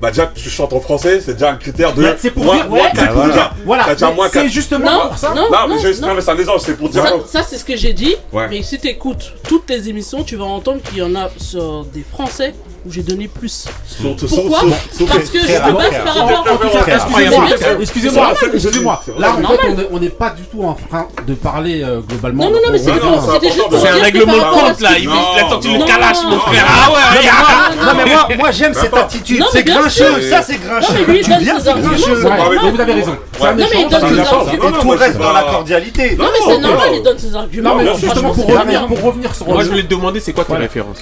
bah 0.02 0.10
déjà 0.10 0.26
que 0.26 0.38
tu 0.40 0.50
chantes 0.50 0.74
en 0.74 0.80
français 0.80 1.22
c'est 1.22 1.34
déjà 1.34 1.52
un 1.52 1.56
critère 1.56 1.94
de 1.94 2.02
Mais 2.02 2.16
c'est 2.18 2.32
pour 2.32 2.44
moi, 2.44 2.56
dire, 2.56 2.72
ouais, 2.72 2.82
c'est 2.96 3.08
pour 3.08 3.22
déjà. 3.24 3.34
dire, 3.34 3.54
voilà, 3.66 3.86
c'est 4.32 4.50
justement 4.50 4.92
Non, 4.92 5.08
pour 5.10 5.18
ça. 5.18 5.30
non, 5.30 5.44
non, 5.44 5.68
mais 5.68 5.76
non, 5.76 5.82
j'ai- 5.82 6.00
non. 6.02 6.08
non, 6.08 6.14
mais 6.16 6.22
c'est 6.22 6.32
un 6.32 6.38
exemple 6.40 6.60
c'est 6.66 6.76
pour 6.78 6.90
dire 6.90 7.04
Ça, 7.04 7.14
ça, 7.28 7.44
c'est 7.48 7.58
ce 7.58 7.64
que 7.66 7.76
j'ai 7.78 7.94
dit. 7.94 8.16
Ouais. 8.34 8.48
Mais 8.50 8.64
si 8.64 8.80
t'écoutes 8.80 9.34
toutes 9.48 9.70
les 9.70 9.88
émissions, 9.90 10.24
tu 10.24 10.36
vas 10.36 10.46
entendre 10.46 10.82
qu'il 10.82 10.98
y 10.98 11.02
en 11.04 11.16
a 11.16 11.30
sur 11.38 11.86
des 11.86 12.04
Français 12.04 12.54
où 12.86 12.92
j'ai 12.92 13.04
donné 13.04 13.28
plus. 13.28 13.66
Pourquoi 14.02 14.62
Parce 15.08 15.30
que 15.30 15.40
je 15.40 15.46
te 15.46 15.72
base 15.72 16.04
par 16.04 16.16
rapport 16.16 16.46
à. 16.88 17.82
Excusez-moi, 17.82 18.34
excusez-moi. 18.54 19.04
Là, 19.18 19.36
en 19.44 19.48
fait, 19.50 19.88
on 19.92 20.00
n'est 20.00 20.10
pas 20.10 20.32
du 20.32 20.44
tout 20.44 20.64
en 20.64 20.74
train 20.74 21.08
de 21.28 21.34
parler 21.34 21.84
euh, 21.84 22.00
globalement. 22.02 22.46
Non, 22.46 22.52
non, 22.52 22.60
non, 22.66 22.72
mais 22.72 22.80
c'est 22.80 22.92
un 22.92 24.02
règlement 24.02 24.34
de 24.34 24.40
compte 24.40 24.82
là. 24.82 24.90
Il 25.00 25.10
a 25.10 25.50
sorti 25.50 25.78
le 25.78 25.86
calache, 25.86 26.24
mon 26.28 26.40
frère. 26.40 26.66
Ah 26.68 26.92
ouais, 26.92 27.26
Non, 27.26 27.88
ah 27.90 27.94
mais 27.96 28.12
moi, 28.12 28.28
moi 28.38 28.52
j'aime 28.52 28.74
cette 28.74 28.94
attitude. 28.94 29.44
C'est 29.52 29.64
grincheux, 29.64 30.22
ça 30.30 30.42
c'est 30.42 30.58
grincheux. 30.58 30.94
Non, 30.94 31.06
mais 31.08 31.14
lui, 31.14 31.24
c'est 31.24 32.72
Vous 32.72 32.82
avez 32.82 32.94
raison. 32.94 33.12
Non, 33.12 33.56
mais 33.58 33.66
il 33.82 33.90
donne 33.90 34.10
ses 34.10 34.20
arguments. 34.20 34.72
Tout 34.82 34.90
reste 34.90 35.18
dans 35.18 35.34
la 35.34 35.44
cordialité. 35.44 36.16
Non, 36.16 36.26
mais 36.32 36.54
c'est 36.54 36.60
normal, 36.60 36.90
il 36.94 37.04
donne 37.04 37.20
ses 37.20 37.36
arguments. 37.36 37.76
Non, 37.76 37.84
mais 37.84 38.00
justement, 38.00 38.34
pour 38.34 39.02
revenir 39.04 39.36
sur. 39.36 39.48
Moi, 39.48 39.64
je 39.64 39.70
voulais 39.70 39.84
te 39.84 39.90
demander, 39.90 40.20
c'est 40.20 40.34
quoi 40.34 40.46
ta 40.46 40.56
référence 40.56 40.98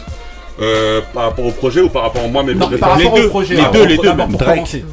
euh, 0.61 0.99
par 1.13 1.23
rapport 1.23 1.45
au 1.45 1.51
projet 1.51 1.79
ou 1.79 1.87
par 1.87 2.03
rapport 2.03 2.23
à 2.23 2.27
moi 2.27 2.43
mais 2.43 2.53
non, 2.53 2.69
les 2.69 2.77
deux, 2.77 2.85
les 3.55 3.63
deux, 3.71 3.85
les 3.85 3.97
deux, 3.97 4.13
même. 4.13 4.29
Pour 4.29 4.39
commencer, 4.45 4.83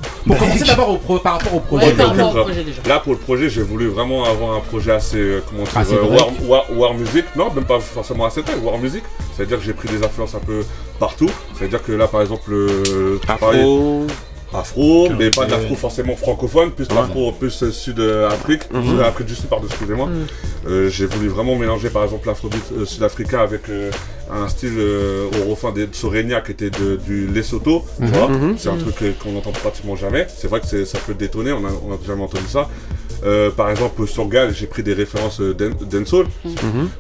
d'abord 0.65 0.99
par 1.23 1.33
rapport 1.35 1.55
au 1.55 1.61
projet. 1.61 1.93
Déjà. 1.93 2.83
Là 2.87 3.01
pour 3.01 3.15
le 3.15 3.19
projet, 3.19 3.49
j'ai 3.49 3.63
voulu 3.63 3.89
vraiment 3.89 4.25
avoir 4.25 4.57
un 4.57 4.61
projet 4.61 4.93
assez 4.93 5.19
euh, 5.19 5.43
comment 5.49 5.65
dire, 5.65 5.77
assez 5.77 5.95
euh, 5.95 6.77
war, 6.77 6.95
music, 6.95 7.25
non 7.35 7.51
même 7.53 7.65
pas 7.65 7.81
forcément 7.81 8.27
assez 8.27 8.43
war 8.63 8.79
music. 8.79 9.03
C'est 9.37 9.43
à 9.43 9.47
dire 9.47 9.59
que 9.59 9.65
j'ai 9.65 9.73
pris 9.73 9.89
des 9.89 10.05
influences 10.05 10.37
un 10.37 10.41
peu 10.41 10.65
partout. 11.01 11.31
C'est 11.59 11.65
à 11.65 11.69
dire 11.69 11.83
que 11.83 11.93
là 11.93 12.07
par 12.07 12.21
exemple, 12.21 12.53
euh, 12.53 13.19
Afro. 13.27 13.47
Pareil, 13.47 14.07
afro, 14.55 15.09
mais 15.19 15.31
pas 15.31 15.47
d'Afro 15.47 15.75
forcément 15.75 16.17
francophone, 16.17 16.71
plus 16.71 16.89
l'afro 16.89 17.33
plus 17.33 17.71
sud-afrique, 17.71 18.63
euh, 18.75 18.81
mhm. 18.81 18.91
sud-afrique 18.91 19.27
du 19.27 19.35
sud, 19.35 19.47
pardon, 19.47 19.67
excusez-moi. 19.69 20.07
Mhm. 20.07 20.27
Euh, 20.69 20.89
j'ai 20.89 21.07
voulu 21.07 21.29
vraiment 21.29 21.57
mélanger 21.57 21.91
par 21.91 22.05
exemple 22.05 22.27
l'afrobeat 22.27 22.63
euh, 22.77 22.85
sud-africain 22.85 23.41
avec 23.41 23.63
un 24.31 24.49
style 24.49 24.79
au 24.79 25.51
refrain 25.51 25.73
de 25.73 25.89
Sorenia 25.93 26.41
qui 26.41 26.53
était 26.53 26.71
du 26.71 27.27
Lesotho, 27.27 27.85
tu 27.97 28.05
mhm. 28.05 28.11
vois. 28.11 28.31
C'est 28.57 28.69
un 28.69 28.77
truc 28.77 29.19
qu'on 29.19 29.33
n'entend 29.33 29.53
pratiquement 29.53 29.97
jamais. 29.97 30.27
C'est 30.29 30.49
vrai 30.49 30.61
que 30.61 30.85
ça 30.85 30.99
peut 31.07 31.15
détonner, 31.15 31.53
on 31.53 31.61
n'a 31.61 31.71
jamais 32.07 32.23
entendu 32.23 32.47
ça. 32.49 32.69
Par 33.57 33.71
exemple, 33.71 34.07
sur 34.07 34.29
Gal, 34.29 34.55
j'ai 34.55 34.67
pris 34.67 34.83
des 34.83 34.95
références 34.95 35.41
dancehall. 35.41 36.27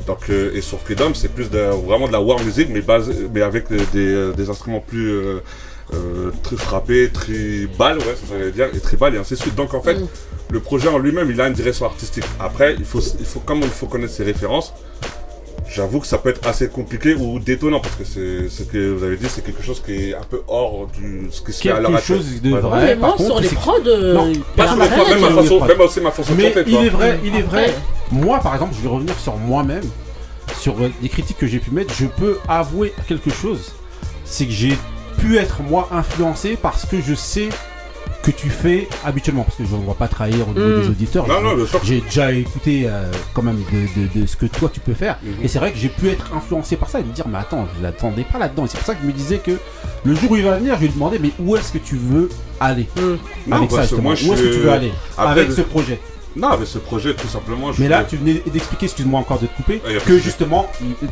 Donc, 0.06 0.30
et 0.30 0.60
sur 0.60 0.78
Freedom, 0.80 1.14
c'est 1.14 1.32
plus 1.32 1.50
de, 1.50 1.58
vraiment 1.86 2.08
de 2.08 2.12
la 2.12 2.20
war 2.20 2.40
music, 2.42 2.68
mais, 2.70 3.42
avec 3.42 3.66
des 3.92 4.50
instruments 4.50 4.80
plus 4.86 5.40
euh, 5.94 6.32
très 6.42 6.56
frappé, 6.56 7.10
très 7.12 7.68
balle, 7.78 7.98
ouais, 7.98 8.16
ça, 8.20 8.26
ça 8.28 8.34
veut 8.34 8.50
dire, 8.50 8.66
et 8.74 8.80
très 8.80 8.96
balle, 8.96 9.14
et 9.14 9.18
ainsi 9.18 9.34
de 9.34 9.38
suite. 9.38 9.54
Donc 9.54 9.72
en 9.72 9.80
fait, 9.80 9.96
le 10.50 10.60
projet 10.60 10.88
en 10.88 10.98
lui-même, 10.98 11.30
il 11.30 11.40
a 11.40 11.46
une 11.46 11.54
direction 11.54 11.86
artistique. 11.86 12.24
Après, 12.40 12.74
il 12.76 12.84
faut, 12.84 13.00
il 13.00 13.24
faut, 13.24 13.38
comme 13.40 13.60
il 13.60 13.68
faut 13.68 13.86
connaître 13.86 14.12
ses 14.12 14.24
références, 14.24 14.74
j'avoue 15.68 16.00
que 16.00 16.06
ça 16.08 16.18
peut 16.18 16.30
être 16.30 16.46
assez 16.46 16.68
compliqué 16.68 17.14
ou 17.14 17.38
détonnant 17.38 17.78
parce 17.78 17.94
que 17.94 18.04
c'est 18.04 18.48
ce 18.48 18.64
que 18.64 18.94
vous 18.94 19.04
avez 19.04 19.16
dit, 19.16 19.26
c'est 19.28 19.44
quelque 19.44 19.62
chose 19.62 19.80
qui 19.84 20.10
est 20.10 20.14
un 20.14 20.24
peu 20.28 20.42
hors 20.48 20.88
du 20.88 21.28
ce 21.30 21.40
qui 21.40 21.52
se 21.52 21.62
fait 21.62 21.70
à 21.70 21.78
l'heure 21.78 21.94
actuelle. 21.94 22.18
chose 22.18 22.42
de 22.42 22.50
vrai. 22.50 22.96
Par 22.96 23.14
contre, 23.14 23.24
sur 23.24 23.40
les 23.40 24.12
non, 24.12 24.32
pas 24.56 24.66
sur 24.66 24.76
les 24.76 24.88
même, 24.88 25.20
ma 25.20 25.42
façon, 25.42 25.60
même 25.60 25.78
ma 26.02 26.10
façon 26.10 26.32
Mais 26.36 26.50
de 26.50 26.64
il 26.66 26.74
est 26.74 26.78
hein. 26.78 26.90
vrai, 26.90 27.20
il 27.24 27.36
est 27.36 27.42
vrai. 27.42 27.72
Moi, 28.10 28.40
par 28.40 28.54
exemple, 28.54 28.74
je 28.76 28.82
vais 28.82 28.92
revenir 28.92 29.14
sur 29.20 29.36
moi-même, 29.36 29.84
sur 30.58 30.74
les 31.00 31.08
critiques 31.08 31.38
que 31.38 31.46
j'ai 31.46 31.60
pu 31.60 31.70
mettre. 31.70 31.94
Je 31.94 32.06
peux 32.06 32.38
avouer 32.48 32.92
quelque 33.06 33.30
chose, 33.30 33.72
c'est 34.24 34.46
que 34.46 34.52
j'ai 34.52 34.76
pu 35.18 35.36
être 35.36 35.62
moi 35.62 35.88
influencé 35.92 36.56
parce 36.60 36.86
que 36.86 37.00
je 37.00 37.14
sais 37.14 37.48
que 38.22 38.30
tu 38.30 38.50
fais 38.50 38.88
habituellement. 39.04 39.44
Parce 39.44 39.56
que 39.56 39.64
je 39.64 39.74
ne 39.74 39.82
vois 39.82 39.94
pas 39.94 40.08
trahir 40.08 40.48
au 40.48 40.52
niveau 40.52 40.80
des 40.80 40.86
hmm. 40.86 40.90
auditeurs. 40.90 41.26
J'ai 41.84 42.00
déjà 42.00 42.32
écouté 42.32 42.84
euh, 42.86 43.10
quand 43.34 43.42
même 43.42 43.62
de, 43.72 44.20
de, 44.20 44.26
ce 44.26 44.36
que 44.36 44.46
toi 44.46 44.70
tu 44.72 44.80
peux 44.80 44.94
faire. 44.94 45.18
Hmm. 45.22 45.44
Et 45.44 45.48
c'est 45.48 45.58
vrai 45.58 45.72
que 45.72 45.78
j'ai 45.78 45.88
pu 45.88 46.08
être 46.08 46.32
influencé 46.34 46.76
par 46.76 46.88
ça 46.88 47.00
et 47.00 47.04
me 47.04 47.12
dire 47.12 47.28
mais 47.28 47.38
attends 47.38 47.66
je 47.76 47.82
l'attendais 47.82 48.24
pas 48.24 48.38
là-dedans. 48.38 48.64
Et 48.64 48.68
c'est 48.68 48.78
pour 48.78 48.86
ça 48.86 48.94
que 48.94 49.02
je 49.02 49.06
me 49.06 49.12
disais 49.12 49.38
que 49.38 49.52
le 50.04 50.14
jour 50.14 50.32
où 50.32 50.36
il 50.36 50.44
va 50.44 50.58
venir 50.58 50.76
je 50.76 50.82
lui 50.82 50.88
demandais 50.88 51.18
mais 51.18 51.30
où 51.38 51.56
est-ce 51.56 51.72
que 51.72 51.78
tu 51.78 51.96
veux 51.96 52.28
aller 52.60 52.88
hmm. 52.96 53.52
avec 53.52 53.70
ça 53.70 53.84
moi, 53.96 54.12
où 54.12 54.32
est-ce 54.32 54.42
que 54.42 54.54
tu 54.54 54.60
veux 54.60 54.72
aller 54.72 54.92
avec 55.16 55.52
ce 55.52 55.62
projet 55.62 56.00
non, 56.36 56.50
mais 56.60 56.66
ce 56.66 56.76
projet, 56.76 57.14
tout 57.14 57.28
simplement. 57.28 57.72
Je 57.72 57.80
mais 57.80 57.88
là, 57.88 58.04
tu 58.04 58.18
venais 58.18 58.42
d'expliquer, 58.52 58.84
excuse-moi 58.84 59.18
encore 59.18 59.40
de 59.40 59.46
te 59.46 59.56
couper, 59.56 59.80
ah, 59.86 59.88
que 60.06 60.18
justement, 60.18 60.66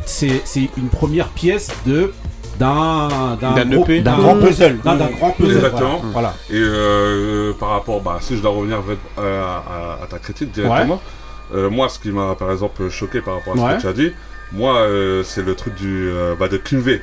c'est 0.05 0.43
une 0.77 0.89
première 0.89 1.29
pièce 1.29 1.71
de 1.87 2.13
d'un 2.57 3.37
grand 5.11 5.31
puzzle. 5.31 5.55
Exactement. 5.55 6.01
Voilà. 6.13 6.33
Et 6.49 6.55
euh, 6.55 7.53
par 7.53 7.69
rapport, 7.69 8.01
bah, 8.01 8.17
si 8.21 8.37
je 8.37 8.41
dois 8.41 8.51
revenir 8.51 8.81
à, 9.17 10.05
ta 10.09 10.19
critique 10.19 10.51
directement, 10.51 11.01
euh, 11.53 11.69
moi, 11.69 11.89
ce 11.89 11.99
qui 11.99 12.09
m'a 12.09 12.35
par 12.35 12.51
exemple 12.51 12.89
choqué 12.89 13.21
par 13.21 13.35
rapport 13.35 13.53
à 13.53 13.71
ce 13.71 13.75
que 13.75 13.81
tu 13.81 13.87
as 13.87 13.93
dit, 13.93 14.11
moi, 14.51 14.77
euh, 14.77 15.23
c'est 15.23 15.43
le 15.43 15.55
truc 15.55 15.75
du 15.75 16.09
bah, 16.39 16.47
de 16.47 16.57
Kinvey. 16.57 17.01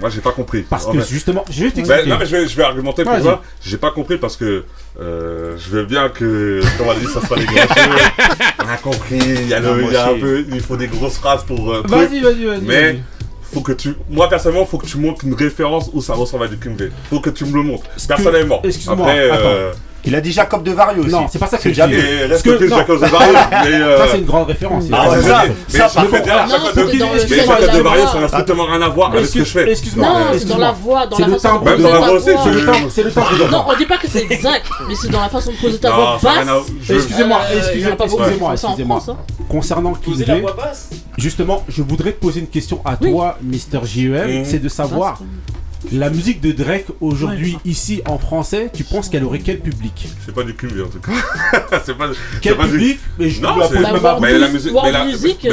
Moi, 0.00 0.08
j'ai 0.08 0.20
pas 0.20 0.32
compris. 0.32 0.62
Parce 0.62 0.86
que 0.86 1.00
justement, 1.00 1.44
je 1.50 1.64
vais 1.64 1.82
ben, 1.82 2.08
non, 2.08 2.16
mais 2.18 2.24
je 2.24 2.36
vais, 2.36 2.48
je 2.48 2.56
vais 2.56 2.62
argumenter 2.62 3.04
pour 3.04 3.18
ça. 3.18 3.42
J'ai 3.62 3.78
pas 3.78 3.90
compris 3.90 4.18
parce 4.18 4.36
que 4.36 4.64
je 4.98 5.70
veux 5.70 5.84
bien 5.84 6.08
que, 6.08 6.60
comme 6.78 6.88
on 6.88 6.90
a 6.90 6.94
dit, 6.94 7.06
ça 7.06 7.26
soit 7.26 7.36
des 7.36 7.46
gros 7.46 7.56
On 8.64 8.68
a 8.68 8.76
compris. 8.76 9.18
Il 9.18 9.48
y 9.48 9.54
a, 9.54 9.58
un 9.58 10.18
peu, 10.18 10.44
il 10.52 10.60
faut 10.60 10.76
des 10.76 10.88
grosses 10.88 11.18
phrases 11.18 11.44
pour. 11.44 11.72
Vas-y, 11.86 12.20
vas-y, 12.20 12.44
vas-y 12.44 13.02
faut 13.52 13.60
que 13.60 13.72
tu. 13.72 13.94
Moi, 14.08 14.28
personnellement, 14.28 14.66
faut 14.66 14.78
que 14.78 14.86
tu 14.86 14.98
montres 14.98 15.24
une 15.24 15.34
référence 15.34 15.90
où 15.92 16.00
ça 16.00 16.14
ressemble 16.14 16.44
à 16.44 16.48
du 16.48 16.58
King 16.58 16.76
Faut 17.08 17.20
que 17.20 17.30
tu 17.30 17.44
me 17.44 17.54
le 17.54 17.62
montres. 17.62 17.88
Personnellement. 18.06 18.60
Excuse-moi. 18.62 19.08
Euh, 19.08 19.72
il 20.04 20.14
a 20.14 20.20
dit 20.20 20.32
Jacob 20.32 20.62
de 20.62 20.72
Vario. 20.72 21.04
Non, 21.04 21.26
c'est 21.30 21.38
pas 21.38 21.46
ça 21.46 21.58
que 21.58 21.72
j'ai 21.72 21.86
dit. 21.86 21.94
Reste 22.28 22.44
que 22.44 22.68
Jacob 22.68 23.00
de 23.00 23.06
Vario. 23.06 23.34
Euh, 23.70 23.98
ça, 23.98 24.04
c'est 24.10 24.18
une 24.18 24.24
grande 24.24 24.48
référence. 24.48 24.84
Ah, 24.92 25.06
c'est 25.14 25.22
ça. 25.22 25.44
Mais 25.70 25.78
Jacob 27.36 27.76
de 27.76 27.82
Vario, 27.82 28.06
ça 28.06 28.20
n'a 28.20 28.28
strictement 28.28 28.64
rien 28.64 28.82
à 28.82 28.88
voir 28.88 29.12
avec 29.12 29.26
ce 29.26 29.34
que 29.34 29.44
je 29.44 29.50
fais. 29.50 29.70
Excuse-moi. 29.70 30.08
Non, 30.08 30.26
c'est 30.32 30.48
dans 30.48 30.58
la 30.58 30.72
voix, 30.72 31.06
dans 31.06 31.18
la 31.18 31.28
façon 31.28 31.58
de 31.58 31.64
poser 31.64 31.82
ta 31.82 31.98
voix. 31.98 32.90
C'est 32.90 33.02
le 33.02 33.12
temps. 33.12 33.22
Non, 33.50 33.64
on 33.68 33.72
ne 33.72 33.78
dit 33.78 33.86
pas 33.86 33.98
que 33.98 34.08
c'est 34.08 34.26
exact, 34.30 34.66
mais 34.88 34.94
c'est 34.94 35.08
dans 35.08 35.20
la 35.20 35.28
façon 35.28 35.52
de 35.52 35.56
poser 35.56 35.78
ta 35.78 35.90
voix 35.90 36.18
basse. 36.22 36.46
Excusez-moi, 36.88 37.40
excusez-moi, 37.56 38.52
excusez-moi. 38.52 39.02
Concernant 39.48 39.94
Kingsley, 39.94 40.44
justement, 41.18 41.64
je 41.68 41.82
voudrais 41.82 42.12
te 42.12 42.20
poser 42.20 42.40
une 42.40 42.48
question 42.48 42.80
à 42.84 42.96
toi, 42.96 43.38
Mr. 43.42 43.84
JEM. 43.84 44.44
C'est 44.44 44.58
de 44.58 44.68
savoir 44.68 45.20
la 45.92 46.10
musique 46.10 46.40
de 46.40 46.52
Drake 46.52 46.86
aujourd'hui 47.00 47.56
ici 47.64 48.02
en 48.06 48.18
français, 48.18 48.70
tu 48.72 48.84
penses 48.84 49.08
qu'elle 49.08 49.24
aurait 49.24 49.38
quel 49.38 49.60
public? 49.60 50.08
C'est 50.24 50.34
pas 50.34 50.42
du 50.42 50.54
cumul 50.54 50.82
en 50.82 50.88
tout 50.88 51.00
cas. 51.00 51.80
c'est 51.84 51.96
pas, 51.96 52.08
quel 52.42 52.56
public 52.56 52.98
du... 52.98 53.00
Mais 53.18 53.30
je 53.30 53.40
non, 53.40 53.56
la, 53.56 53.80
la, 53.80 54.20
mais 54.20 54.38
la 54.38 54.48
musique, 54.48 54.72
world 54.72 54.92
la, 54.92 55.04
music, 55.06 55.48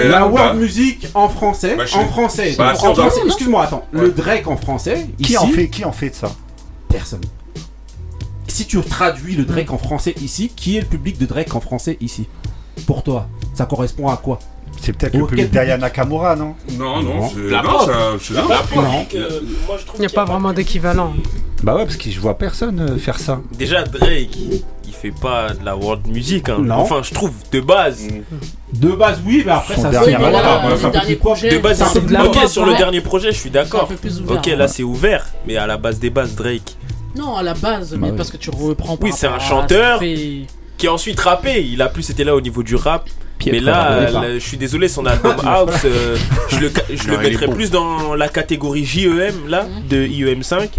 music 0.56 1.08
en 1.14 1.30
français, 1.30 1.76
bah, 1.78 1.86
en 1.94 2.06
français. 2.06 2.56
Excuse-moi, 3.26 3.64
attends. 3.64 3.88
Le 3.92 4.12
Drake 4.12 4.48
en 4.48 4.58
français. 4.58 5.08
Qui 5.22 5.38
en 5.38 5.48
fait 5.48 5.70
Qui 5.70 5.86
en 5.86 5.94
fait 5.94 6.14
ça? 6.14 6.32
Personne. 6.90 7.22
Si 8.48 8.66
tu 8.66 8.80
traduis 8.82 9.36
le 9.36 9.46
Drake 9.46 9.72
en 9.72 9.78
français 9.78 10.14
ici, 10.22 10.52
qui 10.56 10.78
est 10.78 10.82
le 10.82 10.88
public 10.88 11.18
de 11.18 11.26
Drake 11.26 11.56
en 11.56 11.62
français 11.62 11.98
ici? 12.02 12.28
Pour 12.86 13.04
toi, 13.04 13.28
ça 13.54 13.66
correspond 13.66 14.08
à 14.10 14.18
quoi? 14.18 14.40
C'est 14.82 14.94
peut-être 14.94 15.16
le 15.16 15.26
public 15.26 15.52
d'Aya 15.52 15.78
Nakamura, 15.78 16.36
non 16.36 16.56
Non, 16.78 17.02
non, 17.02 17.30
c'est 17.30 17.50
la 17.50 17.60
euh, 17.60 18.18
moi, 19.68 19.78
je 19.80 19.86
trouve 19.86 19.96
Il 19.96 20.00
n'y 20.00 20.06
a 20.06 20.10
pas 20.10 20.26
vraiment 20.26 20.54
d'équivalent. 20.54 21.14
Bah 21.64 21.76
ouais, 21.76 21.86
parce 21.86 21.98
que 21.98 22.10
je 22.10 22.20
vois 22.20 22.38
personne 22.38 22.80
euh, 22.80 22.98
faire 22.98 23.20
ça. 23.20 23.42
Déjà, 23.58 23.84
Drake, 23.84 24.38
il 24.38 24.94
fait 24.94 25.12
pas 25.12 25.54
de 25.54 25.66
la 25.66 25.76
world 25.76 26.08
music. 26.08 26.50
Hein. 26.50 26.60
Non. 26.62 26.76
Enfin, 26.76 27.02
je 27.04 27.14
trouve, 27.14 27.34
de 27.52 27.60
base. 27.60 28.04
Mm. 28.04 28.80
De 28.80 28.92
base, 28.92 29.22
oui, 29.26 29.44
mais 29.46 29.52
après, 29.54 29.76
Son 29.76 29.84
ça 29.84 29.90
dernier, 29.90 30.16
voilà, 30.16 30.66
euh, 30.68 31.16
projet. 31.16 31.50
De 31.50 31.58
base, 31.58 31.84
c'est 31.92 32.06
de 32.06 32.16
Ok, 32.16 32.48
sur 32.48 32.66
le 32.66 32.76
dernier 32.76 33.02
projet, 33.02 33.32
je 33.32 33.38
suis 33.38 33.50
d'accord. 33.50 33.90
Ok, 34.30 34.46
là, 34.48 34.68
c'est 34.68 34.84
ouvert. 34.84 35.26
Mais 35.46 35.58
à 35.58 35.68
la 35.68 35.78
base 35.78 36.00
des 36.00 36.10
bases, 36.10 36.36
Drake. 36.36 36.76
Non, 37.16 37.36
à 37.36 37.42
la 37.42 37.56
base, 37.56 37.94
bah 37.94 37.98
mais 38.02 38.16
parce 38.16 38.30
que 38.30 38.38
tu 38.38 38.52
reprends 38.52 38.96
pas. 38.96 39.06
Oui, 39.06 39.12
c'est 39.16 39.28
un 39.28 39.40
chanteur 39.40 40.00
qui 40.00 40.88
a 40.88 40.94
ensuite 40.94 41.20
rappé. 41.20 41.66
Il 41.66 41.82
a 41.82 41.90
plus 41.90 42.10
été 42.10 42.24
là 42.24 42.36
au 42.36 42.42
niveau 42.42 42.62
du 42.62 42.76
rap 42.76 43.10
mais 43.46 43.60
euh, 43.60 43.62
là, 43.62 44.34
je 44.34 44.40
suis 44.40 44.58
désolé, 44.58 44.88
son 44.88 45.06
album 45.06 45.36
House, 45.46 45.72
euh, 45.86 46.18
je 46.50 46.60
le, 46.60 46.72
je 46.90 47.12
mettrais 47.12 47.48
plus 47.48 47.72
dans 47.72 48.16
la 48.16 48.30
catégorie 48.30 48.86
JEM, 48.86 49.48
là, 49.48 49.68
de 49.90 50.06
IEM5. 50.06 50.70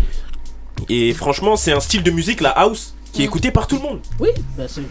Et 0.89 1.13
franchement, 1.13 1.57
c'est 1.57 1.73
un 1.73 1.81
style 1.81 2.03
de 2.03 2.11
musique, 2.11 2.41
la 2.41 2.51
house, 2.51 2.95
qui 3.13 3.23
est 3.23 3.25
écouté 3.25 3.51
par 3.51 3.67
tout 3.67 3.77
le 3.77 3.83
monde. 3.83 4.01
Oui, 4.21 4.29
bah 4.57 4.65
c'est. 4.67 4.83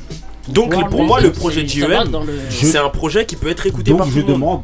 Donc 0.49 0.73
pour 0.89 1.03
moi, 1.03 1.19
le 1.21 1.31
projet 1.31 1.67
JEM, 1.67 2.11
c'est 2.49 2.77
un 2.77 2.89
projet 2.89 3.25
qui 3.25 3.35
peut 3.35 3.49
être 3.49 3.65
écouté 3.65 3.93
par 3.93 4.07
tout 4.07 4.23
le 4.27 4.37
monde 4.37 4.61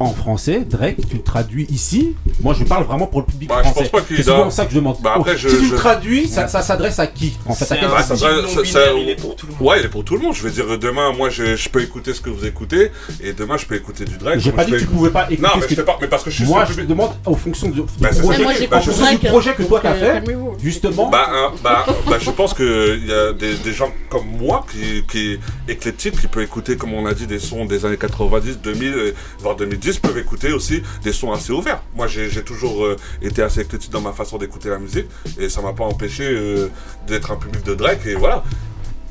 en 0.00 0.14
français, 0.14 0.60
Drake, 0.60 0.96
tu 1.10 1.20
traduis 1.20 1.66
ici. 1.70 2.16
Moi, 2.40 2.54
je 2.58 2.64
parle 2.64 2.84
vraiment 2.84 3.06
pour 3.06 3.20
le 3.20 3.26
public 3.26 3.50
bah, 3.50 3.62
français. 3.62 3.90
C'est 4.08 4.22
souvent 4.22 4.48
ça 4.48 4.64
que 4.64 4.70
je 4.70 4.76
demande. 4.76 4.96
Bah, 5.02 5.16
oh, 5.18 5.24
si 5.36 5.46
tu 5.46 5.70
traduis, 5.72 6.26
ça, 6.26 6.48
s'adresse 6.48 6.98
à 6.98 7.06
qui 7.06 7.36
En 7.46 7.54
fait, 7.54 7.70
à 7.70 7.76
Il 8.96 9.10
est 9.10 9.20
pour 9.20 9.36
tout 9.36 9.46
le 9.46 9.52
monde. 9.52 9.62
Ouais, 9.62 9.80
il 9.80 9.84
est 9.84 9.90
pour 9.90 10.02
tout 10.02 10.16
le 10.16 10.22
monde. 10.22 10.34
Je 10.34 10.42
veux 10.42 10.50
dire, 10.50 10.78
demain, 10.78 11.12
moi, 11.12 11.28
je, 11.28 11.68
peux 11.68 11.82
écouter 11.82 12.14
ce 12.14 12.22
que 12.22 12.30
vous 12.30 12.46
écoutez, 12.46 12.90
et 13.22 13.34
demain, 13.34 13.58
je 13.58 13.66
peux 13.66 13.76
écouter 13.76 14.06
du 14.06 14.16
Drake. 14.16 14.40
J'ai 14.40 14.52
pas 14.52 14.64
dit 14.64 14.72
que 14.72 14.78
tu 14.78 14.86
pouvais 14.86 15.10
pas 15.10 15.30
écouter. 15.30 15.42
Non, 15.42 15.50
mais, 15.56 15.62
ce 15.62 15.66
que... 15.68 15.74
je 15.74 15.82
pas, 15.82 15.98
mais 16.00 16.08
parce 16.08 16.24
que 16.24 16.30
je 16.30 16.36
suis 16.36 16.46
Moi, 16.46 16.64
je 16.64 16.80
demande 16.80 17.10
en 17.26 17.34
fonction 17.34 17.68
du, 17.68 17.82
projet, 17.82 19.54
que 19.54 19.62
toi 19.64 19.80
t'as 19.82 19.94
fait, 19.94 20.22
justement. 20.62 21.10
Bah, 21.10 21.52
bah, 21.62 21.84
je 22.18 22.30
pense 22.30 22.54
qu'il 22.54 23.06
y 23.06 23.12
a 23.12 23.32
des 23.34 23.72
gens 23.74 23.92
comme 24.08 24.26
moi 24.40 24.64
qui 24.70 25.04
éclectiques, 25.68 26.18
qui 26.18 26.26
peut 26.26 26.42
écouter, 26.42 26.76
comme 26.76 26.94
on 26.94 27.04
a 27.04 27.12
dit, 27.12 27.26
des 27.26 27.38
sons 27.38 27.66
des 27.66 27.84
années 27.84 27.98
90, 27.98 28.60
2000, 28.62 28.92
euh, 28.92 29.14
voire 29.40 29.56
2010 29.56 29.89
peuvent 29.98 30.18
écouter 30.18 30.52
aussi 30.52 30.82
des 31.02 31.12
sons 31.12 31.32
assez 31.32 31.52
ouverts. 31.52 31.82
Moi, 31.96 32.06
j'ai 32.06 32.44
toujours 32.44 32.84
euh, 32.84 32.96
été 33.22 33.42
assez 33.42 33.62
éclectique 33.62 33.90
dans 33.90 34.00
ma 34.00 34.12
façon 34.12 34.38
d'écouter 34.38 34.68
la 34.68 34.78
musique 34.78 35.06
et 35.38 35.48
ça 35.48 35.62
m'a 35.62 35.72
pas 35.72 35.84
empêché 35.84 36.24
euh, 36.24 36.68
d'être 37.06 37.30
un 37.30 37.36
public 37.36 37.64
de 37.64 37.74
Drake. 37.74 38.06
Et 38.06 38.14
voilà, 38.14 38.44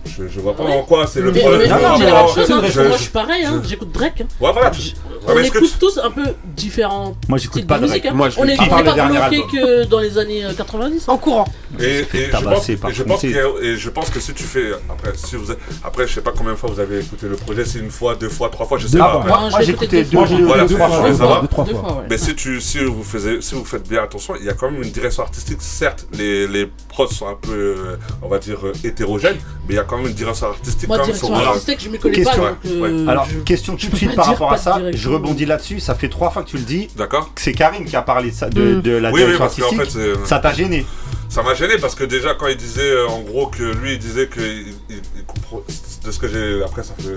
je, 0.05 0.27
je, 0.27 0.39
vois 0.39 0.55
pas 0.55 0.63
en 0.63 0.83
quoi 0.83 1.07
c'est 1.07 1.21
le 1.21 1.31
problème. 1.31 1.69
Non, 1.69 1.75
non, 1.75 1.99
non, 1.99 2.05
hein, 2.07 2.87
moi 2.87 2.97
je 2.97 3.01
suis 3.01 3.11
pareil, 3.11 3.43
hein, 3.45 3.61
j'écoute 3.67 3.91
Drake. 3.91 4.21
Hein. 4.21 4.71
On 5.27 5.37
écoute 5.37 5.75
tous 5.79 5.99
un 6.01 6.11
peu 6.11 6.23
différents. 6.55 7.15
Moi 7.27 7.37
j'écoute 7.37 7.67
pas 7.67 7.77
de 7.77 7.85
musique. 7.85 8.05
Hein. 8.05 8.15
On 8.37 8.45
est 8.45 8.57
pas 8.57 8.81
bloqué 8.83 9.43
que 9.51 9.83
dans 9.85 9.99
les 9.99 10.17
années 10.17 10.45
euh, 10.45 10.53
90. 10.53 11.07
En 11.07 11.17
courant. 11.17 11.45
Et, 11.79 12.05
je, 12.13 12.43
pense, 12.43 12.69
et 12.69 12.77
je, 13.77 13.89
pense, 13.89 14.09
que, 14.09 14.19
si 14.19 14.33
tu 14.33 14.43
fais. 14.43 14.71
Après, 14.89 15.11
si 15.15 15.35
vous, 15.35 15.51
après, 15.83 16.07
je 16.07 16.15
sais 16.15 16.21
pas 16.21 16.31
combien 16.35 16.53
de 16.53 16.57
fois 16.57 16.69
vous 16.69 16.79
avez 16.79 16.99
écouté 16.99 17.27
le 17.27 17.35
projet, 17.35 17.65
c'est 17.65 17.79
une 17.79 17.91
fois, 17.91 18.15
deux 18.15 18.29
fois, 18.29 18.49
trois 18.49 18.65
fois, 18.65 18.77
je 18.77 18.87
sais 18.87 18.97
pas. 18.97 19.23
Moi 19.25 19.61
j'ai 19.61 19.71
écouté 19.71 20.03
deux 20.03 20.17
fois. 20.17 22.03
Mais 22.09 22.17
si 22.17 22.33
vous 22.79 23.65
faites 23.65 23.87
bien 23.87 24.03
attention, 24.03 24.35
il 24.39 24.45
y 24.45 24.49
a 24.49 24.53
quand 24.53 24.71
même 24.71 24.81
une 24.81 24.91
direction 24.91 25.23
artistique. 25.23 25.61
Certes, 25.61 26.07
les 26.13 26.69
prods 26.87 27.07
sont 27.07 27.27
un 27.27 27.35
peu, 27.35 27.51
euh, 27.51 27.97
on 28.21 28.27
va 28.27 28.39
dire, 28.39 28.65
euh, 28.65 28.73
hétérogènes, 28.83 29.37
mais 29.67 29.75
il 29.75 29.77
y 29.77 29.79
a 29.79 29.83
quand 29.89 29.97
même 29.97 30.07
une 30.07 30.13
direction 30.13 30.47
artistique. 30.47 30.87
Moi, 30.87 30.97
quand 30.97 31.05
direction 31.05 31.33
artistique, 31.33 31.79
je 31.81 31.89
m'y 31.89 31.99
question, 31.99 32.41
pas. 32.41 32.57
Euh, 32.65 33.07
Alors, 33.07 33.27
question 33.45 33.75
tout 33.75 33.87
de 33.87 33.95
suite 33.95 34.15
par 34.15 34.27
rapport 34.27 34.53
à 34.53 34.57
ça. 34.57 34.79
Je 34.93 35.09
rebondis 35.09 35.45
là-dessus. 35.45 35.79
Ça 35.79 35.95
fait 35.95 36.09
trois 36.09 36.29
fois 36.29 36.43
que 36.43 36.49
tu 36.49 36.57
le 36.57 36.63
dis. 36.63 36.89
D'accord. 36.95 37.31
C'est 37.35 37.53
Karine 37.53 37.85
qui 37.85 37.95
a 37.95 38.01
parlé 38.01 38.31
de, 38.31 38.35
ça, 38.35 38.49
de, 38.49 38.75
hmm. 38.75 39.01
la 39.01 39.11
oui, 39.11 39.21
direction 39.21 39.65
oui, 39.71 39.79
artistique. 39.79 39.99
En 39.99 40.17
fait, 40.17 40.25
ça 40.25 40.39
t'a 40.39 40.53
gêné 40.53 40.85
ça 41.29 41.43
m'a 41.43 41.53
gêné 41.53 41.77
parce 41.77 41.93
que 41.93 42.03
déjà 42.03 42.33
quand 42.33 42.47
il 42.47 42.57
disait 42.57 42.89
euh, 42.89 43.07
en 43.07 43.19
gros 43.19 43.45
que 43.45 43.61
lui 43.61 43.93
il 43.93 43.99
disait 43.99 44.25
que 44.25 44.39
il, 44.39 44.73
de 46.03 46.11
ce 46.11 46.17
que 46.17 46.27
j'ai 46.27 46.63
après 46.63 46.81
ça 46.81 46.95
fait 46.97 47.13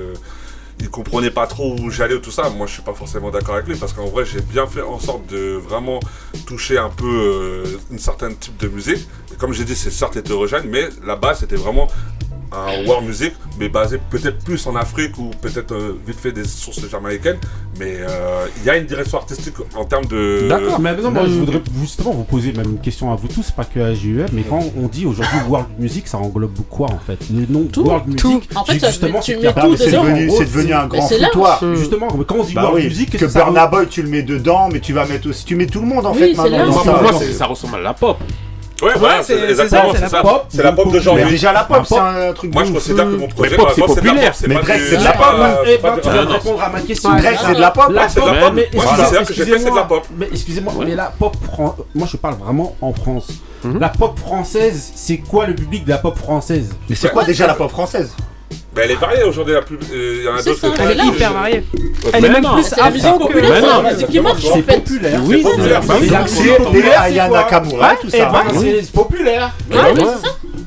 il 0.82 0.90
comprenait 0.90 1.30
pas 1.30 1.46
trop 1.46 1.76
où 1.78 1.90
j'allais 1.90 2.14
ou 2.14 2.18
tout 2.18 2.30
ça. 2.30 2.50
Moi, 2.50 2.66
je 2.66 2.72
suis 2.72 2.82
pas 2.82 2.94
forcément 2.94 3.30
d'accord 3.30 3.54
avec 3.54 3.68
lui 3.68 3.76
parce 3.76 3.92
qu'en 3.92 4.06
vrai, 4.06 4.24
j'ai 4.24 4.40
bien 4.40 4.66
fait 4.66 4.82
en 4.82 4.98
sorte 4.98 5.26
de 5.26 5.54
vraiment 5.54 6.00
toucher 6.46 6.78
un 6.78 6.88
peu 6.88 7.06
euh, 7.06 7.64
une 7.90 7.98
certaine 7.98 8.36
type 8.36 8.56
de 8.58 8.68
musique. 8.68 9.06
Comme 9.38 9.52
j'ai 9.52 9.64
dit, 9.64 9.76
c'est 9.76 9.90
certes 9.90 10.16
hétérogène, 10.16 10.64
mais 10.68 10.88
la 11.04 11.16
base 11.16 11.40
c'était 11.40 11.56
vraiment 11.56 11.88
un 12.52 12.86
world 12.86 13.06
music, 13.06 13.32
mais 13.58 13.68
basé 13.68 13.98
peut-être 14.10 14.44
plus 14.44 14.66
en 14.66 14.76
Afrique 14.76 15.16
ou 15.18 15.30
peut-être 15.40 15.72
euh, 15.72 15.98
vite 16.06 16.18
fait 16.18 16.32
des 16.32 16.44
sources 16.44 16.88
jamaïcaines. 16.88 17.38
Mais 17.78 17.96
euh, 18.00 18.46
il 18.58 18.64
y 18.64 18.70
a 18.70 18.76
une 18.76 18.86
direction 18.86 19.18
artistique 19.18 19.54
en 19.74 19.84
termes 19.84 20.06
de. 20.06 20.48
D'accord, 20.48 20.80
mais 20.80 20.94
non, 20.96 21.12
je 21.24 21.38
voudrais 21.38 21.62
justement 21.80 22.12
vous 22.12 22.24
poser 22.24 22.52
même 22.52 22.70
une 22.72 22.80
question 22.80 23.12
à 23.12 23.16
vous 23.16 23.28
tous, 23.28 23.50
pas 23.50 23.64
que 23.64 23.80
à 23.80 23.94
JUF, 23.94 24.30
mais 24.32 24.42
quand 24.42 24.62
on 24.76 24.88
dit 24.88 25.06
aujourd'hui 25.06 25.38
world 25.48 25.68
music, 25.78 26.06
ça 26.08 26.18
englobe 26.18 26.58
quoi 26.68 26.88
en 26.90 26.98
fait? 26.98 27.18
Le 27.32 27.46
nom 27.46 27.64
tout, 27.64 27.84
world 27.84 28.06
music, 28.06 28.48
en 28.54 28.64
fait, 28.64 28.84
justement, 28.84 29.22
c'est 29.22 29.36
devenu, 29.36 30.72
un 30.72 30.86
grand 30.86 31.08
foutoir. 31.08 31.62
Hmm. 31.62 31.74
Justement, 31.74 32.08
quand 32.08 32.36
on 32.36 32.44
dit 32.44 32.54
bah 32.54 32.64
world 32.64 32.84
music, 32.84 33.10
que, 33.10 33.18
que 33.18 33.32
Burna 33.32 33.66
Boy, 33.66 33.86
tu 33.88 34.02
le 34.02 34.08
mets 34.08 34.22
dedans, 34.22 34.68
mais 34.70 34.80
tu 34.80 34.92
vas 34.92 35.06
mettre 35.06 35.28
aussi, 35.28 35.44
tu 35.44 35.56
mets 35.56 35.66
tout 35.66 35.80
le 35.80 35.86
monde 35.86 36.06
en 36.06 36.14
fait. 36.14 36.34
Maintenant, 36.34 36.72
ça 37.32 37.46
ressemble 37.46 37.76
à 37.76 37.80
la 37.80 37.94
pop. 37.94 38.18
Ouais, 38.82 38.92
voilà, 38.96 39.22
c'est 39.22 39.50
exactement, 39.50 39.92
c'est 39.94 40.08
ça. 40.08 40.22
C'est 40.48 40.62
la 40.62 40.72
pop 40.72 40.90
d'aujourd'hui. 40.90 41.30
Déjà, 41.30 41.52
la 41.52 41.64
pop, 41.64 41.84
c'est 41.86 41.98
un 41.98 42.32
truc 42.32 42.52
Moi, 42.52 42.64
je 42.64 42.72
considère 42.72 43.04
que 43.04 43.16
mon 43.16 43.28
projet, 43.28 43.56
c'est 43.74 43.82
populaire. 43.82 44.32
Mais 44.48 44.54
Drake, 44.56 44.80
c'est 44.88 44.96
de 44.96 45.04
la 45.04 45.12
pop. 45.12 46.00
Tu 46.02 46.10
viens 46.10 46.24
de 46.24 46.32
répondre 46.32 46.62
à 46.62 46.68
ma 46.68 46.80
question. 46.80 47.10
Drake, 47.10 47.38
c'est 47.46 47.54
de 47.54 47.60
la 47.60 47.70
pop. 47.70 47.92
c'est 48.08 48.20
de 48.20 48.26
la 48.26 48.40
pop. 48.40 48.54
Moi, 48.54 48.64
je 48.74 49.02
considère 49.02 49.26
que 49.26 49.34
j'ai 49.34 49.44
fait, 49.44 49.58
c'est 49.58 49.70
de 49.70 49.76
la 49.76 49.84
pop. 49.84 50.06
Mais 50.16 50.28
excusez-moi, 50.30 50.72
mais 50.84 50.94
la 50.94 51.12
pop, 51.18 51.36
moi, 51.94 52.08
je 52.10 52.16
parle 52.16 52.36
vraiment 52.36 52.76
en 52.80 52.92
France. 52.92 53.28
Mhm. 53.64 53.78
La 53.78 53.90
pop 53.90 54.18
française, 54.18 54.92
c'est 54.96 55.18
quoi 55.18 55.46
le 55.46 55.54
public 55.54 55.84
de 55.84 55.90
la 55.90 55.98
pop 55.98 56.18
française? 56.18 56.70
Mais 56.88 56.96
c'est 56.96 57.10
quoi 57.10 57.22
déjà 57.24 57.46
la 57.46 57.54
pop 57.54 57.70
française? 57.70 58.12
Bah, 58.74 58.82
elle 58.84 58.92
est 58.92 58.94
variée 58.94 59.22
aujourd'hui, 59.24 59.54
la. 59.54 59.60
Euh, 59.60 60.16
il 60.18 60.24
y 60.24 60.28
en 60.28 60.34
a 60.34 60.42
d'autres 60.42 60.70
que 60.70 60.80
Elle 60.80 61.00
est 61.00 61.04
hyper 61.04 61.32
variée. 61.34 61.64
Elle 62.12 62.24
est 62.24 62.30
même 62.30 62.42
plus 62.54 62.72
afro 62.72 63.28
que 63.28 63.38
la 63.38 63.90
musique 63.90 64.08
qui 64.08 64.20
marche 64.20 64.44
en 64.46 64.62
populaire. 64.62 65.20
Oui, 65.24 65.44
c'est 66.26 66.56
populaire. 66.56 67.02
Ayana 67.02 67.42
Kamura, 67.44 67.96
tout 68.00 68.08
ça. 68.08 68.32
C'est 68.54 68.92
populaire. 68.92 69.50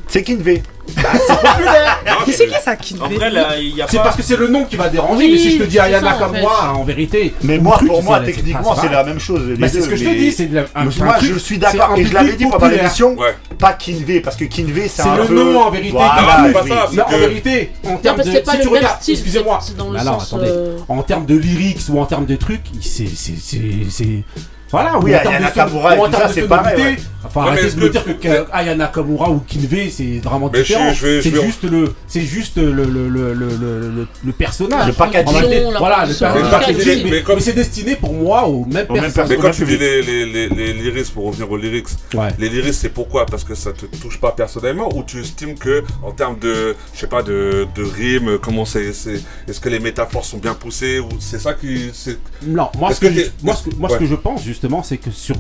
C'est 0.07 0.23
Kinve. 0.23 0.61
Bah, 0.95 1.09
c'est 2.25 2.31
c'est 2.33 2.47
qui 2.47 2.53
ça 2.61 2.75
C'est 3.87 3.97
parce 3.97 4.15
que 4.15 4.21
c'est 4.23 4.37
le 4.37 4.47
nom 4.47 4.65
qui 4.65 4.75
va 4.75 4.89
déranger, 4.89 5.29
mais 5.31 5.37
si 5.37 5.51
je 5.51 5.63
te 5.63 5.63
dis 5.63 5.79
Ayana 5.79 6.17
ça, 6.17 6.27
en. 6.27 6.31
Kamura, 6.31 6.73
en 6.73 6.83
vérité. 6.83 7.33
Mais 7.43 7.57
moi, 7.57 7.79
pour 7.85 8.03
moi, 8.03 8.19
techniquement, 8.19 8.75
c'est 8.75 8.89
la 8.89 9.03
même 9.03 9.19
chose. 9.19 9.41
mais 9.47 9.55
bah, 9.55 9.67
c'est 9.67 9.81
ce 9.81 9.89
que 9.89 9.95
je 9.95 10.05
te 10.05 10.09
dis, 10.09 10.31
c'est 10.31 10.51
la- 10.51 10.65
un, 10.75 10.85
moi, 10.85 11.15
je 11.21 11.37
suis 11.37 11.57
d'accord, 11.57 11.93
et 11.97 12.05
je 12.05 12.13
l'avais 12.13 12.33
dit 12.33 12.45
pendant 12.45 12.67
l'émission, 12.67 13.15
pas 13.59 13.73
Kinvé, 13.73 14.19
parce 14.19 14.35
que 14.35 14.45
Kinvé, 14.45 14.87
c'est 14.87 15.03
C'est 15.03 15.15
le 15.29 15.43
nom 15.43 15.59
en 15.61 15.71
vérité. 15.71 15.93
Non, 15.97 16.03
c'est 16.45 16.53
pas 16.53 16.65
ça. 16.67 17.05
En 17.07 17.17
vérité, 17.17 17.71
en 17.85 17.97
termes 17.97 18.21
de. 18.21 18.31
excusez-moi, 19.11 19.59
en 20.87 21.01
termes 21.03 21.25
de 21.25 21.35
lyrics 21.35 21.79
ou 21.89 21.99
en 21.99 22.05
termes 22.05 22.25
de 22.25 22.35
trucs, 22.35 22.65
c'est. 22.81 23.05
Voilà, 24.71 24.97
Oui, 24.99 25.13
en 25.15 25.19
c'est 26.33 26.47
Enfin, 27.25 27.41
arrêtez 27.43 27.71
de 27.75 27.79
me 27.81 27.89
dire 27.89 28.03
que, 28.19 28.45
Aya 28.51 28.75
Nakamura 28.75 29.29
ou 29.29 29.39
Kinve, 29.39 29.89
c'est 29.89 30.19
vraiment 30.23 30.49
différent. 30.49 30.93
C'est 30.93 31.21
juste 31.21 31.63
le, 31.63 31.93
c'est 32.07 32.21
juste 32.21 32.57
le 32.57 32.71
le, 32.71 33.09
le, 33.09 33.33
le, 33.33 34.07
le, 34.23 34.31
personnage. 34.33 34.87
Le 34.87 34.93
packaging. 34.93 35.73
Voilà, 35.77 36.05
le. 36.05 37.35
Mais, 37.35 37.39
c'est 37.39 37.53
destiné 37.53 37.95
pour 37.95 38.13
moi 38.13 38.47
ou 38.49 38.65
même 38.65 38.87
personnes. 38.87 39.13
Perso 39.13 39.29
mais 39.29 39.37
quand 39.37 39.51
tu 39.51 39.65
dis 39.65 39.77
les, 39.77 40.01
les, 40.01 40.49
les, 40.49 40.73
lyrics, 40.73 41.13
pour 41.13 41.25
revenir 41.25 41.49
aux 41.51 41.57
lyrics, 41.57 41.87
les 42.39 42.49
lyrics, 42.49 42.73
c'est 42.73 42.89
pourquoi? 42.89 43.25
Parce 43.25 43.43
que 43.43 43.55
ça 43.55 43.71
te 43.73 43.85
touche 43.85 44.19
pas 44.19 44.31
personnellement 44.31 44.89
ou 44.95 45.03
tu 45.03 45.19
estimes 45.21 45.55
que, 45.55 45.83
en 46.03 46.11
termes 46.11 46.39
de, 46.39 46.75
je 46.93 46.99
sais 46.99 47.07
pas, 47.07 47.23
de, 47.23 47.67
de 47.75 48.37
comment 48.37 48.65
c'est, 48.65 48.85
est-ce 48.85 49.59
que 49.59 49.69
les 49.69 49.79
métaphores 49.79 50.25
sont 50.25 50.37
bien 50.37 50.53
poussées 50.53 50.99
ou 50.99 51.09
c'est 51.19 51.39
ça 51.39 51.53
qui, 51.53 51.89
c'est. 51.93 52.17
Non, 52.45 52.69
moi, 52.77 52.91
-ce 52.91 52.99
que, 52.99 53.07
moi, 53.43 53.55
ce 53.55 53.63
que, 53.69 53.75
moi, 53.75 53.89
ce 53.89 53.97
que 53.97 54.05
je 54.05 54.15
pense 54.15 54.43
justement, 54.43 54.83
c'est 54.83 54.97
que 54.97 55.11
sur 55.11 55.37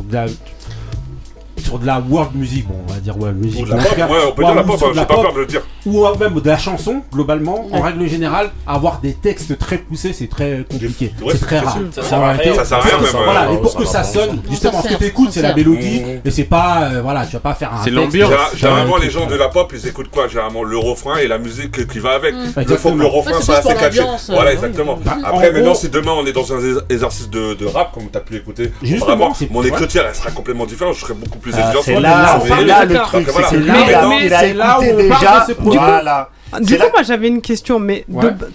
sur 1.65 1.79
de 1.79 1.85
la 1.85 1.99
world 1.99 2.35
music, 2.35 2.67
bon, 2.67 2.75
on 2.87 2.93
va 2.93 2.99
dire 2.99 3.17
world 3.17 3.37
music. 3.37 3.61
Ou 3.61 3.65
de 3.65 3.71
la 3.71 3.83
pop, 3.83 3.97
ouais, 3.97 4.17
on 4.27 4.31
peut 4.31 4.43
dire 4.43 4.55
la 4.55 4.63
pop, 4.63 4.83
hein, 4.83 4.91
j'ai 4.93 5.05
pas 5.05 5.15
peur 5.15 5.33
de 5.33 5.39
le 5.39 5.45
dire. 5.45 5.61
Ou 5.85 6.05
même 6.19 6.39
de 6.39 6.49
la 6.49 6.57
chanson, 6.57 7.01
globalement, 7.11 7.67
en 7.71 7.81
règle 7.81 8.07
générale, 8.07 8.51
avoir 8.67 8.99
des 8.99 9.13
textes 9.13 9.57
très 9.57 9.77
poussés, 9.77 10.13
c'est 10.13 10.29
très 10.29 10.65
compliqué. 10.69 11.13
C'est 11.31 11.41
très 11.41 11.59
rare. 11.59 11.77
Ça 11.91 12.03
sert 12.03 12.19
à 12.19 12.33
rien, 12.33 12.53
même. 12.53 13.11
Voilà, 13.11 13.49
euh, 13.49 13.55
et 13.55 13.57
pour 13.57 13.75
que 13.75 13.85
ça 13.85 14.03
sonne, 14.03 14.41
justement, 14.49 14.81
ce 14.81 14.89
que 14.89 14.93
t'écoutes, 14.95 15.31
c'est 15.31 15.41
la 15.41 15.55
mélodie, 15.55 16.01
mmh, 16.01 16.05
mmh. 16.05 16.21
et 16.25 16.31
c'est 16.31 16.43
pas, 16.43 16.89
euh, 16.91 17.01
voilà, 17.01 17.25
tu 17.25 17.33
vas 17.33 17.39
pas 17.39 17.53
faire 17.53 17.73
un. 17.73 17.83
C'est 17.83 17.89
l'ambiance. 17.89 18.31
Euh, 18.31 18.55
Généralement, 18.55 18.97
les 18.97 19.09
gens 19.09 19.25
de 19.25 19.35
la 19.35 19.49
pop, 19.49 19.73
ils 19.73 19.87
écoutent 19.87 20.09
quoi? 20.09 20.27
Généralement, 20.27 20.63
le 20.63 20.77
refrain 20.77 21.17
et 21.17 21.27
la 21.27 21.37
musique 21.37 21.87
qui 21.87 21.99
va 21.99 22.11
avec. 22.11 22.35
Mmh. 22.35 22.61
Le 22.67 22.77
fond, 22.77 22.95
le 22.95 23.05
refrain, 23.05 23.41
ça 23.41 23.57
assez 23.57 23.75
caché. 23.75 24.01
Voilà, 24.29 24.53
exactement. 24.53 24.99
Bah, 25.03 25.17
Après, 25.23 25.51
maintenant, 25.51 25.73
si 25.73 25.89
demain 25.89 26.11
on 26.11 26.25
est 26.25 26.33
dans 26.33 26.53
un 26.53 26.59
exercice 26.89 27.29
de 27.29 27.65
rap, 27.65 27.93
comme 27.93 28.09
t'as 28.11 28.19
pu 28.19 28.35
écouter, 28.35 28.71
vraiment, 28.99 29.33
mon 29.49 29.63
écriture, 29.63 30.03
elle 30.07 30.15
sera 30.15 30.31
complètement 30.31 30.65
différente. 30.65 30.95
Je 30.95 31.01
serai 31.01 31.13
beaucoup 31.13 31.39
plus 31.39 31.54
c'est 31.83 31.99
là, 31.99 32.39
c'est 32.45 32.65
là 32.65 32.85
le 32.85 32.95
truc. 32.95 33.27
C'est 33.49 33.59
là, 33.59 33.75
il 34.21 34.33
a 34.33 34.47
écouté 34.47 34.93
déjà. 34.93 35.45
Voilà. 35.59 36.29
Du 36.61 36.77
coup, 36.77 36.87
moi 36.93 37.03
j'avais 37.03 37.27
une 37.27 37.41
question, 37.41 37.79
mais 37.79 38.05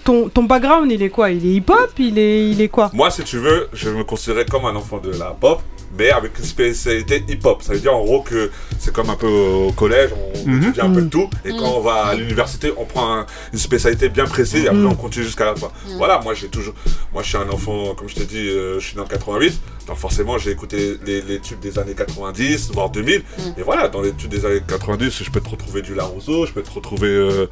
ton, 0.03 0.29
ton, 0.29 0.43
background 0.43 0.91
il 0.91 1.03
est 1.03 1.09
quoi? 1.09 1.29
Il 1.31 1.45
est 1.45 1.55
hip-hop? 1.55 1.91
Il 1.99 2.17
est, 2.17 2.49
il 2.49 2.61
est 2.61 2.69
quoi? 2.69 2.89
Moi, 2.93 3.11
si 3.11 3.23
tu 3.23 3.37
veux, 3.37 3.69
je 3.73 3.89
me 3.89 4.03
considérais 4.03 4.45
comme 4.45 4.65
un 4.65 4.75
enfant 4.75 4.97
de 4.97 5.11
la 5.11 5.35
pop, 5.39 5.61
mais 5.97 6.11
avec 6.11 6.37
une 6.37 6.45
spécialité 6.45 7.23
hip-hop. 7.27 7.61
Ça 7.61 7.73
veut 7.73 7.79
dire 7.79 7.95
en 7.95 8.03
gros 8.03 8.21
que 8.21 8.51
c'est 8.79 8.93
comme 8.93 9.09
un 9.09 9.15
peu 9.15 9.27
au 9.27 9.71
collège, 9.71 10.11
on 10.13 10.49
mm 10.49 10.61
étudie 10.61 10.81
un 10.81 10.89
peu 10.89 11.01
de 11.01 11.09
tout, 11.09 11.29
et 11.45 11.51
quand 11.51 11.77
on 11.77 11.81
va 11.81 12.05
à 12.05 12.15
l'université, 12.15 12.71
on 12.77 12.85
prend 12.85 13.25
une 13.53 13.59
spécialité 13.59 14.09
bien 14.09 14.25
précise, 14.25 14.65
et 14.65 14.67
après 14.67 14.85
on 14.85 14.95
continue 14.95 15.25
jusqu'à 15.25 15.45
la 15.45 15.55
fin. 15.55 15.71
Mhm. 15.87 15.97
Voilà, 15.97 16.19
moi 16.23 16.33
j'ai 16.33 16.47
toujours, 16.47 16.73
moi 17.13 17.23
je 17.23 17.29
suis 17.29 17.37
un 17.37 17.49
enfant, 17.49 17.93
comme 17.95 18.09
je 18.09 18.15
t'ai 18.15 18.25
dit, 18.25 18.49
euh, 18.49 18.79
je 18.79 18.87
suis 18.87 18.95
né 18.95 19.01
en 19.01 19.05
88, 19.05 19.59
donc 19.87 19.97
forcément 19.97 20.37
j'ai 20.37 20.51
écouté 20.51 20.97
les, 21.05 21.39
tubes 21.39 21.59
des 21.59 21.79
années 21.79 21.93
90, 21.93 22.71
voire 22.73 22.89
2000, 22.89 23.17
mhm. 23.19 23.53
et 23.57 23.61
voilà, 23.61 23.87
dans 23.87 24.01
les 24.01 24.11
tubes 24.13 24.29
des 24.29 24.45
années 24.45 24.61
90, 24.67 25.23
je 25.23 25.31
peux 25.31 25.41
te 25.41 25.49
retrouver 25.49 25.81
du 25.81 25.95
Larousseau, 25.95 26.45
je 26.45 26.53
peux 26.53 26.61
te 26.61 26.71
retrouver 26.71 27.09
euh, 27.09 27.47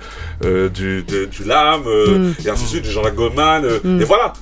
euh, 0.45 0.69
du, 0.69 1.03
de, 1.03 1.25
du 1.25 1.43
Lame, 1.43 1.83
et 2.43 2.49
ainsi 2.49 2.63
de 2.63 2.69
suite, 2.69 2.83
du 2.83 2.91
Jean-Jacques 2.91 3.15
Goldman, 3.15 3.65
et 3.99 4.03
voilà. 4.03 4.33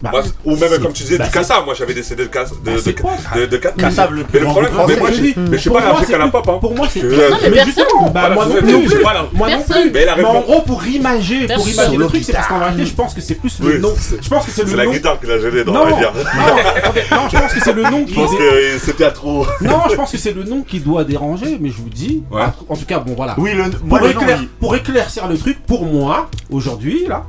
Ou 0.45 0.55
même 0.55 0.81
comme 0.81 0.93
tu 0.93 1.03
disais, 1.03 1.17
du 1.17 1.29
Cassa, 1.29 1.61
moi 1.61 1.73
j'avais 1.73 1.93
décédé 1.93 2.23
de, 2.23 2.27
de, 2.27 2.33
bah, 2.63 3.35
de, 3.35 3.45
de, 3.45 3.57
ça 3.91 4.07
le 4.11 4.23
plus. 4.23 4.39
Mais 4.39 4.45
le 4.45 4.45
problème, 4.45 4.71
mais 5.49 5.57
je 5.57 5.61
suis 5.61 5.69
pas 5.69 5.81
allergique 5.81 6.13
à 6.13 6.17
la 6.17 6.27
pop. 6.27 6.59
Pour 6.59 6.75
moi, 6.75 6.87
c'est. 6.89 7.03
Mais 7.03 7.65
justement, 7.65 8.09
bah, 8.13 8.29
moi 8.29 8.45
non 8.45 8.55
plus. 8.55 9.01
Moi 9.33 9.49
non 9.49 9.63
plus. 9.63 9.91
Mais 9.91 10.23
en 10.23 10.41
gros, 10.41 10.61
pour 10.61 10.85
imager 10.85 11.47
le 11.47 12.07
truc, 12.07 12.23
c'est 12.23 12.33
parce 12.33 12.47
qu'en 12.47 12.59
réalité, 12.59 12.85
je 12.85 12.93
pense 12.93 13.13
que 13.13 13.21
c'est 13.21 13.35
plus 13.35 13.59
le 13.61 13.79
nom. 13.79 13.93
Je 14.21 14.29
pense 14.29 14.45
que 14.45 14.51
c'est 14.51 14.63
le 14.63 14.71
nom. 14.71 14.77
C'est 14.77 14.85
la 14.85 14.91
guitare 14.91 15.19
qui 15.19 15.27
l'a 15.27 15.39
gêné 15.39 15.63
dans 15.63 15.85
la 15.85 15.91
dire. 15.93 16.13
Non, 17.11 17.29
je 17.31 17.37
pense 17.37 17.53
que 17.53 17.59
c'est 17.61 17.73
le 17.73 17.83
nom 17.83 18.03
qui. 18.05 18.13
Je 18.13 18.19
pense 18.19 18.35
que 18.35 18.79
c'était 18.83 19.11
trop. 19.11 19.45
Non, 19.61 19.81
je 19.89 19.95
pense 19.95 20.11
que 20.11 20.17
c'est 20.17 20.33
le 20.33 20.43
nom 20.43 20.61
qui 20.61 20.79
doit 20.79 21.03
déranger, 21.03 21.57
mais 21.59 21.69
je 21.69 21.77
vous 21.77 21.89
dis. 21.89 22.23
En 22.31 22.75
tout 22.75 22.85
cas, 22.85 22.99
bon, 22.99 23.13
voilà. 23.15 23.35
Oui, 23.37 23.51
pour 24.59 24.75
éclaircir 24.75 25.27
le 25.27 25.37
truc, 25.37 25.57
pour 25.65 25.85
moi, 25.85 26.29
aujourd'hui, 26.51 27.05
là, 27.07 27.25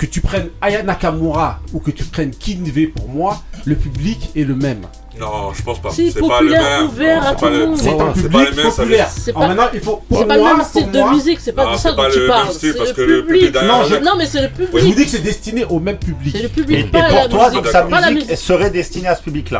que 0.00 0.06
tu 0.06 0.22
prennes 0.22 0.48
Aya 0.62 0.82
Nakamura 0.82 1.60
ou 1.74 1.78
que 1.78 1.90
tu 1.90 2.04
prennes 2.04 2.30
Kinve 2.30 2.88
pour 2.96 3.06
moi, 3.10 3.42
le 3.66 3.74
public 3.74 4.30
est 4.34 4.44
le 4.44 4.54
même. 4.54 4.86
Non, 5.18 5.52
je 5.52 5.60
pense 5.62 5.78
pas. 5.78 5.90
C'est 5.90 6.14
le 6.14 6.84
ouvert 6.84 7.26
à 7.26 7.34
tout 7.34 7.44
le 7.44 7.66
monde. 7.66 7.76
C'est 7.76 8.00
un 8.00 8.12
public 8.12 8.62
populaire. 8.62 9.10
C'est 9.10 9.34
pas, 9.34 9.40
pas 9.40 10.36
le 10.36 10.42
même 10.42 10.64
style 10.64 10.90
de 10.90 11.14
musique, 11.14 11.38
c'est 11.40 11.52
pas 11.52 11.72
de 11.72 11.76
ça 11.76 11.92
dont 11.92 12.08
tu 12.10 12.26
parles. 12.26 12.48
Le 12.62 13.26
public. 13.26 13.54
Non, 13.54 14.00
non, 14.02 14.16
mais 14.16 14.24
c'est 14.24 14.40
le 14.40 14.48
public. 14.48 14.70
Je 14.72 14.86
vous 14.86 14.94
dis 14.94 15.04
que 15.04 15.10
c'est 15.10 15.18
destiné 15.18 15.66
au 15.66 15.78
même 15.78 15.98
public. 15.98 16.34
C'est 16.34 16.44
le 16.44 16.48
public. 16.48 16.78
Et 16.78 16.84
pour 16.84 17.28
toi, 17.28 17.50
sa 17.70 17.84
musique 17.84 18.38
serait 18.38 18.70
destinée 18.70 19.08
à 19.08 19.16
ce 19.16 19.22
public-là 19.22 19.58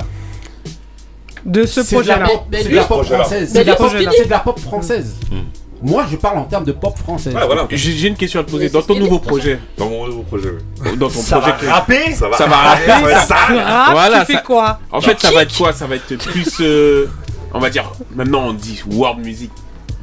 de 1.44 1.66
ce 1.66 1.80
projet-là. 1.80 2.28
C'est 2.52 2.68
de 2.68 2.76
la 2.76 2.84
pop 2.84 3.04
française. 3.04 3.50
C'est 3.52 4.24
de 4.24 4.30
la 4.30 4.38
pop 4.38 4.58
française. 4.58 5.16
Hmm. 5.30 5.42
Moi, 5.82 6.04
je 6.10 6.16
parle 6.16 6.38
en 6.38 6.44
termes 6.44 6.64
de 6.64 6.72
pop 6.72 6.96
français. 6.96 7.32
J'ai 7.70 8.08
une 8.08 8.16
question 8.16 8.40
à 8.40 8.44
te 8.44 8.50
poser. 8.50 8.68
Dans 8.68 8.82
ton 8.82 8.98
nouveau 8.98 9.18
projet. 9.18 9.58
Dans 9.76 9.88
mon 9.88 10.06
nouveau 10.06 10.22
projet, 10.22 10.50
oui. 10.50 10.96
Dans 10.96 11.08
ton 11.08 11.20
ça 11.20 11.38
projet. 11.38 11.52
Va 11.52 11.58
que... 11.58 11.66
rapper 11.66 12.14
ça 12.14 12.28
va 12.28 12.36
ça 12.36 12.48
Ça 13.26 13.94
va. 13.94 14.24
Tu 14.24 14.32
fais 14.32 14.42
quoi 14.42 14.78
En 14.90 15.00
fait, 15.00 15.18
ça 15.20 15.32
va 15.32 15.42
être 15.42 15.56
quoi? 15.56 15.72
Ça 15.72 15.86
va 15.86 15.96
être 15.96 16.16
plus. 16.16 16.60
Euh, 16.60 17.06
on 17.52 17.58
va 17.58 17.70
dire. 17.70 17.90
Maintenant, 18.14 18.48
on 18.48 18.52
dit 18.52 18.82
world 18.90 19.24
music. 19.24 19.50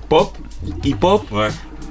Pop, 0.10 0.38
hip-hop. 0.84 1.30
Ouais 1.32 1.50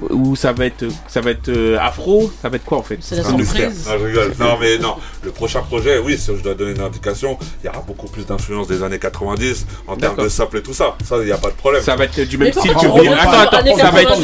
ou 0.09 0.35
ça 0.35 0.51
va 0.53 0.65
être 0.65 0.85
ça 1.07 1.21
va 1.21 1.31
être 1.31 1.49
euh, 1.49 1.77
afro? 1.79 2.31
Ça 2.41 2.49
va 2.49 2.57
être 2.57 2.65
quoi 2.65 2.77
en 2.77 2.83
fait? 2.83 2.97
C'est 3.01 3.15
la 3.15 3.23
surprise. 3.23 3.87
Non, 3.87 3.97
je 3.99 4.05
rigole. 4.05 4.33
non 4.39 4.57
mais 4.59 4.77
non. 4.77 4.95
Le 5.23 5.31
prochain 5.31 5.61
projet 5.61 5.99
oui 5.99 6.17
si 6.17 6.31
je 6.35 6.43
dois 6.43 6.53
donner 6.53 6.71
une 6.71 6.81
indication 6.81 7.37
il 7.63 7.67
y 7.67 7.69
aura 7.69 7.81
beaucoup 7.81 8.07
plus 8.07 8.25
d'influence 8.25 8.67
des 8.67 8.83
années 8.83 8.99
90 8.99 9.65
en 9.87 9.95
termes 9.95 10.17
de 10.17 10.29
sample 10.29 10.57
et 10.57 10.61
tout 10.61 10.73
ça. 10.73 10.95
Ça 11.03 11.17
il 11.19 11.25
n'y 11.25 11.31
a 11.31 11.37
pas 11.37 11.49
de 11.49 11.55
problème. 11.55 11.81
Ça 11.81 11.95
va 11.95 12.05
être 12.05 12.21
du 12.21 12.37
même 12.37 12.51
style 12.51 12.71
que 12.71 12.77
attends 12.77 13.57
attends 13.57 13.77
ça 13.77 13.91
va 13.91 14.01
être 14.01 14.15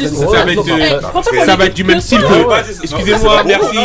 ça 1.44 1.52
euh, 1.52 1.56
va 1.56 1.66
être 1.66 1.74
du 1.74 1.84
même 1.84 2.00
style 2.00 2.20
que 2.20 2.82
excusez-moi 2.82 3.42
merci. 3.44 3.76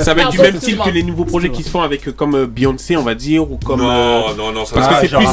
ça 0.00 0.14
va 0.14 0.22
être 0.22 0.30
du 0.30 0.38
même 0.38 0.60
style 0.60 0.78
que 0.78 0.90
les 0.90 1.02
nouveaux 1.02 1.24
projets 1.24 1.50
qui 1.50 1.62
se 1.62 1.70
font 1.70 1.82
avec 1.82 2.08
euh, 2.08 2.12
comme 2.12 2.46
Beyoncé 2.46 2.96
on 2.96 3.02
va 3.02 3.14
dire 3.14 3.50
ou 3.50 3.58
comme 3.58 3.80
non 3.80 4.34
non 4.34 4.52
non 4.52 4.64
parce 4.72 4.88
que 5.00 5.08
c'est 5.08 5.16
plus 5.16 5.28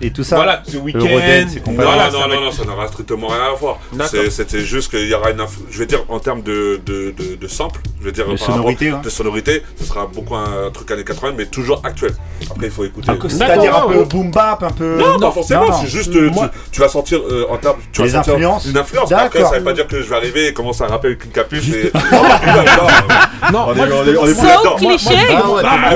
et 0.00 0.10
tout 0.10 0.24
ça. 0.24 0.36
voilà 0.36 0.62
The 0.66 0.76
Weeknd. 0.82 1.46
Non 1.68 2.28
non 2.28 2.40
non 2.40 2.52
ça 2.52 2.64
n'aura 2.64 2.88
strictement 2.88 3.28
rien 3.28 3.52
à 3.52 3.54
voir. 3.54 3.78
C'était 4.30 4.60
juste 4.60 4.87
parce 4.88 5.02
qu'il 5.02 5.10
y 5.10 5.14
aura 5.14 5.30
une 5.30 5.40
inf... 5.40 5.50
je 5.70 5.78
vais 5.78 5.86
dire 5.86 6.00
en 6.08 6.18
termes 6.18 6.42
de, 6.42 6.80
de, 6.86 7.12
de, 7.12 7.48
sample, 7.48 7.80
je 8.00 8.06
vais 8.06 8.12
dire 8.12 8.26
de 8.26 8.36
sonorité, 8.36 8.88
hein. 8.88 9.00
de 9.04 9.10
sonorité, 9.10 9.62
ce 9.78 9.84
sera 9.84 10.06
beaucoup 10.06 10.34
un 10.34 10.70
truc 10.72 10.90
années 10.90 11.04
80 11.04 11.34
mais 11.36 11.46
toujours 11.46 11.82
actuel. 11.84 12.14
Après 12.50 12.66
il 12.66 12.72
faut 12.72 12.84
écouter. 12.84 13.12
C'est-à-dire 13.28 13.76
un 13.76 13.88
peu 13.88 14.04
boom 14.04 14.30
bap, 14.30 14.62
un 14.62 14.70
peu. 14.70 14.98
Non, 14.98 15.18
pas 15.18 15.30
forcément. 15.30 15.72
C'est 15.80 15.88
juste 15.88 16.14
euh, 16.14 16.30
tu, 16.72 16.80
vas 16.80 16.88
sentir 16.88 17.20
euh, 17.20 17.46
en 17.50 17.58
termes, 17.58 17.76
tu 17.92 18.02
vas 18.02 18.08
sentir 18.08 18.36
une 18.36 18.76
influence. 18.76 19.12
Après 19.12 19.44
ça 19.44 19.58
veut 19.58 19.64
pas 19.64 19.72
dire 19.74 19.86
que 19.86 20.00
je 20.02 20.08
vais 20.08 20.16
arriver 20.16 20.48
et 20.48 20.52
commencer 20.54 20.84
à 20.84 20.86
rapper 20.86 21.08
avec 21.08 21.24
une 21.24 21.32
capuche. 21.32 21.68
Et... 21.68 21.92
non, 23.52 23.66
on 23.68 23.76
est 23.76 24.16
on 24.16 24.26
est. 24.26 24.34
Bah, 25.62 25.90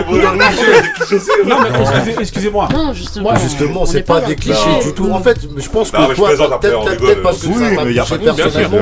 non 1.47 1.57
mais 1.63 2.15
excusez-moi. 2.21 2.69
Non 2.73 2.93
justement, 2.93 3.87
c'est 3.87 4.03
pas 4.03 4.21
des 4.21 4.37
clichés 4.37 4.81
du 4.85 4.93
tout. 4.93 5.11
En 5.11 5.23
fait, 5.23 5.39
je 5.57 5.69
pense 5.69 5.91
bah 5.93 6.09
que 6.09 6.15
toi 6.15 6.61
peut-être 6.61 7.23
parce 7.23 7.39
que 7.39 7.53
ça 8.05 8.19
personnellement 8.19 8.82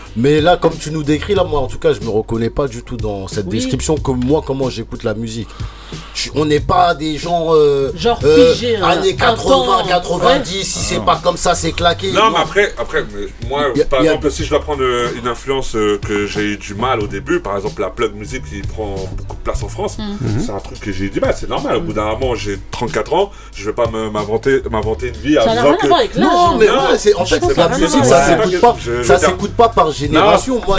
Mais 0.15 0.41
là, 0.41 0.57
comme 0.57 0.75
tu 0.77 0.91
nous 0.91 1.03
décris, 1.03 1.35
là, 1.35 1.43
moi, 1.43 1.59
en 1.59 1.67
tout 1.67 1.79
cas, 1.79 1.93
je 1.93 2.01
me 2.01 2.09
reconnais 2.09 2.49
pas 2.49 2.67
du 2.67 2.83
tout 2.83 2.97
dans 2.97 3.27
cette 3.27 3.47
description 3.47 3.95
que 3.95 4.11
moi, 4.11 4.43
comment 4.45 4.69
j'écoute 4.69 5.03
la 5.03 5.13
musique. 5.13 5.47
On 6.35 6.45
n'est 6.45 6.59
pas 6.59 6.93
des 6.93 7.17
gens. 7.17 7.47
Euh, 7.51 7.91
Genre 7.95 8.19
euh, 8.23 8.53
figé, 8.53 8.75
hein, 8.77 8.83
Années 8.83 9.15
80, 9.15 9.83
90, 9.87 10.63
si 10.63 10.79
ah, 10.79 10.83
c'est 10.83 11.05
pas 11.05 11.19
comme 11.21 11.37
ça, 11.37 11.55
c'est 11.55 11.71
claqué. 11.71 12.11
Non, 12.11 12.31
mais 12.31 12.39
après, 12.39 12.73
après 12.77 13.03
moi, 13.47 13.65
par 13.89 14.01
exemple, 14.01 14.31
si 14.31 14.43
je 14.43 14.49
dois 14.49 14.61
prendre 14.61 14.83
euh, 14.83 15.09
une 15.17 15.27
influence 15.27 15.75
euh, 15.75 15.99
que 16.05 16.27
j'ai 16.27 16.41
eu 16.41 16.57
du 16.57 16.75
mal 16.75 16.99
au 16.99 17.07
début, 17.07 17.39
par 17.39 17.55
exemple, 17.55 17.81
la 17.81 17.89
plug 17.89 18.13
musique 18.15 18.43
qui 18.45 18.61
prend 18.61 18.95
beaucoup 19.17 19.35
de 19.35 19.41
place 19.41 19.63
en 19.63 19.69
France, 19.69 19.97
c'est 19.97 20.51
mhm. 20.51 20.55
un 20.55 20.59
truc 20.59 20.79
que 20.79 20.91
j'ai 20.91 21.05
eu 21.05 21.09
du 21.09 21.19
mal, 21.19 21.35
c'est 21.37 21.49
normal. 21.49 21.77
Au 21.77 21.81
bout 21.81 21.93
d'un 21.93 22.05
moment, 22.11 22.35
j'ai 22.35 22.59
34 22.71 23.13
ans, 23.13 23.31
je 23.55 23.65
vais 23.65 23.73
pas 23.73 23.87
m'inventer 23.87 24.61
une 25.07 25.13
vie 25.13 25.37
à 25.37 25.43
ça 25.43 25.51
disant 25.51 25.75
que. 25.75 26.19
Non, 26.19 26.57
mais 26.57 26.69
ouais, 26.69 27.15
en 27.15 27.25
fait, 27.25 27.57
la 27.57 27.69
musique, 27.69 28.05
ça 28.05 29.17
s'écoute 29.17 29.51
pas 29.51 29.69
par 29.69 29.91
génération. 30.07 30.61
Moi, 30.65 30.77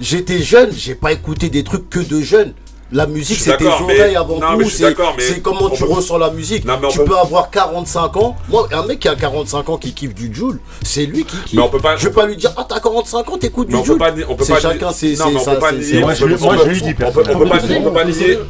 j'étais 0.00 0.38
jeune, 0.40 0.70
j'ai 0.72 0.94
pas 0.94 1.12
écouté 1.12 1.48
des 1.48 1.64
trucs 1.64 1.88
que 1.88 2.00
de 2.00 2.20
jeunes. 2.20 2.52
La 2.94 3.06
musique, 3.06 3.40
c'est 3.40 3.56
tes 3.56 3.66
oreilles 3.66 4.16
avant 4.16 4.38
tout. 4.38 4.68
C'est 4.68 5.40
comment 5.40 5.70
tu 5.70 5.84
ressens 5.84 6.18
la 6.18 6.30
musique. 6.30 6.66
Tu 6.90 6.98
peux 7.04 7.16
avoir 7.16 7.50
45 7.50 8.16
ans. 8.18 8.36
Moi, 8.50 8.68
un 8.70 8.86
mec 8.86 9.00
qui 9.00 9.08
a 9.08 9.14
45 9.14 9.68
ans 9.70 9.78
qui 9.78 9.94
kiffe 9.94 10.14
du 10.14 10.32
Joule, 10.34 10.60
c'est 10.82 11.06
lui 11.06 11.24
qui 11.24 11.36
kiffe. 11.38 11.58
On 11.58 11.68
peut 11.68 11.78
pas... 11.78 11.96
Je 11.96 12.08
vais 12.08 12.14
pas 12.14 12.26
lui 12.26 12.36
dire 12.36 12.52
Ah, 12.56 12.66
t'as 12.68 12.80
45 12.80 13.30
ans, 13.30 13.38
t'écoutes 13.38 13.68
du 13.68 13.76
Joule. 13.82 13.98
C'est 14.40 14.60
chacun, 14.60 14.92
c'est. 14.92 15.14
Non, 15.14 15.26
on 15.34 15.44
peut 15.44 15.58
pas. 15.58 15.72
Moi, 15.72 16.14
je 16.14 16.24
lui 16.68 16.82
dis 16.82 16.94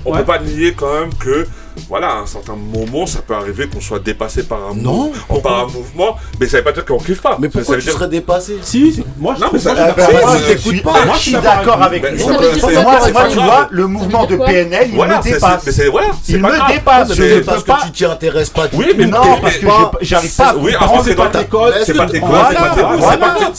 On 0.05 0.13
peut 0.13 0.25
pas 0.25 0.39
nier 0.41 0.75
quand 0.77 0.93
même 0.93 1.15
que 1.15 1.47
voilà, 1.89 2.09
à 2.09 2.17
un 2.19 2.27
certain 2.27 2.55
moment, 2.57 3.07
ça 3.07 3.21
peut 3.21 3.35
arriver 3.35 3.67
qu'on 3.69 3.81
soit 3.81 3.99
dépassé 3.99 4.45
par 4.45 4.59
un, 4.71 4.75
non, 4.75 5.09
mouvement, 5.09 5.41
par 5.41 5.59
un 5.61 5.67
mouvement, 5.67 6.17
mais 6.41 6.47
ça 6.47 6.57
ne 6.57 6.63
veut 6.63 6.65
pas 6.65 6.73
dire 6.73 6.85
qu'on 6.85 6.99
kiffe 6.99 7.21
pas. 7.21 7.37
Mais 7.41 7.49
pourquoi 7.49 7.75
ça, 7.77 7.81
ça 7.81 7.85
tu 7.85 7.85
dire... 7.85 7.95
serais 7.95 8.09
dépassé? 8.09 8.59
Si, 8.63 8.93
si. 8.93 9.05
moi 9.19 9.35
je, 9.37 9.41
non, 9.41 9.51
je, 9.53 10.55
t'écoute 10.55 10.83
pas. 10.83 11.05
Moi 11.05 11.15
je 11.17 11.21
suis 11.21 11.33
d'accord 11.33 11.83
avec 11.83 12.03
lui. 12.11 12.23
Moi, 12.25 13.29
tu 13.31 13.35
vois, 13.37 13.69
le 13.71 13.87
mouvement 13.87 14.27
de 14.27 14.37
PNL, 14.37 14.91
il 14.93 14.99
me 14.99 15.23
dépasse. 15.23 15.63
Mais 15.67 15.73
c'est 15.73 15.89
voilà, 15.89 16.09
il 16.29 16.39
me 16.39 16.73
dépasse. 16.73 17.15
Je 17.15 17.41
parce 17.41 17.65
que 17.65 17.87
tu 17.87 17.93
t'y 17.93 18.05
intéresses 18.05 18.51
pas. 18.51 18.69
Oui, 18.73 18.93
mais 18.97 19.07
non, 19.07 19.39
parce 19.41 19.57
que 19.57 19.67
j'arrive 20.01 20.35
pas. 20.37 20.55
Oui, 20.57 20.73
c'est 21.05 21.15
pas 21.15 21.29
tes 21.29 21.45
codes, 21.45 21.75
c'est 21.85 21.95
pas 21.95 22.07
tes 22.07 22.21
codes, 22.21 22.31
pas 22.31 22.75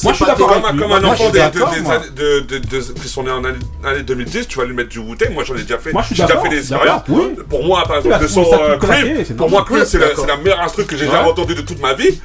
Moi 0.03 0.11
je 0.11 0.13
suis 0.13 0.25
d'accord 0.25 0.61
comme 0.61 0.91
un 0.91 1.03
enfant 1.03 1.31
qui 3.01 3.07
sont 3.07 3.23
nés 3.23 3.31
en 3.31 3.43
année 3.43 4.03
2010, 4.03 4.47
tu 4.47 4.57
vas 4.57 4.65
lui 4.65 4.73
mettre 4.73 4.89
du 4.89 4.99
Wu-Tang. 4.99 5.33
Moi 5.33 5.43
j'en 5.43 5.55
ai 5.55 5.63
déjà 5.63 5.77
fait. 5.77 5.91
J'ai 6.11 6.23
déjà 6.23 6.39
fait 6.39 6.49
des 6.49 6.59
expériences. 6.59 7.03
Pour 7.49 7.63
moi, 7.63 7.83
par 7.87 7.97
euh, 8.05 8.77
Cream. 8.77 9.35
Pour 9.35 9.49
moi, 9.49 9.65
Cream, 9.65 9.83
c'est 9.85 9.99
la, 9.99 10.37
meilleure 10.37 10.61
instru 10.61 10.85
que 10.85 10.97
j'ai 10.97 11.05
jamais 11.07 11.29
entendu 11.29 11.55
de 11.55 11.61
toute 11.61 11.81
ma 11.81 11.93
vie. 11.93 12.19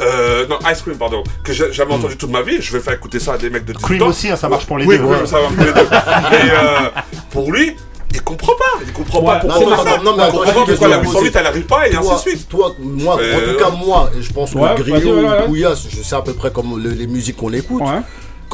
Euh, 0.00 0.46
non, 0.48 0.58
Ice 0.72 0.82
Cream, 0.82 0.96
pardon, 0.96 1.22
que 1.44 1.52
j'ai 1.52 1.72
jamais 1.72 1.92
mm. 1.92 1.98
entendu 1.98 2.16
toute 2.16 2.30
ma 2.30 2.42
vie. 2.42 2.60
Je 2.60 2.72
vais 2.72 2.80
faire 2.80 2.94
écouter 2.94 3.20
ça 3.20 3.34
à 3.34 3.38
des 3.38 3.50
mecs 3.50 3.64
de 3.64 3.72
18 3.72 3.84
Cream 3.84 4.02
aussi, 4.02 4.30
hein, 4.30 4.36
ça 4.36 4.48
marche 4.48 4.66
pour 4.66 4.78
les 4.78 4.86
oui, 4.86 4.98
deux. 4.98 5.04
Oui, 5.04 5.16
ça 5.24 5.40
marche 5.40 5.54
pour 5.54 5.64
les 5.64 5.72
deux. 5.72 5.88
Mais 6.30 6.50
euh, 6.50 7.00
pour 7.30 7.52
lui, 7.52 7.76
il 8.12 8.22
comprend 8.22 8.54
pas. 8.54 8.82
Il 8.84 8.92
comprend 8.92 9.22
pas 9.22 9.36
pourquoi 9.36 9.60
non, 9.98 10.16
non. 10.16 10.16
Non, 10.16 10.30
comprend 10.30 10.64
pas 10.66 10.88
la 10.88 10.98
plus 10.98 11.24
vite, 11.24 11.36
elle 11.36 11.46
arrive 11.46 11.66
pas 11.66 11.88
et 11.88 11.94
ainsi 11.94 12.12
de 12.12 12.18
suite. 12.18 12.48
Toi, 12.48 12.74
moi, 12.80 13.14
en 13.14 13.18
tout 13.18 13.58
cas, 13.58 13.68
euh, 13.68 13.84
moi, 13.84 14.10
je 14.18 14.32
pense 14.32 14.52
que 14.52 14.58
ouais, 14.58 14.74
Griot, 14.78 15.46
Bouillasse, 15.46 15.86
je 15.88 16.02
sais 16.02 16.16
à 16.16 16.22
peu 16.22 16.32
près 16.34 16.50
comme 16.50 16.80
les 16.82 17.06
musiques 17.06 17.36
qu'on 17.36 17.52
écoute 17.52 17.82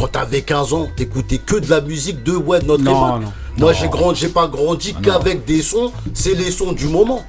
quand 0.00 0.08
t'avais 0.08 0.40
15 0.40 0.72
ans, 0.72 0.88
t'écoutais 0.96 1.36
que 1.36 1.56
de 1.56 1.68
la 1.68 1.82
musique 1.82 2.22
de 2.22 2.32
ouais, 2.32 2.60
de 2.60 2.64
notre 2.64 2.82
époque. 2.82 3.30
Moi, 3.58 3.74
j'ai 3.74 3.88
grandi, 3.88 4.20
j'ai 4.20 4.28
pas 4.28 4.46
grandi 4.46 4.94
ah, 4.96 5.00
qu'avec 5.02 5.44
des 5.44 5.60
sons, 5.60 5.92
c'est 6.14 6.34
les 6.34 6.50
sons 6.50 6.72
du 6.72 6.86
moment. 6.86 7.22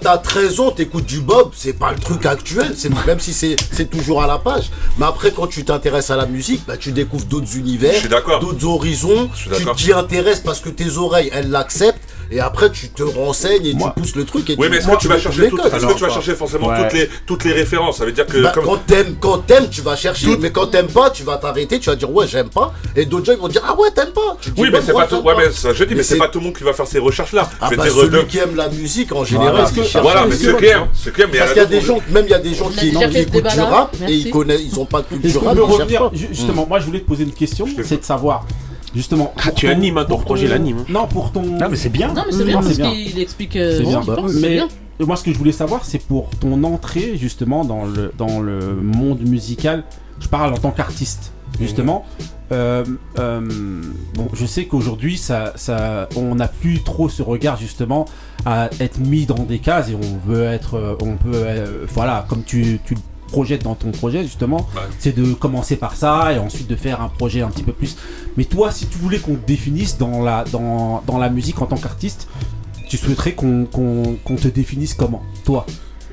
T'as 0.00 0.16
13 0.18 0.60
ans, 0.60 0.70
t'écoutes 0.70 1.04
du 1.04 1.20
Bob, 1.20 1.50
c'est 1.54 1.74
pas 1.74 1.92
le 1.92 1.98
truc 1.98 2.24
actuel, 2.24 2.74
même 3.06 3.20
si 3.20 3.34
c'est 3.34 3.90
toujours 3.90 4.22
à 4.22 4.26
la 4.26 4.38
page. 4.38 4.70
Mais 4.98 5.04
après, 5.04 5.30
quand 5.30 5.46
tu 5.46 5.62
t'intéresses 5.64 6.10
à 6.10 6.16
la 6.16 6.26
musique, 6.26 6.62
bah, 6.66 6.78
tu 6.78 6.92
découvres 6.92 7.26
d'autres 7.26 7.56
univers, 7.56 8.00
d'autres 8.40 8.64
horizons, 8.64 9.28
tu 9.34 9.66
t'y 9.76 9.92
intéresses 9.92 10.40
parce 10.40 10.60
que 10.60 10.70
tes 10.70 10.96
oreilles, 10.96 11.30
elles 11.34 11.50
l'acceptent 11.50 12.00
et 12.30 12.40
après 12.40 12.70
tu 12.70 12.88
te 12.88 13.02
renseignes 13.02 13.66
et 13.66 13.76
tu 13.76 13.84
pousses 13.96 14.16
le 14.16 14.24
truc. 14.24 14.50
Et 14.50 14.56
oui, 14.58 14.66
tu 14.66 14.70
mais 14.70 14.80
ce 14.80 14.88
que 14.88 14.96
tu 14.96 15.08
vas 15.08 15.18
chercher 15.18 15.50
ce 15.50 15.86
que 15.86 15.94
tu 15.94 16.02
vas 16.02 16.10
chercher 16.10 16.34
forcément 16.34 16.74
toutes 16.74 16.92
les 16.92 17.08
toutes 17.26 17.44
les 17.44 17.52
références? 17.52 17.98
Ça 17.98 18.04
veut 18.04 18.12
dire 18.12 18.26
que 18.26 18.42
bah, 18.42 18.52
quand 18.54 18.78
t'aimes, 18.86 19.16
quand 19.20 19.38
t'aimes, 19.38 19.68
tu 19.70 19.82
vas 19.82 19.96
chercher. 19.96 20.36
Mais 20.38 20.50
quand 20.50 20.66
t'aimes 20.66 20.88
pas, 20.88 21.10
tu 21.10 21.22
vas 21.22 21.36
t'arrêter, 21.36 21.78
tu 21.78 21.90
vas 21.90 21.96
dire 21.96 22.10
ouais 22.10 22.26
j'aime 22.26 22.48
pas. 22.48 22.72
Et 22.94 23.06
d'autres 23.06 23.26
gens 23.26 23.32
ils 23.32 23.38
vont 23.38 23.48
dire 23.48 23.62
ah 23.66 23.74
ouais 23.78 23.90
t'aimes 23.90 24.12
pas. 24.12 24.36
Oui, 24.56 24.68
mais 24.72 24.80
c'est 24.84 24.92
pas 24.92 25.06
tout. 25.06 25.16
Ouais, 25.16 25.34
mais 25.36 25.44
je 25.74 25.84
dis 25.84 25.94
mais, 25.94 26.02
c'est 26.02 26.18
pas 26.18 26.28
tout 26.28 26.38
le 26.38 26.46
monde 26.46 26.56
qui 26.56 26.64
va 26.64 26.72
faire 26.72 26.86
ces 26.86 26.98
recherches 26.98 27.32
là. 27.32 27.48
Ah 27.60 27.70
bah 27.76 27.84
celui 27.88 28.26
qui 28.26 28.38
aime 28.38 28.56
la 28.56 28.68
musique 28.68 29.12
en 29.12 29.24
général, 29.24 29.64
voilà, 30.00 30.26
mais 30.26 30.34
c'est 30.36 30.56
clair, 30.56 30.88
c'est 30.94 31.12
clair. 31.12 31.28
Parce 31.30 31.52
qu'il 31.52 31.62
y 31.62 31.64
a 31.64 31.66
des 31.66 31.80
gens, 31.80 31.98
même 32.10 32.24
il 32.26 32.30
y 32.30 32.34
a 32.34 32.38
des 32.38 32.54
gens 32.54 32.68
qui 32.70 32.88
écoutent 32.88 33.42
du 33.42 33.60
rap 33.60 33.94
et 34.08 34.12
ils 34.12 34.30
connaissent, 34.30 34.62
ils 34.64 34.78
ont 34.78 34.86
pas 34.86 35.02
de 35.02 35.06
culture 35.06 35.44
rap. 35.44 35.56
Justement, 36.12 36.64
hmm. 36.64 36.68
moi 36.68 36.80
je 36.80 36.86
voulais 36.86 37.00
te 37.00 37.06
poser 37.06 37.24
une 37.24 37.32
question, 37.32 37.66
c'est 37.82 38.00
de 38.00 38.04
savoir 38.04 38.44
Justement. 38.96 39.34
Ah, 39.44 39.52
tu 39.52 39.68
animes, 39.68 39.98
hein, 39.98 40.06
ton 40.08 40.16
projet 40.16 40.48
l'anime. 40.48 40.78
Hein. 40.78 40.86
Non, 40.88 41.06
pour 41.06 41.30
ton. 41.30 41.42
Non, 41.42 41.68
mais 41.70 41.76
c'est 41.76 41.90
bien. 41.90 42.14
Non, 42.14 42.22
mais 42.26 42.32
c'est 42.32 42.44
bien 42.44 42.62
parce 42.62 42.78
qu'il 42.78 43.20
explique. 43.20 43.54
Euh, 43.56 43.76
c'est 43.76 44.48
bien. 44.48 44.68
Mais 44.98 45.04
moi, 45.04 45.16
ce 45.16 45.24
que 45.24 45.32
je 45.32 45.36
voulais 45.36 45.52
savoir, 45.52 45.84
c'est 45.84 45.98
pour 45.98 46.30
ton 46.40 46.64
entrée 46.64 47.18
justement 47.18 47.66
dans 47.66 47.84
le 47.84 48.10
dans 48.16 48.40
le 48.40 48.74
monde 48.76 49.20
musical. 49.20 49.84
Je 50.18 50.28
parle 50.28 50.54
en 50.54 50.56
tant 50.56 50.70
qu'artiste, 50.70 51.32
justement. 51.60 52.06
Mhm. 52.18 52.26
Euh, 52.52 52.84
euh, 53.18 53.40
bon, 54.14 54.28
je 54.32 54.46
sais 54.46 54.64
qu'aujourd'hui, 54.64 55.18
ça, 55.18 55.52
ça, 55.56 56.08
on 56.16 56.36
n'a 56.36 56.48
plus 56.48 56.82
trop 56.82 57.10
ce 57.10 57.22
regard 57.22 57.58
justement 57.58 58.06
à 58.46 58.70
être 58.80 58.98
mis 58.98 59.26
dans 59.26 59.42
des 59.42 59.58
cases 59.58 59.90
et 59.90 59.94
on 59.94 60.30
veut 60.30 60.44
être, 60.44 60.96
on 61.02 61.16
peut, 61.16 61.44
voilà, 61.92 62.24
comme 62.28 62.44
tu, 62.44 62.78
tu, 62.86 62.94
projettes 63.36 63.64
dans 63.64 63.74
ton 63.74 63.90
projet 63.90 64.22
justement, 64.22 64.66
c'est 64.98 65.14
de 65.14 65.34
commencer 65.34 65.76
par 65.76 65.94
ça 65.94 66.32
et 66.32 66.38
ensuite 66.38 66.68
de 66.68 66.76
faire 66.86 67.02
un 67.02 67.10
projet 67.10 67.42
un 67.42 67.50
petit 67.50 67.64
peu 67.64 67.74
plus. 67.74 67.94
Mais 68.38 68.46
toi, 68.46 68.70
si 68.70 68.86
tu 68.86 68.96
voulais 68.96 69.18
qu'on 69.18 69.34
te 69.34 69.46
définisse 69.46 69.98
dans 69.98 70.22
la, 70.22 70.44
dans, 70.44 71.02
dans 71.06 71.18
la 71.18 71.28
musique 71.28 71.60
en 71.60 71.66
tant 71.66 71.76
qu'artiste, 71.76 72.28
tu 72.88 72.96
souhaiterais 72.96 73.34
qu'on 73.34 73.66
te 73.66 74.48
définisse 74.48 74.94
comment 74.94 75.22
Toi? 75.44 75.66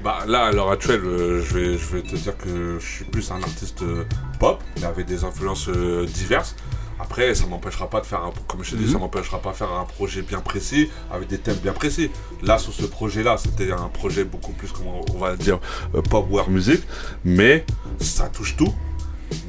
Bah 0.04 0.26
là, 0.28 0.48
à 0.48 0.52
l'heure 0.52 0.70
actuelle, 0.70 1.00
euh, 1.06 1.42
je, 1.42 1.58
vais, 1.58 1.78
je 1.78 1.96
vais 1.96 2.02
te 2.02 2.18
dire 2.18 2.38
que 2.38 2.78
je 2.78 2.86
suis 2.86 3.06
plus 3.06 3.32
un 3.32 3.42
artiste 3.42 3.84
euh, 3.84 4.04
pop, 4.38 4.62
mais 4.82 4.86
avec 4.86 5.06
des 5.06 5.24
influences 5.24 5.70
euh, 5.70 6.06
diverses. 6.06 6.58
Après, 7.04 7.36
ça 7.36 7.46
m'empêchera 7.48 7.90
pas 7.90 8.00
de 8.00 8.06
faire 8.06 8.24
un, 8.24 8.32
comme 8.48 8.64
je 8.64 8.72
te 8.72 8.76
dis, 8.78 8.90
ça 8.90 8.98
m'empêchera 8.98 9.40
pas 9.40 9.52
de 9.52 9.56
faire 9.58 9.74
un 9.74 9.84
projet 9.84 10.22
bien 10.22 10.40
précis, 10.40 10.90
avec 11.12 11.28
des 11.28 11.38
thèmes 11.38 11.58
bien 11.58 11.74
précis. 11.74 12.10
Là, 12.42 12.58
sur 12.58 12.72
ce 12.72 12.86
projet-là, 12.86 13.36
c'était 13.38 13.74
un 13.74 13.90
projet 13.90 14.24
beaucoup 14.24 14.54
plus, 14.54 14.72
comment 14.72 15.02
on 15.14 15.18
va 15.18 15.36
dire, 15.36 15.60
euh, 15.96 16.02
pop 16.02 16.26
war 16.30 16.50
music, 16.50 16.82
mais 17.26 17.66
ça 18.00 18.30
touche 18.30 18.56
tout. 18.56 18.74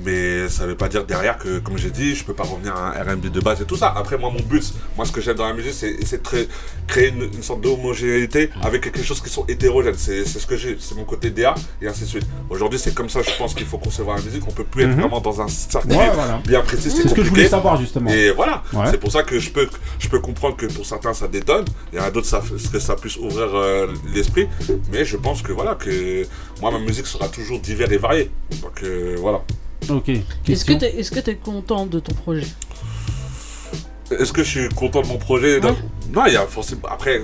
Mais 0.05 0.49
ça 0.49 0.67
veut 0.67 0.75
pas 0.77 0.89
dire 0.89 1.05
derrière 1.05 1.39
que, 1.39 1.59
comme 1.59 1.79
j'ai 1.79 1.91
dit, 1.91 2.15
je 2.15 2.25
peux 2.25 2.35
pas 2.35 2.43
revenir 2.45 2.75
à 2.77 2.89
un 2.99 3.03
R&B 3.15 3.27
de 3.31 3.41
base 3.41 3.61
et 3.61 3.65
tout 3.65 3.77
ça. 3.77 3.93
Après, 3.97 4.19
moi, 4.19 4.31
mon 4.31 4.41
but, 4.43 4.63
moi, 4.97 5.05
ce 5.07 5.13
que 5.13 5.21
j'aime 5.21 5.37
dans 5.37 5.47
la 5.49 5.55
musique, 5.55 5.73
c'est 5.73 5.91
essayer 5.91 6.19
de 6.19 6.49
créer, 6.87 7.09
une, 7.09 7.23
une 7.23 7.43
sorte 7.43 7.61
d'homogénéité 7.63 8.51
avec 8.63 8.83
quelque 8.83 9.03
chose 9.03 9.21
qui 9.21 9.31
sont 9.31 9.45
hétérogènes. 9.49 9.95
C'est 9.97 10.25
ce 10.25 10.47
que 10.47 10.57
j'ai, 10.57 10.77
c'est 10.79 10.95
mon 10.95 11.05
côté 11.05 11.31
DA 11.31 11.55
et 11.81 11.87
ainsi 11.89 12.03
de 12.03 12.07
suite. 12.09 12.27
Aujourd'hui, 12.51 12.79
c'est 12.79 12.95
comme 12.95 13.09
ça, 13.09 13.21
je 13.23 13.31
pense 13.39 13.55
qu'il 13.55 13.67
faut 13.67 13.79
concevoir 13.79 14.17
la 14.19 14.23
musique. 14.23 14.43
On 14.47 14.53
peut 14.53 14.65
plus 14.65 14.83
être 14.85 14.91
Mhm. 14.91 15.01
vraiment 15.01 15.21
dans 15.21 15.41
un 15.41 15.49
cercle 15.49 15.89
Ouais, 15.89 16.11
voilà. 16.15 16.41
bien 16.47 16.61
précis. 16.61 16.91
C'est 16.91 17.09
ce 17.09 17.15
que 17.15 17.23
je 17.25 17.31
voulais 17.31 17.49
savoir, 17.49 17.81
justement. 17.81 18.11
Et 18.11 18.31
voilà, 18.31 18.63
Ouais. 18.73 18.87
c'est 18.91 18.99
pour 18.99 19.11
ça 19.13 19.23
que 19.23 19.39
je 19.39 19.51
peux, 19.51 19.69
je 19.99 20.09
peux 20.09 20.21
comprendre 20.21 20.57
que 20.57 20.67
pour 20.67 20.85
certains 20.87 21.15
ça 21.15 21.29
détonne, 21.29 21.65
et 21.93 21.99
à 21.99 22.11
d'autres 22.11 22.27
ça, 22.27 22.43
que 22.73 22.79
ça 22.79 22.97
puisse 22.97 23.17
ouvrir 23.17 23.49
euh, 23.55 23.87
l'esprit. 24.15 24.49
Mais 24.93 25.05
je 25.05 25.17
pense 25.17 25.43
que 25.43 25.53
voilà, 25.53 25.75
que 25.75 26.27
moi 26.61 26.71
ma 26.71 26.79
musique 26.79 27.07
sera 27.07 27.29
toujours 27.29 27.61
divers 27.61 27.91
et 27.93 27.99
variée. 27.99 28.31
Donc 28.63 28.83
euh, 28.83 29.17
voilà. 29.19 29.43
Ok. 29.91 30.09
Est-ce 30.49 30.65
que 30.65 31.15
que 31.15 31.21
t'es 31.21 31.37
content 31.37 31.87
de 31.87 32.01
ton 32.01 32.15
projet? 32.15 32.47
Est-ce 34.11 34.33
que 34.33 34.43
je 34.45 34.49
suis 34.49 34.69
content 34.69 35.03
de 35.03 35.07
mon 35.09 35.17
projet? 35.17 35.61
Non, 35.61 35.75
Non, 36.13 36.27
il 36.27 36.35
y 36.35 36.37
a 36.37 36.47
forcément. 36.47 36.83
Après, 36.91 37.23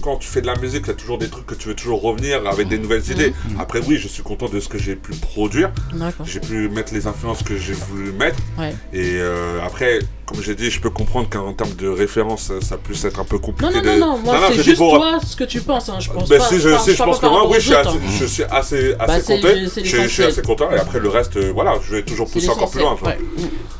quand 0.00 0.16
tu 0.16 0.28
fais 0.28 0.40
de 0.40 0.46
la 0.46 0.56
musique, 0.56 0.82
il 0.84 0.88
y 0.88 0.90
a 0.92 0.94
toujours 0.94 1.18
des 1.18 1.28
trucs 1.28 1.44
que 1.46 1.54
tu 1.54 1.68
veux 1.68 1.74
toujours 1.74 2.00
revenir 2.00 2.46
avec 2.46 2.68
des 2.68 2.78
nouvelles 2.78 3.08
idées. 3.10 3.34
Après, 3.58 3.80
oui, 3.86 3.96
je 3.96 4.06
suis 4.08 4.22
content 4.22 4.48
de 4.48 4.60
ce 4.60 4.68
que 4.68 4.78
j'ai 4.78 4.94
pu 4.96 5.12
produire. 5.12 5.72
D'accord. 5.92 6.24
J'ai 6.26 6.40
pu 6.40 6.68
mettre 6.68 6.94
les 6.94 7.06
influences 7.06 7.42
que 7.42 7.56
j'ai 7.56 7.72
voulu 7.74 8.12
mettre. 8.12 8.38
Ouais. 8.58 8.74
Et 8.92 9.16
euh, 9.16 9.60
après, 9.64 9.98
comme 10.30 10.42
j'ai 10.42 10.54
dit, 10.54 10.70
je 10.70 10.80
peux 10.80 10.90
comprendre 10.90 11.28
qu'en 11.28 11.52
termes 11.52 11.74
de 11.74 11.88
référence, 11.88 12.42
ça, 12.44 12.54
ça 12.60 12.76
puisse 12.76 13.04
être 13.04 13.18
un 13.18 13.24
peu 13.24 13.38
compliqué. 13.38 13.74
Non, 13.74 13.82
non, 13.82 13.98
non, 13.98 14.06
non, 14.16 14.18
moi 14.18 14.36
je 14.48 14.52
c'est 14.52 14.58
dis 14.58 14.64
juste 14.64 14.76
pour- 14.78 14.96
toi 14.96 15.18
ce 15.26 15.34
que 15.36 15.44
tu 15.44 15.60
penses, 15.60 15.88
hein. 15.88 15.98
je 15.98 16.10
pense 16.10 16.28
Ben, 16.28 16.38
pas. 16.38 16.44
si 16.48 16.60
je, 16.60 16.78
si 16.78 16.92
je 16.94 17.02
pense 17.02 17.18
pas 17.20 17.26
que 17.28 17.32
moi, 17.32 17.48
oui, 17.48 17.56
je 17.58 17.60
suis 17.66 17.74
assez, 17.74 17.88
autres, 17.88 17.98
hein. 18.04 18.10
je 18.20 18.24
suis 18.26 18.42
assez, 18.44 18.94
Bah, 18.94 19.04
assez 19.08 19.34
content. 19.40 19.48
c'est 19.68 19.84
Je, 19.84 19.84
je 19.84 19.88
suis 19.90 19.96
l'essentiel. 20.02 20.28
assez 20.28 20.42
content. 20.42 20.70
Et 20.70 20.76
après, 20.78 21.00
le 21.00 21.08
reste, 21.08 21.36
euh, 21.36 21.50
voilà, 21.52 21.74
je 21.82 21.96
vais 21.96 22.02
toujours 22.02 22.30
pousser 22.30 22.48
encore 22.48 22.70
plus 22.70 22.80
loin. 22.80 22.96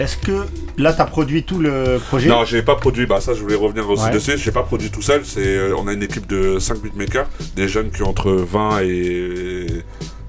Est-ce 0.00 0.16
que 0.16 0.46
là, 0.78 0.92
tu 0.92 1.00
as 1.00 1.04
produit 1.04 1.44
tout 1.44 1.58
le 1.58 1.98
projet? 2.08 2.28
Non, 2.28 2.44
j'ai 2.44 2.62
pas 2.62 2.74
produit. 2.74 3.06
Bah 3.06 3.20
ça, 3.20 3.34
je 3.34 3.40
voulais 3.40 3.54
revenir 3.54 3.88
aussi 3.88 4.04
Ouais. 4.04 4.10
dessus. 4.10 4.36
J'ai 4.38 4.50
pas 4.50 4.62
produit 4.62 4.90
tout 4.90 5.02
seul. 5.02 5.22
C'est, 5.24 5.40
euh, 5.46 5.74
on 5.78 5.86
a 5.88 5.92
une 5.92 6.02
équipe 6.02 6.26
de 6.26 6.58
5 6.58 6.78
beatmakers, 6.80 7.28
des 7.54 7.68
jeunes 7.68 7.90
qui 7.90 8.02
ont 8.02 8.08
entre 8.08 8.30
20 8.32 8.80
et 8.82 9.66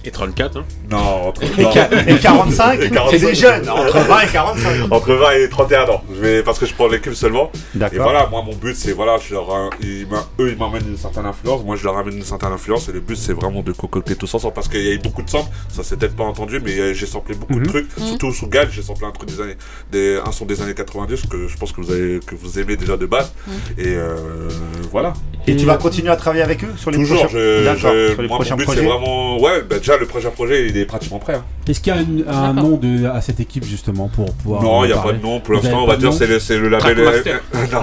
Et 0.03 0.09
34, 0.11 0.57
hein 0.57 0.63
non, 0.89 0.97
entre 1.27 1.43
Et 1.43 1.63
qua- 1.63 1.87
et 2.07 2.15
45, 2.17 2.79
Et 2.81 2.89
c'est 3.11 3.19
des 3.19 3.35
jeunes, 3.35 3.69
entre 3.69 3.99
20 3.99 4.21
et 4.21 4.27
45. 4.27 4.91
entre 4.91 5.13
20 5.13 5.31
et 5.33 5.49
31 5.49 5.83
ans. 5.89 6.03
Je 6.13 6.19
vais 6.19 6.43
parce 6.43 6.57
que 6.57 6.65
je 6.65 6.73
prends 6.73 6.87
l'équipe 6.87 7.13
seulement. 7.13 7.51
D'accord. 7.75 7.95
Et 7.99 8.01
voilà, 8.01 8.27
moi 8.27 8.41
mon 8.43 8.55
but 8.55 8.75
c'est 8.75 8.93
voilà, 8.93 9.17
je 9.17 9.33
leur, 9.35 9.53
euh, 9.53 9.69
ils 9.81 10.07
eux 10.39 10.49
ils 10.51 10.57
m'amènent 10.57 10.87
une 10.87 10.97
certaine 10.97 11.25
influence, 11.27 11.63
moi 11.63 11.75
je 11.75 11.83
leur 11.83 11.97
amène 11.97 12.17
une 12.17 12.23
certaine 12.23 12.51
influence 12.51 12.89
et 12.89 12.93
le 12.93 12.99
but 12.99 13.15
c'est 13.15 13.33
vraiment 13.33 13.61
de 13.61 13.71
concocter 13.73 14.15
tout 14.15 14.25
ça 14.27 14.37
ensemble 14.37 14.53
parce 14.55 14.67
qu'il 14.67 14.81
y 14.83 14.89
a 14.89 14.93
eu 14.93 14.97
beaucoup 14.99 15.21
de 15.21 15.29
samples, 15.29 15.49
ça 15.69 15.83
s'est 15.83 15.97
peut-être 15.97 16.15
pas 16.15 16.23
entendu 16.23 16.59
mais 16.63 16.77
euh, 16.79 16.93
j'ai 16.93 17.05
samplé 17.05 17.35
beaucoup 17.35 17.53
Mhm. 17.53 17.63
de 17.63 17.69
trucs, 17.69 17.87
surtout 18.03 18.31
sous 18.31 18.47
Gal, 18.47 18.69
j'ai 18.71 18.81
samplé 18.81 19.05
un 19.05 19.11
truc 19.11 19.29
des 19.29 19.39
années, 19.41 19.57
des, 19.91 20.19
un 20.25 20.31
son 20.31 20.45
des 20.45 20.61
années 20.63 20.73
90 20.73 21.27
que 21.27 21.47
je 21.47 21.57
pense 21.57 21.71
que 21.73 21.81
vous 21.81 21.91
avez, 21.91 22.19
que 22.25 22.33
vous 22.35 22.57
aimez 22.59 22.75
déjà 22.75 22.97
de 22.97 23.05
base 23.05 23.31
et 23.77 23.83
euh, 23.87 24.15
voilà. 24.91 25.13
Et 25.47 25.55
tu 25.55 25.65
vas 25.65 25.77
continuer 25.77 26.09
à 26.09 26.15
travailler 26.15 26.43
avec 26.43 26.63
eux 26.63 26.73
sur 26.75 26.91
les 26.91 26.97
Toujours, 26.97 27.19
prochains, 27.19 27.37
je, 27.37 27.73
je- 27.75 27.77
sur 28.13 28.21
les 28.21 28.27
moi 28.27 28.37
prochains 28.37 28.51
mon 28.55 28.57
but 28.57 28.65
c'est 28.69 28.75
projets 28.75 28.87
vraiment, 28.87 29.39
ouais, 29.41 29.61
bah, 29.63 29.77
déjà 29.79 29.90
le 29.97 30.05
prochain 30.05 30.29
projet 30.29 30.67
il 30.67 30.77
est 30.77 30.85
pratiquement 30.85 31.19
prêt. 31.19 31.35
hein. 31.35 31.43
Est-ce 31.67 31.79
qu'il 31.79 31.93
y 31.93 31.97
a 31.97 32.01
une- 32.01 32.25
un 32.27 32.53
nom 32.53 32.75
de, 32.77 33.05
à 33.05 33.21
cette 33.21 33.39
équipe 33.39 33.63
justement 33.65 34.07
pour 34.09 34.33
pouvoir. 34.33 34.63
Non, 34.63 34.83
il 34.83 34.87
n'y 34.87 34.93
a 34.93 34.97
parler 34.97 35.13
pas 35.13 35.17
de 35.19 35.23
nom 35.23 35.39
pour 35.39 35.55
Vous 35.55 35.61
l'instant, 35.61 35.67
avez 35.69 35.77
on 35.77 35.85
pas 35.85 35.91
va 35.91 35.95
de 35.95 36.01
dire 36.01 36.09
nom 36.11 36.17
c'est 36.17 36.27
le, 36.27 36.39
c'est 36.39 36.57
le 36.57 36.69
label. 36.69 36.95
Trackmaster. 36.95 37.41
non. 37.71 37.81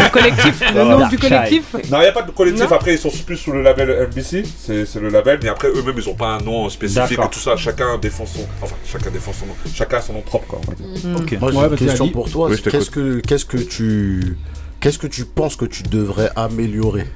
Le 0.04 0.10
collectif, 0.10 0.62
le 0.74 0.84
nom 0.84 1.08
du 1.08 1.18
collectif 1.18 1.74
Non, 1.90 1.98
il 1.98 2.00
n'y 2.00 2.06
a 2.06 2.12
pas 2.12 2.22
de 2.22 2.30
collectif. 2.32 2.68
Non. 2.68 2.76
Après, 2.76 2.92
ils 2.94 2.98
sont 2.98 3.10
plus 3.24 3.36
sous 3.36 3.52
le 3.52 3.62
label 3.62 4.08
MBC. 4.10 4.42
C'est 4.58 4.84
c'est 4.86 5.00
le 5.00 5.08
label. 5.08 5.38
Mais 5.42 5.48
après, 5.48 5.68
eux-mêmes, 5.68 5.94
ils 5.96 6.08
n'ont 6.08 6.14
pas 6.16 6.32
un 6.34 6.40
nom 6.40 6.68
spécifique 6.68 7.10
D'accord. 7.10 7.26
et 7.26 7.30
tout 7.30 7.38
ça. 7.40 7.56
Chacun 7.56 7.96
défend 7.98 8.26
son. 8.26 8.40
Enfin, 8.62 8.74
chacun 8.84 9.10
défend 9.10 9.32
son 9.32 9.46
nom. 9.46 9.54
Chacun 9.72 9.98
a 9.98 10.00
son 10.00 10.12
nom 10.14 10.20
propre, 10.22 10.46
quoi, 10.48 10.60
on 10.66 10.70
va 10.70 10.76
dire. 10.76 10.86
Ok. 11.20 11.40
Moi, 11.40 11.50
j'ai 11.52 11.56
Ouais, 11.58 11.64
une 11.64 11.68
vas-y, 11.70 11.78
question 11.86 12.08
pour 12.08 12.30
toi. 12.30 12.48
Oui, 12.48 12.56
je 12.56 12.62
t'écoute. 12.62 12.78
Qu'est-ce 12.80 12.90
que, 12.90 13.20
qu'est-ce 13.20 13.44
que 13.46 13.56
tu, 13.58 14.36
qu'est-ce 14.80 14.98
que 14.98 15.06
tu 15.06 15.24
penses 15.24 15.56
que 15.56 15.64
tu 15.66 15.82
devrais 15.84 16.30
améliorer? 16.36 17.06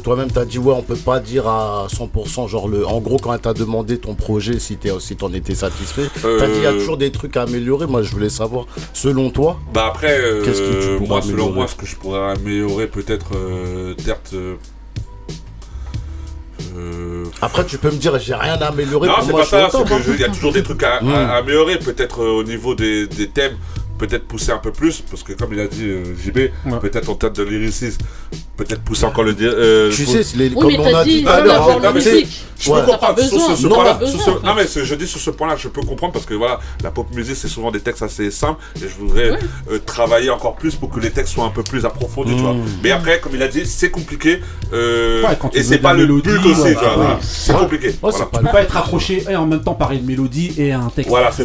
Toi-même 0.00 0.30
t'as 0.30 0.44
dit 0.44 0.58
ouais, 0.58 0.74
on 0.76 0.82
peut 0.82 0.96
pas 0.96 1.20
dire 1.20 1.46
à 1.48 1.86
100%, 1.90 2.48
genre 2.48 2.68
le, 2.68 2.86
en 2.86 3.00
gros 3.00 3.16
quand 3.18 3.32
elle 3.34 3.40
t'a 3.40 3.54
demandé 3.54 3.98
ton 3.98 4.14
projet 4.14 4.58
si 4.58 4.76
t'es, 4.76 4.90
si 5.00 5.16
t'en 5.16 5.32
étais 5.32 5.54
satisfait, 5.54 6.08
t'as 6.22 6.46
dit 6.46 6.52
il 6.56 6.62
y 6.62 6.66
a 6.66 6.70
Euh, 6.72 6.78
toujours 6.78 6.96
des 6.96 7.10
trucs 7.10 7.36
à 7.36 7.42
améliorer. 7.42 7.86
Moi, 7.86 8.02
je 8.02 8.10
voulais 8.12 8.28
savoir, 8.28 8.66
selon 8.92 9.30
toi, 9.30 9.58
Bah 9.72 9.86
après, 9.88 10.18
euh, 10.20 10.44
Qu'est-ce 10.44 10.60
que 10.60 10.82
tu 10.92 10.98
pourrais 10.98 11.08
moi, 11.08 11.22
selon 11.22 11.50
moi, 11.52 11.66
ce 11.68 11.74
que 11.74 11.86
je 11.86 11.96
pourrais 11.96 12.30
améliorer, 12.32 12.86
peut-être, 12.86 13.30
euh, 13.34 13.94
certes, 13.98 14.30
euh, 14.34 14.54
euh, 16.76 17.24
après 17.42 17.64
tu 17.66 17.78
peux 17.78 17.90
me 17.90 17.96
dire 17.96 18.18
j'ai 18.18 18.34
rien 18.34 18.54
à 18.54 18.66
améliorer. 18.66 19.08
Non, 19.08 19.14
pour 19.16 19.24
c'est 19.24 19.30
moi, 19.32 19.40
pas 19.40 19.46
ça, 19.46 19.68
top, 19.70 19.88
hein. 19.90 19.98
y 20.18 20.24
a 20.24 20.28
toujours 20.28 20.52
des 20.52 20.62
trucs 20.62 20.82
à, 20.82 21.00
Mm. 21.02 21.08
à 21.12 21.34
améliorer, 21.36 21.78
peut-être 21.78 22.22
euh, 22.22 22.30
au 22.40 22.42
niveau 22.44 22.74
des, 22.74 23.06
des 23.06 23.28
thèmes, 23.28 23.56
peut-être 23.98 24.26
pousser 24.26 24.52
un 24.52 24.58
peu 24.58 24.72
plus, 24.72 25.02
parce 25.02 25.22
que 25.22 25.32
comme 25.32 25.52
il 25.52 25.60
a 25.60 25.66
dit 25.66 25.84
euh, 25.84 26.14
JB, 26.22 26.50
peut-être 26.80 27.08
en 27.10 27.14
termes 27.14 27.34
de 27.34 27.42
lyricisme, 27.42 28.00
peut-être 28.56 28.82
pousser 28.82 29.04
encore 29.04 29.24
le 29.24 29.34
dire. 29.34 29.52
euh, 29.54 29.90
Tu 29.92 30.06
sais, 30.06 30.22
c'est 30.22 30.36
les- 30.36 30.48
Oui, 30.48 30.54
comme 30.54 30.68
mais 30.72 30.78
on 30.78 30.96
a 30.96 31.04
dit, 31.04 31.22
sais, 32.00 32.12
musique. 32.14 32.42
Je 32.58 32.70
Ouais. 32.70 32.80
peux 32.80 32.86
comprendre 32.86 33.20
sur 33.20 33.56
ce, 33.56 33.62
Non, 33.66 33.74
point-là. 33.74 33.98
Non, 34.42 34.54
mais 34.56 34.66
ce- 34.66 34.82
je 34.82 34.94
dis 34.94 35.06
sur 35.06 35.20
ce 35.20 35.28
point-là, 35.30 35.56
je 35.58 35.68
peux 35.68 35.82
comprendre 35.82 36.14
parce 36.14 36.24
que 36.24 36.32
voilà, 36.32 36.58
la 36.82 36.90
pop 36.90 37.06
music 37.14 37.36
c'est 37.36 37.48
souvent 37.48 37.70
des 37.70 37.80
textes 37.80 38.02
assez 38.02 38.30
simples 38.30 38.64
et 38.76 38.80
je 38.88 38.94
voudrais 38.98 39.32
Ouais. 39.32 39.38
euh, 39.72 39.78
travailler 39.84 40.30
encore 40.30 40.56
plus 40.56 40.74
pour 40.74 40.88
que 40.88 40.98
les 41.00 41.10
textes 41.10 41.34
soient 41.34 41.44
un 41.44 41.50
peu 41.50 41.62
plus 41.62 41.84
approfondis, 41.84 42.34
tu 42.34 42.40
vois. 42.40 42.54
Mmh. 42.54 42.64
Mais 42.82 42.92
après, 42.92 43.20
comme 43.20 43.32
il 43.34 43.42
a 43.42 43.48
dit, 43.48 43.66
c'est 43.66 43.90
compliqué 43.90 44.40
euh, 44.72 45.22
Ouais, 45.22 45.36
et 45.52 45.62
c'est 45.62 45.78
pas 45.78 45.92
le 45.92 46.00
mélodie, 46.06 46.30
but 46.30 46.46
aussi, 46.50 46.60
ouais, 46.62 46.74
tu 46.74 46.80
vois. 46.80 46.96
ouais. 46.98 47.04
C'est 47.20 47.52
Ouais. 47.52 47.58
compliqué. 47.60 47.88
Ouais, 47.88 47.94
voilà. 48.00 48.16
c'est 48.18 48.30
pas 48.30 48.38
Tu 48.38 48.44
peux 48.46 48.50
pas 48.52 48.62
être 48.62 48.76
accroché 48.78 49.24
et 49.28 49.36
en 49.36 49.46
même 49.46 49.62
temps 49.62 49.74
parler 49.74 49.98
de 49.98 50.06
mélodie 50.06 50.52
et 50.56 50.72
un 50.72 50.88
texte. 50.88 51.10
Voilà, 51.10 51.30
c'est- 51.32 51.44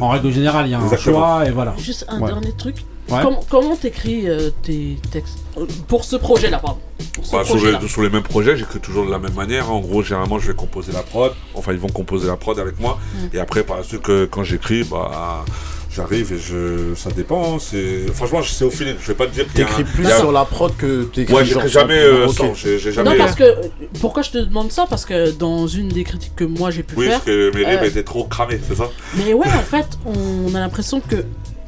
En 0.00 0.08
règle 0.08 0.32
générale, 0.32 0.66
il 0.66 0.72
y 0.72 0.74
a 0.74 0.80
un 0.80 0.96
choix 0.96 1.44
et 1.46 1.50
voilà. 1.50 1.74
Juste 1.78 2.04
un 2.08 2.20
dernier 2.20 2.52
truc. 2.58 2.76
Ouais. 3.10 3.22
Com- 3.22 3.36
comment 3.50 3.76
t'écris 3.76 4.28
euh, 4.28 4.50
tes 4.62 4.96
textes 5.10 5.38
Euh, 5.58 5.66
Pour 5.88 6.04
ce 6.04 6.16
projet-là, 6.16 6.58
pardon. 6.58 6.80
Pour 7.12 7.26
ce 7.26 7.32
Bah, 7.32 7.44
sur, 7.44 7.56
les, 7.56 7.88
sur 7.88 8.02
les 8.02 8.08
mêmes 8.08 8.22
projets, 8.22 8.56
j'écris 8.56 8.80
toujours 8.80 9.04
de 9.06 9.10
la 9.10 9.18
même 9.18 9.34
manière. 9.34 9.70
En 9.70 9.80
gros, 9.80 10.02
généralement, 10.02 10.38
je 10.38 10.48
vais 10.48 10.54
composer 10.56 10.92
la 10.92 11.02
prod. 11.02 11.32
Enfin, 11.54 11.72
ils 11.72 11.78
vont 11.78 11.88
composer 11.88 12.26
la 12.28 12.36
prod 12.36 12.58
avec 12.58 12.80
moi. 12.80 12.98
Mm. 13.14 13.36
Et 13.36 13.40
après, 13.40 13.62
par 13.62 13.76
la 13.76 13.82
suite, 13.82 14.00
que- 14.02 14.24
quand 14.24 14.42
j'écris, 14.42 14.84
bah, 14.84 15.44
j'arrive 15.90 16.32
et 16.32 16.38
je, 16.38 16.94
ça 16.96 17.10
dépend. 17.10 17.58
C'est 17.58 18.06
franchement, 18.14 18.40
c'est 18.42 18.64
au 18.64 18.70
feeling. 18.70 18.94
Je 19.00 19.08
vais 19.08 19.14
pas 19.14 19.26
te 19.26 19.32
dire 19.34 19.44
T'écris 19.52 19.84
plus 19.84 20.06
a- 20.06 20.18
sur 20.18 20.32
la 20.32 20.46
prod 20.46 20.74
que 20.76 21.04
t'écris 21.04 21.34
Ouais, 21.34 21.44
j'écris 21.44 21.68
sur- 21.68 21.80
jamais 21.80 21.98
euh. 21.98 22.26
J'ai 22.54 22.78
jamais. 22.90 23.10
Non, 23.10 23.16
parce 23.18 23.34
que. 23.34 23.44
euh, 23.44 23.68
Pourquoi 24.00 24.22
je 24.22 24.30
te 24.30 24.38
demande 24.38 24.72
ça? 24.72 24.86
Parce 24.88 25.04
que 25.04 25.30
dans 25.30 25.66
une 25.66 25.88
des 25.88 26.04
critiques 26.04 26.34
que 26.36 26.44
moi 26.44 26.70
j'ai 26.70 26.82
pu 26.82 26.94
Oui, 26.96 27.04
faire. 27.06 27.14
parce 27.16 27.26
que 27.26 27.54
mes 27.54 27.64
rimes 27.66 27.80
euh, 27.82 27.86
étaient 27.86 28.02
trop 28.02 28.24
cramées, 28.24 28.60
c'est 28.66 28.76
ça? 28.76 28.88
Mais 29.16 29.34
ouais, 29.34 29.46
en 29.46 29.62
fait, 29.62 29.86
on 30.06 30.54
a 30.54 30.58
l'impression 30.60 31.00
que. 31.00 31.16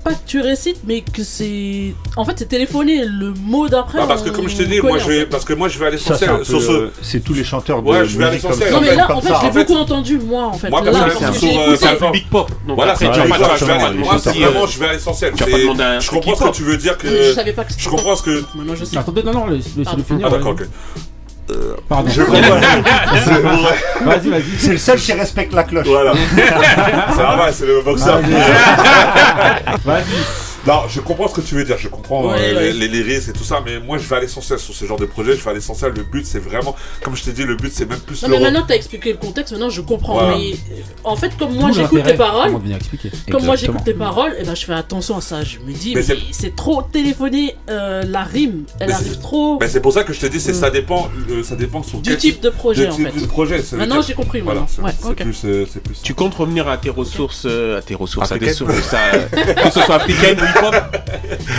Pas 0.07 0.15
que 0.15 0.25
tu 0.25 0.41
récites, 0.41 0.83
mais 0.87 1.01
que 1.01 1.25
c'est. 1.25 1.93
En 2.17 2.25
fait, 2.25 2.35
c'est 2.39 2.47
téléphoné. 2.47 3.05
Le 3.07 3.33
mot 3.35 3.69
d'après. 3.69 3.99
Bah, 3.99 4.05
parce 4.07 4.23
que 4.23 4.31
comme 4.31 4.49
je 4.49 4.57
t'ai 4.57 4.67
dit, 4.67 4.81
moi 4.81 4.99
je 4.99 5.09
vais, 5.09 5.27
parce 5.27 5.45
que 5.45 5.53
moi 5.53 5.69
je 5.69 5.81
vais 5.81 5.87
à 5.87 5.91
l'essentiel 5.91 6.45
sur 6.45 6.63
ce. 6.63 6.71
euh, 6.71 6.93
c'est 7.03 7.19
tous 7.25 7.35
les 7.35 7.43
chanteurs 7.43 7.83
de 7.83 7.89
Ouais, 7.91 8.07
je 8.07 8.17
vais 8.17 8.25
à 8.27 8.31
l'essentiel. 8.31 8.69
ça. 8.69 8.75
Non, 8.77 8.81
mais 8.81 8.95
là, 8.95 9.11
en 9.13 9.21
fait, 9.21 9.33
je 9.41 9.47
l'ai 9.47 9.65
beaucoup 9.65 9.75
entendu, 9.81 10.19
moi, 10.21 10.45
en 10.45 10.53
fait. 10.53 10.71
Moi, 10.71 10.81
euh, 10.87 11.77
C'est 11.77 12.03
un 12.05 12.11
big 12.13 12.29
pop. 12.29 12.49
Voilà, 12.69 12.95
c'est 12.95 13.09
pas 13.09 13.27
moi, 13.27 13.37
vraiment, 13.37 14.67
je 14.67 14.79
vais 14.79 14.87
à 14.87 14.93
l'essentiel. 14.93 15.33
Je 15.37 16.11
comprends 16.11 16.37
ce 16.37 16.45
que 16.45 16.57
tu 16.57 16.63
veux 16.63 16.77
dire 16.77 16.97
que. 16.97 17.09
Je 17.09 17.33
savais 17.33 17.53
pas 17.53 17.65
que 17.65 17.73
c'était 17.73 17.83
Je 17.83 17.89
comprends 17.89 18.15
ce 18.15 18.23
que. 18.23 18.45
Non, 19.25 19.33
non, 19.33 19.47
laisse- 19.47 19.65
laissez-le 19.77 19.85
Pardon. 19.85 20.05
finir. 20.05 20.27
Ah, 20.27 20.31
d'accord, 20.31 20.55
vas-y. 20.55 20.67
ok. 20.67 20.71
Euh, 21.51 21.77
Pardon. 21.89 22.11
Je. 22.11 22.23
Vas-y, 24.05 24.29
vas-y. 24.29 24.43
C'est 24.59 24.73
le 24.73 24.79
seul 24.79 24.99
qui 24.99 25.13
respecte 25.13 25.53
la 25.53 25.63
cloche. 25.65 25.87
Voilà. 25.87 26.13
c'est 26.35 27.23
normal, 27.23 27.53
c'est 27.55 27.67
le 27.67 27.83
boxeur. 27.83 28.21
Vas-y. 29.85 30.05
Non, 30.67 30.83
je 30.89 31.01
comprends 31.01 31.29
ce 31.29 31.35
que 31.35 31.41
tu 31.41 31.55
veux 31.55 31.65
dire, 31.65 31.77
je 31.79 31.89
comprends 31.89 32.27
Ouais, 32.27 32.37
euh, 32.41 32.55
ouais. 32.57 32.73
Les, 32.73 32.89
les 32.89 33.03
lyrics 33.03 33.29
et 33.29 33.33
tout 33.33 33.45
ça, 33.45 33.63
mais 33.65 33.79
moi 33.79 33.99
je 33.99 34.09
vais 34.09 34.17
à 34.17 34.21
l'essentiel 34.21 34.59
sur 34.59 34.75
ce 34.75 34.85
genre 34.85 34.99
de 34.99 35.07
projet, 35.07 35.37
je 35.37 35.43
vais 35.45 35.51
à 35.51 35.55
l'essentiel. 35.55 35.93
Le 35.97 36.03
but 36.03 36.27
c'est 36.27 36.39
vraiment, 36.41 36.75
comme 37.03 37.15
je 37.17 37.23
t'ai 37.25 37.33
dit, 37.33 37.45
le 37.45 37.57
but 37.57 37.73
c'est 37.73 37.89
même 37.89 38.01
plus 38.01 38.23
Non, 38.23 38.29
mais 38.31 38.41
maintenant, 38.41 38.65
t'as 38.67 38.75
expliqué 38.75 39.13
le 39.13 39.19
contexte, 39.19 39.53
maintenant 39.53 39.71
je 39.71 39.81
comprends. 39.81 40.15
Voilà. 40.15 40.37
Mais 40.39 40.53
euh, 40.53 40.81
en 41.05 41.15
fait, 41.17 41.37
comme 41.39 41.55
moi 41.55 41.71
j'écoute 41.73 42.03
tes 42.05 42.15
paroles, 42.15 42.53
comme 43.31 43.45
moi 43.45 43.57
j'écoute 43.57 43.85
tes 43.85 43.95
paroles, 43.95 44.35
et 44.39 44.45
ben 44.45 44.55
je 44.57 44.65
fais 44.65 44.73
attention 44.75 45.17
à 45.17 45.21
ça. 45.21 45.45
Je 45.45 45.59
me 45.61 45.73
dis, 45.73 45.95
Mais 45.95 46.03
mais, 46.09 46.17
c'est- 46.33 46.57
trop 46.57 46.83
téléphoné, 46.83 47.55
euh, 47.71 48.03
la 48.05 48.25
rime, 48.25 48.65
elle 48.81 48.89
Mais 48.89 48.95
arrive 48.95 49.19
trop 49.21 49.59
Ben, 49.59 49.69
c'est 49.69 49.81
pour 49.81 49.93
ça 49.93 50.03
que 50.05 50.13
je 50.13 50.21
te 50.21 50.27
dis, 50.27 50.41
c'est 50.41 50.53
Mm. 50.53 50.61
ça 50.61 50.71
dépend, 50.71 51.09
euh, 51.31 51.43
ça 51.43 51.55
dépend 51.57 51.83
sur 51.83 51.99
du 51.99 52.11
quel 52.11 52.19
type 52.19 52.41
de 52.41 52.49
projet 52.51 52.89
en 52.89 52.93
type 52.95 53.09
fait. 53.13 53.21
de 53.21 53.27
projet. 53.27 53.63
Maintenant, 53.73 54.01
j'ai 54.03 54.15
compris, 54.15 54.41
Voilà, 54.41 54.67
Ouais, 54.83 54.93
plus, 55.15 55.41
plus. 55.41 56.03
Tu 56.03 56.15
comptes 56.15 56.35
revenir 56.35 56.67
à 56.69 56.77
tes 56.79 56.91
ressources, 56.91 57.45
à 57.47 57.83
tes 57.83 57.95
ressources, 57.95 58.33
à 58.33 58.39
tes 58.39 58.53
sources, 58.53 58.75
ça, 58.91 58.99
que 59.31 59.71
ce 59.73 59.81
soit 59.83 59.97
africaine 59.97 60.39
ou 60.41 60.56
hip-hop? 60.57 60.75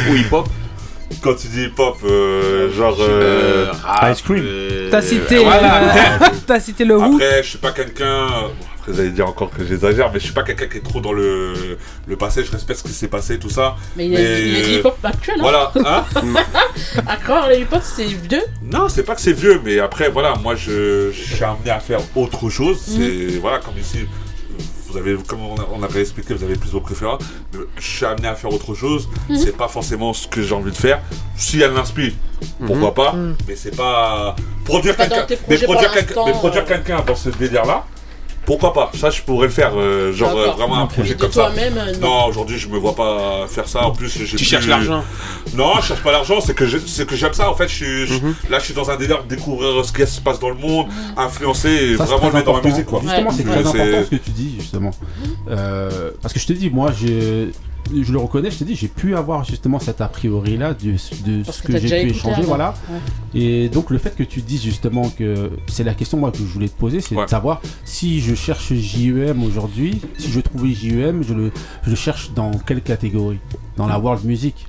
Ou 0.10 0.16
hip-hop? 0.16 0.48
Quand 1.22 1.36
tu 1.36 1.48
dis 1.48 1.64
hip-hop, 1.66 1.98
euh, 2.04 2.72
genre. 2.74 2.98
Euh, 3.00 3.68
euh, 3.68 3.72
rap, 3.84 4.14
Ice 4.14 4.22
Cream. 4.22 4.44
euh, 4.44 4.90
T'as 4.92 5.02
cité, 5.02 5.38
voilà. 5.40 5.82
t'as 6.48 6.60
cité 6.60 6.86
le 6.86 6.98
Who? 6.98 7.16
Après, 7.16 7.44
je 7.44 7.50
suis 7.50 7.58
pas 7.58 7.72
quelqu'un. 7.72 8.28
bon, 8.28 8.52
Après, 8.80 8.92
vous 8.92 9.00
allez 9.00 9.10
dire 9.12 9.28
encore 9.28 9.50
que 9.50 9.66
j'exagère, 9.66 10.12
mais 10.14 10.20
je 10.20 10.26
suis 10.26 10.34
pas 10.34 10.44
quelqu'un 10.44 10.68
qui 10.68 10.78
est 10.78 10.84
trop 10.84 11.00
dans 11.00 11.14
le, 11.14 11.78
le 12.06 12.16
passé. 12.18 12.44
Je 12.44 12.52
respecte 12.52 12.80
ce 12.80 12.84
qui 12.84 12.92
s'est 12.94 13.08
passé, 13.08 13.40
tout 13.40 13.50
ça. 13.50 13.76
Mais 13.96 14.06
il 14.06 14.14
y 14.14 14.18
a, 14.18 14.20
il 14.40 14.58
y 14.58 14.62
a 14.62 14.66
du 14.66 14.72
hip-hop 14.76 14.98
actuel. 15.04 15.36
hein. 15.40 15.42
Voilà, 15.42 15.72
hein 15.86 16.04
À 17.08 17.16
croire, 17.16 17.48
le 17.50 17.60
hip-hop, 17.62 17.82
c'est 17.84 18.04
vieux. 18.06 18.44
Non, 18.62 18.88
c'est 18.90 19.04
pas 19.04 19.16
que 19.16 19.22
c'est 19.22 19.34
vieux, 19.34 19.60
mais 19.64 19.80
après, 19.80 20.10
voilà, 20.10 20.36
moi, 20.36 20.56
je, 20.56 21.10
je 21.12 21.36
suis 21.36 21.44
amené 21.44 21.72
à 21.72 21.80
faire 21.80 22.00
autre 22.16 22.50
chose. 22.50 22.78
C'est, 22.86 23.40
voilà, 23.40 23.60
comme 23.60 23.78
ici, 23.80 24.06
vous 24.90 24.98
avez, 24.98 25.16
comme 25.28 25.42
on, 25.42 25.56
a- 25.56 25.68
on 25.74 25.84
avait 25.84 26.02
expliqué, 26.02 26.34
vous 26.34 26.44
avez 26.44 26.56
plus 26.56 26.70
vos 26.72 26.80
préférences. 26.82 27.22
mais 27.54 27.60
Je 27.78 27.88
suis 27.88 28.06
amené 28.06 28.28
à 28.28 28.36
faire 28.36 28.52
autre 28.54 28.74
chose. 28.74 29.10
Mhm. 29.30 29.38
C'est 29.38 29.56
pas 29.58 29.68
forcément 29.68 30.14
ce 30.14 30.28
que 30.28 30.42
j'ai 30.42 30.54
envie 30.54 30.72
de 30.72 30.76
faire. 30.78 31.02
Si 31.36 31.62
elle 31.62 31.72
m'inspire, 31.72 32.14
pourquoi 32.66 32.94
pas. 32.94 33.14
Mais 33.48 33.56
c'est 33.56 33.76
pas 33.76 34.36
produire 34.66 34.96
quelqu'un. 34.96 35.26
Mais 35.50 35.58
produire 35.68 35.92
quelqu'un, 35.94 36.14
euh. 36.62 36.66
quelqu'un 36.66 37.02
dans 37.06 37.16
ce 37.16 37.30
délire-là. 37.30 37.86
Pourquoi 38.48 38.72
pas 38.72 38.90
Ça, 38.98 39.10
je 39.10 39.22
pourrais 39.22 39.48
le 39.48 39.52
faire, 39.54 39.74
euh, 39.76 40.14
genre 40.14 40.30
D'accord. 40.34 40.54
euh, 40.54 40.56
vraiment 40.58 40.78
un 40.80 40.86
projet 40.88 41.16
comme 41.16 41.32
ça. 41.34 41.48
toi-même, 41.52 41.78
euh, 41.78 41.92
non. 42.00 42.08
non, 42.08 42.26
aujourd'hui, 42.28 42.58
je 42.58 42.70
me 42.70 42.78
vois 42.78 42.96
pas 42.96 43.46
faire 43.50 43.68
ça. 43.68 43.86
En 43.86 43.92
plus, 43.92 44.08
j'ai 44.08 44.24
Tu 44.26 44.38
plus- 44.38 44.46
cherches 44.46 44.68
l'argent. 44.68 45.04
Non, 45.54 45.74
je 45.82 45.88
cherche 45.88 46.02
pas 46.02 46.14
l'argent. 46.14 46.40
C'est 46.40 46.54
que 46.56 46.66
je- 46.66 46.78
c'est 46.78 47.06
que 47.06 47.18
j'aime 47.18 47.34
ça. 47.34 47.52
En 47.52 47.56
fait, 47.56 47.68
je 47.68 47.76
suis 47.76 48.08
je- 48.08 48.14
Mhm. 48.14 48.36
là, 48.50 48.60
je 48.60 48.64
suis 48.66 48.74
dans 48.74 48.90
un 48.90 48.96
délire 48.96 49.22
de 49.24 49.28
découvrir 49.36 49.84
ce 49.84 49.92
qui 49.92 50.08
se 50.10 50.22
passe 50.22 50.40
dans 50.40 50.48
le 50.50 50.56
monde, 50.56 50.88
influencer 51.18 51.70
et 51.70 51.98
Ça, 51.98 52.06
c'est 52.06 52.12
vraiment 52.14 52.14
le 52.14 52.20
très 52.30 52.32
mettre 52.40 52.46
dans 52.46 52.54
ma 52.54 52.58
important. 52.60 52.70
musique, 52.70 52.86
quoi. 52.86 53.02
Justement, 53.04 53.32
c'est 53.32 53.46
Ouais. 53.46 53.52
très 53.52 53.64
C'est- 53.64 53.70
important 53.82 54.04
ce 54.10 54.16
que 54.16 54.24
tu 54.24 54.32
dis, 54.32 54.56
justement. 54.60 54.92
Euh, 55.50 56.12
parce 56.22 56.34
que 56.34 56.40
je 56.40 56.48
te 56.48 56.54
dis, 56.54 56.70
moi, 56.70 56.92
je, 56.98 57.50
je 58.04 58.12
le 58.12 58.18
reconnais, 58.20 58.52
je 58.52 58.58
te 58.60 58.64
dis, 58.64 58.76
j'ai 58.76 58.88
pu 58.88 59.16
avoir 59.16 59.44
justement 59.44 59.80
cet 59.80 60.02
a 60.02 60.08
priori-là 60.08 60.74
de, 60.74 60.92
de 60.92 61.44
ce 61.44 61.62
que 61.62 61.78
j'ai 61.80 62.04
pu 62.04 62.10
échanger, 62.12 62.36
avant. 62.36 62.44
voilà. 62.48 62.74
Ouais. 62.90 63.40
Et 63.40 63.70
donc, 63.70 63.90
le 63.90 63.98
fait 63.98 64.16
que 64.16 64.24
tu 64.24 64.42
dises 64.42 64.64
justement 64.64 65.10
que 65.10 65.52
c'est 65.68 65.84
la 65.84 65.94
question, 65.94 66.18
moi, 66.18 66.32
que 66.32 66.38
je 66.40 66.44
voulais 66.44 66.70
te 66.70 66.78
poser, 66.78 67.02
c'est 67.02 67.16
de 67.16 67.28
savoir 67.28 67.62
si 67.86 68.22
je 68.22 68.36
cherche 68.36 68.74
JEM 68.74 69.44
aujourd'hui, 69.44 70.02
si 70.18 70.32
je 70.32 70.40
trouvais 70.40 70.72
JEM, 70.74 71.24
je 71.24 71.34
le, 71.34 71.52
je 71.84 71.90
le 71.90 71.96
cherche 71.96 72.32
dans 72.34 72.52
quelle 72.52 72.82
catégorie? 72.82 73.40
Dans 73.76 73.88
la 73.88 74.00
world 74.00 74.24
music? 74.26 74.68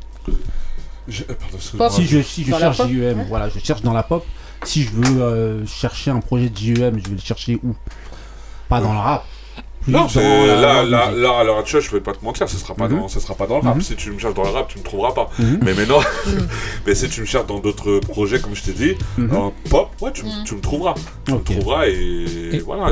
Je- 1.08 1.22
euh, 1.22 1.34
pardon, 1.78 1.96
si 1.96 2.04
je, 2.04 2.20
si 2.20 2.44
je 2.44 2.54
cherche 2.54 2.76
pop, 2.76 2.88
JEM, 2.88 3.18
ouais. 3.18 3.24
voilà, 3.28 3.48
je 3.48 3.58
cherche 3.58 3.82
dans 3.82 3.94
la 3.94 4.02
pop. 4.02 4.24
Si 4.64 4.82
je 4.82 4.90
veux 4.90 5.22
euh, 5.22 5.66
chercher 5.66 6.10
un 6.10 6.20
projet 6.20 6.50
de 6.50 6.56
JEM, 6.56 6.98
je 6.98 7.08
vais 7.08 7.14
le 7.14 7.20
chercher 7.20 7.58
où? 7.64 7.74
Pas 8.68 8.80
dans 8.80 8.92
le 8.92 8.98
rap. 8.98 9.24
Plus 9.88 9.94
Non, 9.96 10.06
dans 10.14 10.46
là, 10.46 10.82
là, 10.84 11.10
là, 11.10 11.38
à 11.38 11.44
l'heure 11.44 11.58
actuelle, 11.58 11.80
je 11.80 11.90
vais 11.90 12.00
pas 12.00 12.12
te 12.12 12.22
mentir, 12.24 12.46
ce 12.48 12.58
sera 12.58 12.74
pas, 12.74 12.88
Mhm. 12.88 12.98
dans, 13.00 13.08
ce 13.08 13.20
sera 13.20 13.34
pas 13.34 13.46
dans 13.46 13.58
le 13.58 13.62
rap. 13.64 13.76
Mhm. 13.76 13.80
Si 13.82 13.96
tu 13.96 14.10
me 14.10 14.18
cherches 14.18 14.34
dans 14.34 14.42
le 14.44 14.50
rap, 14.50 14.68
tu 14.68 14.78
me 14.78 14.84
trouveras 14.84 15.12
pas. 15.12 15.30
Mhm. 15.38 15.60
Mais 15.62 15.72
maintenant, 15.72 16.00
mais 16.86 16.94
si 16.94 17.08
tu 17.08 17.22
me 17.22 17.26
cherches 17.26 17.46
dans 17.46 17.58
d'autres 17.58 18.00
projets, 18.00 18.38
comme 18.38 18.54
je 18.54 18.62
t'ai 18.64 18.72
dit, 18.72 18.94
Mhm. 19.16 19.34
en 19.34 19.52
pop, 19.70 19.90
ouais, 20.02 20.12
tu, 20.12 20.24
me- 20.24 20.44
tu 20.44 20.54
me 20.56 20.60
trouveras. 20.60 20.94
Tu 21.26 21.32
me 21.32 21.38
trouveras 21.40 21.86
et, 21.88 22.58
voilà. 22.64 22.90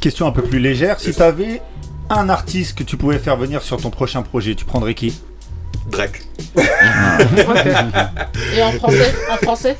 Question 0.00 0.26
un 0.26 0.32
peu 0.32 0.42
plus 0.42 0.58
légère. 0.58 0.98
Si 1.00 1.14
tu 1.14 1.22
avais 1.22 1.62
un 2.10 2.28
artiste 2.28 2.76
que 2.76 2.82
tu 2.84 2.96
pouvais 2.96 3.18
faire 3.18 3.36
venir 3.36 3.62
sur 3.62 3.76
ton 3.80 3.90
prochain 3.90 4.22
projet, 4.22 4.54
tu 4.56 4.64
prendrais 4.64 4.94
qui? 4.94 5.14
Drake. 5.90 6.22
Et 8.56 8.62
en 8.62 8.72
français 8.72 9.14
En 9.30 9.36
français? 9.36 9.76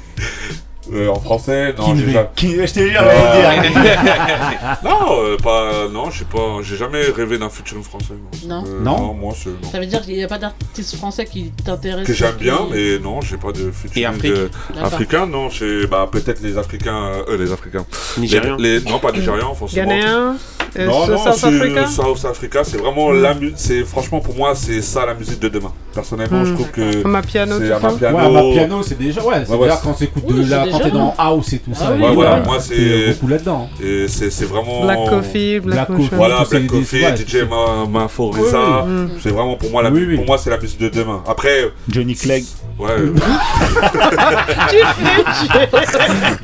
Euh, 0.93 1.09
en 1.09 1.20
français, 1.20 1.74
non, 1.77 1.94
j'ai 1.97 2.10
jamais. 2.12 2.28
Je 2.66 2.73
t'ai 2.73 2.97
Euh, 2.97 3.02
non, 4.85 5.23
euh, 5.23 5.36
pas, 5.36 5.89
non, 5.93 6.10
je 6.10 6.20
sais 6.20 6.24
pas, 6.24 6.59
j'ai 6.62 6.77
jamais 6.77 7.02
rêvé 7.16 7.39
d'un 7.39 7.48
featuring 7.48 7.82
français. 7.82 8.15
Non. 8.47 8.65
Euh, 8.66 8.81
Non 8.82 8.98
non, 8.98 9.15
moi 9.15 9.35
c'est 9.36 9.51
non. 9.51 9.70
Ça 9.70 9.78
veut 9.81 9.86
dire 9.86 10.01
qu'il 10.02 10.15
n'y 10.15 10.24
a 10.24 10.28
pas 10.28 10.39
d'artiste 10.39 10.97
français 10.97 11.24
qui 11.27 11.51
t'intéresse 11.65 12.06
Que 12.06 12.12
j'aime 12.12 12.36
qui- 12.36 12.44
bien, 12.44 12.59
mais 12.70 12.98
non, 12.98 13.20
j'ai 13.20 13.36
pas 13.36 13.52
de 13.52 13.70
featuring 13.70 14.02
Et 14.02 14.06
Afrique 14.06 14.32
de- 14.35 14.51
D'accord. 14.74 14.85
africain, 14.93 15.27
non, 15.27 15.51
c'est 15.51 15.86
bah 15.86 16.09
peut-être 16.10 16.40
les 16.43 16.56
Africains, 16.59 17.12
euh, 17.28 17.36
les 17.39 17.52
Africains, 17.52 17.85
Nigériens. 18.19 18.56
Les, 18.59 18.81
les- 18.81 18.90
non 18.90 18.98
pas 18.98 19.12
Nigérians, 19.12 19.55
forcément. 19.55 19.89
Ghanéen 19.89 20.36
euh, 20.78 20.86
Non, 20.86 21.06
non, 21.06 21.19
South 21.19 21.35
c'est 21.36 21.47
Africa? 21.48 21.86
South 21.86 22.24
Africa, 22.24 22.65
c'est 22.65 22.77
vraiment 22.78 23.10
la 23.10 23.35
musique, 23.35 23.56
c'est 23.59 23.85
franchement 23.85 24.20
pour 24.20 24.35
moi 24.36 24.55
c'est 24.55 24.82
ça 24.82 25.05
la 25.06 25.15
musique 25.15 25.40
de 25.40 25.48
demain. 25.48 25.73
Personnellement, 25.94 26.44
je 26.44 26.52
Mm. 26.52 26.55
trouve 26.55 26.70
que 26.70 27.05
Amapiano, 27.05 27.55
c'est 27.59 27.60
tout 27.62 27.69
ça? 27.69 27.77
Amapiano. 27.89 28.16
Ouais, 28.19 28.31
ma 28.31 28.43
piano, 28.55 28.82
c'est 28.82 28.98
déjà. 28.98 29.23
Ouais, 29.23 29.44
c'est 29.47 29.56
déjà 29.59 29.77
c'est- 29.77 29.82
quand 29.82 29.93
t'écoutes 29.94 30.24
Oui, 30.28 30.35
de 30.39 30.43
c'est 30.44 30.51
la. 30.51 30.66
Quand 30.79 30.85
t'es 30.85 30.91
dans 30.91 31.15
house 31.19 31.53
et 31.53 31.59
tout 31.59 31.75
ça. 31.75 31.87
Ah 31.89 31.93
oui, 31.95 32.03
Ouais, 32.03 32.15
voilà, 32.15 32.39
ouais, 32.41 32.47
moi 32.47 32.61
c'est 32.61 33.09
beaucoup 33.13 33.29
là-dedans. 33.29 33.69
et 33.83 34.09
c'est 34.09 34.31
c'est 34.31 34.45
vraiment 34.45 34.85
Black 34.85 34.99
Coffee, 35.09 35.61
Black. 35.61 35.87
Coffee. 35.89 36.09
Voilà, 36.13 36.45
Black 36.51 36.67
Coffee, 36.67 37.01
DJ 37.25 37.31
c'est- 37.31 37.45
Ma- 37.45 37.87
Maforiza, 37.87 38.85
Oui, 38.87 38.93
oui. 39.07 39.13
c'est 39.23 39.31
vraiment 39.31 39.57
pour 39.57 39.71
moi 39.71 39.83
la 39.83 39.91
Oui, 39.91 40.05
oui. 40.09 40.17
pour 40.17 40.27
moi 40.27 40.39
c'est 40.39 40.51
la 40.51 40.59
musique 40.59 40.81
de 40.81 40.89
demain. 40.89 41.23
Après 41.27 41.71
Johnny 41.89 42.15
Clegg. 42.15 42.45
ouais, 42.79 42.89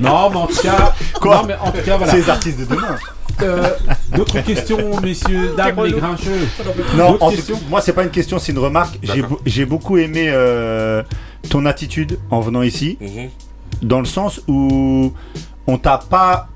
Non, 0.00 0.30
mais 0.30 0.36
en 0.36 0.46
tout 0.46 0.62
cas. 0.62 0.94
Quoi 1.20 1.36
Non, 1.36 1.42
mais 1.48 1.54
en 1.60 1.70
tout 1.70 1.82
cas, 1.84 1.96
voilà. 1.96 2.12
C'est 2.12 2.18
les 2.18 2.30
artistes 2.30 2.58
de 2.60 2.64
demain. 2.64 2.96
Euh, 3.42 3.70
D'autres 4.14 4.40
questions, 4.40 5.00
messieurs, 5.02 5.54
dames, 5.56 5.74
les 5.84 5.92
grincheux? 5.92 6.30
Non, 6.96 7.16
en 7.20 7.30
tout- 7.30 7.36
questions? 7.36 7.60
moi 7.68 7.80
c'est 7.80 7.92
pas 7.92 8.04
une 8.04 8.10
question, 8.10 8.38
c'est 8.38 8.52
une 8.52 8.58
remarque. 8.60 8.98
J'ai 9.02 9.24
J'ai 9.44 9.64
beaucoup 9.64 9.98
aimé 9.98 10.26
euh, 10.28 11.02
ton 11.50 11.66
attitude 11.66 12.18
en 12.30 12.40
venant 12.40 12.62
ici, 12.62 12.96
mhm. 13.00 13.28
Dans 13.84 14.00
le 14.00 14.06
sens 14.06 14.40
où 14.48 15.12
on 15.66 15.78
t'a 15.78 15.98
pas, 15.98 16.48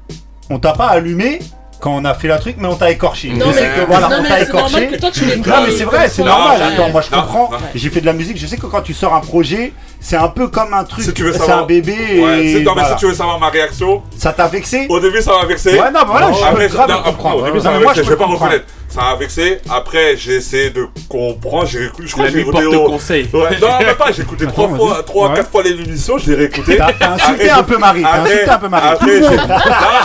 on 0.50 0.58
t'a 0.58 0.72
pas 0.72 0.86
allumé 0.86 1.38
quand 1.80 1.92
on 1.94 2.04
a 2.04 2.12
fait 2.14 2.26
la 2.26 2.38
truc, 2.38 2.56
mais 2.58 2.66
on 2.66 2.74
t'a 2.74 2.90
écorché. 2.90 3.28
Non, 3.28 3.46
Je 3.48 3.52
sais 3.52 3.68
mais- 3.68 3.82
que 3.84 3.86
voilà, 3.88 4.08
non, 4.08 4.16
on 4.18 4.22
mais 4.22 4.28
t'a 4.28 4.36
c'est 4.38 4.42
écorché. 4.48 4.98
toi, 4.98 5.10
tu 5.12 5.24
Non 5.26 5.54
mais 5.64 5.70
c'est 5.70 5.84
vrai, 5.84 6.08
c'est 6.08 6.24
normal. 6.24 6.60
Attends, 6.60 6.90
moi 6.90 7.02
je 7.02 7.14
non, 7.14 7.22
comprends. 7.22 7.50
J'ai 7.74 7.88
fait 7.90 8.00
de 8.00 8.06
la 8.06 8.12
musique. 8.14 8.36
Je 8.36 8.46
sais 8.46 8.56
que 8.56 8.66
quand 8.66 8.80
tu 8.82 8.92
sors 8.94 9.14
un 9.14 9.20
projet, 9.20 9.72
c'est 10.00 10.16
un 10.16 10.26
peu 10.28 10.48
comme 10.48 10.74
un 10.74 10.82
truc. 10.84 11.04
Si 11.04 11.12
tu 11.14 11.22
veux 11.22 11.32
C'est 11.32 11.38
savoir- 11.38 11.60
un 11.60 11.66
bébé. 11.66 12.20
Ouais, 12.20 12.44
et 12.46 12.52
c'est- 12.54 12.60
non 12.64 12.74
mais 12.74 12.82
si 12.84 12.96
tu 12.96 13.06
veux 13.06 13.14
savoir 13.14 13.38
ma 13.38 13.48
réaction, 13.48 14.02
Ça 14.16 14.32
t'a 14.32 14.48
vexé 14.48 14.86
au 14.88 14.98
début 14.98 15.22
ça 15.22 15.32
m'a 15.40 15.46
vexé. 15.46 15.70
Ouais, 15.78 15.90
non, 15.92 16.00
mais 16.00 16.04
voilà, 16.06 16.32
je 16.32 16.42
Après, 16.44 16.66
peux 16.68 16.74
grave 16.74 16.90
non, 16.90 17.02
comprendre. 17.02 17.42
Au 17.42 17.44
début 17.44 17.58
Non, 17.58 17.62
ça 17.62 17.70
mais 17.70 17.76
m'a 17.78 17.82
moi, 17.84 17.92
vexé, 17.92 18.04
je 18.04 18.10
vais 18.10 18.16
pas 18.16 18.26
reconnaître. 18.26 18.64
Ça 18.98 19.04
m'a 19.04 19.16
vexé. 19.16 19.58
Après 19.70 20.16
j'ai 20.16 20.34
essayé 20.36 20.70
de 20.70 20.86
comprendre. 21.08 21.66
J'ai 21.66 21.84
écouté, 21.84 22.08
je 22.08 22.12
crois 22.12 22.24
La 22.24 22.30
que 22.32 22.36
j'ai 22.38 22.42
nuit 22.44 22.48
écouté 22.50 22.64
porte 22.64 22.76
au- 22.76 22.90
conseil. 22.90 23.28
Ouais, 23.32 23.40
non, 23.60 23.78
même 23.78 23.94
pas, 23.96 24.10
j'ai 24.12 24.22
écouté 24.22 24.46
trois 24.46 24.68
fois, 24.68 25.02
trois, 25.06 25.28
Ouais. 25.30 25.36
quatre 25.36 25.50
fois 25.50 25.62
l'émission, 25.62 26.18
je 26.18 26.30
l'ai 26.30 26.36
réécouté. 26.36 26.76
T'as 26.76 26.92
t'as 26.98 27.12
insulté 27.14 27.48
Après, 27.48 27.60
un 27.60 27.62
peu 27.62 27.78
Marie. 27.78 28.02
T'as 28.02 28.20
insulté 28.22 28.48
un 28.50 28.58
peu 28.58 28.68
Marie. 28.68 28.88
après, 28.88 29.12
j'ai- 29.14 29.20
non, 29.20 29.28
ça 29.28 29.46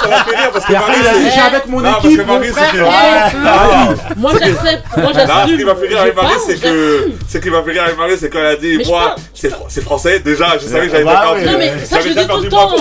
m'a 0.09 0.23
fait 0.23 0.35
rire 0.37 0.49
parce 0.53 0.65
que 0.65 0.73
Marie, 0.73 0.93
c'est- 1.03 1.31
j'ai 1.35 1.41
avec 1.41 1.67
mon 1.67 1.81
Non, 1.81 1.91
parce 1.91 2.05
équipe, 2.05 2.17
que 2.19 2.23
Marie, 2.27 2.47
c'est 2.53 2.71
que- 2.77 2.83
eh, 2.83 2.89
Ah, 3.45 3.89
Moi 4.17 4.31
j'accepte, 4.33 4.97
moi 4.97 5.11
ce 5.13 5.55
qui 5.57 5.65
m'a 5.65 5.75
fait 5.75 5.87
rire 5.87 6.01
avec 6.01 6.15
Marie, 6.15 6.35
c'est 6.45 6.61
que, 6.61 7.11
c'est 7.27 7.41
qui 7.43 7.49
m'a 7.49 7.63
fait 7.63 7.71
rire 7.71 7.83
avec 7.83 7.97
Marie, 7.97 8.13
c'est 8.19 8.29
quand 8.29 8.39
elle 8.39 8.45
a 8.45 8.55
dit, 8.55 8.77
moi, 8.85 9.15
c'est 9.33 9.49
fr- 9.49 9.55
c'est 9.69 9.83
français, 9.83 10.19
déjà, 10.19 10.57
je 10.61 10.67
savais 10.67 10.85
que 10.87 10.91
j'avais 10.91 11.03
Bah 11.03 11.11
déjà 11.11 11.33
perdu. 11.33 11.45
ouais. 11.45 11.51
Non 11.51 11.57
mais 11.57 11.85
ça 11.85 11.97
J'avais 11.99 12.03
je 12.03 12.07
le 12.09 12.13
dis 12.13 12.21
tout 12.21 12.27
perdu 12.27 12.43
le 12.45 12.49
moi 12.51 12.67
temps, 12.67 12.75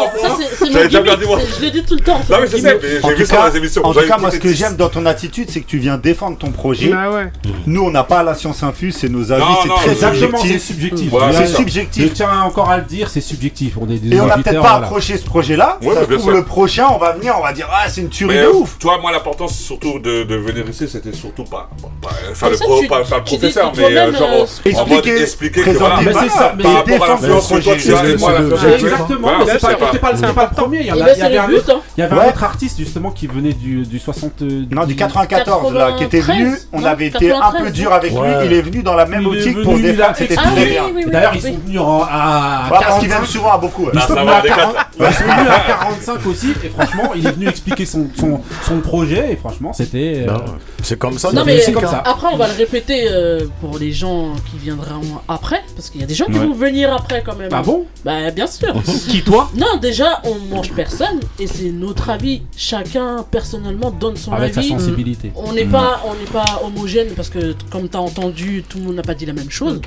J'avais 0.73 0.85
déjà 0.89 1.01
perdu 1.01 1.25
je 1.59 1.65
le 1.65 1.71
dis 1.71 1.83
tout 1.85 1.95
le 1.95 2.01
temps. 2.01 2.21
Non, 2.29 2.37
mais 2.41 2.47
je 2.47 2.57
sais, 2.57 2.77
En 3.03 3.09
j'ai 3.09 3.15
vu 3.15 3.23
tout 3.23 3.27
ça 3.29 3.37
dans 3.37 3.43
cas, 3.43 3.49
les 3.51 3.57
émissions. 3.57 3.87
en 3.87 3.93
J'avais 3.93 4.07
tout 4.07 4.13
cas, 4.13 4.19
moi, 4.19 4.31
ce 4.31 4.37
que 4.39 4.53
j'aime 4.53 4.77
dans 4.77 4.89
ton 4.89 5.07
attitude, 5.07 5.49
c'est 5.51 5.61
que 5.61 5.67
tu 5.67 5.79
viens 5.79 5.99
défendre 6.03 6.37
ton 6.39 6.51
projet. 6.51 6.91
Ah 6.97 7.11
ouais. 7.11 7.31
Nous, 7.67 7.83
on 7.83 7.91
n'a 7.91 8.05
pas 8.05 8.23
la 8.23 8.35
science 8.35 8.63
infuse, 8.63 8.97
c'est 8.97 9.09
nos 9.09 9.31
avis, 9.33 9.45
c'est 9.63 9.69
très 9.69 9.93
Exactement, 9.93 10.39
c'est 10.39 10.59
subjectif. 10.59 10.67
subjectif. 10.67 11.11
Voilà, 11.11 11.33
C'est 11.33 11.47
subjectif. 11.47 12.03
Je 12.05 12.09
tiens 12.09 12.41
encore 12.43 12.71
à 12.71 12.79
le 12.79 12.85
dire, 12.85 13.09
c'est 13.09 13.21
subjectif. 13.21 13.77
On 13.81 13.89
est 13.89 13.99
des 13.99 14.17
Et 14.17 14.21
on 14.21 14.27
n'a 14.27 14.35
peut-être 14.37 14.55
pas 14.61 14.61
voilà. 14.61 14.75
approché 14.87 15.17
ce 15.17 15.25
projet-là. 15.25 15.79
Ouais, 15.83 15.95
ça 15.95 16.01
se 16.07 16.13
trouve, 16.15 16.33
le 16.33 16.45
prochain, 16.45 16.87
on 16.95 16.99
va 16.99 17.13
venir, 17.13 17.35
on 17.39 17.43
va 17.43 17.53
dire 17.53 17.69
Ah, 17.73 17.89
c'est 17.89 18.01
une 18.01 18.09
tuerie 18.09 18.35
Mais, 18.37 18.43
de 18.43 18.47
euh, 18.49 18.53
ouf. 18.53 18.79
Toi, 18.79 18.99
moi, 19.01 19.13
l'important, 19.13 19.49
c'est 19.49 19.63
surtout 19.63 19.99
de, 19.99 20.25
de 20.25 20.37
venir 20.37 20.69
ici, 20.69 20.89
c'était 20.89 21.13
surtout 21.13 21.45
pas, 21.45 21.71
pas 22.01 22.09
faire 22.35 22.51
le, 22.51 22.57
ça, 22.57 22.65
pro, 22.65 22.81
tu- 22.81 22.89
pas 22.89 22.99
le 23.01 23.23
professeur, 23.25 23.73
mais 23.77 23.85
euh, 23.97 24.13
genre, 24.13 24.29
euh, 24.33 24.47
expliquer, 24.65 25.21
expliquer 25.23 25.61
que 25.61 25.71
présenter, 25.71 26.03
voilà, 26.03 26.03
Mais 26.23 26.29
c'est 26.29 26.37
ça, 26.37 26.55
mais 26.57 26.63
par 26.63 26.73
et 26.73 26.77
rapport 26.77 26.93
à 26.93 26.99
défendre 27.17 27.27
le 27.35 27.41
projet. 27.41 27.73
Exactement, 27.73 29.29
c'est 29.47 30.35
pas, 30.35 30.49
le 30.51 30.55
premier. 30.55 30.81
Il 30.81 30.87
y, 30.87 30.93
en 30.93 30.95
a- 31.01 31.13
il 31.13 31.19
y 31.19 31.23
avait, 31.23 31.39
un 31.39 31.51
autre, 31.51 31.67
but, 31.67 31.83
il 31.97 32.01
y 32.01 32.03
avait 32.03 32.17
Ouais. 32.17 32.25
un 32.25 32.29
autre 32.29 32.45
artiste 32.45 32.79
justement 32.79 33.11
qui 33.11 33.27
venait 33.27 33.53
du, 33.53 33.83
du 33.87 33.99
60. 33.99 34.43
Non, 34.71 34.85
du 34.87 34.97
94, 34.97 35.73
là, 35.91 35.97
qui 35.97 36.05
était 36.05 36.21
venu, 36.21 36.57
on 36.73 36.85
avait 36.85 37.07
été 37.09 37.31
un 37.33 37.39
peu 37.53 37.71
93, 37.71 37.73
dur 37.73 37.93
avec 37.93 38.13
lui. 38.13 38.19
Il 38.45 38.53
est 38.53 38.63
venu 38.63 38.83
dans 38.83 38.95
la 38.95 39.07
même 39.07 39.23
est 39.23 39.27
optique 39.27 39.63
pour 39.63 39.75
défendre, 39.79 40.17
c'était 40.17 40.35
très 40.37 40.65
bien. 40.67 40.83
D'ailleurs, 41.11 41.33
oui. 41.35 41.41
ils 41.45 41.53
sont 41.53 41.59
venus 41.67 41.81
en- 41.81 42.03
à 42.03 42.67
parce 42.69 42.99
qu'ils 43.01 43.09
45. 43.09 43.09
viennent 43.09 43.27
souvent 43.27 43.53
à 43.53 43.59
beaucoup. 43.59 43.87
Ils 43.93 44.01
sont 44.01 44.15
venus 44.15 44.31
à 44.33 44.41
des 44.43 44.49
40 44.49 44.75
quatre. 44.75 44.91
ils 44.99 45.15
sont 45.15 45.25
venus 45.25 45.51
à 45.51 45.61
45 45.67 46.27
aussi. 46.27 46.51
Et 46.65 46.69
franchement, 46.69 47.13
il 47.15 47.27
est 47.27 47.33
venu 47.33 47.49
expliquer 47.49 47.85
son, 47.87 48.09
projet. 48.83 49.33
Et 49.33 49.37
franchement, 49.37 49.73
c'était. 49.73 50.25
euh, 50.29 50.37
C'est 50.83 50.99
comme 50.99 51.19
ça. 51.19 51.29
Non 51.29 51.41
la 51.41 51.45
mais 51.45 51.55
musique, 51.57 51.75
comme 51.75 51.85
hein. 51.85 51.89
ça. 51.91 52.03
après 52.05 52.29
on 52.33 52.37
va 52.37 52.49
le 52.49 52.55
répéter 52.55 53.07
euh, 53.11 53.47
pour 53.61 53.79
les 53.79 53.93
gens 53.93 54.33
qui 54.51 54.59
viendront 54.59 55.01
après 55.29 55.63
parce 55.77 55.91
qu'il 55.91 56.01
y 56.01 56.05
a 56.05 56.07
des 56.07 56.15
gens 56.15 56.27
qui 56.27 56.33
vont 56.39 56.53
venir 56.55 56.93
après 56.93 57.23
quand 57.25 57.37
même. 57.37 57.51
Ah 57.53 57.63
bon? 57.63 57.87
Bah 58.05 58.31
bien 58.35 58.47
sûr. 58.47 58.73
Qui 59.09 59.23
toi? 59.23 59.49
Non 59.57 59.77
déjà 59.81 60.21
on 60.25 60.55
mange 60.55 60.73
personne 60.73 61.21
et 61.39 61.47
c'est 61.47 61.71
notre 61.71 62.11
avis. 62.11 62.43
Chacun 62.57 63.25
personnellement 63.31 63.91
donne 63.91 64.17
son 64.17 64.33
Avec 64.33 64.55
sa 64.55 64.61
avis. 64.61 64.71
sensibilité. 64.71 65.33
On 65.37 65.53
n'est 65.53 65.65
on 65.75 66.15
n'est 66.15 66.31
pas 66.31 66.61
homogène 66.65 67.09
parce 67.15 67.31
que 67.31 67.55
comme 67.71 67.89
t'as 67.89 67.99
entendu 67.99 68.63
tout 68.69 68.79
le 68.79 68.85
monde 68.85 68.97
n'a 68.97 69.03
pas 69.03 69.15
dit 69.15 69.27
la 69.27 69.33
même 69.33 69.51
chose. 69.51 69.81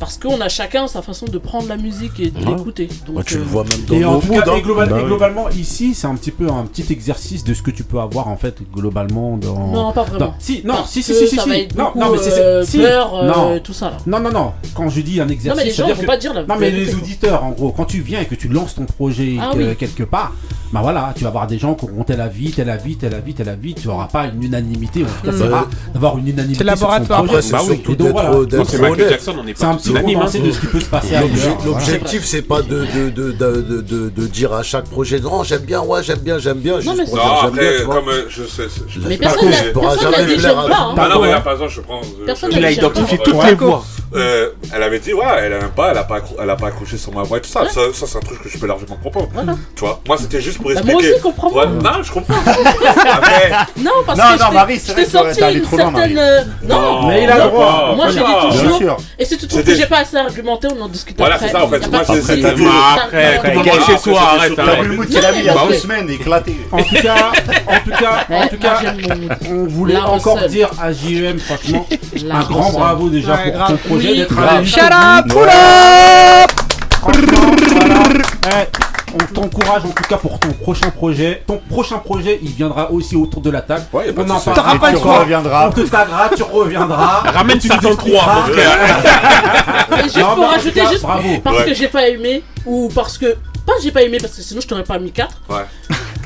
Parce 0.00 0.18
qu'on 0.18 0.40
a 0.40 0.48
chacun 0.48 0.88
sa 0.88 1.02
façon 1.02 1.26
de 1.26 1.38
prendre 1.38 1.68
la 1.68 1.76
musique 1.76 2.18
et 2.18 2.30
de 2.30 2.38
Ouais. 2.44 2.56
l'écouter. 2.56 2.88
Donc 3.06 3.24
tu 3.24 3.36
le 3.36 3.40
euh, 3.42 3.44
vois 3.44 3.62
même 3.64 3.80
dans 3.86 3.94
Et 3.94 4.04
en 4.04 4.12
nos 4.14 4.20
tout 4.20 4.26
moods. 4.32 4.40
cas, 4.42 4.50
hein. 4.50 4.56
et 4.56 4.62
global- 4.62 4.88
Bah 4.88 4.96
et 4.98 5.02
oui. 5.02 5.06
globalement, 5.06 5.48
ici, 5.50 5.94
c'est 5.94 6.06
un 6.08 6.16
petit 6.16 6.32
peu 6.32 6.48
un 6.48 6.64
petit 6.64 6.92
exercice 6.92 7.44
de 7.44 7.54
ce 7.54 7.62
que 7.62 7.70
tu 7.70 7.84
peux 7.84 8.00
avoir 8.00 8.26
en 8.28 8.36
fait 8.36 8.56
globalement 8.72 9.36
dans. 9.36 9.68
Non 9.68 9.92
pas 9.92 10.02
vraiment. 10.02 10.26
dans- 10.26 10.34
Si, 10.40 10.62
non, 10.64 10.74
Parce 10.74 10.90
si, 10.90 11.02
si, 11.02 11.14
si, 11.14 11.28
si, 11.28 11.38
si. 11.38 11.68
non, 11.76 11.92
mais 11.94 12.18
c'est 12.20 12.32
euh, 12.38 12.64
si. 12.64 12.84
euh, 12.84 13.02
non. 13.26 13.58
tout 13.62 13.72
ça 13.72 13.90
là. 13.90 13.96
Non, 14.06 14.18
non, 14.20 14.30
non. 14.30 14.52
Quand 14.74 14.88
je 14.88 15.00
dis 15.00 15.20
un 15.20 15.28
exercice, 15.28 15.50
Non 15.50 15.56
mais 15.56 15.64
les 15.64 15.70
gens 15.70 15.76
c'est-à-dire 15.86 15.94
vont 15.96 16.02
que- 16.02 16.06
pas 16.06 16.16
dire 16.16 16.34
la 16.34 16.42
Non 16.44 16.56
mais 16.58 16.70
les 16.70 16.94
auditeurs, 16.94 17.44
en 17.44 17.50
gros, 17.52 17.70
quand 17.70 17.84
tu 17.84 18.00
viens 18.00 18.20
et 18.20 18.26
que 18.26 18.34
tu 18.34 18.48
lances 18.48 18.74
ton 18.74 18.84
projet 18.86 19.36
Ah 19.40 19.50
que- 19.54 19.58
oui. 19.58 19.76
quelque 19.76 20.02
part, 20.02 20.32
bah 20.72 20.80
voilà, 20.82 21.12
tu 21.16 21.22
vas 21.22 21.28
avoir 21.28 21.46
des 21.46 21.58
gens 21.58 21.74
qui 21.74 21.84
auront 21.84 22.02
tel 22.02 22.20
avis, 22.20 22.50
tel 22.50 22.68
avis, 22.68 22.96
tel 22.96 23.14
avis, 23.14 23.32
tel 23.34 23.48
avis. 23.48 23.74
Tu 23.74 23.86
n'auras 23.86 24.08
pas 24.08 24.26
une 24.26 24.42
unanimité. 24.42 25.02
En 25.04 25.06
tout 25.06 25.30
cas, 25.30 25.36
c'est 25.38 25.48
rare 25.48 25.68
d'avoir 25.92 26.18
une 26.18 26.26
unanimité. 26.28 26.58
C'est 26.58 26.64
laboratoire. 26.64 27.24
C'est 27.30 27.42
surtout 27.42 27.94
d'être- 27.94 28.68
c'est 28.68 28.78
Michael. 28.80 29.08
Jackson, 29.10 29.34
on 29.38 29.44
n'est 29.44 29.54
pas 29.54 29.60
hein. 29.90 30.46
de 30.46 30.50
ce 30.52 30.60
qui 30.60 30.66
peut 30.66 30.80
se 30.80 30.84
passer 30.86 31.14
L'obje- 31.14 31.18
ailleurs. 31.42 31.58
voilà. 31.60 31.64
L'objectif, 31.78 32.24
c'est 32.24 32.42
pas 32.42 32.62
de, 32.62 32.86
de, 32.86 33.10
de, 33.10 33.32
de, 33.32 33.60
de, 33.62 33.80
de- 33.80 34.08
de 34.10 34.26
dire 34.26 34.52
à 34.52 34.62
chaque 34.62 34.84
projet 34.86 35.20
non, 35.20 35.42
j'aime 35.44 35.62
bien, 35.62 35.80
ouais, 35.82 36.02
j'aime 36.02 36.18
bien, 36.18 36.38
j'aime 36.38 36.58
bien. 36.58 36.80
juste 36.80 36.96
mais 36.96 37.04
pour 37.04 37.14
c'est- 37.18 37.22
dire 37.22 37.32
Non, 37.32 37.40
j'aime 37.42 37.50
bien, 37.52 37.62
après, 37.70 37.84
comme 37.94 38.08
euh, 38.08 38.22
je 38.28 38.42
sais. 38.44 38.62
je- 38.88 39.00
Mais 39.08 39.16
personne 39.16 39.50
n'a 39.50 39.62
pourra 39.72 39.96
jamais 39.96 40.24
plaire 40.24 40.38
j'aime 40.40 40.58
à 40.58 40.62
hein. 40.62 40.94
Ah 40.96 41.18
mais 41.20 41.32
euh, 42.22 42.26
Personne 42.26 42.50
je- 42.52 42.54
n'a 42.56 42.60
Il 42.60 42.64
a 42.64 42.68
dit 42.68 42.74
j'aime 42.76 42.84
identifié 42.84 43.18
toutes 43.24 43.44
les 43.44 43.54
voix. 43.54 43.84
Euh, 44.14 44.50
elle 44.72 44.82
avait 44.82 45.00
dit, 45.00 45.12
ouais, 45.12 45.24
elle 45.42 45.52
aime 45.54 45.70
pas, 45.74 45.90
elle 45.90 45.98
a 45.98 46.04
pas, 46.04 46.18
accro- 46.18 46.36
elle 46.40 46.48
a 46.48 46.54
pas 46.56 46.68
accroché 46.68 46.96
sur 46.96 47.12
ma 47.12 47.22
voix 47.24 47.38
et 47.38 47.40
tout 47.40 47.48
ça. 47.48 47.64
Ça, 47.68 47.80
ça, 47.92 48.06
c'est 48.06 48.16
un 48.16 48.20
truc 48.20 48.42
que 48.42 48.48
je 48.48 48.58
peux 48.58 48.66
largement 48.66 48.96
comprendre. 49.02 49.28
Tu 49.74 49.80
vois, 49.84 50.00
moi, 50.06 50.16
c'était 50.18 50.40
juste 50.40 50.58
pour 50.58 50.66
Bah, 50.66 50.72
expliquer. 50.74 50.92
moi 50.92 51.02
aussi, 51.12 51.20
comprends-moi. 51.20 51.64
Ouais, 51.66 51.72
non, 51.82 52.02
je 52.02 52.12
comprends. 52.12 52.34
Après, 53.12 53.50
Non, 53.76 53.90
parce 54.06 54.18
Non, 54.18 54.24
que 54.24 54.28
non, 54.30 54.36
je 54.38 54.48
t'ai- 54.48 54.54
Marie, 54.54 54.78
c'est 54.78 54.92
vrai 54.92 55.04
sorti 55.06 55.40
une 55.56 55.62
trop 55.62 55.76
loin, 55.76 55.92
certaine. 55.92 56.14
Marie. 56.14 56.28
euh, 56.30 56.42
Non, 56.62 57.08
Mais 57.08 57.24
il 57.24 57.30
a 57.30 57.34
le 57.44 57.50
droit. 57.50 57.92
Moi, 57.96 58.06
j'ai 58.10 58.20
dit 58.20 58.58
toujours. 58.58 58.78
Sûr. 58.78 58.96
Et 59.18 59.24
si 59.24 59.36
tu 59.38 59.46
trouves 59.48 59.64
que 59.64 59.74
j'ai 59.74 59.86
pas 59.86 59.98
assez 59.98 60.16
argumenté, 60.16 60.68
on 60.76 60.80
en 60.82 60.88
discute 60.88 61.16
Voilà, 61.18 61.34
après. 61.34 61.46
c'est 61.48 61.52
ça, 61.52 61.64
en 61.64 61.68
fait. 61.68 61.90
Moi, 61.90 62.00
c'est- 62.04 62.36
Non, 62.36 62.48
après, 62.96 63.54
non, 63.54 63.54
non, 63.54 63.64
non, 63.64 63.72
chez 63.86 63.92
non, 63.92 63.98
soi, 63.98 64.12
non, 64.12 64.18
arrête, 64.18 64.50
non, 64.58 64.64
T'as 64.64 64.80
vu 64.82 64.88
le 64.88 64.96
mood 64.96 65.06
qu'il 65.08 65.24
a 65.24 65.32
mis 65.32 65.38
il 65.38 65.44
y 65.44 65.48
a 65.48 65.54
Bah 65.54 65.60
deux 65.68 65.74
semaines, 65.74 66.10
éclaté. 66.10 66.56
En 66.70 66.82
tout 66.82 66.94
cas, 67.02 67.32
en 67.66 67.80
tout 67.80 67.90
cas, 67.90 68.26
en 68.30 68.48
tout 68.48 68.58
cas, 68.58 68.80
on 69.50 69.64
voulait 69.66 69.94
La 69.94 70.08
encore 70.08 70.38
dire 70.48 70.70
à 70.80 70.92
JEM, 70.92 71.38
franchement, 71.38 71.86
un 72.30 72.40
grand 72.44 72.70
bravo 72.70 73.08
déjà 73.08 73.36
pour 73.38 73.66
ton 73.66 73.76
projet 73.76 74.03
D'être 74.12 74.64
Shut 74.64 74.82
up, 74.82 75.26
pull 75.28 75.48
up 75.48 76.50
on 79.14 79.18
t'encourage 79.32 79.84
en 79.84 79.88
tout 79.88 80.02
cas 80.08 80.16
pour 80.16 80.38
ton 80.40 80.50
prochain 80.52 80.90
projet. 80.90 81.42
Ton 81.46 81.60
prochain 81.70 81.98
projet, 81.98 82.38
il 82.42 82.50
viendra 82.50 82.90
aussi 82.90 83.14
autour 83.16 83.40
de 83.42 83.50
la 83.50 83.60
table. 83.62 83.84
Ouais, 83.92 84.06
y 84.06 84.10
a 84.10 84.12
pas 84.12 84.22
on 84.22 84.24
de 84.24 84.30
en 84.32 84.40
parlera 84.40 84.78
pas 84.78 84.90
reviendras. 85.20 85.68
On 85.68 85.72
te 85.72 85.80
taguera, 85.82 86.30
tu 86.36 86.42
reviendras. 86.42 87.20
Ramène 87.32 87.58
Tu 87.58 87.68
dans 87.68 87.76
le 87.76 87.80
3, 87.80 87.96
mon 87.96 88.08
expliqueras. 88.08 88.42
frère. 88.42 89.98
Et 90.00 90.02
juste 90.04 90.16
Non, 90.18 90.34
pour 90.34 90.48
rajouter, 90.50 90.82
juste 90.90 91.02
bravo. 91.02 91.28
parce 91.44 91.58
Ouais. 91.58 91.64
que 91.66 91.74
j'ai 91.74 91.88
pas 91.88 92.08
aimé, 92.08 92.42
ou 92.66 92.90
parce 92.94 93.16
que. 93.18 93.36
Pas 93.66 93.72
j'ai 93.82 93.92
pas 93.92 94.02
aimé, 94.02 94.18
parce 94.20 94.34
que 94.34 94.42
sinon 94.42 94.60
je 94.60 94.66
t'aurais 94.66 94.82
pas 94.84 94.98
mis 94.98 95.12
4. 95.12 95.36
ouais. 95.50 95.56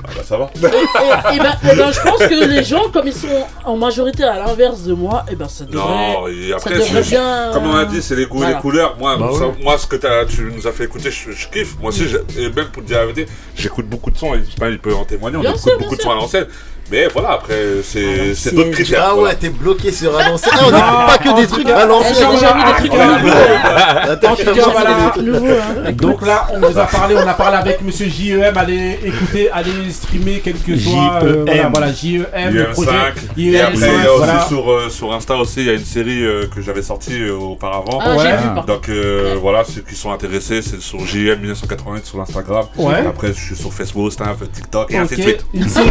Ah 0.09 0.13
bah, 0.17 0.23
ça 0.25 0.37
va. 0.39 0.51
Et, 0.55 0.59
et- 0.59 1.37
et 1.37 1.39
ben, 1.39 1.55
et 1.71 1.77
ben, 1.77 1.93
je 1.93 2.01
pense 2.01 2.19
que 2.19 2.45
les 2.49 2.65
gens, 2.65 2.89
comme 2.93 3.07
ils 3.07 3.13
sont 3.13 3.29
en 3.65 3.77
majorité 3.77 4.25
à 4.25 4.39
l'inverse 4.39 4.83
de 4.83 4.95
moi, 4.95 5.25
et 5.31 5.37
ben 5.37 5.49
ça 5.49 5.65
devrait. 5.65 5.79
Non, 5.79 6.27
et 6.29 6.49
ça 6.51 6.57
après, 6.57 6.75
devrait 6.79 7.03
bien. 7.03 7.51
comme 7.53 7.67
on 7.67 7.75
a 7.77 7.85
dit, 7.85 8.01
c'est 8.03 8.17
les 8.17 8.27
goûts 8.27 8.37
et 8.37 8.41
Voilà. 8.41 8.55
les 8.57 8.61
couleurs. 8.63 8.97
Moi, 8.99 9.17
Bah 9.17 9.29
ça- 9.39 9.45
moi 9.63 9.77
ce 9.79 9.87
que 9.87 9.97
tu 9.97 10.43
nous 10.55 10.67
as 10.67 10.73
fait 10.73 10.85
écouter, 10.85 11.11
je, 11.11 11.33
je 11.33 11.49
kiffe. 11.49 11.77
Moi 11.81 11.91
aussi, 11.91 12.05
et 12.39 12.49
même 12.51 12.67
pour 12.73 12.83
te 12.83 12.89
dire 12.89 12.99
la 12.99 13.07
vérité, 13.07 13.27
j'écoute 13.55 13.87
beaucoup 13.87 14.11
de 14.11 14.17
sons. 14.19 14.35
Et 14.35 14.41
il 14.71 14.79
peut 14.79 14.95
en 14.95 15.05
témoigner. 15.05 15.37
On 15.37 15.41
Bien 15.41 15.51
écoute 15.51 15.63
sûr, 15.63 15.79
beaucoup 15.79 15.97
de 15.97 16.01
sons 16.03 16.11
à 16.11 16.15
l'ancienne. 16.15 16.47
Mais 16.91 17.07
voilà, 17.13 17.33
après, 17.33 17.55
c'est 17.83 18.35
c'est 18.35 18.53
l'ancienne. 18.53 18.55
d'autres 18.57 18.71
critères. 18.71 19.03
Ah 19.05 19.11
voilà. 19.15 19.29
ouais, 19.31 19.37
t'es 19.37 19.51
bloqué 19.51 19.93
sur 19.93 20.19
un 20.19 20.31
ancien. 20.33 20.51
Ah, 20.55 20.59
on 20.67 20.71
Non, 20.71 20.77
n'écoute 20.79 21.07
pas 21.07 21.19
que 21.19 21.29
en 21.29 21.35
des 21.37 21.47
tout 21.47 21.53
trucs 21.55 21.69
l'ancienne. 21.69 22.15
J'ai 22.19 22.37
déjà 22.37 22.55
mis 22.55 22.65
des 22.65 22.73
trucs 22.79 22.93
Voilà. 22.93 23.19
nouveaux. 23.19 23.33
Ah, 23.65 24.17
t'as 24.17 24.29
En 24.31 24.37
tout 24.37 24.45
déjà 24.45 24.53
cas, 24.55 24.67
mis 24.67 24.73
voilà. 24.73 24.91
des 24.95 25.11
trucs 25.13 25.25
Nouveau, 25.29 25.47
hein. 25.87 25.93
Donc 25.93 26.27
là, 26.27 26.47
on 26.53 26.61
vous 26.61 26.79
a 26.79 26.87
parlé, 26.87 27.15
on 27.17 27.29
a 27.29 27.35
parlé 27.35 27.57
avec 27.59 27.83
Monsieur 27.83 28.09
JEM. 28.09 28.57
Allez 28.57 28.99
écouter, 29.05 29.51
allez 29.53 29.91
streamer, 29.91 30.41
quel 30.43 30.55
que 30.59 30.77
soit. 30.79 31.21
euh, 31.23 31.45
voilà, 31.71 31.93
JEM. 31.93 32.25
voilà, 32.33 32.51
JEM, 32.51 32.55
le 32.55 32.71
projet. 32.71 32.91
IEM5. 32.91 32.95
Et 32.97 33.01
après, 33.11 33.37
il 33.37 33.51
y 33.53 33.59
a 33.59 33.71
IEM5, 33.71 34.09
aussi 34.09 34.17
voilà. 34.19 34.41
sur, 34.49 34.71
euh, 34.73 34.89
sur 34.89 35.13
Insta 35.13 35.37
aussi, 35.37 35.61
il 35.61 35.67
y 35.67 35.71
a 35.71 35.75
une 35.75 35.85
série 35.85 36.25
euh, 36.25 36.47
que 36.55 36.61
j'avais 36.63 36.83
sortie 36.83 37.21
euh, 37.23 37.35
auparavant. 37.35 37.99
Ah, 38.03 38.17
Ouais. 38.17 38.33
vu. 38.37 38.67
Donc 38.67 38.89
euh, 38.89 39.37
voilà, 39.41 39.63
ceux 39.65 39.83
qui 39.83 39.95
sont 39.95 40.11
intéressés, 40.11 40.63
c'est 40.63 40.81
sur 40.81 41.01
JM 41.07 41.39
1988 41.41 42.07
sur 42.07 42.21
Instagram. 42.21 42.65
Ouais. 42.77 43.05
Après, 43.07 43.29
je 43.29 43.41
suis 43.41 43.57
sur 43.57 43.73
Facebook, 43.73 44.11
Snap, 44.13 44.37
TikTok 44.53 44.91
et 44.93 44.97
ainsi 44.99 45.17
de 45.17 45.23
suite. 45.23 45.45
une 45.53 45.69
série. 45.69 45.89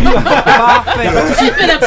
Parfait. 0.96 1.10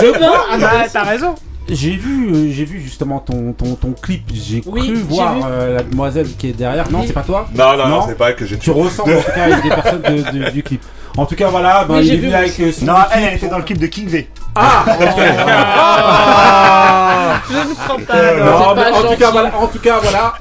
Je 0.01 0.13
pub, 0.13 0.23
hein. 0.23 0.29
vois, 0.59 0.69
Ah, 0.71 0.87
T'as 0.93 1.05
raison. 1.05 1.35
J'ai 1.69 1.93
vu, 1.97 2.31
euh, 2.35 2.51
j'ai 2.53 2.65
vu 2.65 2.81
justement 2.81 3.21
ton, 3.21 3.53
ton, 3.53 3.77
ton 3.77 3.93
clip. 3.93 4.23
J'ai 4.35 4.61
Oui, 4.67 4.89
cru 4.93 4.95
voir 5.03 5.37
euh, 5.49 5.75
la 5.77 5.83
demoiselle 5.85 6.27
qui 6.37 6.49
est 6.49 6.53
derrière. 6.53 6.91
Non, 6.91 6.99
Oui. 7.01 7.05
c'est 7.07 7.13
pas 7.13 7.23
toi. 7.23 7.47
Non, 7.55 7.77
non, 7.77 7.87
non, 7.87 7.89
Non. 8.01 8.05
c'est 8.09 8.17
pas 8.19 8.31
elle 8.31 8.35
que 8.37 8.45
j'ai 8.45 8.59
Tu 8.59 8.71
ressembles 8.73 9.13
en 9.17 9.21
tout 9.23 9.31
cas 9.33 9.45
avec 9.45 9.63
des 9.63 9.69
personnes 9.69 10.03
de- 10.03 10.39
de- 10.47 10.51
du 10.51 10.63
clip. 10.65 10.83
En 11.17 11.27
tout 11.27 11.37
cas, 11.37 11.49
voilà, 11.49 11.85
ben, 11.85 11.95
Oui, 11.97 12.01
il 12.03 12.07
j'ai 12.09 12.15
est 12.15 12.17
venu 12.19 12.35
avec 12.35 12.59
euh, 12.59 12.73
son 12.73 12.87
Non, 12.87 12.95
elle, 13.13 13.23
elle 13.25 13.35
était 13.35 13.49
dans 13.49 13.59
le 13.59 13.65
clip 13.65 13.79
de 13.79 13.87
King 13.87 14.09
V. 14.09 14.29
Ah, 14.57 14.85
ok. 15.01 15.23
Ah, 15.49 17.41
Je 17.51 17.57
ne 17.57 17.75
crois 17.75 17.99
pas. 18.07 18.15
alors. 18.15 18.69
Non, 18.69 18.75
pas 18.83 18.91
en 18.93 18.97
tout 18.97 19.03
gentil. 19.03 19.17
cas, 19.19 19.31
voilà, 19.31 19.53
en 19.57 19.67
tout 19.69 19.79
cas, 19.79 19.99
voilà. 20.03 20.33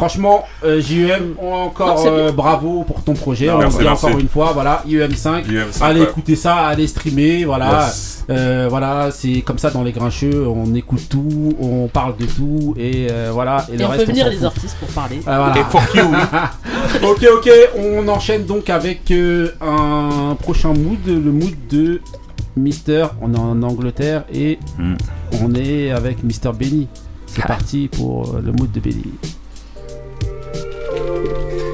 Franchement, 0.00 0.44
euh, 0.64 0.80
JUM, 0.80 1.34
encore 1.38 1.88
Non, 1.88 1.96
c'est 1.98 2.08
euh, 2.08 2.32
bravo 2.32 2.84
pour 2.84 3.02
ton 3.04 3.12
projet. 3.12 3.48
Non, 3.48 3.52
on 3.52 3.58
le 3.58 3.62
merci, 3.64 3.78
dit 3.78 3.84
merci. 3.84 4.06
encore 4.06 4.18
une 4.18 4.28
fois, 4.28 4.52
voilà, 4.54 4.82
IEM5. 4.88 5.44
IEM5, 5.46 5.82
allez 5.82 6.00
ouais. 6.00 6.06
écouter 6.08 6.36
ça, 6.36 6.56
allez 6.56 6.86
streamer, 6.86 7.44
voilà. 7.44 7.84
Yes. 7.84 8.24
Euh, 8.30 8.66
voilà, 8.70 9.10
c'est 9.12 9.42
comme 9.42 9.58
ça 9.58 9.68
dans 9.70 9.82
les 9.82 9.92
grincheux, 9.92 10.46
on 10.48 10.74
écoute 10.74 11.06
tout, 11.10 11.52
on 11.60 11.88
parle 11.88 12.16
de 12.16 12.24
tout 12.24 12.74
et 12.78 13.08
euh, 13.10 13.28
voilà. 13.30 13.66
Et, 13.70 13.74
Et 13.74 13.76
le 13.78 13.84
on 13.84 13.88
reste, 13.88 14.06
fait 14.06 14.12
venir 14.12 14.28
les 14.30 14.42
artistes 14.42 14.76
pour 14.78 14.88
parler. 14.88 15.16
Euh, 15.18 15.36
voilà. 15.36 15.58
Et 15.58 15.64
fuck 15.64 15.94
you. 15.94 17.06
ok, 17.10 17.26
ok, 17.36 17.50
on 17.76 18.08
enchaîne 18.08 18.46
donc 18.46 18.70
avec 18.70 19.10
euh, 19.10 19.50
un 19.60 20.34
prochain 20.36 20.72
mood, 20.72 20.98
le 21.06 21.30
mood 21.30 21.52
de 21.68 22.00
Mister. 22.56 23.06
On 23.20 23.34
est 23.34 23.38
en 23.38 23.62
Angleterre 23.62 24.24
et 24.32 24.58
Hmm. 24.78 24.94
on 25.42 25.54
est 25.54 25.90
avec 25.90 26.24
Mister 26.24 26.50
Benny. 26.58 26.88
C'est 27.26 27.44
parti 27.46 27.88
pour 27.88 28.36
le 28.42 28.50
mood 28.52 28.70
de 28.72 28.80
Benny. 28.80 29.04
Don't 30.92 31.69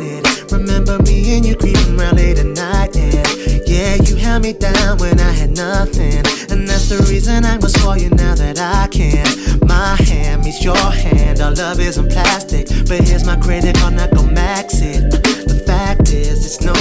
started? 0.00 0.52
Remember 0.52 0.98
me 1.02 1.36
and 1.36 1.46
you 1.46 1.56
creeping 1.56 1.98
around 1.98 2.16
late 2.16 2.38
at 2.38 2.46
night, 2.46 2.96
yeah. 2.96 3.22
Yeah, 3.66 3.94
you 4.02 4.16
held 4.16 4.42
me 4.42 4.52
down 4.52 4.98
when 4.98 5.18
I 5.20 5.30
had 5.30 5.56
nothing. 5.56 6.24
And 6.50 6.68
that's 6.68 6.88
the 6.88 7.06
reason 7.08 7.44
I 7.44 7.58
must 7.58 7.78
call 7.78 7.96
you 7.96 8.10
now 8.10 8.34
that 8.34 8.58
I 8.58 8.88
can. 8.88 9.26
My 9.66 9.96
hand 9.96 10.44
meets 10.44 10.62
your 10.62 10.76
hand, 10.76 11.40
our 11.40 11.52
love 11.52 11.80
isn't 11.80 12.10
plastic. 12.10 12.68
But 12.88 13.06
here's 13.06 13.24
my 13.24 13.36
credit 13.36 13.76
card, 13.76 13.94
not 13.94 14.10
go 14.10 14.22
max 14.22 14.80
it. 14.80 15.10
The 15.10 15.62
fact 15.66 16.12
is, 16.12 16.44
it's 16.44 16.60
no 16.60 16.72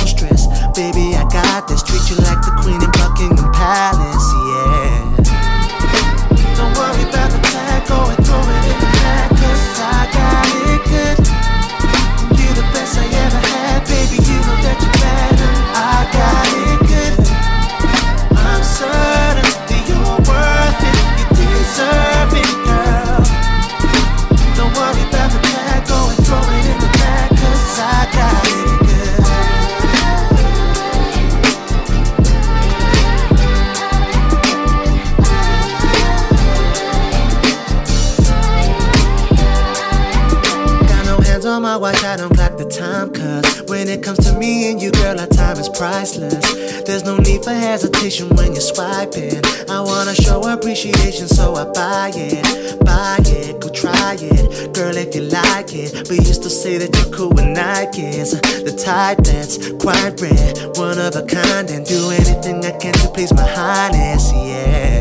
I 51.60 51.66
buy 51.74 52.12
it, 52.16 52.80
buy 52.86 53.18
it, 53.20 53.60
go 53.60 53.68
try 53.68 54.16
it, 54.18 54.74
girl, 54.74 54.96
if 54.96 55.14
you 55.14 55.24
like 55.24 55.76
it. 55.76 56.08
But 56.08 56.16
you 56.16 56.34
still 56.34 56.50
say 56.50 56.78
that 56.78 56.96
you're 56.96 57.14
cool 57.14 57.32
with 57.32 57.44
Nikes. 57.44 58.32
The 58.64 58.72
type 58.72 59.18
that's 59.26 59.58
quite 59.74 60.22
rare, 60.22 60.54
one 60.76 60.98
of 60.98 61.18
a 61.18 61.26
kind, 61.26 61.70
and 61.70 61.86
do 61.86 62.12
anything 62.12 62.64
I 62.64 62.72
can 62.78 62.94
to 62.94 63.10
please 63.10 63.34
my 63.34 63.46
highness, 63.46 64.32
yeah. 64.32 64.99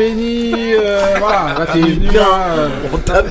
Euh, 0.00 1.14
voilà, 1.18 1.54
là 1.58 1.66
t'es 1.72 1.80
venu 1.80 2.06
là. 2.12 2.68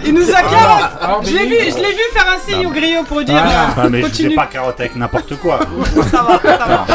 Il 0.06 0.14
nous 0.14 0.30
a 0.30 0.42
carotte 0.42 1.26
Je 1.26 1.32
l'ai 1.34 1.46
vu, 1.46 1.56
je 1.72 1.76
l'ai 1.78 1.92
vu 1.94 2.02
faire 2.14 2.26
un 2.36 2.40
signe 2.40 2.66
au 2.66 2.72
griot 2.72 3.04
pour 3.04 3.24
dire 3.24 3.36
Voilà. 3.36 3.50
euh, 3.50 3.74
Ah, 3.78 3.88
mais 3.90 4.02
je 4.02 4.14
sais 4.14 4.30
pas 4.32 4.46
carotte 4.48 4.80
avec 4.80 4.96
n'importe 4.96 5.36
quoi. 5.38 5.60
Ça 6.12 6.24
va, 6.24 6.40
ça 6.58 6.66
va. 6.68 6.86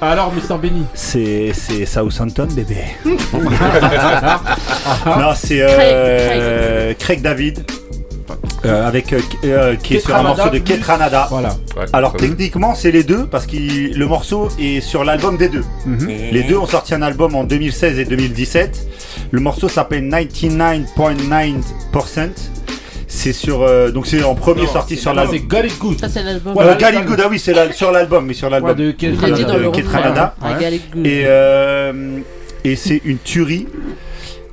Alors, 0.00 0.32
Mister 0.34 0.54
Benny. 0.60 0.84
C'est 0.92 1.52
c'est 1.54 1.86
Southampton, 1.86 2.48
bébé. 2.50 2.76
non, 3.04 3.14
c'est 5.34 5.58
Craig, 5.60 5.94
euh, 5.94 6.94
Craig 6.98 7.22
David. 7.22 7.64
Euh, 8.66 8.86
avec 8.88 9.12
euh, 9.12 9.20
euh, 9.44 9.74
qui 9.76 9.96
est 9.96 10.00
sur 10.00 10.14
un 10.14 10.18
Ketranada 10.18 10.36
morceau 10.44 10.50
de 10.54 10.58
Ketranada. 10.58 11.26
Voilà. 11.30 11.56
Alors 11.92 12.14
techniquement 12.16 12.74
c'est 12.74 12.90
les 12.90 13.04
deux 13.04 13.26
parce 13.26 13.46
que 13.46 13.56
le 13.56 14.06
morceau 14.06 14.48
est 14.58 14.80
sur 14.80 15.04
l'album 15.04 15.36
des 15.36 15.48
deux. 15.48 15.64
Mhm. 15.86 16.08
Les 16.32 16.42
deux 16.44 16.56
ont 16.56 16.66
sorti 16.66 16.94
un 16.94 17.02
album 17.02 17.34
en 17.34 17.44
2016 17.44 17.98
et 17.98 18.04
2017. 18.04 18.86
Le 19.30 19.40
morceau 19.40 19.68
s'appelle 19.68 20.04
99.9%. 20.08 22.30
C'est 23.06 23.32
sur 23.32 23.62
euh, 23.62 23.90
donc 23.90 24.06
c'est 24.06 24.22
en 24.24 24.34
premier 24.34 24.66
sorti 24.66 24.96
sur 24.96 25.14
l'album. 25.14 25.36
C'est 25.36 25.42
Got 25.46 25.64
It 25.66 25.78
Good. 25.78 26.00
Ça, 26.00 26.08
c'est 26.08 26.22
l'album. 26.22 26.56
Ouais, 26.56 26.64
Got 26.78 26.98
It 26.98 27.04
Good, 27.06 27.20
ah 27.24 27.28
oui, 27.30 27.38
c'est 27.38 27.52
la- 27.54 27.72
sur 27.72 27.92
l'album, 27.92 28.26
mais 28.26 28.34
sur 28.34 28.50
l'album. 28.50 28.70
Ouais, 28.70 28.76
de 28.76 28.90
Keith 28.90 29.14
Il 29.22 29.24
a 29.24 29.30
dit 29.30 29.44
dans 29.44 29.56
le 29.56 29.64
de 29.66 29.70
Keith 29.70 29.86
refrain, 29.86 30.00
Ranada. 30.00 30.34
I 30.42 30.54
got 30.60 30.68
it 30.74 30.82
good. 30.92 31.06
Et, 31.06 31.22
euh, 31.26 32.18
et 32.64 32.76
c'est 32.76 33.00
une 33.04 33.18
tuerie. 33.18 33.68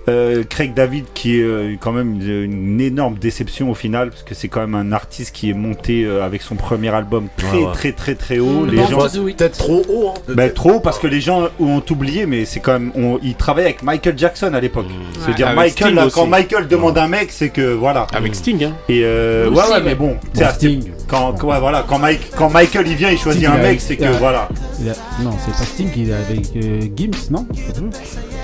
Euh, 0.10 0.44
Craig 0.50 0.74
David 0.74 1.06
qui 1.14 1.40
est 1.40 1.44
euh, 1.44 1.76
quand 1.80 1.92
même 1.92 2.20
une, 2.20 2.82
énorme 2.82 3.20
déception 3.20 3.70
au 3.70 3.76
final 3.76 4.10
parce 4.10 4.24
que 4.24 4.34
c'est 4.34 4.48
quand 4.48 4.62
même 4.62 4.74
un 4.74 4.92
artiste 4.94 5.36
qui 5.36 5.52
est 5.52 5.54
monté 5.54 6.06
euh, 6.06 6.26
avec 6.26 6.42
son 6.42 6.56
premier 6.56 6.90
album 6.90 7.28
très 7.38 7.58
Ouais, 7.58 7.66
ouais. 7.66 7.72
très 7.74 7.92
très 7.92 8.16
très 8.16 8.40
haut. 8.40 8.62
Mm, 8.66 8.70
les 8.72 8.78
Born 8.78 8.90
gens. 8.90 9.24
Peut-être 9.24 9.58
trop 9.60 9.84
haut, 9.88 10.10
hein, 10.10 10.34
Bah, 10.34 10.50
trop 10.50 10.72
haut 10.74 10.80
parce 10.80 10.98
que 10.98 11.06
les 11.06 11.22
gens 11.22 11.50
ont 11.60 11.84
oublié 11.92 12.26
mais 12.26 12.46
c'est 12.46 12.60
quand 12.60 12.74
même 12.74 12.92
on, 12.96 13.20
il 13.22 13.36
travaillait 13.36 13.68
avec 13.70 13.84
Michael 13.84 14.18
Jackson 14.18 14.52
à 14.56 14.60
l'époque. 14.60 14.88
Ouais. 14.88 15.22
C'est-à-dire 15.24 15.48
Avec 15.50 15.80
Michael 15.80 15.94
là, 15.94 16.08
quand 16.12 16.26
Michael 16.26 16.68
demande 16.68 16.98
un 16.98 17.08
mec 17.08 17.32
c'est 17.32 17.50
que 17.50 17.72
voilà. 17.74 18.08
Avec 18.12 18.34
Sting, 18.34 18.64
hein. 18.64 18.74
Et 18.90 19.02
euh, 19.04 19.52
Aussi, 19.52 19.62
ouais, 19.62 19.76
ouais, 19.76 19.82
mais 19.86 19.94
bon, 19.96 20.18
Bon, 20.34 20.42
à 20.44 20.50
Sting, 20.50 20.84
quand, 21.08 21.34
quand- 21.34 21.48
ouais, 21.50 21.60
voilà, 21.60 21.86
quand, 21.88 22.00
Mike, 22.00 22.32
quand 22.36 22.50
Michael 22.50 22.88
il 22.88 22.96
vient, 22.96 23.12
il 23.12 23.20
choisit 23.20 23.44
Sting, 23.44 23.54
un 23.56 23.62
mec, 23.62 23.80
c'est 23.80 23.98
que 23.98 24.06
a- 24.06 24.12
voilà. 24.14 24.50
a- 24.50 25.22
non, 25.24 25.32
c'est 25.46 25.52
pas 25.52 25.64
Sting, 25.66 25.90
il 25.96 26.10
est 26.10 26.14
avec 26.14 26.56
euh, 26.56 26.82
Gims, 26.96 27.30
non? 27.30 27.46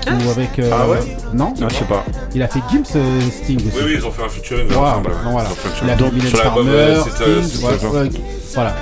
Ou 0.06 0.30
avec. 0.30 0.58
euh, 0.60 0.70
Ah 0.72 0.88
ouais? 0.88 0.98
Non 1.34 1.47
Ah, 1.60 1.66
je 1.68 1.74
sais 1.74 1.84
pas. 1.84 2.04
Il 2.34 2.42
a 2.42 2.48
fait 2.48 2.60
Gims, 2.70 2.82
euh, 2.96 3.20
Sting 3.30 3.58
aussi. 3.58 3.76
Oui, 3.76 3.82
oui, 3.86 3.94
ils 3.98 4.06
ont 4.06 4.10
fait 4.10 4.22
un 4.24 4.28
featuring 4.28 4.66
Voilà, 4.68 4.90
ensemble. 4.92 5.10
ouais. 5.10 5.16
non, 5.24 5.30
voilà. 5.32 5.48
Il 5.48 5.90
a 5.90 5.96
fait 5.96 6.06
l'album, 6.06 6.20
Farmer, 6.30 6.70
euh, 6.70 7.42
Sting, 7.42 7.60
voilà. 8.54 8.74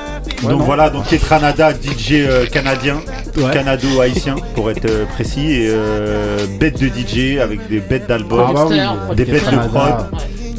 Ouais, 0.43 0.51
donc 0.51 0.59
non. 0.61 0.65
voilà, 0.65 0.91
donc 0.91 1.07
Ketranada, 1.07 1.73
DJ 1.73 2.13
euh, 2.15 2.47
canadien, 2.47 2.97
Ouais. 3.37 3.53
canado-haïtien 3.53 4.35
pour 4.55 4.71
être 4.71 4.85
euh, 4.91 5.05
précis, 5.07 5.53
et 5.53 5.69
euh, 5.71 6.47
bête 6.59 6.81
de 6.81 6.89
DJ 6.89 7.39
avec 7.39 7.69
des 7.69 7.81
bêtes 7.81 8.07
d'albums, 8.09 8.47
Ah 8.49 8.53
bah 8.53 8.67
oui, 8.69 9.17
des 9.17 9.25
bêtes 9.25 9.51
de 9.51 9.57
prod. 9.69 9.95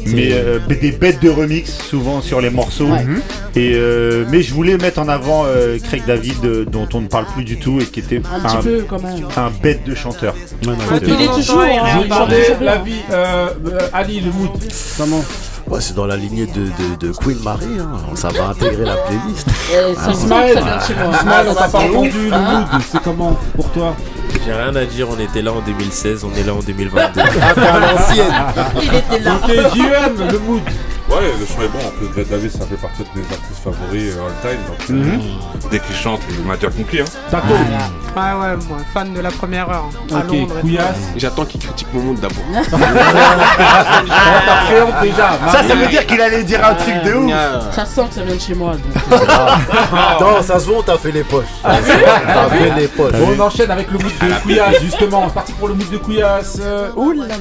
Mais 0.06 0.30
euh, 0.32 0.58
des 0.80 0.92
bêtes 0.92 1.22
de 1.22 1.28
remix 1.28 1.70
souvent 1.70 2.20
sur 2.20 2.40
les 2.40 2.50
morceaux. 2.50 2.86
Ouais. 2.86 3.04
Et 3.56 3.72
euh, 3.74 4.24
mais 4.30 4.42
je 4.42 4.54
voulais 4.54 4.76
mettre 4.76 5.00
en 5.00 5.08
avant 5.08 5.44
euh, 5.46 5.78
Craig 5.78 6.02
David 6.06 6.44
euh, 6.44 6.64
dont 6.64 6.88
on 6.94 7.00
ne 7.00 7.08
parle 7.08 7.26
plus 7.26 7.44
du 7.44 7.58
tout 7.58 7.80
et 7.80 7.84
qui 7.84 8.00
était 8.00 8.22
Un 8.32 8.40
petit 8.40 8.56
peu, 8.62 8.84
quand 8.88 9.02
même. 9.02 9.24
un 9.36 9.50
bête 9.62 9.84
de 9.84 9.94
chanteur. 9.94 10.34
Il 10.62 10.70
est 10.70 11.26
toujours. 11.26 11.62
Je 11.62 12.04
hein. 12.12 12.28
Euh, 13.10 13.48
euh, 13.66 13.78
Ali, 13.92 14.20
le 14.20 14.32
mood. 14.32 14.50
Comment 14.96 15.24
Ouais, 15.68 15.80
c'est 15.80 15.94
dans 15.94 16.06
la 16.06 16.16
lignée 16.16 16.46
de, 16.46 16.62
de, 16.64 17.06
de 17.08 17.12
Queen 17.12 17.38
Marie, 17.42 17.78
hein. 17.78 17.88
ça 18.14 18.28
va 18.28 18.48
intégrer 18.48 18.84
la 18.86 18.96
playlist. 18.96 19.46
Eh, 19.70 19.94
chez 19.94 20.00
moi. 20.04 20.12
Ismaël, 20.12 20.58
on 20.58 21.50
Ah, 21.50 21.54
t'a 21.54 21.54
pas 21.54 21.68
c'est 21.68 21.76
entendu, 21.90 22.10
le 22.30 22.32
Ah. 22.32 22.38
mood, 22.72 22.82
c'est 22.90 23.02
comment 23.02 23.36
pour 23.54 23.70
toi? 23.72 23.94
J'ai 24.46 24.52
rien 24.52 24.74
à 24.74 24.84
dire, 24.86 25.08
on 25.10 25.18
était 25.20 25.42
là 25.42 25.52
en 25.52 25.60
2016, 25.60 26.24
on 26.24 26.34
est 26.38 26.42
là 26.44 26.54
en 26.54 26.60
2022. 26.60 27.20
Ah, 27.20 27.54
t'es 27.54 27.60
à 27.60 27.80
l'ancienne. 27.80 28.34
Il 28.82 28.94
était 28.94 29.18
là. 29.20 29.34
Ok, 29.42 29.50
JM, 29.74 30.30
le 30.32 30.38
mood. 30.38 30.62
Ouais, 31.18 31.32
le 31.38 31.46
son 31.46 31.62
est 31.62 31.68
bon. 31.68 31.78
En 31.86 31.90
plus, 31.90 32.06
Greg 32.14 32.28
Davis, 32.28 32.52
ça 32.52 32.64
fait 32.66 32.76
partie 32.76 33.02
de 33.02 33.08
mes 33.14 33.24
artistes 33.24 33.62
favoris 33.64 34.14
euh, 34.16 34.26
all 34.26 34.32
time. 34.42 34.60
Donc, 34.68 34.78
euh, 34.90 34.92
Mhm. 34.92 35.20
dès 35.70 35.80
qu'il 35.80 35.96
chante, 35.96 36.20
il 36.30 36.44
m'a 36.44 36.54
déjà 36.56 36.68
compris. 36.68 37.00
Hein. 37.00 37.04
D'accord. 37.32 37.56
Ouais, 38.16 38.22
ouais, 38.40 38.56
moi, 38.68 38.78
fan 38.94 39.12
de 39.14 39.20
la 39.20 39.30
première 39.30 39.68
heure. 39.70 39.84
hein, 40.12 40.22
Ok. 40.28 40.60
Couillasse. 40.60 40.96
J'attends 41.16 41.44
qu'il 41.44 41.60
critique 41.60 41.88
mon 41.92 42.02
monde 42.02 42.20
d'abord. 42.20 42.44
T'appréhendes 44.46 44.94
déjà. 45.02 45.38
Ça, 45.52 45.62
ça 45.68 45.74
veut 45.74 45.86
dire 45.88 46.06
qu'il 46.06 46.20
allait 46.20 46.44
dire 46.44 46.64
un 46.64 46.74
truc 46.74 47.02
de 47.04 47.14
ouf. 47.14 47.32
Ça 47.74 47.84
sent 47.84 48.02
que 48.08 48.14
ça 48.14 48.22
vient 48.22 48.34
de 48.36 48.40
chez 48.40 48.54
moi. 48.54 48.72
donc. 48.74 49.20
non, 50.20 50.42
ça 50.42 50.58
se 50.60 50.66
voit, 50.66 50.78
on 50.78 50.82
t'a 50.82 50.96
fait 50.98 51.10
les 51.12 51.24
poches. 51.24 51.44
T'as 51.62 51.74
fait 51.80 52.70
les 52.76 52.88
poches. 52.88 53.12
Bon, 53.12 53.34
on 53.36 53.40
enchaîne 53.40 53.70
avec 53.70 53.90
le 53.90 53.98
mood 53.98 54.12
de 54.20 54.40
Couillasse, 54.42 54.80
justement. 54.82 55.22
On 55.24 55.28
est 55.28 55.34
parti 55.34 55.52
pour 55.52 55.68
le 55.68 55.74
mood 55.74 55.90
de 55.90 55.98
Couillasse. 55.98 56.60
Ouh 56.96 57.12
là 57.12 57.24
là. 57.26 57.34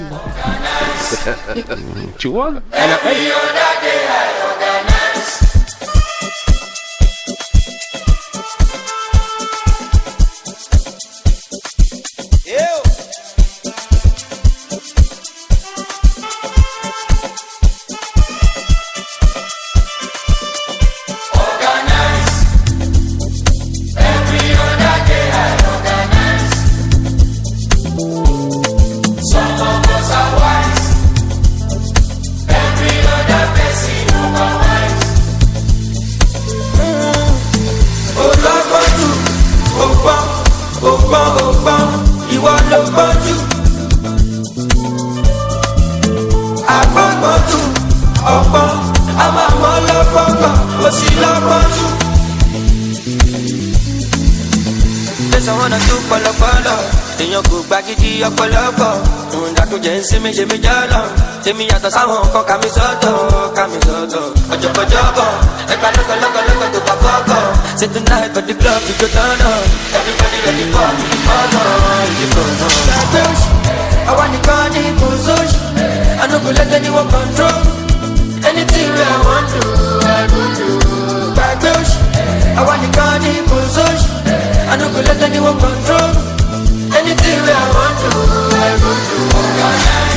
tu 2.18 2.28
vois? 2.28 2.52
Elle 2.72 2.92
a- 2.92 2.98
elle- 3.84 4.47
ọ̀pọ̀lọpọ̀. 58.30 58.94
Ìdàkújẹ́ 59.50 59.94
ń 60.00 60.04
sinmi 60.10 60.30
ṣe 60.38 60.44
mí 60.52 60.58
jọ́lọ̀. 60.66 61.04
Èmi 61.50 61.64
yàtọ̀ 61.72 61.92
sáwọn 61.96 62.22
kan 62.34 62.44
kà 62.50 62.56
mí 62.62 62.70
sọ́tọ̀ 62.78 63.14
kà 63.56 63.64
mí 63.72 63.78
sọ́tọ̀. 63.86 64.24
Ọ̀jọ̀kọ̀jọ̀bọ̀ 64.54 65.30
ẹ̀ka 65.74 65.88
lọ́kọ̀lọ́kọ̀lọ́kọ̀ 65.96 66.68
tó 66.74 66.80
bá 66.88 66.94
fọ́kọ̀. 67.04 67.42
Ṣe 67.80 67.86
tún 67.94 68.04
náà 68.10 68.18
ẹ̀fọ́ 68.28 68.42
di 68.48 68.54
club 68.60 68.82
ìjọ 68.92 69.08
tán 69.16 69.32
náà? 69.42 69.56
Everybody 69.98 70.38
ready 70.46 70.66
for 70.74 70.90
me 70.98 71.06
ọ̀nà 71.40 71.62
ìdìbò 72.10 72.42
náà. 72.60 72.70
ṣàtúnṣe 72.88 73.50
àwa 74.12 74.24
nìkan 74.34 74.64
ní 74.74 74.82
kò 75.00 75.08
sóṣù 75.26 75.60
anugunlẹ́gbẹ́ 76.24 76.80
ni 76.84 76.90
wọ́n 76.96 77.08
control. 77.14 77.58
Anything 78.50 78.90
wey 78.96 79.08
i 79.16 79.18
wan 79.26 79.44
do 79.52 79.62
i 80.20 80.24
go 80.32 80.42
do. 80.58 80.68
ṣàtúnṣe 81.38 81.98
àwa 82.60 82.74
nìkan 82.84 83.14
ní 83.24 83.32
kò 83.50 83.58
sóṣù 83.76 84.10
anugunlẹ́gbẹ́ 84.72 85.30
ni 85.34 85.40
wọ́n 85.46 85.58
control. 85.64 86.10
Anything 86.98 87.40
I 87.46 87.64
want 87.76 88.00
to, 88.00 88.10
I 88.58 88.74
will 88.82 88.98
do. 89.06 89.38
Organize. 89.38 90.17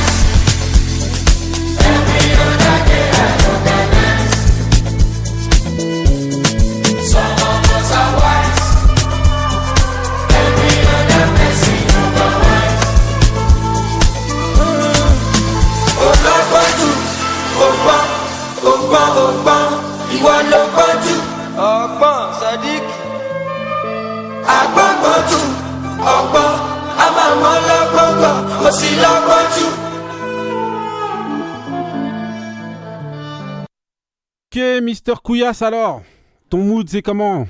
Ok, 34.53 34.61
Mister 34.81 35.13
Couillasse 35.23 35.61
alors 35.61 36.01
Ton 36.49 36.57
mood 36.59 36.87
c'est 36.89 37.01
comment? 37.01 37.47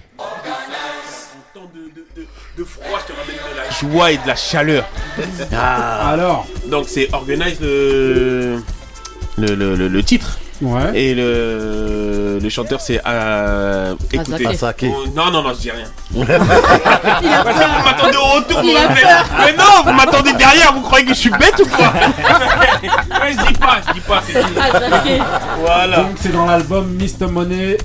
De 2.58 2.64
froid, 2.66 3.00
je 3.08 3.14
te 3.14 3.18
ramène 3.18 3.36
de 3.36 3.58
la 3.58 3.70
joie 3.94 4.12
et 4.12 4.18
de 4.18 4.28
la 4.28 4.36
chaleur. 4.36 4.86
Alors? 5.54 6.46
Donc 6.68 6.88
c'est 6.90 7.12
Organize 7.14 7.60
le, 7.62 8.58
le, 9.38 9.56
le, 9.56 9.76
le- 9.76 9.88
le 9.88 10.04
titre. 10.04 10.38
Ouais. 10.62 10.92
Et 10.94 11.16
le, 11.16 12.40
le 12.42 12.50
chanteur 12.50 12.80
c'est 12.82 13.02
euh, 13.06 13.96
écoutez. 14.12 14.46
Asake. 14.48 14.86
Oh, 14.88 15.06
non, 15.16 15.32
non, 15.32 15.42
non, 15.44 15.54
je 15.56 15.60
dis 15.62 15.72
rien. 15.72 15.86
Vous 16.14 16.24
m'attendez 17.86 18.18
au 18.18 18.36
retour, 18.36 18.60
a 18.60 18.64
mais, 18.64 19.02
peur. 19.02 19.26
mais 19.46 19.54
non, 19.54 19.84
vous 19.86 19.92
m'attendez 19.94 20.34
derrière, 20.34 20.74
vous 20.74 20.82
croyez 20.82 21.06
que 21.06 21.14
je 21.14 21.20
suis 21.20 21.30
bête 21.32 21.60
ou 21.64 21.68
quoi 21.68 21.86
Ouais, 21.94 23.32
Je 23.32 23.48
dis 23.48 23.54
pas, 23.54 23.78
je 23.88 23.94
dis 23.94 24.00
pas, 24.02 24.22
c'est. 24.28 25.20
Voilà. 25.64 25.98
Donc 25.98 26.12
c'est 26.20 26.32
dans 26.32 26.46
l'album 26.46 26.96
Mr 27.00 27.28
Money 27.32 27.78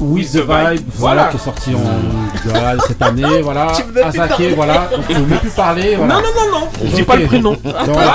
With 0.00 0.32
the 0.32 0.36
the 0.38 0.40
Vibe. 0.40 0.70
Vibe, 0.70 0.82
voilà, 0.96 1.22
Voilà. 1.22 1.24
qui 1.30 1.36
est 1.36 1.40
sorti 1.40 1.74
en 1.74 1.80
voilà, 2.44 2.76
cette 2.86 3.02
année, 3.02 3.40
voilà. 3.42 3.72
Tu 3.74 3.82
ordres. 3.82 4.54
voilà. 4.56 4.74
Donc, 4.90 5.04
on 5.10 5.18
ne 5.20 5.24
peut 5.24 5.36
plus 5.36 5.50
parler. 5.50 5.96
Voilà. 5.96 6.14
Non, 6.14 6.20
non, 6.20 6.28
non, 6.50 6.60
non, 6.60 6.68
je 6.84 6.88
dis 6.96 7.02
pas 7.02 7.16
le 7.16 7.26
prénom. 7.26 7.52
Donc, 7.52 7.60
Voilà. 7.86 8.14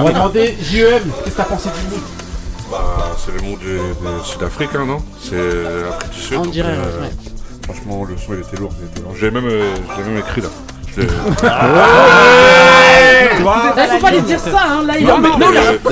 On 0.00 0.04
va 0.04 0.12
demander 0.12 0.56
JEM, 0.62 1.02
qu'est-ce 1.24 1.30
que 1.30 1.36
t'as 1.36 1.44
pensé 1.44 1.68
du 1.70 1.94
mood 1.94 2.02
Bah, 2.70 3.16
c'est 3.16 3.32
le 3.32 3.40
monde 3.42 3.58
du, 3.58 3.76
du 3.76 4.24
Sud-Africain, 4.24 4.84
non? 4.86 4.98
C'est 5.20 5.36
l'Afrique 5.36 6.10
du 6.10 6.20
Sud. 6.20 6.36
On 6.38 6.42
donc, 6.42 6.52
dirait, 6.52 6.76
euh, 6.76 7.02
ouais. 7.02 7.10
Franchement, 7.62 8.04
le 8.04 8.16
son 8.16 8.34
il 8.34 8.40
était 8.40 8.56
lourd. 8.56 8.72
il 8.80 8.86
était 8.86 9.00
lourd. 9.00 9.14
J'ai 9.16 9.30
même, 9.30 9.46
euh, 9.46 9.74
je 9.96 10.02
l'ai 10.02 10.08
même 10.08 10.18
écrit 10.18 10.40
là. 10.40 10.48
Tu 10.96 11.02
vois 13.42 13.74
Là, 13.76 13.86
faut 13.90 13.98
pas 13.98 14.10
lui 14.10 14.22
dire 14.22 14.40
ça, 14.40 14.50
hein. 14.68 14.82
Là, 14.86 14.94
il 14.98 15.06
Non, 15.06 15.14
en 15.14 15.18
mais, 15.18 15.28
non, 15.28 15.36
mais, 15.38 15.46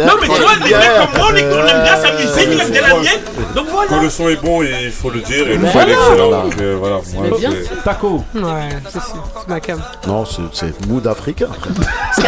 non, 0.04 0.14
mais 0.20 0.28
tu 0.28 0.40
vois, 0.40 0.56
des 0.56 0.74
mecs 0.74 0.96
comme 0.96 1.08
moi, 1.18 1.26
on, 1.30 1.34
est- 1.36 1.52
on 1.52 1.66
aime 1.66 1.82
bien 1.82 1.96
sa 1.96 2.12
musique, 2.12 2.48
il 2.52 2.60
aime 2.60 2.70
bien 2.70 2.82
la 2.82 2.94
mienne. 2.94 3.20
Donc 3.54 3.66
Quand 3.66 3.72
voilà. 3.86 4.02
le 4.02 4.10
son 4.10 4.28
est 4.28 4.36
bon, 4.42 4.62
il 4.62 4.90
faut 4.90 5.10
le 5.10 5.20
dire 5.20 5.46
et 5.48 5.56
le 5.56 5.60
son 5.60 5.66
est 5.66 5.70
voilà. 5.72 5.92
excellent. 5.92 6.30
Donc 6.44 6.54
euh, 6.60 6.76
voilà, 6.80 6.96
moi, 7.14 7.26
bien 7.38 7.50
c'est-. 7.50 7.82
Taco. 7.84 8.24
Ouais, 8.34 8.68
c'est 8.88 9.00
ma 9.48 9.60
cam. 9.60 9.80
Non, 10.06 10.24
c'est- 10.24 10.40
c'est 10.52 10.86
mood 10.86 11.06
africain. 11.06 11.48
non, 12.18 12.24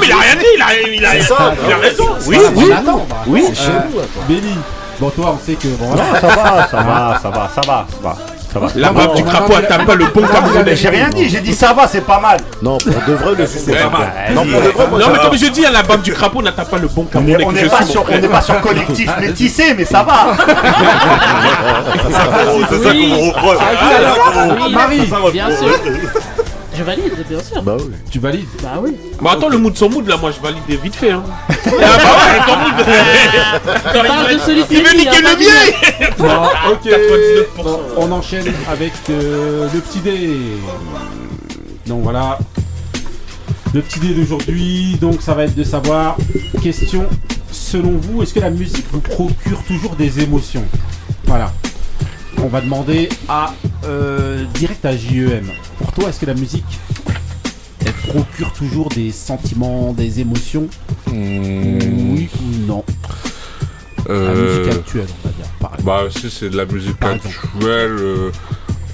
mais 0.00 0.06
il 0.06 0.12
a 0.12 0.16
rien 0.16 0.36
dit, 0.36 0.46
il 0.54 0.62
a, 0.62 0.80
il 0.80 1.04
a, 1.04 1.16
il 1.16 1.72
a 1.72 1.76
raison. 1.78 2.08
Oui, 2.26 2.38
oui. 2.54 2.70
bah, 2.70 2.82
Oui. 3.26 3.44
C'est 3.48 3.54
chez 3.56 3.70
Euh, 3.70 3.80
nous. 3.92 4.00
Béli, 4.34 4.54
bon 5.00 5.10
toi 5.10 5.36
on 5.40 5.44
sait 5.44 5.54
que 5.54 5.66
bon, 5.68 5.90
Non, 5.90 5.96
ça 6.20 6.26
va, 6.28 6.68
ça 6.68 6.76
va, 6.82 7.18
ça 7.20 7.30
va, 7.30 7.50
ça 7.54 7.60
va, 7.66 7.86
ça 7.90 7.96
va. 8.02 8.16
Ça 8.54 8.60
va. 8.60 8.68
La 8.76 8.92
map 8.92 9.08
du 9.08 9.24
crapaud 9.24 9.56
atteint 9.56 9.84
pas 9.84 9.96
le 9.96 10.04
bon 10.06 10.20
Mais 10.22 10.28
camerounais. 10.28 10.76
J'ai 10.76 10.88
rien 10.88 11.08
dit, 11.08 11.28
j'ai 11.28 11.40
dit 11.40 11.52
ça 11.52 11.72
va, 11.72 11.88
c'est 11.88 12.02
pas 12.02 12.20
mal. 12.20 12.38
Non, 12.62 12.78
pour 12.78 12.92
de 12.92 13.12
vrai, 13.14 13.34
le 13.36 13.46
c'est 13.46 13.72
pas 13.72 13.88
bah, 13.88 13.98
mal. 13.98 14.34
Non, 14.34 14.44
mais 14.44 15.18
comme 15.18 15.36
je 15.36 15.46
dis, 15.46 15.66
à 15.66 15.72
la 15.72 15.82
bande 15.82 16.02
du 16.02 16.12
crapaud 16.12 16.40
n'atteint 16.40 16.64
pas 16.64 16.78
le 16.78 16.86
bon 16.86 17.02
On 17.02 17.04
camerounais 17.06 17.44
on 17.44 17.50
n'est 17.50 17.64
pas, 17.64 17.78
pas 18.28 18.40
sur 18.42 18.60
collectif 18.60 19.10
métissé, 19.20 19.74
mais 19.76 19.84
ça 19.84 20.04
va. 20.04 20.36
c'est 22.70 22.82
ça 22.82 22.92
qu'on 22.92 23.26
reproche. 23.26 23.58
Ah. 23.60 24.68
Marie. 24.70 25.10
Bien 25.32 25.48
sûr. 25.50 25.76
Je 26.76 26.82
valide, 26.82 27.12
bien 27.28 27.42
sûr. 27.42 27.62
Bah 27.62 27.76
oui. 27.78 27.92
tu 28.10 28.18
valides 28.18 28.48
Bah 28.62 28.80
oui. 28.82 28.96
Bon, 29.20 29.28
attends, 29.28 29.48
le 29.48 29.58
mood, 29.58 29.76
son 29.76 29.88
mood, 29.88 30.06
là, 30.08 30.16
moi, 30.16 30.32
je 30.32 30.40
valide 30.40 30.62
vite 30.82 30.96
fait. 30.96 31.10
Hein. 31.10 31.22
ah, 31.48 31.54
bah 31.64 31.70
ouais, 31.70 32.40
ton 32.46 32.56
mood. 32.56 32.86
Tu 33.92 34.08
parles 34.08 34.34
de 34.34 34.38
celui 34.40 34.64
qui 34.64 34.74
Il 34.74 34.82
veut 34.82 34.96
niquer 34.96 35.10
a 35.10 35.20
le 35.20 35.38
mien. 35.38 36.10
Bon, 36.18 36.26
ok. 36.72 36.86
99%. 36.86 37.62
Bon, 37.62 37.80
on 37.96 38.12
enchaîne 38.12 38.52
avec 38.68 38.92
euh, 39.10 39.68
le 39.72 39.80
petit 39.80 40.00
dé. 40.00 40.38
Donc 41.86 42.02
voilà. 42.02 42.38
Le 43.72 43.80
petit 43.82 44.00
dé 44.00 44.14
d'aujourd'hui, 44.14 44.96
donc 45.00 45.20
ça 45.20 45.34
va 45.34 45.44
être 45.44 45.56
de 45.56 45.64
savoir, 45.64 46.16
question, 46.62 47.06
selon 47.50 47.98
vous, 48.00 48.22
est-ce 48.22 48.32
que 48.32 48.38
la 48.38 48.50
musique 48.50 48.86
vous 48.92 49.00
procure 49.00 49.62
toujours 49.66 49.96
des 49.96 50.20
émotions? 50.20 50.64
Voilà. 51.24 51.52
On 52.42 52.48
va 52.48 52.60
demander 52.60 53.08
à 53.28 53.54
euh, 53.84 54.44
direct 54.54 54.84
à 54.84 54.96
JEM. 54.96 55.50
Pour 55.78 55.92
toi, 55.92 56.08
est-ce 56.08 56.20
que 56.20 56.26
la 56.26 56.34
musique 56.34 56.64
elle 57.86 57.92
procure 57.92 58.52
toujours 58.52 58.88
des 58.90 59.12
sentiments, 59.12 59.92
des 59.92 60.20
émotions? 60.20 60.68
Oui 61.08 62.28
ou 62.40 62.66
non? 62.66 62.84
La 64.08 64.14
Euh, 64.14 64.58
musique 64.60 64.74
actuelle, 64.80 65.06
on 65.24 65.28
va 65.28 65.34
dire. 65.34 65.84
Bah 65.84 66.02
si 66.10 66.30
c'est 66.30 66.50
de 66.50 66.56
la 66.56 66.66
musique 66.66 66.96
Par 66.98 67.10
actuelle, 67.12 67.96
euh, 67.98 68.30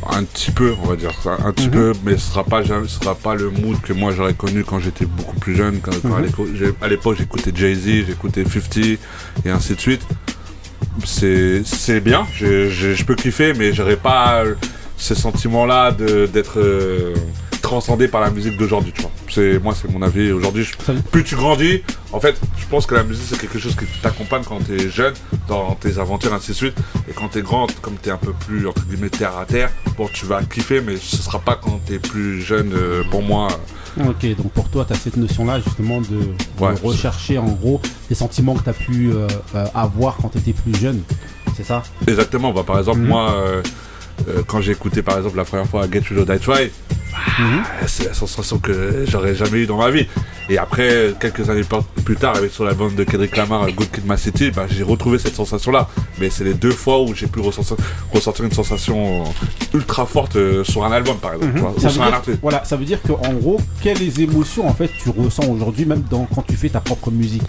un 0.08 0.22
petit 0.24 0.50
peu 0.52 0.72
on 0.82 0.86
va 0.88 0.96
dire 0.96 1.10
un 1.44 1.52
petit 1.52 1.66
Mhm. 1.66 1.72
peu, 1.72 1.92
mais 2.04 2.12
ce 2.16 2.30
sera 2.30 2.44
pas 2.44 2.62
ce 2.64 2.86
sera 2.86 3.14
pas 3.16 3.34
le 3.34 3.50
mood 3.50 3.80
que 3.80 3.92
moi 3.92 4.12
j'aurais 4.16 4.34
connu 4.34 4.64
quand 4.64 4.78
j'étais 4.78 5.06
beaucoup 5.06 5.36
plus 5.38 5.56
jeune. 5.56 5.80
Quand, 5.80 5.92
Mhm. 6.04 6.74
à 6.80 6.88
l'époque 6.88 7.16
j'écoutais 7.18 7.52
Jay 7.54 7.74
Z, 7.74 8.06
j'écoutais 8.06 8.44
50 8.44 8.98
et 9.44 9.50
ainsi 9.50 9.74
de 9.74 9.80
suite. 9.80 10.02
C'est 11.04 12.00
bien, 12.00 12.26
je, 12.34 12.68
je, 12.68 12.94
je 12.94 13.04
peux 13.04 13.14
kiffer, 13.14 13.52
mais 13.54 13.72
j'aurais 13.72 13.96
pas 13.96 14.44
ce 15.00 15.14
sentiment-là 15.14 15.92
d'être 15.92 16.58
euh, 16.60 17.14
transcendé 17.62 18.06
par 18.08 18.20
la 18.20 18.30
musique 18.30 18.56
d'aujourd'hui, 18.58 18.92
tu 18.94 19.02
vois. 19.02 19.10
C'est 19.30 19.58
moi 19.62 19.74
c'est 19.80 19.90
mon 19.90 20.02
avis. 20.02 20.30
Aujourd'hui, 20.32 20.64
je- 20.64 20.92
plus 21.10 21.24
tu 21.24 21.36
grandis, 21.36 21.82
en 22.12 22.20
fait, 22.20 22.36
je 22.58 22.66
pense 22.66 22.84
que 22.86 22.94
la 22.94 23.02
musique 23.02 23.24
c'est 23.28 23.38
quelque 23.38 23.58
chose 23.58 23.74
qui 23.76 23.86
t'accompagne 24.02 24.42
quand 24.46 24.58
t'es 24.66 24.90
jeune, 24.90 25.14
dans 25.48 25.74
tes 25.74 25.98
aventures, 25.98 26.34
ainsi 26.34 26.50
de 26.50 26.56
suite. 26.56 26.74
Et 27.08 27.12
quand 27.12 27.28
t'es 27.28 27.42
grand, 27.42 27.66
comme 27.80 27.94
t'es 27.94 28.10
un 28.10 28.16
peu 28.18 28.32
plus, 28.46 28.66
entre 28.68 28.84
guillemets, 28.86 29.08
terre 29.08 29.36
à 29.38 29.46
terre, 29.46 29.70
bon, 29.96 30.08
tu 30.12 30.26
vas 30.26 30.42
kiffer, 30.42 30.80
mais 30.80 30.96
ce 30.96 31.16
sera 31.16 31.38
pas 31.38 31.56
quand 31.56 31.80
t'es 31.86 31.98
plus 31.98 32.42
jeune, 32.42 32.72
euh, 32.74 33.02
pour 33.10 33.22
moi. 33.22 33.48
Ok, 34.06 34.24
donc 34.36 34.52
pour 34.52 34.68
toi, 34.68 34.84
tu 34.86 34.92
as 34.92 34.96
cette 34.96 35.16
notion-là 35.16 35.60
justement 35.60 36.00
de, 36.00 36.06
de 36.08 36.34
Ouais, 36.60 36.74
rechercher 36.82 37.38
en 37.38 37.46
gros 37.48 37.80
les 38.08 38.14
sentiments 38.16 38.54
que 38.54 38.62
tu 38.62 38.68
as 38.70 38.72
pu 38.74 39.12
euh, 39.12 39.26
avoir 39.74 40.16
quand 40.18 40.28
tu 40.28 40.38
étais 40.38 40.52
plus 40.52 40.78
jeune. 40.78 41.02
C'est 41.56 41.64
ça? 41.64 41.82
Exactement, 42.06 42.52
bah, 42.52 42.62
par 42.66 42.78
exemple, 42.78 43.00
Mhm. 43.00 43.06
moi, 43.08 43.30
euh, 43.32 43.62
euh, 44.28 44.42
quand 44.46 44.60
j'ai 44.60 44.72
écouté 44.72 45.02
par 45.02 45.16
exemple 45.18 45.36
la 45.36 45.44
première 45.44 45.66
fois 45.66 45.86
Get 45.90 46.02
You 46.10 46.16
Know 46.16 46.24
Die 46.24 46.38
Try, 46.40 46.70
c'est 47.86 48.06
la 48.06 48.14
sensation 48.14 48.58
que 48.58 49.04
j'aurais 49.08 49.34
jamais 49.34 49.58
eu 49.60 49.66
dans 49.66 49.76
ma 49.78 49.90
vie. 49.90 50.06
Et 50.48 50.58
après, 50.58 51.14
quelques 51.20 51.48
années 51.48 51.62
plus 52.04 52.16
tard, 52.16 52.36
avec 52.36 52.50
sur 52.52 52.64
l'album 52.64 52.94
de 52.96 53.04
Kendrick 53.04 53.36
Lamar, 53.36 53.70
Good 53.70 53.90
Kid, 53.92 54.04
Ma 54.06 54.16
City, 54.16 54.50
bah, 54.50 54.66
j'ai 54.68 54.82
retrouvé 54.82 55.18
cette 55.18 55.34
sensation-là. 55.36 55.88
Mais 56.18 56.28
c'est 56.28 56.42
les 56.44 56.54
deux 56.54 56.72
fois 56.72 57.00
où 57.02 57.14
j'ai 57.14 57.28
pu 57.28 57.38
ressentir, 57.40 57.76
ressentir 58.12 58.44
une 58.44 58.52
sensation 58.52 59.24
ultra 59.74 60.06
forte 60.06 60.34
euh, 60.36 60.64
sur 60.64 60.84
un 60.84 60.90
album, 60.90 61.16
par 61.18 61.34
exemple, 61.34 61.52
tu 61.54 61.60
vois, 61.60 61.70
ou 61.70 61.74
Mhm. 61.74 61.80
ça, 61.80 61.88
veut 61.88 61.92
sur 61.94 62.02
un 62.02 62.06
dire, 62.06 62.14
artiste. 62.16 62.38
voilà, 62.42 62.64
ça 62.64 62.76
veut 62.76 62.84
dire 62.84 62.98
qu'en 63.02 63.32
gros, 63.34 63.60
quelles 63.80 64.20
émotions 64.20 64.68
en 64.68 64.74
fait 64.74 64.90
tu 65.00 65.10
ressens 65.10 65.46
aujourd'hui, 65.48 65.84
même 65.84 66.02
dans, 66.10 66.24
quand 66.34 66.42
tu 66.42 66.56
fais 66.56 66.68
ta 66.68 66.80
propre 66.80 67.10
musique? 67.12 67.42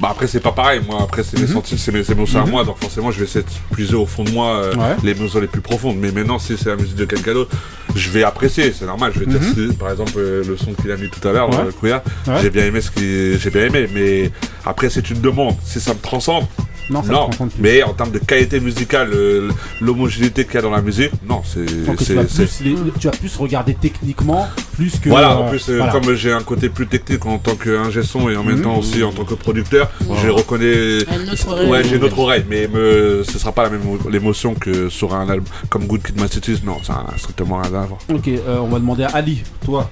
Bah 0.00 0.08
après 0.12 0.26
c'est 0.26 0.40
pas 0.40 0.52
pareil, 0.52 0.80
moi 0.86 1.00
après 1.02 1.22
c'est 1.22 1.36
mes 1.38 1.42
Mhm. 1.46 1.52
sentiments, 1.52 1.78
c'est 1.84 1.92
mes 1.92 2.10
émotions 2.10 2.40
à 2.40 2.44
Mhm. 2.44 2.50
moi, 2.50 2.64
donc 2.64 2.78
forcément 2.78 3.10
je 3.10 3.18
vais 3.18 3.24
essayer 3.26 3.44
de 3.44 3.74
puiser 3.74 3.94
au 3.96 4.06
fond 4.06 4.24
de 4.24 4.30
moi 4.30 4.48
euh, 4.56 4.74
Ouais. 4.74 4.96
les 5.02 5.10
émotions 5.10 5.40
les 5.40 5.46
plus 5.46 5.60
profondes. 5.60 5.98
Mais 5.98 6.10
maintenant 6.10 6.38
si 6.38 6.56
c'est 6.56 6.70
la 6.70 6.76
musique 6.76 6.94
de 6.96 7.04
quelqu'un 7.04 7.34
d'autre, 7.34 7.54
je 7.94 8.08
vais 8.08 8.22
apprécier, 8.22 8.72
c'est 8.72 8.86
normal. 8.86 9.12
Je 9.14 9.20
vais 9.20 9.26
dire 9.26 9.40
Mhm. 9.40 9.74
par 9.74 9.90
exemple 9.90 10.12
euh, 10.16 10.42
le 10.42 10.56
son 10.56 10.72
qu'il 10.72 10.90
a 10.90 10.96
mis 10.96 11.10
tout 11.10 11.26
à 11.28 11.32
l'heure, 11.32 11.50
Ouais. 11.50 11.66
euh, 11.68 11.72
Kouya, 11.78 12.02
Ouais. 12.26 12.34
j'ai 12.40 12.48
bien 12.48 12.64
aimé 12.64 12.80
ce 12.80 12.90
qui 12.90 13.38
j'ai 13.38 13.50
bien 13.50 13.66
aimé, 13.66 13.88
mais 13.92 14.30
après 14.64 14.88
c'est 14.88 15.10
une 15.10 15.20
demande, 15.20 15.56
si 15.64 15.80
ça 15.80 15.92
me 15.92 15.98
transcende. 16.00 16.46
Non, 16.90 17.02
ça 17.02 17.26
plus. 17.46 17.48
mais 17.60 17.82
en 17.82 17.92
termes 17.92 18.10
de 18.10 18.18
qualité 18.18 18.58
musicale, 18.60 19.10
euh, 19.14 19.50
l'homogénéité 19.80 20.44
qu'il 20.44 20.54
y 20.54 20.58
a 20.58 20.62
dans 20.62 20.70
la 20.70 20.82
musique, 20.82 21.12
non, 21.28 21.42
c'est. 21.44 21.64
Tu 21.66 21.82
vas, 22.14 22.24
plus 22.24 22.60
les- 22.64 22.76
tu 22.98 23.06
vas 23.06 23.12
plus 23.12 23.36
regarder 23.36 23.74
techniquement, 23.74 24.48
plus 24.74 24.98
que. 24.98 25.08
voilà, 25.08 25.32
euh, 25.32 25.36
en 25.36 25.48
plus, 25.50 25.68
euh, 25.68 25.76
voilà. 25.78 25.92
comme 25.92 26.14
j'ai 26.14 26.32
un 26.32 26.42
côté 26.42 26.68
plus 26.68 26.86
technique 26.86 27.24
en 27.26 27.38
tant 27.38 27.54
qu'ingé 27.54 28.02
son 28.02 28.28
et 28.28 28.36
en 28.36 28.42
même 28.44 28.56
Mhm. 28.56 28.62
temps 28.62 28.76
aussi 28.78 29.02
en 29.04 29.12
tant 29.12 29.24
que 29.24 29.34
producteur, 29.34 29.90
Wow. 30.06 30.16
je 30.22 30.28
reconnais. 30.28 30.98
Une 31.02 31.30
autre 31.30 31.48
oreille. 31.48 31.68
Ouais, 31.70 31.84
j'ai 31.84 31.96
une 31.96 32.04
autre 32.04 32.18
oreille, 32.18 32.44
mais 32.48 32.66
me... 32.68 33.22
ce 33.24 33.38
sera 33.38 33.52
pas 33.52 33.62
la 33.64 33.70
même 33.70 33.82
l'émotion 34.10 34.54
que 34.54 34.88
sur 34.88 35.14
un 35.14 35.28
album 35.28 35.44
comme 35.68 35.86
Good 35.86 36.02
Kid 36.02 36.20
Massachusetts. 36.20 36.64
Non, 36.64 36.82
ça 36.82 37.04
a 37.14 37.18
strictement 37.18 37.56
rien 37.62 37.66
à 37.74 37.86
voir. 37.86 37.98
Ok, 38.12 38.28
euh, 38.28 38.58
on 38.60 38.68
va 38.68 38.78
demander 38.78 39.04
à 39.04 39.08
Ali, 39.10 39.42
toi. 39.64 39.88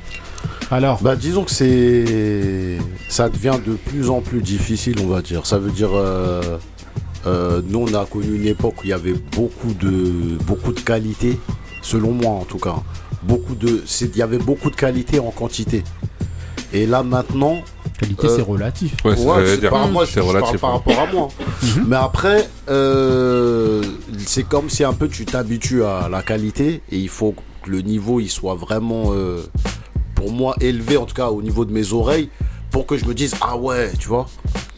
Alors 0.70 1.00
Bah 1.02 1.16
disons 1.16 1.44
que 1.44 1.50
c'est 1.50 2.78
ça 3.08 3.28
devient 3.28 3.58
de 3.66 3.72
plus 3.72 4.10
en 4.10 4.20
plus 4.20 4.40
difficile 4.42 4.96
on 5.02 5.06
va 5.06 5.22
dire. 5.22 5.46
Ça 5.46 5.58
veut 5.58 5.70
dire 5.70 5.90
euh, 5.94 6.58
euh, 7.26 7.60
nous 7.66 7.80
on 7.80 7.94
a 7.94 8.06
connu 8.06 8.36
une 8.36 8.46
époque 8.46 8.74
où 8.78 8.84
il 8.84 8.90
y 8.90 8.92
avait 8.92 9.14
beaucoup 9.14 9.74
de 9.74 10.38
beaucoup 10.44 10.72
de 10.72 10.80
qualité, 10.80 11.38
selon 11.82 12.12
moi 12.12 12.32
en 12.32 12.44
tout 12.44 12.58
cas. 12.58 12.76
Beaucoup 13.22 13.54
de 13.54 13.82
il 14.00 14.16
y 14.16 14.22
avait 14.22 14.38
beaucoup 14.38 14.70
de 14.70 14.76
qualité 14.76 15.18
en 15.18 15.30
quantité. 15.30 15.82
Et 16.72 16.86
là 16.86 17.02
maintenant 17.02 17.62
Qualité, 17.98 18.28
Euh, 18.28 18.36
c'est 18.36 18.42
relatif. 18.42 18.94
Ouais, 19.04 19.16
c'est 19.16 19.68
par 19.68 19.88
moi, 19.88 20.04
je, 20.04 20.20
parle 20.20 20.58
par 20.58 20.70
hein. 20.70 20.72
rapport 20.74 21.00
à 21.00 21.12
moi. 21.12 21.28
Mhm. 21.62 21.86
Mais 21.88 21.96
après, 21.96 22.48
euh, 22.68 23.82
c'est 24.24 24.44
comme 24.44 24.70
si 24.70 24.84
un 24.84 24.92
peu 24.92 25.08
tu 25.08 25.24
t'habitues 25.24 25.82
à 25.82 26.08
la 26.08 26.22
qualité 26.22 26.82
et 26.92 26.96
il 26.98 27.08
faut 27.08 27.34
que 27.62 27.70
le 27.70 27.80
niveau 27.80 28.20
il 28.20 28.28
soit 28.28 28.54
vraiment, 28.54 29.06
euh, 29.12 29.42
pour 30.14 30.30
moi, 30.30 30.54
élevé 30.60 30.96
en 30.96 31.04
tout 31.06 31.16
cas 31.16 31.30
au 31.30 31.42
niveau 31.42 31.64
de 31.64 31.72
mes 31.72 31.92
oreilles 31.92 32.28
pour 32.78 32.86
que 32.86 32.96
je 32.96 33.04
me 33.06 33.12
dise 33.12 33.34
ah 33.40 33.56
ouais, 33.56 33.90
tu 33.98 34.06
vois. 34.06 34.28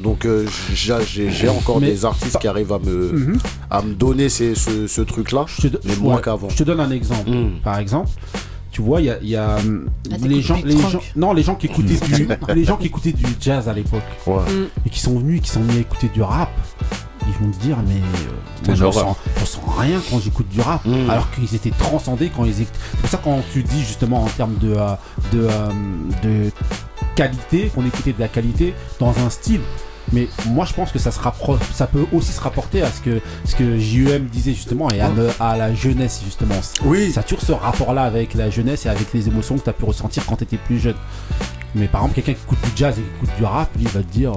Donc 0.01 0.25
euh, 0.25 0.47
j'ai 0.73 1.49
encore 1.51 1.81
Mais- 1.83 1.89
des 1.89 2.07
artistes 2.07 2.39
qui 2.39 2.49
arrivent 2.49 2.73
à 2.73 2.79
me, 2.79 3.13
Mhm. 3.13 3.39
à 3.71 3.83
me 3.83 3.93
donner 3.93 4.31
ces- 4.31 4.55
ce, 4.55 4.87
ce 4.87 5.03
truc-là, 5.03 5.45
Je 5.47 5.69
te, 5.69 5.77
mais 5.87 5.97
moins 5.97 6.17
ouais, 6.17 6.23
qu'avant. 6.23 6.49
je 6.49 6.57
te 6.57 6.63
donne 6.63 6.81
un 6.81 6.91
exemple. 6.91 7.29
Mm. 7.29 7.61
Par 7.63 7.79
exemple, 7.79 8.09
tu 8.73 8.81
vois, 8.81 9.03
il 9.03 9.09
y 9.09 9.11
a, 9.11 9.19
il 9.21 9.29
y 9.29 9.37
a, 9.37 9.57
hum, 9.59 9.91
Ah, 10.11 10.15
les 10.27 10.41
gens, 10.41 10.59
les 10.65 10.79
gens, 10.79 11.01
non, 11.15 11.35
les 11.35 11.43
gens 11.43 11.57
qui 11.57 11.67
écoutaient 11.67 12.01
du, 12.17 12.27
les 12.55 12.65
gens 12.65 12.79
qui 12.79 12.87
écoutaient 12.87 13.13
du 13.13 13.27
jazz 13.39 13.69
à 13.69 13.75
l'époque, 13.75 14.01
Ouais. 14.27 14.37
Mm. 14.51 14.69
et 14.87 14.89
qui 14.89 14.99
sont 15.01 15.19
venus, 15.19 15.41
et 15.41 15.43
qui 15.43 15.51
sont 15.51 15.61
mis 15.61 15.77
à 15.77 15.81
écouter 15.81 16.09
du 16.09 16.23
rap. 16.23 16.49
Ils 17.31 17.47
vont 17.47 17.51
te 17.53 17.59
dire, 17.63 17.77
mais 17.87 17.95
euh, 17.95 18.33
moi, 18.67 18.75
je 18.75 18.85
ressens, 18.85 19.17
je 19.37 19.41
ressens 19.41 19.61
rien 19.79 20.01
quand 20.11 20.19
j'écoute 20.21 20.49
du 20.49 20.61
rap, 20.61 20.85
Mm. 20.85 21.09
alors 21.11 21.31
qu'ils 21.31 21.55
étaient 21.55 21.71
transcendés 21.71 22.31
quand 22.35 22.45
ils 22.45 22.63
écoutent. 22.63 22.75
C'est 22.93 23.01
pour 23.01 23.11
ça 23.11 23.21
quand 23.23 23.41
tu 23.53 23.63
dis 23.63 23.81
justement 23.81 24.23
en 24.25 24.27
termes 24.29 24.57
de, 24.59 24.75
euh, 24.77 24.95
de, 25.33 25.47
euh, 25.49 25.69
de 26.23 26.51
qualité, 27.15 27.71
qu'on 27.75 27.85
écoutait 27.87 28.13
de 28.13 28.21
la 28.21 28.29
qualité 28.29 28.75
dans 28.99 29.11
un 29.25 29.31
style. 29.31 29.61
Mais 30.13 30.27
moi 30.49 30.65
je 30.65 30.73
pense 30.73 30.91
que 30.91 30.99
ça 30.99 31.13
se 31.13 31.21
rappro- 31.21 31.59
ça 31.73 31.87
peut 31.87 32.05
aussi 32.13 32.33
se 32.33 32.41
rapporter 32.41 32.83
à 32.83 32.91
ce 32.91 33.01
que 33.01 33.21
ce 33.45 33.55
que 33.55 33.79
JEM 33.79 34.25
disait 34.25 34.55
justement 34.55 34.91
et 34.91 35.01
à, 35.01 35.09
le- 35.11 35.31
à 35.39 35.57
la 35.57 35.73
jeunesse 35.73 36.23
justement. 36.25 36.57
Oui. 36.85 37.13
Ça 37.13 37.21
a 37.21 37.23
toujours 37.23 37.43
ce 37.45 37.53
rapport 37.53 37.95
là 37.95 38.03
avec 38.03 38.35
la 38.35 38.51
jeunesse 38.51 38.87
et 38.87 38.89
avec 38.89 39.13
les 39.13 39.29
émotions 39.29 39.57
que 39.57 39.63
tu 39.63 39.71
as 39.71 39.73
pu 39.73 39.85
ressentir 39.85 40.27
quand 40.27 40.35
tu 40.37 40.45
étais 40.45 40.57
plus 40.57 40.81
jeune. 40.81 40.97
Mais 41.77 41.87
par 41.87 42.01
exemple 42.01 42.17
quelqu'un 42.21 42.33
qui 42.33 42.41
écoute 42.45 42.59
du 42.65 42.71
jazz 42.75 42.99
et 42.99 43.03
qui 43.03 43.09
écoute 43.25 43.37
du 43.39 43.45
rap, 43.45 43.69
lui 43.77 43.85
il 43.85 43.89
va 43.91 44.01
te 44.03 44.13
dire 44.13 44.33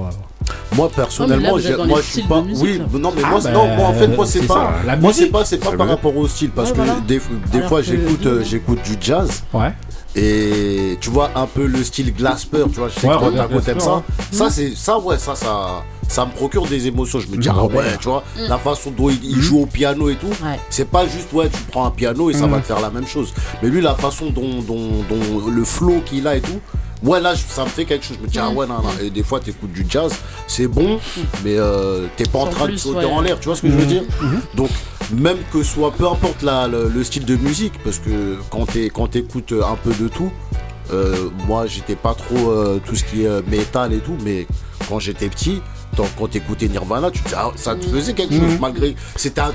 Moi 0.76 0.90
personnellement, 0.94 1.56
dans 1.56 1.86
moi 1.86 2.00
je 2.02 2.10
suis 2.12 2.22
pas. 2.22 2.40
oui, 2.56 2.78
là. 2.78 2.84
non 2.98 3.12
mais 3.14 3.22
Ah, 3.24 3.30
moi, 3.30 3.40
bah, 3.42 3.50
non, 3.52 3.66
moi 3.76 3.86
en 3.88 3.94
fait 3.94 4.08
moi 4.08 4.26
c'est 4.26 4.46
pas. 4.46 4.72
ça, 4.86 4.96
moi 4.96 5.12
c'est 5.12 5.26
pas, 5.26 5.44
c'est 5.44 5.58
pas 5.58 5.70
C'est 5.70 5.76
par 5.76 5.88
rapport 5.88 6.16
au 6.16 6.26
style 6.28 6.50
parce 6.50 6.70
Ouais, 6.70 6.76
que 6.76 6.82
voilà. 6.82 7.00
des, 7.06 7.20
fois 7.68 7.82
j'écoute 7.82 8.26
euh, 8.26 8.42
j'écoute 8.44 8.82
du 8.82 8.96
jazz 9.00 9.42
ouais. 9.52 9.72
et 10.16 10.96
tu 11.00 11.10
vois 11.10 11.30
un 11.34 11.46
peu 11.46 11.66
le 11.66 11.82
style 11.84 12.12
Glasper, 12.14 12.64
tu 12.72 12.78
vois, 12.80 12.88
je 12.88 13.00
sais 13.00 13.06
Ouais, 13.08 13.14
que 13.16 13.58
t'aimes 13.64 13.80
ça. 13.80 14.02
Ça 14.32 14.50
c'est 14.50 14.74
ça 14.76 14.98
ouais, 14.98 15.18
ça 15.18 15.34
ça 15.34 15.82
ça 16.08 16.26
me 16.26 16.30
procure 16.32 16.66
des 16.66 16.86
émotions. 16.86 17.18
Je 17.18 17.28
me 17.28 17.36
dis 17.38 17.48
Mmh. 17.48 17.54
ah 17.56 17.64
ouais, 17.64 17.84
tu 17.98 18.08
vois, 18.08 18.22
la 18.36 18.58
façon 18.58 18.90
dont 18.90 19.08
il, 19.08 19.24
il 19.24 19.40
joue 19.40 19.60
au 19.62 19.66
piano 19.66 20.10
et 20.10 20.16
tout, 20.16 20.26
Ouais. 20.26 20.58
c'est 20.68 20.88
pas 20.88 21.06
juste 21.06 21.32
ouais, 21.32 21.48
tu 21.48 21.58
prends 21.70 21.86
un 21.86 21.90
piano 21.90 22.28
et 22.30 22.34
ça 22.34 22.46
Mmh. 22.46 22.50
va 22.50 22.58
te 22.60 22.66
faire 22.66 22.80
la 22.80 22.90
même 22.90 23.06
chose. 23.06 23.32
Mais 23.62 23.68
lui 23.70 23.80
la 23.80 23.94
façon 23.94 24.26
dont, 24.30 24.60
dont, 24.66 24.90
dont 25.08 25.48
le 25.50 25.64
flow 25.64 26.02
qu'il 26.04 26.26
a 26.28 26.36
et 26.36 26.40
tout, 26.42 26.60
Ouais, 27.04 27.20
là, 27.20 27.34
ça 27.36 27.64
me 27.64 27.68
fait 27.68 27.84
quelque 27.84 28.04
chose. 28.04 28.16
Je 28.18 28.22
me 28.22 28.28
dis, 28.28 28.38
ah 28.38 28.48
ouais, 28.50 28.66
non, 28.66 28.74
non. 28.82 28.88
Et 29.02 29.10
des 29.10 29.22
fois, 29.22 29.38
t'écoutes 29.40 29.72
du 29.72 29.84
jazz, 29.88 30.12
c'est 30.46 30.66
bon, 30.66 30.98
mais 31.44 31.56
euh, 31.58 32.06
t'es 32.16 32.24
pas 32.24 32.38
en 32.40 32.46
train 32.46 32.68
de 32.68 32.76
sauter 32.76 33.00
ouais. 33.06 33.12
en 33.12 33.20
l'air, 33.20 33.38
tu 33.38 33.46
vois 33.46 33.56
ce 33.56 33.62
que 33.62 33.68
je 33.70 33.74
veux 33.76 33.86
dire 33.86 34.02
Donc, 34.54 34.70
même 35.12 35.36
que 35.52 35.62
ce 35.62 35.74
soit, 35.74 35.92
peu 35.92 36.06
importe 36.08 36.42
la- 36.42 36.66
le, 36.66 36.88
le 36.88 37.04
style 37.04 37.24
de 37.26 37.36
musique, 37.36 37.74
parce 37.84 37.98
que 37.98 38.38
quand 38.50 38.64
t'es- 38.66 38.88
quand 38.90 39.08
t'écoutes 39.08 39.52
un 39.52 39.76
peu 39.76 39.92
de 39.92 40.08
tout, 40.08 40.30
euh, 40.92 41.28
moi, 41.46 41.66
j'étais 41.66 41.96
pas 41.96 42.14
trop 42.14 42.50
euh, 42.50 42.80
tout 42.84 42.94
ce 42.96 43.04
qui 43.04 43.24
est 43.24 43.28
euh, 43.28 43.42
métal 43.48 43.92
et 43.92 43.98
tout, 43.98 44.16
mais 44.24 44.46
quand 44.88 44.98
j'étais 44.98 45.28
petit, 45.28 45.60
tant- 45.96 46.04
quand 46.18 46.28
t'écoutais 46.28 46.68
Nirvana, 46.68 47.10
tu 47.10 47.20
te 47.20 47.28
dis, 47.28 47.34
ah, 47.36 47.50
ça 47.56 47.74
te 47.74 47.84
faisait 47.86 48.14
quelque 48.14 48.32
chose, 48.34 48.52
Mhm. 48.54 48.58
malgré. 48.60 48.94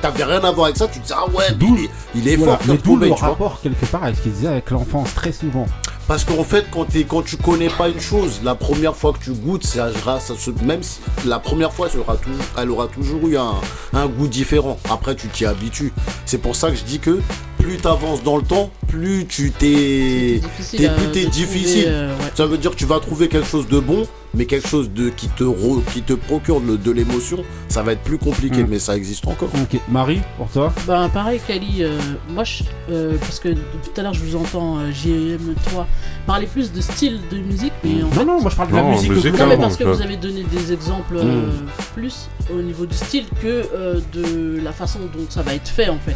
T'avais 0.02 0.24
rien 0.24 0.44
à 0.44 0.52
voir 0.52 0.66
avec 0.68 0.78
ça, 0.78 0.88
tu 0.88 1.00
te 1.00 1.08
dis, 1.08 1.14
ah 1.16 1.26
ouais, 1.32 1.46
il 1.60 1.84
est, 1.86 1.90
il 2.16 2.28
est 2.28 2.36
Voilà. 2.36 2.58
fort, 2.58 2.66
Mais 2.68 2.78
d'où 2.84 2.96
le 2.96 3.08
vois. 3.08 3.16
rapport 3.18 3.60
quelque 3.62 3.86
part 3.88 4.04
avec 4.04 4.18
ce 4.18 4.22
qu'il 4.22 4.32
disait 4.34 4.48
avec 4.48 4.70
l'enfance 4.72 5.14
très 5.16 5.32
souvent. 5.32 5.66
Parce 6.10 6.26
qu'en 6.26 6.44
fait, 6.44 6.66
quand, 6.72 6.88
quand 7.08 7.22
tu 7.22 7.38
connais 7.38 7.70
pas 7.70 7.88
une 7.88 8.00
chose, 8.00 8.42
la 8.44 8.56
première 8.56 8.96
fois 8.96 9.14
que 9.14 9.20
tu 9.24 9.32
goûtes, 9.32 9.64
ça, 9.64 9.90
ça 10.20 10.34
se- 10.36 10.50
même 10.66 10.82
si 10.82 11.00
la 11.26 11.38
première 11.38 11.72
fois, 11.72 11.88
ça 11.88 12.00
aura 12.00 12.18
toujours, 12.18 12.44
elle 12.58 12.72
aura 12.72 12.88
toujours 12.88 13.28
eu 13.28 13.38
un, 13.38 13.54
un 13.94 14.08
goût 14.08 14.28
différent. 14.28 14.80
Après, 14.90 15.16
tu 15.16 15.28
t'y 15.28 15.46
habitues. 15.46 15.94
C'est 16.26 16.40
pour 16.40 16.56
ça 16.56 16.72
que 16.72 16.76
je 16.78 16.84
dis 16.84 16.98
que 16.98 17.20
plus 17.60 17.78
tu 17.78 17.88
avances 17.88 18.24
dans 18.24 18.38
le 18.38 18.42
temps, 18.44 18.72
plus 18.88 19.28
tu 19.28 19.52
t'es, 19.52 20.40
difficile 20.42 20.80
plus 20.98 21.12
difficile. 21.28 21.84
trouver, 21.84 21.86
euh, 21.88 22.16
ouais. 22.18 22.32
Ça 22.34 22.48
veut 22.48 22.58
dire 22.58 22.72
que 22.72 22.76
tu 22.78 22.86
vas 22.86 23.00
trouver 23.00 23.28
quelque 23.30 23.48
chose 23.48 23.68
de 23.68 23.80
bon, 23.80 24.08
mais 24.34 24.46
quelque 24.46 24.68
chose 24.68 24.90
de 24.92 25.10
qui 25.10 25.28
te 25.30 25.44
re- 25.44 25.84
qui 25.94 26.02
te 26.02 26.14
procure 26.14 26.62
de 26.62 26.92
l'émotion, 26.92 27.44
ça 27.68 27.82
va 27.84 27.94
être 27.94 28.02
plus 28.04 28.18
compliqué, 28.18 28.64
Mm. 28.64 28.68
mais 28.70 28.80
ça 28.80 28.96
existe 28.96 29.28
encore. 29.28 29.50
Ok, 29.62 29.80
Marie, 29.90 30.22
pour 30.38 30.48
toi? 30.50 30.74
Ben 30.88 31.10
pareil 31.10 31.40
Kali, 31.48 31.78
euh, 31.84 31.98
moi 32.30 32.44
je, 32.44 32.64
euh, 32.92 33.16
parce 33.20 33.40
que 33.40 33.50
depuis 33.50 33.90
tout 33.94 34.00
à 34.00 34.04
l'heure 34.04 34.14
je 34.14 34.24
vous 34.24 34.36
entends 34.36 34.78
euh, 34.80 34.92
JM3 34.92 35.86
parler 36.28 36.48
plus 36.48 36.72
de 36.72 36.82
style 36.82 37.20
de 37.32 37.38
musique, 37.38 37.74
mais 37.84 38.04
en 38.04 38.08
Non, 38.08 38.12
fait... 38.12 38.26
non, 38.26 38.42
moi 38.42 38.52
je 38.52 38.56
parle 38.56 38.70
de 38.70 38.76
la 38.76 38.82
Non, 38.84 38.92
musique. 38.92 39.10
musique, 39.12 39.24
globale. 39.34 39.42
Non 39.42 39.48
mais 39.50 39.56
non, 39.56 39.62
parce 39.64 39.78
que 39.78 39.84
ça- 39.84 39.92
vous 39.92 40.02
avez 40.02 40.18
donné 40.18 40.44
des 40.44 40.74
exemples 40.74 41.16
euh, 41.18 41.50
plus 41.96 42.30
au 42.54 42.62
niveau 42.62 42.86
du 42.86 42.96
style 42.96 43.26
que 43.42 43.66
euh, 43.74 44.00
de 44.14 44.60
la 44.64 44.72
façon 44.72 45.00
dont 45.14 45.26
ça 45.30 45.42
va 45.42 45.54
être 45.56 45.68
fait 45.70 45.90
en 45.90 45.98
fait. 46.00 46.16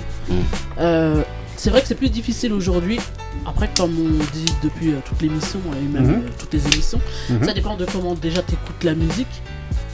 Euh, 0.79 1.21
c'est 1.63 1.69
vrai 1.69 1.81
que 1.81 1.87
c'est 1.87 1.95
plus 1.95 2.09
difficile 2.09 2.51
aujourd'hui. 2.51 2.99
Après, 3.45 3.69
comme 3.77 3.95
on 3.97 4.23
dit 4.35 4.53
depuis 4.61 4.91
euh, 4.91 4.99
toute 5.05 5.21
l'émission 5.21 5.59
et 5.81 5.85
même 5.87 6.05
Mhm. 6.07 6.13
euh, 6.25 6.29
toutes 6.37 6.51
les 6.53 6.65
émissions, 6.67 6.99
Mhm. 7.29 7.43
ça 7.45 7.53
dépend 7.53 7.77
de 7.77 7.85
comment 7.85 8.15
déjà 8.15 8.41
t'écoutes 8.41 8.83
la 8.83 8.93
musique 8.95 9.41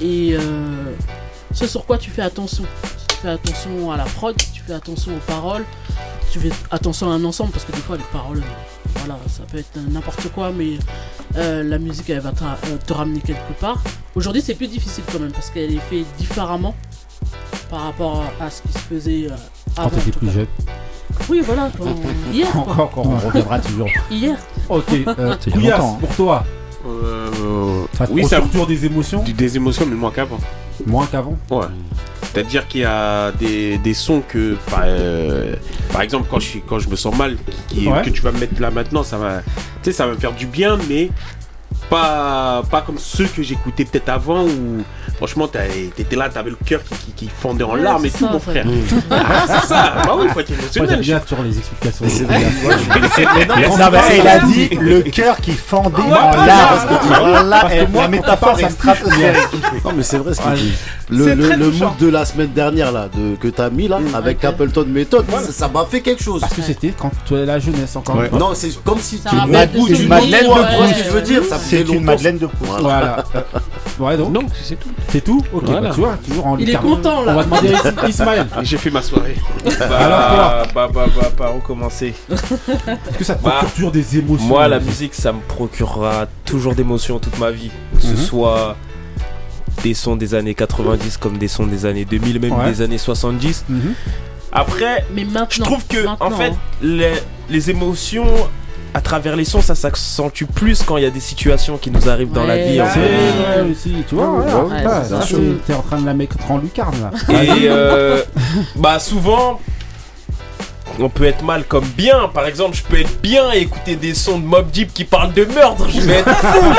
et 0.01 0.31
euh, 0.33 0.95
ce 1.53 1.67
sur 1.67 1.85
quoi 1.85 1.99
tu 1.99 2.09
fais 2.09 2.23
attention. 2.23 2.63
Si 2.97 3.05
tu 3.07 3.15
fais 3.21 3.29
attention 3.29 3.91
à 3.91 3.97
la 3.97 4.05
prod, 4.05 4.35
si 4.41 4.51
tu 4.51 4.61
fais 4.63 4.73
attention 4.73 5.15
aux 5.15 5.19
paroles, 5.31 5.63
si 6.25 6.31
tu 6.33 6.39
fais 6.39 6.51
attention 6.71 7.11
à 7.11 7.13
un 7.13 7.23
ensemble 7.23 7.51
parce 7.51 7.65
que 7.65 7.71
des 7.71 7.77
fois 7.81 7.97
les 7.97 8.03
paroles, 8.11 8.41
voilà, 8.95 9.19
ça 9.27 9.43
peut 9.43 9.59
être 9.59 9.77
n'importe 9.91 10.27
quoi, 10.31 10.51
mais 10.51 10.79
euh, 11.35 11.61
la 11.63 11.77
musique 11.77 12.09
elle 12.09 12.19
va 12.21 12.31
te, 12.31 12.43
ra- 12.43 12.57
te 12.87 12.93
ramener 12.93 13.19
quelque 13.19 13.53
part. 13.59 13.77
Aujourd'hui 14.15 14.41
c'est 14.41 14.55
plus 14.55 14.69
difficile 14.69 15.03
quand 15.11 15.19
même 15.19 15.31
parce 15.31 15.51
qu'elle 15.51 15.71
est 15.71 15.79
faite 15.91 16.07
différemment 16.17 16.75
par 17.69 17.81
rapport 17.81 18.23
à 18.41 18.49
ce 18.49 18.63
qui 18.63 18.73
se 18.73 18.79
faisait 18.79 19.27
Quand 19.75 19.83
avant. 19.83 19.97
t'étais 19.97 20.17
plus 20.17 20.31
jeune. 20.31 20.47
Oui 21.29 21.41
voilà, 21.45 21.69
quand- 21.77 21.85
hier 22.33 22.49
quoi. 22.51 22.61
Encore, 22.61 22.79
encore, 22.79 23.07
on 23.07 23.17
reviendra 23.27 23.59
toujours. 23.59 23.89
Hier. 24.09 24.35
Ok, 24.69 24.83
euh, 24.91 25.35
Couillasse, 25.51 25.79
longtemps, 25.79 25.93
hein. 25.95 25.97
pour 25.99 26.15
toi, 26.15 26.45
Euh, 26.87 27.83
ça 27.97 28.07
te 28.07 28.11
oui, 28.13 28.23
ça 28.25 28.39
toujours 28.41 28.65
des 28.67 28.85
émotions 28.85 29.23
des 29.23 29.55
émotions, 29.57 29.85
mais 29.87 29.95
moins 29.95 30.11
qu'avant. 30.11 30.37
Moins 30.85 31.05
qu'avant 31.07 31.35
Ouais. 31.51 31.65
C'est-à-dire 32.23 32.67
qu'il 32.67 32.81
y 32.81 32.85
a 32.85 33.31
des, 33.33 33.77
des 33.79 33.93
sons 33.93 34.21
que, 34.27 34.55
par, 34.69 34.83
euh, 34.85 35.55
par 35.91 36.01
exemple, 36.03 36.27
quand 36.29 36.39
je, 36.39 36.59
quand 36.59 36.79
je 36.79 36.87
me 36.87 36.95
sens 36.95 37.15
mal, 37.17 37.37
qui, 37.67 37.87
Ouais. 37.87 38.01
que 38.03 38.09
tu 38.11 38.21
vas 38.21 38.31
me 38.31 38.39
mettre 38.39 38.61
là 38.61 38.69
maintenant, 38.71 39.03
ça 39.03 39.17
va, 39.17 39.41
tu 39.41 39.51
sais, 39.83 39.91
ça 39.91 40.05
va 40.05 40.13
me 40.13 40.17
faire 40.19 40.33
du 40.33 40.45
bien, 40.45 40.77
mais 40.87 41.09
pas, 41.89 42.61
pas 42.69 42.81
comme 42.81 42.97
ceux 42.97 43.25
que 43.25 43.41
j'écoutais 43.41 43.85
peut-être 43.85 44.09
avant 44.09 44.43
où, 44.45 44.83
franchement, 45.17 45.47
t'étais 45.47 46.15
là, 46.15 46.29
t'avais 46.29 46.51
le 46.51 46.57
cœur 46.65 46.81
qui, 46.83 46.95
qui, 46.95 47.11
qui 47.25 47.29
fondait 47.41 47.63
en 47.63 47.73
Ouais, 47.73 47.81
larmes 47.81 48.05
et 48.05 48.09
tout, 48.11 48.19
ça, 48.19 48.27
mon 48.29 48.35
en 48.37 48.39
frère. 48.39 48.65
Ah, 49.11 49.45
c'est 49.47 49.67
ça, 49.67 49.93
bah 50.05 50.15
oui, 50.17 50.27
faut 50.33 50.39
être 50.39 50.51
émotionnel. 50.51 50.89
j'aime 50.91 51.01
bien 51.01 51.19
toujours 51.19 51.43
les 51.43 51.57
explications. 51.57 52.05
C'est 52.07 52.23
vrai. 52.23 52.41
Il 54.19 54.27
a 54.27 54.39
dit 54.39 54.69
le 54.79 55.01
cœur 55.01 55.37
qui 55.37 55.51
fendait 55.51 56.01
en 56.01 56.07
voilà, 56.07 56.45
larmes. 56.45 56.69
parce 56.69 56.85
que- 56.85 57.07
Voilà, 57.07 57.59
parce 57.61 57.73
que 57.73 57.85
moi, 57.91 58.01
la 58.03 58.07
métaphore, 58.07 58.59
ça 58.59 58.69
stratosphérique. 58.69 59.47
Non 59.83 59.91
mais 59.95 60.03
c'est 60.03 60.17
vrai 60.17 60.33
ce 60.33 60.41
qu'il 60.41 60.53
dit. 60.53 60.73
C'est 61.11 61.15
Le, 61.15 61.33
le, 61.33 61.49
le 61.55 61.71
mood 61.71 61.97
de 61.99 62.07
la 62.07 62.23
semaine 62.23 62.51
dernière 62.53 62.91
là, 62.91 63.09
de, 63.11 63.35
que 63.35 63.47
t'as 63.47 63.69
mis 63.71 63.87
là, 63.87 63.99
avec 64.13 64.43
Appleton 64.45 64.85
Méthode, 64.87 65.25
ça- 65.31 65.51
ça 65.51 65.67
m'a 65.67 65.85
fait 65.85 66.01
quelque 66.01 66.23
chose. 66.23 66.41
Parce 66.41 66.53
que 66.53 66.61
c'était 66.61 66.93
quand 66.97 67.11
tu 67.25 67.35
es 67.35 67.45
la 67.45 67.57
jeunesse 67.59 67.95
encore. 67.95 68.17
Ouais. 68.17 68.29
Non, 68.31 68.51
c'est 68.53 68.69
comme 68.83 68.99
si 68.99 69.19
tu 69.19 69.27
souvenirs, 69.29 69.67
d'une 69.87 70.07
Madeleine 70.07 70.43
de 70.45 70.75
Proust. 70.75 70.95
tu 70.97 71.03
je 71.05 71.09
veux 71.09 71.21
dire, 71.21 71.41
ça 71.49 71.57
C'est 71.87 71.93
une. 71.93 72.03
Madeleine 72.03 72.37
de 72.37 72.45
Proust. 72.47 72.81
Voilà. 72.81 73.25
Voilà. 73.31 73.45
Ouais, 73.99 74.15
donc, 74.15 74.31
Donc, 74.31 74.49
c'est 74.63 74.79
tout. 74.79 74.87
c'est 75.09 75.21
tout 75.21 75.43
Ok, 75.51 75.63
Voilà. 75.65 75.81
bah, 75.81 75.91
tu 75.93 75.99
vois, 75.99 76.17
toujours 76.25 76.47
en 76.47 76.57
Il 76.57 76.69
est 76.69 76.75
content, 76.75 77.21
là. 77.25 77.33
On 77.33 77.35
va 77.35 77.43
demander 77.43 77.73
à 77.73 78.07
Is- 78.07 78.09
Ismaël. 78.11 78.47
J'ai 78.63 78.77
fait 78.77 78.89
ma 78.91 79.01
soirée. 79.01 79.35
Bah, 79.77 79.97
Alors, 79.97 80.29
toi 80.29 80.63
bah, 80.73 80.89
bah, 80.93 81.05
bah, 81.13 81.29
par 81.35 81.55
où 81.57 81.59
commencer 81.59 82.13
Est-ce 82.31 83.17
que 83.17 83.23
ça 83.25 83.35
te 83.35 83.43
Bah, 83.43 83.51
procure 83.57 83.71
toujours 83.73 83.91
des 83.91 84.17
émotions 84.17 84.47
Moi, 84.47 84.67
la 84.69 84.79
musique, 84.79 85.13
ça 85.13 85.33
me 85.33 85.41
procurera 85.41 86.27
toujours 86.45 86.75
d'émotions 86.75 87.19
toute 87.19 87.37
ma 87.39 87.51
vie. 87.51 87.71
Que 87.95 88.01
ce 88.03 88.07
Mhm. 88.11 88.15
soit 88.17 88.77
des 89.83 89.93
sons 89.93 90.15
des 90.15 90.33
années 90.33 90.55
90 90.55 91.17
comme 91.17 91.37
des 91.37 91.49
sons 91.49 91.67
des 91.67 91.85
années 91.85 92.05
2000, 92.05 92.39
même 92.39 92.53
Ouais. 92.57 92.69
des 92.71 92.81
années 92.81 92.97
70. 92.97 93.65
Mhm. 93.67 93.93
Après, 94.53 95.05
Mais 95.13 95.25
maintenant. 95.25 95.47
je 95.49 95.61
trouve 95.61 95.85
que, 95.87 96.07
en 96.07 96.31
fait, 96.31 96.51
hein. 96.51 96.57
les, 96.81 97.11
les 97.49 97.69
émotions 97.69 98.27
à 98.93 99.01
travers 99.01 99.35
les 99.35 99.45
sons, 99.45 99.61
ça 99.61 99.75
s'accentue 99.75 100.45
plus 100.45 100.81
quand 100.83 100.97
il 100.97 101.03
y 101.03 101.07
a 101.07 101.09
des 101.11 101.19
situations 101.19 101.77
qui 101.77 101.91
nous 101.91 102.09
arrivent 102.09 102.31
dans 102.31 102.43
la 102.43 102.55
Ouais, 102.55 102.71
vie. 102.71 102.81
en 102.81 102.85
ouais. 102.85 102.89
fait. 102.89 102.99
C'est 103.09 103.43
vrai 103.61 103.71
aussi, 103.71 103.95
tu 104.07 104.15
vois. 104.15 104.31
ouais, 104.65 105.57
T'es 105.65 105.73
en 105.73 105.81
train 105.81 105.99
de 106.01 106.05
la 106.05 106.13
mettre 106.13 106.37
en 106.49 106.57
lucarne 106.57 106.95
là. 107.01 107.11
Et 107.43 107.67
euh, 107.69 108.23
bah 108.75 108.97
souvent, 108.99 109.59
on 110.99 111.07
peut 111.09 111.25
être 111.25 111.43
mal 111.43 111.63
comme 111.65 111.85
bien. 111.85 112.29
Par 112.33 112.45
exemple, 112.45 112.75
je 112.75 112.83
peux 112.83 112.99
être 112.99 113.21
bien 113.21 113.51
et 113.53 113.59
écouter 113.59 113.95
des 113.95 114.13
sons 114.13 114.39
de 114.39 114.45
Mob 114.45 114.69
Deep 114.71 114.93
qui 114.93 115.05
parlent 115.05 115.33
de 115.33 115.45
meurtre. 115.45 115.87
Je 115.89 116.01
vais 116.01 116.15
être 116.15 116.35
fou. 116.35 116.73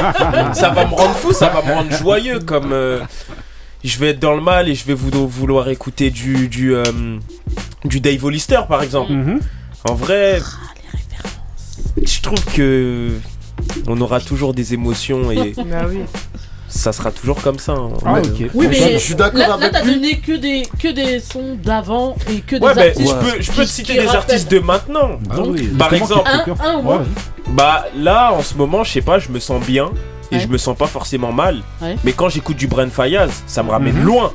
ça 0.54 0.70
va 0.70 0.84
me 0.86 0.94
rendre 0.94 1.14
fou, 1.14 1.32
ça 1.32 1.48
va 1.48 1.62
me 1.62 1.72
rendre 1.74 1.92
joyeux. 1.96 2.40
Comme 2.40 2.72
euh, 2.72 3.00
je 3.84 3.98
vais 3.98 4.08
être 4.10 4.18
dans 4.20 4.34
le 4.34 4.40
mal 4.42 4.68
et 4.68 4.74
je 4.74 4.84
vais 4.84 4.94
vouloir, 4.94 5.26
vouloir 5.26 5.68
écouter 5.68 6.10
du 6.10 6.48
du 6.48 6.74
euh, 6.74 6.82
du 7.84 8.00
Dave 8.00 8.22
Hollister 8.24 8.60
par 8.68 8.82
exemple. 8.82 9.12
Mhm. 9.12 9.40
En 9.88 9.94
vrai, 9.94 10.40
je 12.04 12.20
trouve 12.22 12.44
que 12.54 13.10
on 13.86 14.00
aura 14.00 14.20
toujours 14.20 14.54
des 14.54 14.74
émotions 14.74 15.30
et 15.30 15.52
Bah 15.56 15.86
oui. 15.88 16.00
ça 16.68 16.92
sera 16.92 17.10
toujours 17.10 17.40
comme 17.42 17.58
ça. 17.58 17.72
hein. 17.72 17.90
Ah, 18.04 18.14
Mais- 18.14 18.28
ok. 18.46 18.50
Oui, 18.54 18.66
Je- 18.66 18.80
mais 18.84 18.92
je 18.94 18.98
suis 18.98 19.14
d'accord 19.14 19.38
là, 19.40 19.48
là, 19.48 19.54
avec 19.54 19.72
t'as 19.72 19.84
lui. 19.84 19.94
donné 19.94 20.18
que 20.18 20.32
des, 20.36 20.62
que 20.80 20.88
des 20.88 21.20
sons 21.20 21.56
d'avant 21.62 22.16
et 22.30 22.40
que 22.40 22.56
des 22.56 22.62
Ouais, 22.64 22.70
artistes. 22.88 23.08
je 23.08 23.14
peux, 23.36 23.42
je 23.42 23.52
peux 23.52 23.62
qui- 23.62 23.68
te 23.68 23.72
citer 23.72 23.92
des 23.94 24.00
rappellent. 24.00 24.16
artistes 24.16 24.50
de 24.50 24.58
maintenant. 24.60 25.10
Bah 25.28 25.36
Donc, 25.36 25.46
oui, 25.54 25.66
par 25.78 25.92
exemple- 25.92 26.30
Un- 26.30 26.64
un, 26.66 26.84
Ouais. 26.84 27.04
Bah 27.48 27.86
là 27.96 28.32
en 28.32 28.42
ce 28.42 28.54
moment 28.54 28.84
je 28.84 28.92
sais 28.92 29.00
pas 29.02 29.18
je 29.18 29.28
me 29.30 29.40
sens 29.40 29.64
bien 29.66 29.90
et 30.32 30.38
je 30.40 30.46
me 30.48 30.58
sens 30.58 30.76
pas 30.76 30.86
forcément 30.86 31.32
mal 31.32 31.62
Ouais. 31.82 31.96
mais 32.04 32.12
quand 32.12 32.28
j'écoute 32.28 32.56
du 32.56 32.66
Bren 32.68 32.90
Fayaz 32.90 33.30
ça 33.46 33.62
me 33.62 33.70
ramène 33.70 33.96
Mhm. 33.96 34.04
loin 34.04 34.32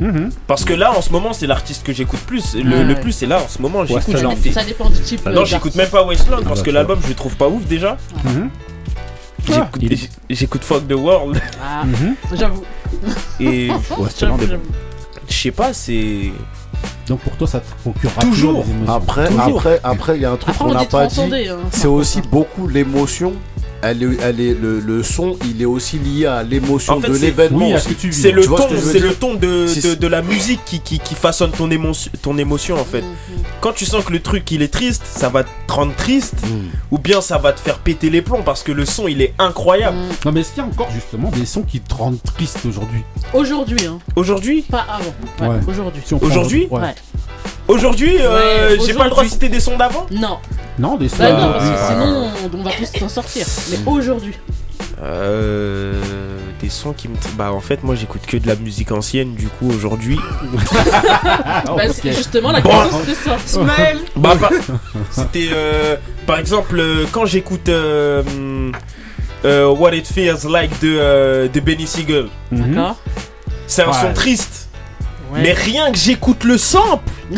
Mhm. 0.00 0.30
Parce 0.46 0.64
que 0.64 0.72
là, 0.72 0.92
en 0.96 1.00
ce 1.02 1.10
moment, 1.12 1.32
c'est 1.32 1.46
l'artiste 1.46 1.84
que 1.86 1.92
j'écoute 1.92 2.18
plus. 2.20 2.54
Le, 2.56 2.78
Ouais. 2.78 2.82
le 2.84 2.94
plus, 2.96 3.12
c'est 3.12 3.26
là, 3.26 3.40
en 3.44 3.48
ce 3.48 3.62
moment, 3.62 3.84
j'écoute. 3.84 4.16
Ça 4.52 4.64
dépend 4.64 4.90
du 4.90 5.00
type. 5.00 5.20
Ah 5.24 5.28
euh, 5.28 5.34
non, 5.34 5.44
j'écoute 5.44 5.74
même 5.76 5.88
pas 5.88 6.02
Westland 6.04 6.42
parce 6.44 6.62
que 6.62 6.70
l'album, 6.70 6.98
je 7.02 7.08
le 7.08 7.14
trouve 7.14 7.36
pas 7.36 7.46
ouf 7.48 7.64
déjà. 7.66 7.96
Mhm. 8.24 8.50
J'écoute- 10.30 10.62
Fuck 10.64 10.88
the 10.88 10.92
World 10.94 11.40
Ah, 11.62 11.84
Mhm. 11.86 12.14
j'avoue. 12.34 12.64
et 13.40 13.68
Westland 13.98 14.38
je 15.30 15.34
sais 15.34 15.50
pas, 15.50 15.72
c'est. 15.74 16.32
Donc 17.06 17.20
pour 17.20 17.36
toi, 17.36 17.46
ça 17.46 17.60
te 17.60 17.66
procurera 17.82 18.20
Toujours. 18.22 18.64
des 18.64 18.70
émotions. 18.70 18.94
Après, 18.94 19.28
Toujours. 19.28 19.58
après, 19.58 19.80
après, 19.84 20.16
il 20.16 20.22
y 20.22 20.24
a 20.24 20.30
un 20.32 20.36
truc 20.36 20.56
qu'on 20.56 20.70
on 20.70 20.74
n'a 20.74 20.84
pas 20.86 21.06
dit. 21.06 21.20
hein. 21.20 21.56
C'est 21.70 21.86
aussi 21.86 22.20
beaucoup 22.22 22.66
l'émotion. 22.66 23.34
Elle 23.80 24.02
est, 24.02 24.08
elle 24.22 24.40
est, 24.40 24.54
le, 24.54 24.80
le 24.80 25.02
son, 25.04 25.36
il 25.48 25.62
est 25.62 25.64
aussi 25.64 25.98
lié 25.98 26.26
à 26.26 26.42
l'émotion 26.42 26.94
En 26.94 27.00
fait, 27.00 27.10
de 27.10 27.16
l'événement. 27.16 27.70
Oui. 27.70 27.74
C'est 28.10 28.32
le 28.32 28.42
ce 28.42 28.98
le 28.98 29.14
ton 29.14 29.34
de, 29.34 29.66
de, 29.90 29.94
de 29.94 30.06
la 30.08 30.20
musique 30.22 30.60
qui, 30.64 30.80
qui, 30.80 30.98
qui 30.98 31.14
façonne 31.14 31.52
ton 31.52 31.70
émotion, 31.70 32.10
ton 32.22 32.36
émotion 32.38 32.76
en 32.80 32.84
fait. 32.84 33.02
Mhm. 33.02 33.08
Quand 33.60 33.72
tu 33.72 33.84
sens 33.84 34.04
que 34.04 34.12
le 34.12 34.20
truc 34.20 34.50
il 34.50 34.62
est 34.62 34.68
triste, 34.72 35.04
ça 35.08 35.28
va 35.28 35.44
te 35.44 35.48
rendre 35.72 35.94
triste, 35.94 36.34
Mm. 36.48 36.68
ou 36.92 36.98
bien 36.98 37.20
ça 37.20 37.36
va 37.38 37.52
te 37.52 37.60
faire 37.60 37.78
péter 37.78 38.10
les 38.10 38.22
plombs 38.22 38.42
parce 38.44 38.62
que 38.62 38.72
le 38.72 38.84
son 38.84 39.06
il 39.08 39.20
est 39.22 39.34
incroyable. 39.38 39.96
Mm. 39.96 40.08
Non, 40.26 40.32
mais 40.32 40.40
est-ce 40.40 40.50
qu'il 40.50 40.62
y 40.62 40.66
a 40.66 40.68
encore 40.68 40.88
justement 40.92 41.30
des 41.30 41.44
sons 41.46 41.62
qui 41.62 41.80
te 41.80 41.94
rendent 41.94 42.22
triste 42.22 42.58
aujourd'hui? 42.66 43.02
Aujourd'hui, 43.34 43.86
hein. 43.86 43.98
Aujourd'hui, 44.16 44.62
Pas 44.62 44.86
avant. 44.88 45.14
Ouais, 45.52 45.56
Ouais. 45.56 45.60
aujourd'hui. 45.68 46.02
Si 46.04 46.14
Aujourd'hui? 46.14 46.66
Ouais. 46.70 46.94
Aujourd'hui, 47.68 48.16
euh, 48.20 48.70
Ouais, 48.76 48.78
j'ai 48.86 48.94
pas 48.94 49.04
le 49.04 49.10
droit 49.10 49.24
de 49.24 49.28
citer 49.28 49.48
des 49.48 49.60
sons 49.60 49.76
d'avant. 49.76 50.06
Non. 50.10 50.38
Non, 50.78 50.96
des 50.96 51.08
sons. 51.08 51.16
Bah 51.18 51.32
non, 51.32 51.52
parce 51.52 51.64
que 51.68 51.74
euh, 51.74 51.88
sinon, 51.90 52.30
on 52.54 52.62
va 52.62 52.70
tous 52.72 52.98
s'en 52.98 53.08
sortir. 53.08 53.46
Mais 53.70 53.78
aujourd'hui. 53.86 54.34
Euh, 55.02 55.92
des 56.60 56.68
sons 56.70 56.92
qui 56.92 57.08
me. 57.08 57.14
Bah 57.36 57.52
en 57.52 57.60
fait, 57.60 57.84
moi 57.84 57.94
j'écoute 57.94 58.22
que 58.26 58.36
de 58.36 58.46
la 58.48 58.56
musique 58.56 58.90
ancienne, 58.90 59.34
du 59.34 59.46
coup 59.46 59.70
aujourd'hui. 59.70 60.18
ah, 61.24 61.62
Bah, 61.76 61.82
justement, 62.04 62.50
la 62.50 62.60
Bon. 62.60 62.70
question 62.70 62.98
c'était 63.04 63.14
ça. 63.14 63.36
Ismaël 63.60 63.98
Bah, 64.16 64.34
par- 64.40 64.50
c'était 65.10 65.50
euh, 65.52 65.96
par 66.26 66.38
exemple 66.38 66.78
euh, 66.80 67.04
quand 67.12 67.26
j'écoute 67.26 67.68
euh, 67.68 68.22
euh, 69.44 69.68
What 69.68 69.94
It 69.94 70.06
Feels 70.08 70.48
Like 70.50 70.80
de, 70.80 70.96
euh, 70.98 71.48
de 71.48 71.60
Benny 71.60 71.86
Siegel. 71.86 72.26
Mhm. 72.50 72.74
D'accord 72.74 72.96
C'est 73.68 73.82
un 73.82 73.88
Ouais. 73.88 73.92
son 74.00 74.12
triste. 74.14 74.67
Ouais. 75.32 75.40
Mais 75.42 75.52
rien 75.52 75.92
que 75.92 75.98
j'écoute 75.98 76.44
le 76.44 76.56
sample, 76.56 77.04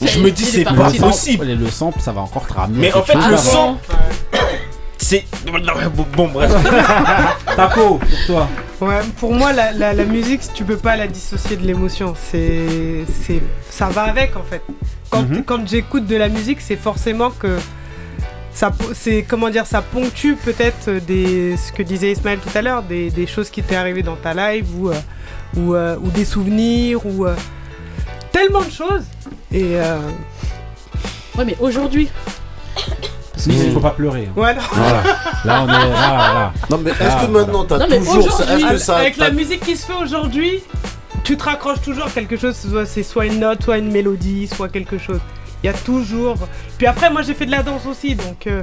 je 0.00 0.18
me 0.20 0.30
dis 0.30 0.44
c'est 0.44 0.64
pas 0.64 0.72
Le 0.72 0.76
sample, 0.88 0.98
possible. 1.00 1.46
Le 1.46 1.70
sample, 1.70 2.00
ça 2.00 2.12
va 2.12 2.20
encore 2.22 2.46
te 2.46 2.52
ramener. 2.54 2.78
Mais 2.80 2.92
en 2.92 3.02
fait, 3.02 3.14
le 3.14 3.36
son- 3.36 3.76
C'est 4.98 5.24
bon 6.16 6.28
bref. 6.28 6.50
Taco, 7.56 7.98
pour 7.98 8.26
toi. 8.26 8.48
Ouais, 8.80 9.00
pour 9.18 9.32
moi, 9.34 9.52
la, 9.52 9.72
la, 9.72 9.92
la 9.92 10.04
musique, 10.04 10.40
tu 10.54 10.64
peux 10.64 10.76
pas 10.76 10.96
la 10.96 11.06
dissocier 11.06 11.56
de 11.56 11.64
l'émotion. 11.66 12.14
C'est, 12.30 13.04
c'est, 13.24 13.40
ça 13.70 13.86
va 13.88 14.02
avec 14.04 14.36
en 14.36 14.42
fait. 14.42 14.62
Quand, 15.10 15.22
Mhm. 15.22 15.44
quand 15.44 15.68
j'écoute 15.68 16.06
de 16.06 16.16
la 16.16 16.28
musique, 16.28 16.60
c'est 16.60 16.76
forcément 16.76 17.30
que 17.30 17.58
ça, 18.54 18.70
c'est 18.94 19.22
comment 19.22 19.50
dire, 19.50 19.66
ça 19.66 19.82
ponctue 19.82 20.34
peut-être 20.34 20.90
des, 21.06 21.56
ce 21.56 21.70
que 21.72 21.82
disait 21.82 22.12
Ismaël 22.12 22.38
tout 22.38 22.56
à 22.56 22.62
l'heure, 22.62 22.82
des, 22.82 23.10
des 23.10 23.26
choses 23.26 23.50
qui 23.50 23.62
t'est 23.62 23.76
arrivé 23.76 24.02
dans 24.02 24.16
ta 24.16 24.32
live 24.34 24.66
ou, 24.78 24.88
euh, 24.90 24.94
ou, 25.56 25.74
euh, 25.74 25.96
ou 26.02 26.08
des 26.10 26.24
souvenirs 26.24 27.04
ou 27.06 27.26
euh, 27.26 27.34
tellement 28.32 28.62
de 28.62 28.70
choses. 28.70 29.04
Et 29.52 29.76
euh, 29.76 29.98
Ouais, 31.36 31.44
mais 31.46 31.56
aujourd'hui. 31.60 32.10
Mais 33.46 33.54
il 33.56 33.72
faut 33.72 33.80
pas 33.80 33.90
pleurer. 33.90 34.26
hein. 34.28 34.32
voilà. 34.36 34.60
Voilà. 34.72 35.02
Là, 35.44 35.62
on 35.62 35.68
est. 35.68 35.90
Là, 35.90 36.34
là. 36.34 36.52
Non, 36.70 36.78
mais 36.78 36.90
est-ce 36.90 36.98
Ah, 37.02 37.24
que 37.26 37.30
maintenant 37.30 37.64
t'as 37.64 37.78
Non, 37.78 37.86
mais 37.90 37.98
toujours. 37.98 38.26
aujourd'hui, 38.26 38.62
Est-ce 38.64 38.72
que 38.72 38.78
ça. 38.78 38.96
Avec 38.98 39.16
la 39.16 39.26
t'as- 39.26 39.32
musique 39.32 39.60
qui 39.64 39.76
se 39.76 39.86
fait 39.86 39.94
aujourd'hui, 40.00 40.62
tu 41.24 41.36
te 41.36 41.42
raccroches 41.44 41.80
toujours 41.80 42.04
à 42.06 42.10
quelque 42.10 42.36
chose, 42.36 42.54
soit- 42.56 42.86
c'est 42.86 43.02
soit 43.02 43.26
une 43.26 43.40
note, 43.40 43.62
soit 43.64 43.78
une 43.78 43.90
mélodie, 43.90 44.46
soit 44.46 44.68
quelque 44.68 44.98
chose. 44.98 45.18
Il 45.62 45.66
y 45.66 45.70
a 45.70 45.72
toujours. 45.72 46.36
Puis 46.78 46.86
après, 46.86 47.10
moi 47.10 47.22
j'ai 47.22 47.34
fait 47.34 47.46
de 47.46 47.50
la 47.50 47.62
danse 47.62 47.86
aussi, 47.86 48.14
donc. 48.14 48.46
euh, 48.46 48.62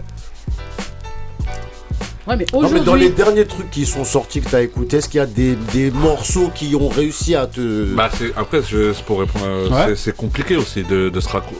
Ouais, 2.29 2.35
mais 2.37 2.45
Non, 2.53 2.59
mais 2.61 2.65
aujourd'hui. 2.67 2.85
dans 2.85 2.95
les 2.95 3.09
derniers 3.09 3.45
trucs 3.45 3.71
qui 3.71 3.85
sont 3.87 4.03
sortis 4.03 4.39
que 4.41 4.49
t'as 4.49 4.61
écouté, 4.61 4.97
est-ce 4.97 5.09
qu'il 5.09 5.17
y 5.17 5.21
a 5.21 5.25
des, 5.25 5.55
des 5.73 5.89
morceaux 5.89 6.51
qui 6.53 6.75
ont 6.75 6.87
réussi 6.89 7.33
à 7.35 7.47
te. 7.47 7.85
Bah, 7.95 8.09
c'est- 8.15 8.31
après, 8.37 8.61
je, 8.61 8.93
c'est 8.93 9.03
pour 9.03 9.19
répondre, 9.21 9.45
Ouais. 9.71 9.87
c'est- 9.87 9.95
c'est 9.95 10.15
compliqué 10.15 10.55
aussi 10.55 10.83
de, 10.83 11.09
de 11.09 11.19
se 11.19 11.27
raccrocher. 11.27 11.57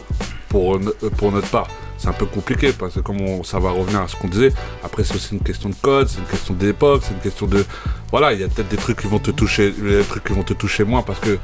Pour, 0.47 0.79
no- 0.79 0.93
pour 1.17 1.31
notre 1.31 1.47
part, 1.47 1.67
c'est 1.97 2.07
un 2.07 2.13
peu 2.13 2.25
compliqué 2.25 2.71
parce 2.71 2.95
que 2.95 2.99
comme 3.01 3.19
on- 3.21 3.43
ça 3.43 3.57
va 3.59 3.69
revenir 3.71 4.01
à 4.01 4.07
ce 4.07 4.15
qu'on 4.15 4.27
disait, 4.27 4.51
après 4.83 5.03
c'est 5.03 5.15
aussi 5.15 5.33
une 5.35 5.41
question 5.41 5.69
de 5.69 5.75
code, 5.81 6.07
c'est 6.07 6.19
une 6.19 6.25
question 6.25 6.53
d'époque, 6.55 7.01
c'est 7.03 7.13
une 7.13 7.19
question 7.19 7.45
de... 7.47 7.65
Voilà, 8.11 8.33
il 8.33 8.39
y 8.41 8.43
a 8.43 8.47
peut-être 8.47 8.69
des 8.69 8.77
trucs 8.77 8.99
qui 9.01 9.07
vont 9.07 9.19
te 9.19 9.29
toucher, 9.31 9.71
des 9.71 10.01
trucs 10.03 10.23
qui 10.23 10.33
vont 10.33 10.43
te 10.43 10.53
toucher 10.53 10.83
moins 10.83 11.01
parce 11.03 11.19
que 11.19 11.37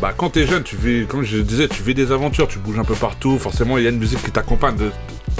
bah, 0.00 0.12
quand 0.16 0.30
t'es 0.30 0.46
jeune, 0.46 0.62
tu 0.62 0.76
vis, 0.76 1.06
comme 1.06 1.22
je 1.22 1.38
disais, 1.38 1.68
tu 1.68 1.82
vis 1.82 1.94
des 1.94 2.10
aventures, 2.12 2.48
tu 2.48 2.58
bouges 2.58 2.78
un 2.78 2.84
peu 2.84 2.94
partout, 2.94 3.38
forcément 3.38 3.78
il 3.78 3.84
y 3.84 3.86
a 3.86 3.90
une 3.90 3.98
musique 3.98 4.22
qui 4.22 4.30
t'accompagne. 4.30 4.76
De, 4.76 4.90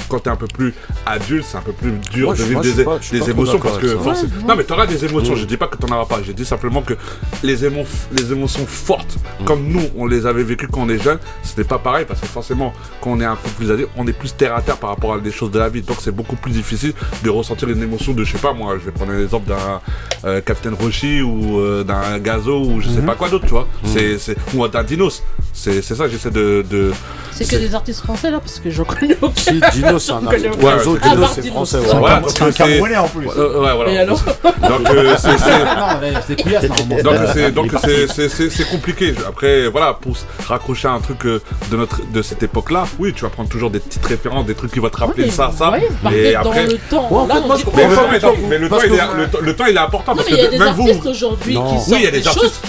quand 0.08 0.20
t'es 0.20 0.30
un 0.30 0.36
peu 0.36 0.46
plus 0.46 0.72
adulte, 1.04 1.44
c'est 1.46 1.56
un 1.58 1.62
peu 1.62 1.72
plus 1.72 1.92
dur 2.10 2.28
Moi, 2.28 2.34
de 2.34 2.42
vivre 2.42 2.62
moi, 2.62 2.62
des, 2.62 2.84
pas- 2.84 3.30
émotions 3.30 3.58
parce 3.58 3.78
que 3.78 3.88
forcément- 3.96 4.32
Ouais, 4.36 4.44
Non 4.48 4.56
mais 4.56 4.64
t'auras 4.64 4.86
des 4.86 5.04
émotions, 5.04 5.34
Mm. 5.34 5.38
je 5.38 5.44
dis 5.44 5.56
pas 5.58 5.66
que 5.68 5.76
t'en 5.76 5.94
auras 5.94 6.06
pas, 6.06 6.22
je 6.22 6.32
dis 6.32 6.44
simplement 6.46 6.80
que 6.82 6.94
les, 7.42 7.64
émo- 7.66 7.86
les 8.12 8.32
émotions 8.32 8.64
fortes, 8.66 9.16
comme 9.44 9.64
nous 9.68 9.82
on 9.96 10.06
les 10.06 10.24
avait 10.26 10.44
vécues 10.44 10.66
quand 10.68 10.82
on 10.82 10.88
est 10.88 11.02
jeune, 11.02 11.18
c'était 11.42 11.64
pas 11.64 11.78
pareil 11.78 12.04
parce 12.06 12.20
que 12.20 12.26
forcément 12.26 12.72
quand 13.02 13.10
on 13.10 13.20
est 13.20 13.24
un 13.26 13.36
peu 13.36 13.48
plus 13.50 13.70
âgé, 13.70 13.86
on 13.96 14.06
est 14.06 14.12
plus 14.12 14.34
terre 14.34 14.54
à 14.54 14.62
terre 14.62 14.76
par 14.78 14.90
rapport 14.90 15.14
à 15.14 15.18
des 15.20 15.30
choses 15.30 15.50
de 15.50 15.58
la 15.58 15.68
vie, 15.68 15.82
donc 15.82 15.98
c'est 16.00 16.14
beaucoup 16.14 16.36
plus 16.36 16.52
difficile 16.52 16.94
de 17.22 17.30
ressentir 17.30 17.68
une 17.68 17.82
émotion 17.82 18.12
de 18.12 18.24
je 18.24 18.32
sais 18.32 18.38
pas 18.38 18.52
moi, 18.54 18.76
je 18.78 18.84
vais 18.86 18.92
prendre 18.92 19.12
l'exemple 19.12 19.48
d'un 19.48 19.80
euh, 20.24 20.40
Captain 20.40 20.72
Roshi 20.74 21.20
ou 21.22 21.58
euh, 21.60 21.84
d'un 21.84 22.18
Gazo 22.18 22.64
ou 22.64 22.80
je 22.80 22.88
sais 22.88 23.00
Mhm. 23.00 23.06
pas 23.06 23.14
quoi 23.14 23.28
d'autre, 23.28 23.44
tu 23.44 23.52
vois, 23.52 23.68
c'est, 23.84 24.18
ou 24.54 24.66
d'un 24.68 24.82
Dinos, 24.82 25.22
c'est, 25.52 25.82
c'est 25.82 25.94
ça 25.94 26.04
que 26.04 26.10
j'essaie 26.10 26.30
de, 26.30 26.64
de... 26.70 26.92
C'est 27.32 27.48
que 27.48 27.56
des 27.56 27.74
artistes 27.74 28.02
français 28.04 28.30
là, 28.30 28.38
parce 28.40 28.58
que 28.60 28.70
je 28.70 28.82
connais 28.82 29.16
aucun. 29.22 29.32
Si, 29.36 29.60
Dino, 29.72 29.98
c'est 29.98 30.12
un 30.12 30.26
artiste. 30.26 30.48
aucun. 30.52 30.66
Oiseau, 30.76 30.98
Ah, 31.02 31.08
Dino, 31.08 31.20
bah, 31.22 31.30
c'est 31.34 31.46
français. 31.48 31.78
c'est 31.82 31.92
ouais. 31.92 31.98
Voilà, 31.98 32.22
C'est 32.26 32.38
donc 32.40 32.42
un 32.48 32.52
c'est- 32.52 32.58
Camerounais 32.58 32.96
en 32.98 33.08
plus. 33.08 33.28
Euh, 33.28 33.60
ouais, 33.60 33.74
voilà. 33.74 33.90
Et 33.92 33.98
alors 33.98 34.18
Donc 34.22 34.90
euh, 34.90 35.16
c'est, 35.18 35.38
c'est- 35.38 35.64
Non, 35.76 35.86
mais 36.00 36.12
c'est 36.26 36.40
Couillasse, 36.42 36.64
normalement. 36.68 37.50
Donc 37.54 37.70
c'est 37.84 38.70
compliqué. 38.70 39.14
Après 39.26 39.68
voilà 39.68 39.94
pour 39.94 40.16
se 40.16 40.24
raccrocher 40.46 40.88
à 40.88 40.92
un 40.92 41.00
truc 41.00 41.24
euh, 41.26 41.40
de 41.70 41.76
notre 41.76 42.00
de 42.12 42.22
cette 42.22 42.42
époque-là, 42.42 42.84
oui 42.98 43.12
tu 43.14 43.22
vas 43.22 43.30
prendre 43.30 43.48
toujours 43.48 43.70
des 43.70 43.80
petites 43.80 44.04
références, 44.06 44.44
des 44.46 44.54
trucs 44.54 44.72
qui 44.72 44.78
vont 44.80 44.88
te 44.90 44.98
rappeler 44.98 45.24
Ouais, 45.24 45.30
ça 45.30 45.50
ça. 45.56 45.70
ouais, 45.70 45.80
contre, 45.80 45.96
après 46.06 46.42
dans 46.42 46.52
le 46.52 46.76
temps. 46.90 47.08
Ouais, 47.10 47.24
mais, 47.28 48.18
mais 48.48 48.48
mais 48.48 48.58
le 48.58 48.68
temps, 48.68 48.76
il 48.84 48.92
est, 48.92 48.96
que- 48.98 49.16
le, 49.16 49.26
temps- 49.28 49.38
le 49.40 49.56
temps 49.56 49.64
il 49.66 49.76
est 49.76 49.78
important 49.80 50.12
Non, 50.12 50.16
parce 50.18 50.30
mais 50.30 50.36
il 50.36 50.42
y 50.42 50.42
a 50.42 50.46
que 50.46 50.50
des 50.52 50.58
même 50.58 50.74
vous. 50.74 50.82
artistes 50.82 51.06
aujourd'hui 51.06 51.54
qui 51.54 51.60
Oui, 51.60 51.78
sortent 51.78 51.88
il 51.90 52.02
y 52.02 52.06
a 52.06 52.10
des 52.10 52.20
des 52.20 52.28
artistes- 52.28 52.62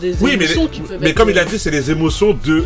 des 0.00 0.14
Oui, 0.20 0.36
mais, 0.38 0.44
émotions 0.44 0.66
qui 0.66 0.80
peuvent 0.80 0.98
mais 1.00 1.10
être- 1.10 1.16
comme 1.16 1.30
il 1.30 1.38
a 1.38 1.44
dit, 1.44 1.58
c'est 1.58 1.70
les 1.70 1.90
émotions 1.90 2.36
de. 2.44 2.64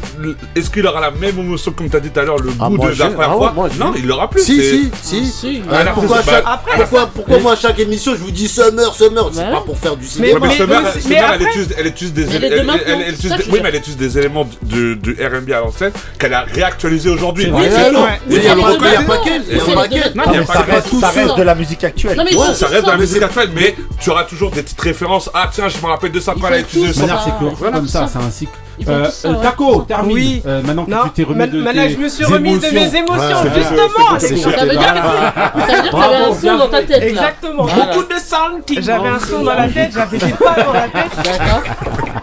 Est-ce 0.57 0.71
qu'il 0.71 0.87
aura 0.87 1.01
la 1.01 1.11
même 1.11 1.39
émotion 1.39 1.73
comme 1.73 1.89
tu 1.91 1.97
as 1.97 2.01
dit 2.01 2.11
tout 2.11 2.21
à 2.21 2.25
l'heure, 2.25 2.39
le 2.39 2.51
Ah, 2.61 2.69
goût 2.69 2.77
moi, 2.77 2.91
de 2.93 2.99
la 2.99 3.07
première 3.11 3.31
ah 3.31 3.37
fois? 3.37 3.53
moi, 3.55 3.69
Non, 3.79 3.93
il 3.97 4.07
l'aura 4.07 4.29
plus. 4.31 4.43
Si, 4.43 4.61
si, 4.63 4.91
si. 5.03 5.27
Si. 5.27 5.63
Ah, 5.71 5.85
pourquoi, 5.95 6.23
chaque- 6.23 6.45
bah, 6.45 6.51
Après, 6.65 6.77
pourquoi, 6.79 7.07
pourquoi 7.15 7.39
moi 7.41 7.53
à 7.53 7.57
chaque 7.57 7.79
émission 7.79 8.13
je 8.13 8.21
vous 8.21 8.31
dis 8.31 8.49
Summer, 8.49 8.95
Summer? 8.95 9.31
C'est 9.33 9.51
pas 9.51 9.61
pour 9.61 9.79
faire 9.79 9.97
du 9.97 10.07
cinéma. 10.07 10.39
Mais 10.41 10.49
mais 10.49 10.57
Summer, 10.57 10.81
elle 10.81 11.23
après- 11.25 11.45
utilise, 11.45 11.69
elle 11.79 11.87
utilise 11.87 12.13
des 12.13 12.27
ça 12.27 12.39
des- 12.39 12.39
que 12.49 12.57
je 12.57 13.51
oui, 13.51 13.57
veux 13.57 13.63
mais 13.63 13.69
elle 13.69 13.77
utilise 13.77 13.97
des 13.97 14.19
éléments 14.19 14.49
du, 14.63 14.97
du 14.97 15.13
R&B 15.13 15.51
à 15.53 15.61
l'ancienne 15.61 15.93
qu'elle 16.19 16.35
a 16.35 16.43
réactualisé 16.43 17.09
aujourd'hui. 17.11 17.45
Il 17.45 17.51
y 17.51 17.53
a 17.53 18.55
mais 18.55 20.45
pas 20.45 20.55
ça 20.55 20.63
que- 20.63 20.71
reste, 20.71 21.37
de 21.39 21.43
la 21.43 21.55
musique 21.55 21.85
actuelle. 21.85 22.17
Ça 22.55 22.67
reste 22.69 22.85
de 22.87 22.91
la 22.91 22.97
musique 22.97 23.23
actuelle, 23.23 23.51
mais 23.55 23.75
tu 24.01 24.11
auras 24.11 24.25
toujours 24.25 24.51
des 24.51 24.63
petites 24.63 24.81
références. 24.81 25.31
Ah 25.35 25.49
tiens, 25.53 25.69
je 25.69 25.79
me 25.79 25.87
rappelle 25.87 26.13
de 26.13 26.21
ça 26.21 26.35
quand 26.41 26.49
elle 26.49 26.64
tous 26.73 26.93
ça. 26.93 27.01
Manière, 27.01 27.19
ça. 27.19 27.25
c'est 27.41 27.45
que- 27.47 27.55
Voilà, 27.55 27.77
comme 27.77 27.87
ça, 27.89 28.07
ça. 28.07 28.09
c'est 28.21 28.27
un 28.27 28.31
cycle. 28.31 28.53
Euh, 28.89 29.09
ça, 29.09 29.29
euh, 29.29 29.35
ouais. 29.35 29.43
Taco, 29.43 29.83
termine. 29.83 30.15
Oui. 30.17 30.43
Euh, 30.47 30.61
maintenant 30.63 30.85
que 30.85 30.91
Non, 30.91 31.03
tu 31.05 31.11
t'es 31.11 31.23
remis 31.23 31.39
ma- 31.39 31.47
de 31.47 31.63
maintenant, 31.63 31.89
je 31.89 31.97
me 31.97 32.09
suis 32.09 32.25
remise 32.25 32.61
de 32.61 32.71
mes 32.75 32.97
émotions. 32.97 33.15
Ouais, 33.15 33.35
c'est- 33.43 33.55
justement. 33.55 33.77
veut 34.19 34.19
dire 34.19 34.45
que 34.45 34.59
ça 34.59 34.65
veut 34.65 34.71
dire 34.71 35.83
que 35.85 35.91
Bravo, 35.91 36.13
t'avais 36.13 36.25
un 36.25 36.35
son 36.35 36.59
dans 36.59 36.69
ta 36.69 36.83
tête 36.83 36.91
là. 37.01 37.07
Exactement. 37.07 37.65
Voilà. 37.67 37.85
Beaucoup 37.95 38.09
de 38.13 38.19
sound 38.19 38.65
qui- 38.67 38.83
J'avais 38.83 39.09
un 39.09 39.21
son 39.21 39.43
dans 39.45 39.55
la 39.55 39.69
tête, 39.69 39.93
j'avais 39.95 40.19
des 40.19 40.33
pas 40.33 40.57
dans 40.63 40.73
la 40.73 40.89
tête. 40.89 41.13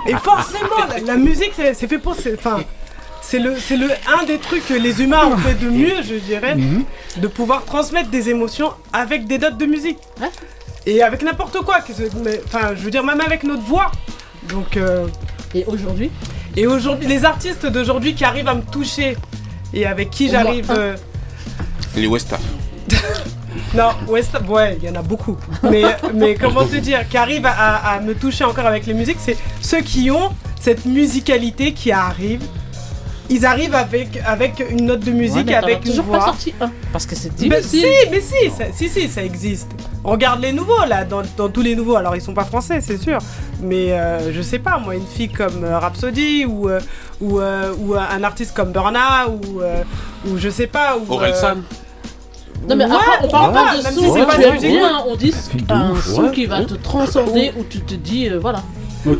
Et 0.07 0.13
forcément, 0.15 0.85
la, 0.89 1.13
la 1.13 1.15
musique, 1.17 1.53
c'est 1.55 1.87
fait 1.87 1.97
pour. 1.99 2.15
c'est- 2.15 2.35
Enfin, 2.37 2.59
c'est 3.21 3.39
le, 3.39 3.55
c'est 3.57 3.77
le 3.77 3.87
un 4.19 4.25
des 4.25 4.37
trucs 4.37 4.67
que 4.67 4.73
les 4.73 5.01
humains 5.01 5.25
ont 5.27 5.37
fait 5.37 5.53
de 5.53 5.69
mieux, 5.69 6.01
je 6.03 6.15
dirais, 6.15 6.55
Mhm. 6.55 6.83
de 7.17 7.27
pouvoir 7.27 7.63
transmettre 7.63 8.09
des 8.09 8.29
émotions 8.29 8.71
avec 8.91 9.25
des 9.25 9.37
notes 9.37 9.57
de 9.57 9.65
musique. 9.65 9.99
Et 10.85 11.01
avec 11.03 11.21
n'importe 11.21 11.59
quoi. 11.59 11.77
Enfin, 12.45 12.71
je 12.75 12.81
veux 12.83 12.91
dire, 12.91 13.03
même 13.03 13.21
avec 13.21 13.43
notre 13.43 13.61
voix. 13.63 13.89
Donc, 14.49 14.77
euh, 14.77 15.07
Et 15.53 15.65
aujourd'hui 15.65 16.09
et 16.57 16.67
aujourd'hui, 16.67 17.07
les 17.07 17.23
artistes 17.23 17.65
d'aujourd'hui 17.65 18.13
qui 18.13 18.25
arrivent 18.25 18.47
à 18.49 18.55
me 18.55 18.61
toucher 18.63 19.15
et 19.73 19.85
avec 19.85 20.09
qui 20.09 20.29
j'arrive. 20.29 20.69
euh, 20.77 20.95
Les 21.95 22.07
Westa. 22.07 22.37
Non, 23.73 23.91
West, 24.07 24.31
ouais, 24.49 24.77
il 24.81 24.87
y 24.87 24.91
en 24.91 24.95
a 24.95 25.01
beaucoup. 25.01 25.37
Mais, 25.63 25.83
mais 26.13 26.35
comment 26.35 26.65
te 26.65 26.75
dire, 26.75 27.07
qui 27.07 27.15
arrivent 27.17 27.45
à, 27.45 27.51
à- 27.51 27.93
à 27.95 27.99
me 28.01 28.13
toucher 28.15 28.43
encore 28.43 28.65
avec 28.65 28.85
les 28.85 28.93
musiques, 28.93 29.17
c'est 29.19 29.37
ceux 29.61 29.79
qui 29.81 30.11
ont 30.11 30.29
cette 30.59 30.85
musicalité 30.85 31.73
qui 31.73 31.91
arrive. 31.91 32.41
Ils 33.31 33.45
arrivent 33.45 33.73
avec, 33.73 34.19
avec 34.25 34.63
une 34.69 34.85
note 34.85 34.99
de 34.99 35.11
musique, 35.11 35.47
mais 35.47 35.55
as 35.55 35.59
avec 35.63 35.77
une 35.85 35.89
toujours 35.91 36.05
voix. 36.05 36.19
pas 36.19 36.25
sorti 36.25 36.53
un, 36.61 36.69
parce 36.91 37.05
que 37.07 37.15
c'est 37.15 37.31
Mais 37.41 37.61
difficile. 37.61 37.79
si, 38.03 38.09
mais 38.11 38.21
si, 38.21 38.49
ça, 38.51 38.65
si, 38.73 38.87
si, 38.89 39.07
ça 39.07 39.23
existe. 39.23 39.69
Regarde 40.03 40.41
les 40.41 40.51
nouveaux 40.51 40.85
là, 40.87 41.03
dans, 41.05 41.21
dans 41.37 41.49
tous 41.49 41.61
les 41.61 41.75
nouveaux. 41.75 41.95
Alors 41.95 42.15
ils 42.15 42.21
sont 42.21 42.33
pas 42.33 42.43
français, 42.43 42.79
c'est 42.81 42.97
sûr, 42.97 43.17
mais 43.61 43.91
euh, 43.93 44.31
je 44.33 44.41
sais 44.41 44.59
pas, 44.59 44.77
moi, 44.79 44.95
une 44.95 45.05
fille 45.07 45.29
comme 45.29 45.63
euh, 45.63 45.79
Rhapsody 45.79 46.45
ou 46.45 46.69
euh, 46.69 46.79
ou, 47.19 47.39
euh, 47.39 47.73
ou 47.79 47.95
un 47.95 48.23
artiste 48.23 48.53
comme 48.55 48.71
Burna 48.71 49.27
ou 49.29 49.61
euh, 49.61 49.83
ou 50.27 50.37
je 50.37 50.49
sais 50.49 50.67
pas 50.67 50.97
ou. 50.97 51.11
Orelsan. 51.11 51.57
Non 52.67 52.75
mais 52.75 52.85
Ouais, 52.85 52.91
après 52.91 53.19
on 53.23 53.27
parle 53.29 53.47
ouais, 53.55 53.63
pas 53.63 53.77
de 53.77 53.83
même 53.83 53.93
son 53.93 54.13
si 54.13 54.21
pas 54.25 54.37
bien, 54.37 55.03
on 55.07 55.15
dit 55.15 55.33
un 55.69 55.91
ouf. 55.91 56.05
son 56.05 56.23
Ouais. 56.25 56.31
qui 56.31 56.45
va 56.45 56.63
te 56.63 56.75
transcender 56.75 57.51
où 57.57 57.63
tu 57.63 57.79
te 57.79 57.95
dis 57.95 58.29
euh, 58.29 58.37
voilà. 58.39 58.61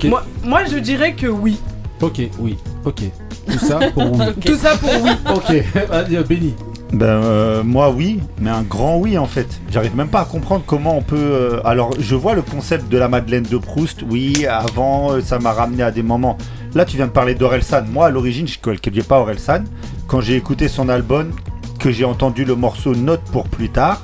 Moi, 0.04 0.24
moi, 0.44 0.62
je 0.66 0.78
dirais 0.78 1.14
que 1.14 1.26
oui. 1.26 1.58
Ok, 2.02 2.20
oui, 2.40 2.56
ok. 2.86 3.02
Tout 3.50 3.60
ça 3.60 3.80
pour 3.94 4.12
oui. 4.12 4.26
Tout 4.46 4.56
ça 4.58 4.76
pour 4.78 4.90
oui. 5.04 5.12
Ok, 5.34 5.64
Allez, 5.92 6.24
Benny. 6.24 6.54
Ben 6.94 7.06
euh, 7.06 7.64
moi 7.64 7.90
oui, 7.90 8.20
mais 8.42 8.50
un 8.50 8.64
grand 8.64 8.98
oui 8.98 9.18
en 9.18 9.26
fait. 9.26 9.48
J'arrive 9.72 9.96
même 9.96 10.10
pas 10.10 10.22
à 10.22 10.26
comprendre 10.26 10.64
comment 10.66 10.98
on 10.98 11.02
peut. 11.02 11.16
euh, 11.18 11.62
Alors 11.64 11.92
je 11.98 12.16
vois 12.16 12.34
le 12.36 12.42
concept 12.42 12.90
de 12.92 12.98
la 12.98 13.08
Madeleine 13.08 13.44
de 13.50 13.58
Proust. 13.58 14.04
Oui, 14.10 14.46
avant 14.46 15.14
euh, 15.14 15.22
ça 15.22 15.40
m'a 15.40 15.54
ramené 15.54 15.84
à 15.84 15.92
des 15.92 16.04
moments. 16.04 16.38
Là 16.76 16.84
tu 16.84 16.98
viens 16.98 17.08
de 17.08 17.12
parler 17.12 17.34
d'Orelsan. 17.34 17.84
Moi 17.90 18.08
à 18.08 18.10
l'origine 18.10 18.46
je 18.48 18.58
ne 18.70 18.76
connais 18.76 19.04
pas 19.04 19.20
Orelsan. 19.20 19.64
Quand 20.08 20.20
j'ai 20.20 20.36
écouté 20.36 20.68
son 20.68 20.90
album, 20.90 21.32
que 21.80 21.92
j'ai 21.92 22.04
entendu 22.04 22.44
le 22.44 22.56
morceau 22.56 22.94
Note 22.94 23.22
pour 23.32 23.46
plus 23.48 23.70
tard, 23.70 24.02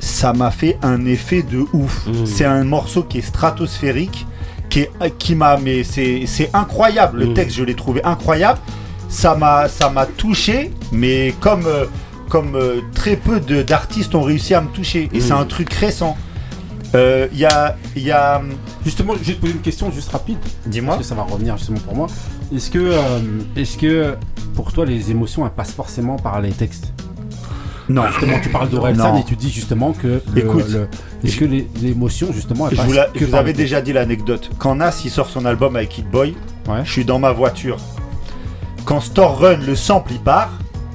ça 0.00 0.32
m'a 0.32 0.50
fait 0.50 0.76
un 0.82 1.06
effet 1.06 1.42
de 1.42 1.64
ouf. 1.72 2.08
C'est 2.24 2.44
un 2.44 2.64
morceau 2.64 3.04
qui 3.04 3.18
est 3.18 3.22
stratosphérique, 3.22 4.26
qui 4.68 4.80
est 4.80 4.90
qui 5.18 5.34
m'a 5.34 5.56
mais 5.56 5.84
c'est 5.84 6.50
incroyable. 6.52 7.20
Le 7.20 7.34
texte 7.34 7.56
je 7.56 7.64
l'ai 7.64 7.74
trouvé 7.74 8.02
incroyable. 8.04 8.58
Ça 9.08 9.34
m'a 9.34 9.68
ça 9.68 9.88
m'a 9.88 10.06
touché, 10.06 10.70
mais 10.92 11.34
comme 11.40 11.66
euh, 11.66 11.86
comme 12.28 12.54
euh, 12.56 12.80
très 12.94 13.16
peu 13.16 13.40
d'artistes 13.40 14.14
ont 14.14 14.22
réussi 14.22 14.54
à 14.54 14.60
me 14.60 14.68
toucher. 14.68 15.08
Et 15.12 15.20
c'est 15.20 15.32
un 15.32 15.44
truc 15.44 15.72
récent. 15.72 16.16
Euh, 16.94 17.28
Il 17.32 17.38
y 17.38 17.46
a 17.46 17.76
il 17.96 18.02
y 18.02 18.10
a 18.10 18.42
Justement, 18.84 19.14
je 19.20 19.24
vais 19.28 19.34
te 19.34 19.40
poser 19.40 19.52
une 19.52 19.60
question 19.60 19.90
juste 19.90 20.10
rapide. 20.10 20.38
Dis-moi. 20.66 20.94
Parce 20.94 21.06
que 21.06 21.08
ça 21.08 21.14
va 21.14 21.22
revenir 21.22 21.56
justement 21.58 21.80
pour 21.80 21.94
moi. 21.94 22.06
Est-ce 22.54 22.70
que, 22.70 22.78
euh, 22.78 22.98
est-ce 23.56 23.76
que 23.76 24.14
pour 24.54 24.72
toi 24.72 24.86
les 24.86 25.10
émotions 25.10 25.44
elles 25.44 25.52
passent 25.52 25.72
forcément 25.72 26.16
par 26.16 26.40
les 26.40 26.52
textes? 26.52 26.92
Non. 27.88 28.06
Justement, 28.08 28.38
tu 28.42 28.48
parles 28.50 28.68
d'Orelsan 28.68 29.14
Non. 29.14 29.20
et 29.20 29.24
tu 29.24 29.34
dis 29.36 29.50
justement 29.50 29.92
que. 29.92 30.20
le- 30.34 30.38
Écoute, 30.38 30.68
le- 30.68 30.88
est-ce 31.24 31.36
que 31.36 31.44
émotions 31.86 32.28
justement 32.32 32.68
elles 32.68 32.76
Je 32.76 32.82
vous, 32.82 32.92
la- 32.92 33.06
que 33.06 33.20
je 33.20 33.24
vous 33.26 33.34
avais 33.36 33.52
déjà 33.52 33.80
dit 33.80 33.92
l'anecdote. 33.92 34.50
Quand 34.58 34.74
Nas 34.74 35.00
il 35.04 35.10
sort 35.10 35.30
son 35.30 35.44
album 35.46 35.76
avec 35.76 35.96
Hit 35.98 36.08
Boy, 36.10 36.36
je 36.84 36.90
suis 36.90 37.04
dans 37.04 37.18
ma 37.18 37.32
voiture. 37.32 37.78
Quand 38.84 39.00
Store 39.00 39.38
Run, 39.40 39.58
le 39.66 39.74
sample 39.74 40.12
il 40.12 40.20
part, 40.20 40.50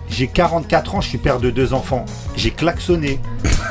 j'ai 0.09 0.27
44 0.27 0.95
ans, 0.95 1.01
je 1.01 1.09
suis 1.09 1.17
père 1.17 1.39
de 1.39 1.49
deux 1.49 1.73
enfants. 1.73 2.05
J'ai 2.35 2.51
klaxonné, 2.51 3.19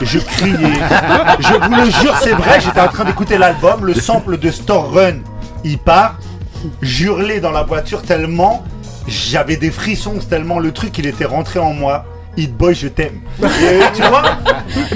je 0.01 0.19
criais. 0.19 0.57
je 1.39 1.53
vous 1.69 1.75
le 1.77 1.91
jure, 1.91 2.17
c'est 2.21 2.33
vrai, 2.35 2.61
j'étais 2.61 2.81
en 2.81 2.89
train 2.89 3.05
d'écouter 3.05 3.39
l'album, 3.39 3.85
le 3.85 3.95
sample 3.95 4.39
de 4.39 4.51
Store 4.51 4.93
Run 4.93 5.19
il 5.65 5.79
part, 5.79 6.19
j'hurlais 6.81 7.39
dans 7.41 7.53
la 7.53 7.63
voiture 7.63 8.03
tellement 8.03 8.65
j'avais 9.09 9.57
des 9.57 9.71
frissons, 9.73 10.15
tellement 10.29 10.59
le 10.61 10.71
truc 10.73 10.97
il 10.99 11.07
était 11.07 11.25
rentré 11.25 11.59
en 11.59 11.73
moi. 11.73 12.05
Hit 12.37 12.57
Boy, 12.57 12.75
je 12.75 12.89
t'aime. 12.89 13.21
Et 13.43 13.81
tu 13.95 14.03
vois 14.03 14.23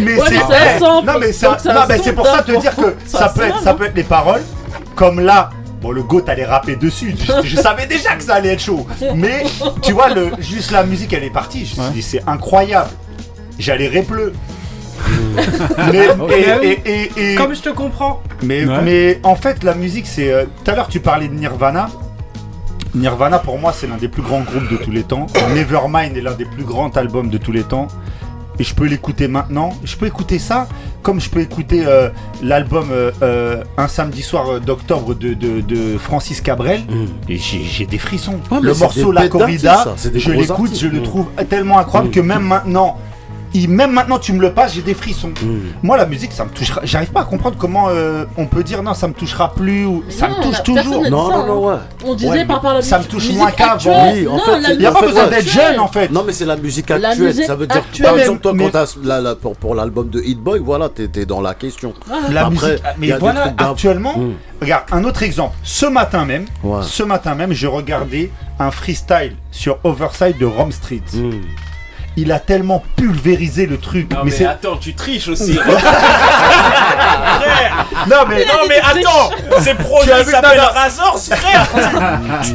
Mais 0.00 0.14
Ouais, 0.20 0.26
c'est 0.28 0.80
Non 0.80 1.02
mais 1.20 1.32
c'est 1.32 2.12
pour 2.14 2.26
ça 2.26 2.42
te 2.42 2.58
dire 2.60 2.74
que 2.74 2.96
ça 3.06 3.18
ça 3.18 3.28
peut 3.28 3.42
être 3.42 3.60
ça 3.62 3.74
peut 3.74 3.84
être 3.86 3.96
les 3.96 4.02
paroles 4.04 4.42
comme 4.94 5.20
là 5.20 5.50
Bon, 5.82 5.90
le 5.92 6.02
GOAT 6.02 6.22
allait 6.28 6.46
rapper 6.46 6.74
dessus. 6.76 7.14
Je, 7.18 7.46
je 7.46 7.56
savais 7.60 7.84
déjà 7.86 8.14
que 8.16 8.22
ça 8.24 8.36
allait 8.36 8.54
être 8.54 8.62
chaud. 8.62 8.86
Mais, 9.14 9.44
tu 9.82 9.92
vois, 9.92 10.08
le, 10.08 10.30
juste 10.38 10.70
la 10.70 10.84
musique, 10.84 11.12
elle 11.12 11.22
est 11.24 11.30
partie. 11.30 11.66
Je 11.66 11.78
me 11.78 11.84
suis 11.84 11.94
dit, 11.96 12.02
c'est 12.02 12.22
incroyable. 12.26 12.88
J'allais 13.58 13.86
répleu. 13.86 14.32
mais, 15.92 16.08
et, 16.34 16.66
et- 16.66 16.80
et- 17.16 17.32
et- 17.32 17.34
Comme 17.34 17.54
je 17.54 17.60
te 17.60 17.68
comprends. 17.68 18.22
mais, 18.42 18.64
Ouais. 18.64 18.80
mais 18.82 19.20
en 19.22 19.36
fait, 19.36 19.62
la 19.64 19.74
musique, 19.74 20.06
c'est. 20.06 20.32
euh, 20.32 20.46
Tout 20.64 20.70
à 20.70 20.74
l'heure, 20.74 20.88
tu 20.88 20.98
parlais 21.00 21.28
de 21.28 21.34
Nirvana. 21.34 21.88
Nirvana, 23.01 23.39
pour 23.39 23.59
moi, 23.59 23.73
c'est 23.73 23.86
l'un 23.86 23.97
des 23.97 24.09
plus 24.09 24.23
grands 24.23 24.40
groupes 24.40 24.68
de 24.70 24.77
tous 24.77 24.90
les 24.90 25.02
temps. 25.02 25.27
Nevermind 25.55 26.16
est 26.16 26.20
l'un 26.20 26.35
des 26.35 26.47
plus 26.47 26.64
grands 26.64 26.89
albums 26.90 27.28
de 27.31 27.39
tous 27.39 27.52
les 27.52 27.62
temps. 27.62 27.89
Et 28.59 28.64
je 28.64 28.74
peux 28.74 28.86
l'écouter 28.86 29.28
maintenant. 29.28 29.74
Je 29.85 29.97
peux 29.97 30.06
écouter 30.06 30.39
ça 30.39 30.66
comme 31.02 31.20
je 31.20 31.28
peux 31.28 31.40
écouter 31.40 31.85
euh, 31.86 32.09
l'album 32.43 32.89
euh, 32.90 33.12
euh, 33.23 33.62
Un 33.77 33.86
samedi 33.86 34.23
soir 34.23 34.60
d'octobre 34.60 35.14
de, 35.14 35.35
de- 35.35 35.60
de 35.60 35.98
Francis 35.98 36.40
Cabrel. 36.40 36.81
Et 37.28 37.36
j'ai 37.36 37.85
des 37.86 37.98
frissons. 37.98 38.40
Ouais, 38.51 38.59
mais 38.62 38.68
le 38.68 38.74
morceau 38.74 39.12
La 39.12 39.28
Corrida, 39.28 39.85
je 40.14 40.31
l'écoute, 40.32 40.74
je 40.77 40.86
le 40.89 41.01
Mm. 41.01 41.02
trouve 41.02 41.27
tellement 41.51 41.78
incroyable 41.78 42.10
que 42.10 42.20
même 42.20 42.43
maintenant, 42.44 42.98
même 43.68 43.93
maintenant 43.93 44.18
tu 44.18 44.32
me 44.32 44.40
le 44.40 44.52
passes, 44.52 44.74
j'ai 44.74 44.82
des 44.82 44.94
frissons. 44.94 45.32
Moi, 45.82 45.97
la 45.97 46.06
musique, 46.06 46.32
ça 46.32 46.44
me 46.44 46.51
touchera. 46.51 46.81
J'arrive 46.85 47.10
pas 47.10 47.20
à 47.20 47.24
comprendre 47.24 47.56
comment 47.59 47.89
euh, 47.89 48.24
on 48.36 48.47
peut 48.47 48.62
dire 48.62 48.82
non, 48.82 48.93
ça 48.94 49.09
me 49.09 49.14
touchera 49.14 49.52
plus 49.55 49.86
ou 49.86 50.05
ça 50.09 50.28
non, 50.28 50.39
me 50.39 50.43
touche 50.43 50.56
la- 50.59 50.60
toujours. 50.82 51.10
Non, 51.10 51.31
ça, 51.31 51.36
non, 51.39 51.47
non, 51.47 51.66
ouais. 51.68 51.74
On 52.05 52.14
disait 52.14 52.31
Ouais, 52.31 52.44
par 52.44 52.56
rapport 52.56 52.70
à 52.73 52.74
la 52.74 52.82
ça 52.82 52.98
me 52.98 53.05
touche 53.05 53.23
musique 53.24 53.39
moins 53.39 53.51
qu'avant. 53.51 54.12
Oui, 54.12 54.27
en 54.28 54.32
Non, 54.36 54.39
fait, 54.40 54.60
la 54.60 54.68
c'est- 54.68 54.74
Il 54.74 54.82
y 54.82 54.86
a 54.86 54.93
pas 54.93 55.01
besoin 55.01 55.24
ouais. 55.24 55.31
d'être 55.31 55.48
jeune 55.48 55.81
en 55.81 55.89
fait. 55.89 56.10
Non, 56.10 56.23
mais 56.27 56.32
c'est 56.32 56.44
la 56.44 56.56
musique 56.56 56.89
La 56.90 56.97
actuelle. 56.97 57.27
musique 57.28 57.44
ça 57.44 57.55
veut 57.55 57.66
dire 57.66 57.77
que, 57.81 57.86
actuelle. 57.86 58.06
par 58.06 58.18
exemple, 58.18 58.40
toi, 58.40 58.52
mais- 58.55 58.64
quand 58.64 58.70
t'as 58.73 58.94
la- 59.02 59.20
la- 59.20 59.35
pour, 59.36 59.56
pour 59.56 59.74
l'album 59.74 60.09
de 60.10 60.20
Hit 60.20 60.39
Boy, 60.39 60.60
voilà, 60.60 60.89
t'es 60.89 61.24
dans 61.24 61.40
la 61.40 61.55
question. 61.55 61.94
La 62.31 62.47
Après, 62.47 62.51
musique, 62.51 62.82
mais 62.98 63.12
voilà, 63.12 63.55
actuellement, 63.59 64.16
Mm. 64.18 64.32
regarde, 64.60 64.85
un 64.93 65.05
autre 65.05 65.23
exemple. 65.23 65.55
Ce 65.62 65.86
matin 65.86 66.24
même, 66.24 66.44
Ouais. 66.62 66.81
ce 66.82 67.02
matin 67.02 67.35
même, 67.35 67.52
je 67.52 67.66
regardais 67.66 68.31
un 68.59 68.70
freestyle 68.70 69.35
sur 69.51 69.78
Overside 69.85 70.39
de 70.39 70.47
Rome 70.47 70.73
Street. 70.73 71.01
Il 72.18 72.32
a 72.32 72.38
tellement 72.38 72.82
pulvérisé 72.97 73.66
le 73.66 73.76
truc. 73.78 74.10
Non, 74.10 74.18
mais 74.24 74.30
mais, 74.30 74.36
c'est 74.36 74.47
attends, 74.47 74.76
tu 74.78 74.94
triches 74.94 75.28
aussi. 75.28 75.59
Non 78.09 78.16
mais 78.28 78.44
non 78.44 78.52
mais 78.68 78.78
attends, 78.78 79.30
ces 79.59 79.64
Tu 79.64 79.70
as 79.70 79.74
projets 79.74 80.22
vu- 80.24 80.30
s'appellent 80.30 80.59
non, 80.59 80.62
non. 80.64 80.80
Razors, 80.80 81.18
frère. 81.18 81.66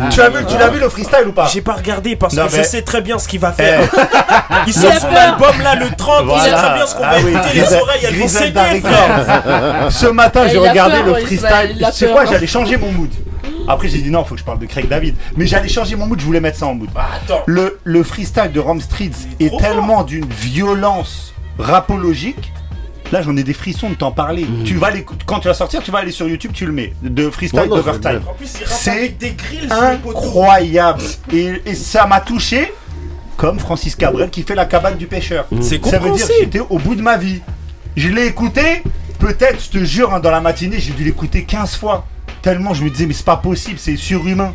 tu 0.10 0.22
as 0.22 0.30
vu, 0.30 0.46
tu 0.46 0.58
l'as 0.58 0.70
vu 0.70 0.80
le 0.80 0.88
freestyle 0.90 1.28
ou 1.28 1.32
pas 1.34 1.48
J'ai 1.52 1.62
pas 1.62 1.74
regardé 1.74 2.16
parce 2.16 2.34
Non, 2.36 2.48
que 2.48 2.52
mais- 2.54 2.58
je 2.60 2.64
sais 2.64 2.82
très 2.84 3.02
bien 3.02 3.20
ce 3.20 3.28
qu'il 3.28 3.40
va 3.40 3.52
faire. 3.52 3.82
Eh. 3.84 3.98
Il 4.68 4.74
sort 4.74 4.94
son 4.94 5.08
peur. 5.08 5.18
album 5.20 5.62
là 5.64 5.76
le 5.76 5.90
30, 5.96 6.24
il 6.36 6.42
sait 6.42 6.52
très 6.54 6.74
bien 6.76 6.86
ce 6.88 6.96
qu'on 6.96 7.02
va 7.02 7.10
Ah 7.12 7.16
oui, 7.24 7.32
écouter, 7.32 7.50
les 7.54 7.74
oreilles 7.74 8.06
elles 8.08 8.16
vont 8.20 8.28
saigner, 8.28 8.82
frère. 8.82 9.88
Ce 9.92 10.06
matin, 10.08 10.42
Ah, 10.46 10.48
j'ai 10.50 10.58
regardé 10.58 10.96
peur, 10.98 11.06
le 11.06 11.12
va- 11.12 11.20
freestyle. 11.20 11.88
peur. 12.08 12.12
quoi, 12.12 12.26
j'allais 12.26 12.48
changer 12.48 12.78
mon 12.78 12.92
mood. 12.92 13.10
Après, 13.68 13.88
j'ai 13.88 14.00
dit 14.00 14.10
non, 14.10 14.24
faut 14.24 14.36
que 14.36 14.40
je 14.40 14.46
parle 14.46 14.60
de 14.60 14.66
Craig 14.66 14.88
David. 14.88 15.16
Mais 15.38 15.46
j'allais 15.48 15.70
changer 15.70 15.96
mon 15.96 16.08
mood, 16.08 16.20
je 16.20 16.26
voulais 16.26 16.40
mettre 16.42 16.58
ça 16.58 16.68
en 16.68 16.74
mood. 16.76 16.90
Bah, 16.94 17.08
attends. 17.16 17.44
Le, 17.46 17.80
le 17.84 18.04
freestyle 18.04 18.52
de 18.52 18.60
Rome 18.60 18.82
Streets 18.82 19.12
est 19.40 19.56
tellement 19.60 20.04
d'une 20.04 20.26
violence 20.26 21.34
rapologique. 21.60 22.52
Là, 23.12 23.22
j'en 23.22 23.36
ai 23.36 23.44
des 23.44 23.54
frissons 23.54 23.90
de 23.90 23.96
t'en 23.96 24.12
parler. 24.12 24.46
Tu 24.64 24.76
vas 24.78 24.90
l'écouter- 24.90 25.24
quand 25.26 25.40
tu 25.42 25.50
vas 25.50 25.54
sortir, 25.54 25.84
tu 25.84 25.92
vas 25.92 26.00
aller 26.00 26.12
sur 26.14 26.28
YouTube, 26.30 26.52
tu 26.54 26.66
le 26.66 26.72
mets. 26.72 26.94
De 27.04 27.30
freestyle 27.30 27.60
Ouais, 27.60 27.68
d'Overtime. 27.68 28.22
C'est 28.66 29.16
les 29.20 29.70
incroyable. 29.70 31.02
Et, 31.34 31.62
et 31.66 31.76
ça 31.76 32.06
m'a 32.08 32.22
touché 32.22 32.74
comme 33.38 33.60
Francis 33.60 33.96
Cabrel 33.96 34.30
qui 34.30 34.44
fait 34.44 34.56
la 34.56 34.66
cabane 34.66 34.98
du 34.98 35.08
pêcheur. 35.08 35.46
C'est 35.62 35.84
Ça 35.86 36.00
veut 36.00 36.12
dire 36.12 36.28
que 36.28 36.34
j'étais 36.40 36.60
au 36.62 36.78
bout 36.80 36.96
de 36.96 37.02
ma 37.02 37.18
vie. 37.18 37.42
Je 37.98 38.08
l'ai 38.08 38.28
écouté, 38.28 38.84
peut-être, 39.20 39.62
je 39.62 39.70
te 39.80 39.84
jure, 39.84 40.14
hein, 40.14 40.20
dans 40.22 40.32
la 40.32 40.40
matinée, 40.40 40.80
j'ai 40.80 40.94
dû 40.94 41.04
l'écouter 41.04 41.44
15 41.44 41.76
fois. 41.76 42.06
Tellement 42.42 42.74
je 42.74 42.84
me 42.84 42.90
disais, 42.90 43.06
mais 43.06 43.14
c'est 43.14 43.26
pas 43.26 43.38
possible, 43.38 43.78
c'est 43.80 43.96
surhumain. 43.98 44.54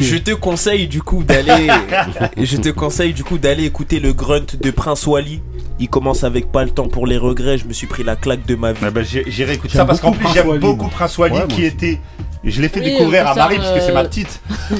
Je 0.00 0.16
te 0.16 0.32
conseille 0.32 0.86
du 0.88 1.02
coup 1.02 1.22
d'aller 1.24 1.68
je 2.36 2.56
te 2.56 2.68
conseille 2.68 3.12
du 3.14 3.24
coup 3.24 3.38
d'aller 3.38 3.64
écouter 3.64 4.00
le 4.00 4.12
grunt 4.12 4.44
de 4.60 4.70
Prince 4.70 5.06
Wally. 5.06 5.40
Il 5.78 5.88
commence 5.88 6.24
avec 6.24 6.50
pas 6.52 6.64
le 6.64 6.70
temps 6.70 6.88
pour 6.88 7.06
les 7.06 7.16
regrets, 7.16 7.58
je 7.58 7.66
me 7.66 7.72
suis 7.72 7.86
pris 7.86 8.02
la 8.04 8.16
claque 8.16 8.44
de 8.46 8.54
ma 8.54 8.72
vie. 8.72 8.80
Ah 8.84 8.90
bah, 8.90 9.02
j'ai- 9.02 9.24
J'irai 9.26 9.54
écouter 9.54 9.76
ça 9.76 9.84
parce 9.84 10.00
qu'en 10.00 10.12
plus 10.12 10.26
j'aime 10.34 10.58
beaucoup. 10.58 10.88
Prince 10.88 11.16
Wally 11.18 11.34
Ouais, 11.34 11.46
qui 11.48 11.66
aussi. 11.66 11.98
Je 12.44 12.60
l'ai 12.60 12.68
fait 12.68 12.80
Oui, 12.80 12.90
découvrir 12.92 13.28
à 13.28 13.34
Marie 13.34 13.58
parce 13.58 13.70
que 13.70 13.80
c'est 13.80 13.90
euh, 13.90 13.94
ma 13.94 14.02
petite. 14.04 14.40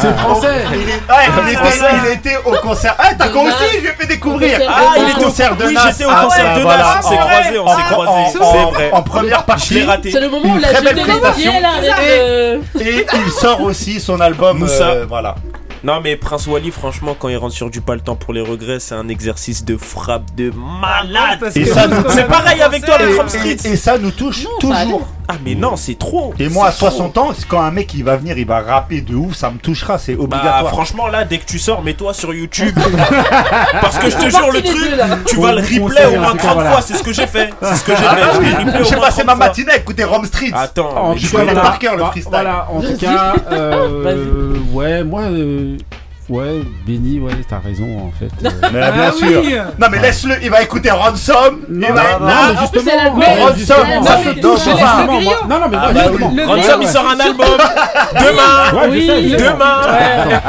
C'est 0.00 0.16
français. 0.18 0.48
Il, 0.72 0.80
est- 0.80 0.84
ouais, 0.84 1.26
il 1.46 1.52
était, 1.52 1.78
il 2.06 2.12
était 2.12 2.36
au 2.44 2.52
concert. 2.66 2.94
Ah, 2.98 3.10
t'as 3.16 3.28
aussi 3.28 3.52
Je 3.74 3.78
lui 3.80 3.86
ai 3.86 3.92
fait 3.92 4.06
découvrir. 4.06 4.58
Ah, 4.68 4.94
il 4.98 5.10
était 5.10 5.20
au 5.20 5.24
concert 5.24 5.56
de 5.56 5.64
oui, 5.66 5.74
Nas. 5.74 5.90
j'étais 5.90 6.04
au 6.04 6.08
Ah, 6.10 6.22
concert 6.24 6.56
de 6.56 6.62
voilà. 6.62 6.78
Nas, 6.78 7.00
on 7.04 7.08
s'est 7.08 7.16
croisés, 7.16 7.58
on 7.58 7.68
s'est 7.76 7.82
croisés. 7.92 8.10
en- 8.10 8.28
C'est 8.52 8.70
vrai. 8.74 8.90
En 8.92 9.02
première 9.02 9.40
Je 9.40 9.44
partie. 9.44 9.74
l'ai 9.74 9.84
raté. 9.84 10.10
C'est 10.10 10.20
le 10.20 10.28
moment 10.28 10.44
où 10.44 10.54
Une 10.56 10.60
il 10.60 10.64
a 10.64 10.72
très 10.72 10.82
belle 10.82 10.96
les 10.96 11.02
prestation. 11.04 11.52
euh, 12.00 12.58
Et 12.80 13.06
il 13.26 13.30
sort 13.32 13.60
aussi 13.62 14.00
son 14.00 14.20
album. 14.20 14.58
Moussa. 14.58 14.88
euh, 14.90 15.06
voilà. 15.08 15.36
Non 15.84 16.00
mais 16.00 16.14
Prince 16.14 16.46
Wally 16.46 16.70
franchement 16.70 17.16
quand 17.18 17.28
il 17.28 17.36
rentre 17.36 17.54
sur 17.56 17.68
du 17.68 17.80
pas 17.80 17.94
le 17.96 18.00
temps 18.00 18.14
pour 18.14 18.32
les 18.32 18.40
regrets 18.40 18.78
c'est 18.78 18.94
un 18.94 19.08
exercice 19.08 19.64
de 19.64 19.76
frappe 19.76 20.32
de 20.36 20.52
malade 20.54 21.40
ce 21.52 21.58
qu'on 21.58 22.08
C'est 22.08 22.28
pareil 22.28 22.62
avec 22.62 22.84
toi, 22.84 22.94
concert, 22.98 23.08
le 23.08 23.12
Et, 23.12 23.16
Trump 23.16 23.28
Street. 23.28 23.56
et- 23.64 23.72
et 23.72 23.76
ça 23.76 23.98
nous 23.98 24.12
touche 24.12 24.44
Non, 24.44 24.70
ça 24.72 24.84
toujours. 24.84 25.08
Ah, 25.28 25.34
mais 25.44 25.54
non, 25.54 25.76
c'est 25.76 25.98
trop. 25.98 26.34
Et 26.38 26.48
moi, 26.48 26.66
à 26.66 26.72
C'est 26.72 26.78
trop. 26.78 26.90
60 26.90 27.18
ans, 27.18 27.30
c'est 27.36 27.46
quand 27.46 27.60
un 27.62 27.70
mec 27.70 27.94
il 27.94 28.04
va 28.04 28.16
venir, 28.16 28.36
il 28.36 28.46
va 28.46 28.60
rapper 28.60 29.00
de 29.00 29.14
ouf, 29.14 29.34
ça 29.34 29.50
me 29.50 29.58
touchera, 29.58 29.96
c'est 29.98 30.14
Bah, 30.14 30.24
obligatoire. 30.24 30.68
franchement, 30.68 31.06
là, 31.06 31.24
dès 31.24 31.38
que 31.38 31.44
tu 31.46 31.58
sors, 31.58 31.82
mets-toi 31.82 32.12
sur 32.12 32.34
YouTube. 32.34 32.76
Parce 33.80 33.98
que 33.98 34.10
je 34.10 34.16
te 34.16 34.28
jure, 34.30 34.50
le 34.52 34.62
truc, 34.62 34.76
deux, 34.90 34.98
tu 35.26 35.36
vas 35.40 35.52
le 35.52 35.60
replay 35.60 36.06
au 36.06 36.20
moins 36.20 36.30
tout 36.32 36.36
cas, 36.38 36.42
30 36.44 36.54
voilà. 36.54 36.70
fois. 36.72 36.80
C'est 36.82 36.94
ce 36.96 37.02
que 37.02 37.12
j'ai 37.12 37.26
fait. 37.26 37.50
C'est 37.62 37.74
ce 37.76 37.84
que 37.84 37.92
j'ai 37.92 38.02
fait. 38.02 38.22
Ah 38.22 38.38
oui, 38.38 38.46
au 38.80 38.84
J'ai 38.84 38.96
passé 38.96 39.22
30 39.22 39.26
ma 39.26 39.36
fois. 39.36 39.46
matinée 39.46 39.72
à 39.72 39.76
écouter 39.76 40.04
Rome 40.04 40.24
Street. 40.26 40.50
Attends, 40.52 41.16
je 41.16 41.28
connais 41.30 41.54
par 41.54 41.78
cœur 41.78 41.96
le 41.96 42.02
Bah, 42.02 42.08
freestyle. 42.10 42.30
Voilà, 42.32 42.66
en 42.70 42.80
tout 42.80 42.96
cas, 42.98 43.34
euh, 43.52 44.54
ouais, 44.72 45.04
moi, 45.04 45.22
euh, 45.22 45.76
ouais, 46.32 46.60
Benny, 46.86 47.20
ouais, 47.20 47.32
t'as 47.48 47.58
raison 47.58 47.86
en 48.08 48.12
fait. 48.18 48.30
euh. 48.46 48.50
Mais 48.72 48.92
bien 48.92 49.12
sûr. 49.12 49.64
Non 49.80 49.86
mais 49.90 49.98
laisse-le, 50.00 50.34
il 50.42 50.50
va 50.50 50.62
écouter 50.62 50.90
Ransom. 50.90 51.60
il 51.68 51.80
va... 51.80 52.18
non, 52.18 52.26
mais 52.26 52.60
justement, 52.60 52.92
Non, 53.12 53.16
mais 53.18 53.42
Ransom, 53.42 53.56
justement, 53.56 54.02
ça 54.02 54.16
non, 54.16 54.22
mais 54.34 54.40
touche 54.40 54.64
justement, 54.64 54.76
pas. 54.78 55.06
moi- 55.06 55.20
moi- 55.22 55.38
Non, 55.48 55.58
non, 55.60 55.66
mais 55.70 55.76
Ah 55.80 55.84
moi, 55.84 55.92
bah 55.92 56.00
justement. 56.08 56.28
oui. 56.30 56.36
Le 56.36 56.44
Ransom, 56.46 56.82
il 56.82 56.88
sort 56.88 57.06
un 57.08 57.20
album. 57.20 57.46
Demain. 58.12 58.80
Ouais, 58.82 59.00
je 59.00 59.06
sais, 59.06 59.16
Oui, 59.16 59.28
justement. 59.30 59.52
Demain. 59.52 59.82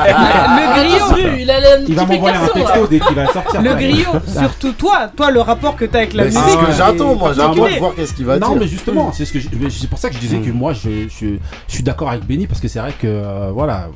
Le 0.56 0.74
griot, 0.76 1.38
il 1.40 1.52
a 1.52 1.60
la 1.60 1.78
Il 1.80 1.96
va 1.96 2.06
m'envoyer 2.06 2.36
un 2.38 2.48
texto 2.48 2.88
dès 2.90 3.00
qu'il 3.00 3.16
va 3.16 3.26
sortir. 3.28 3.62
Le 3.62 3.74
griot, 3.74 4.10
Ah. 4.16 4.40
surtout 4.40 4.72
toi, 4.74 5.10
toi 5.16 5.32
le 5.32 5.42
rapport 5.42 5.76
que 5.76 5.86
t'as 5.86 6.00
avec 6.00 6.14
la 6.14 6.26
Mais 6.26 6.32
c'est 6.32 6.40
musique. 6.40 6.60
ce 6.60 6.66
que 6.66 6.72
j'attends, 6.74 7.16
moi. 7.16 7.34
J'attends 7.34 7.50
de 7.52 7.56
particulier. 7.60 7.80
voir 7.80 7.96
qu'est-ce 7.96 8.14
qu'il 8.14 8.26
va 8.26 8.40
non, 8.40 8.50
dire. 8.52 8.58
mais 8.62 8.68
justement, 8.68 9.12
c'est 9.14 9.26
ce 9.26 9.34
que 9.34 9.40
je- 9.40 9.50
mais 9.60 9.70
c'est 9.70 9.88
pour 9.90 10.00
ça 10.00 10.10
que 10.10 10.16
je 10.16 10.20
disais 10.20 10.38
que 10.38 10.52
moi, 10.52 10.74
je, 10.74 10.90
je, 11.10 11.26
je 11.68 11.74
suis 11.74 11.84
d'accord 11.84 12.10
avec 12.10 12.26
Benny 12.26 12.48
parce 12.48 12.60
que 12.62 12.68
c'est 12.68 12.80
vrai 12.80 12.94
que 13.00 13.08
euh, 13.08 13.50
voilà. 13.54 13.88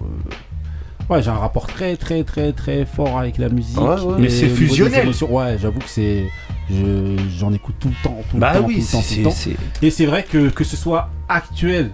Ouais, 1.09 1.21
j'ai 1.23 1.29
un 1.29 1.35
rapport 1.35 1.67
très 1.67 1.95
très 1.95 2.23
très 2.23 2.51
très 2.51 2.85
fort 2.85 3.17
avec 3.17 3.37
la 3.37 3.47
musique. 3.49 3.79
Ouais, 3.79 3.99
ouais. 3.99 4.15
Mais 4.19 4.29
c'est 4.29 4.49
fusionnel. 4.49 5.09
Ouais, 5.29 5.57
j'avoue 5.59 5.79
que 5.79 5.87
c'est. 5.89 6.25
je- 6.69 7.15
J'en 7.39 7.53
écoute 7.53 7.75
tout 7.79 7.87
le 7.87 8.03
temps, 8.03 8.17
tout 8.29 8.37
Bah 8.37 8.53
le 8.55 8.59
temps, 8.59 8.65
oui, 8.67 8.75
tout 8.75 8.81
le 8.81 8.91
temps, 8.91 8.97
tout 8.99 9.03
c'est- 9.33 9.49
le 9.51 9.55
temps. 9.55 9.61
Et 9.81 9.89
c'est 9.89 10.05
vrai 10.05 10.23
que 10.29 10.49
que 10.49 10.63
ce 10.65 10.75
soit 10.75 11.09
actuel. 11.29 11.91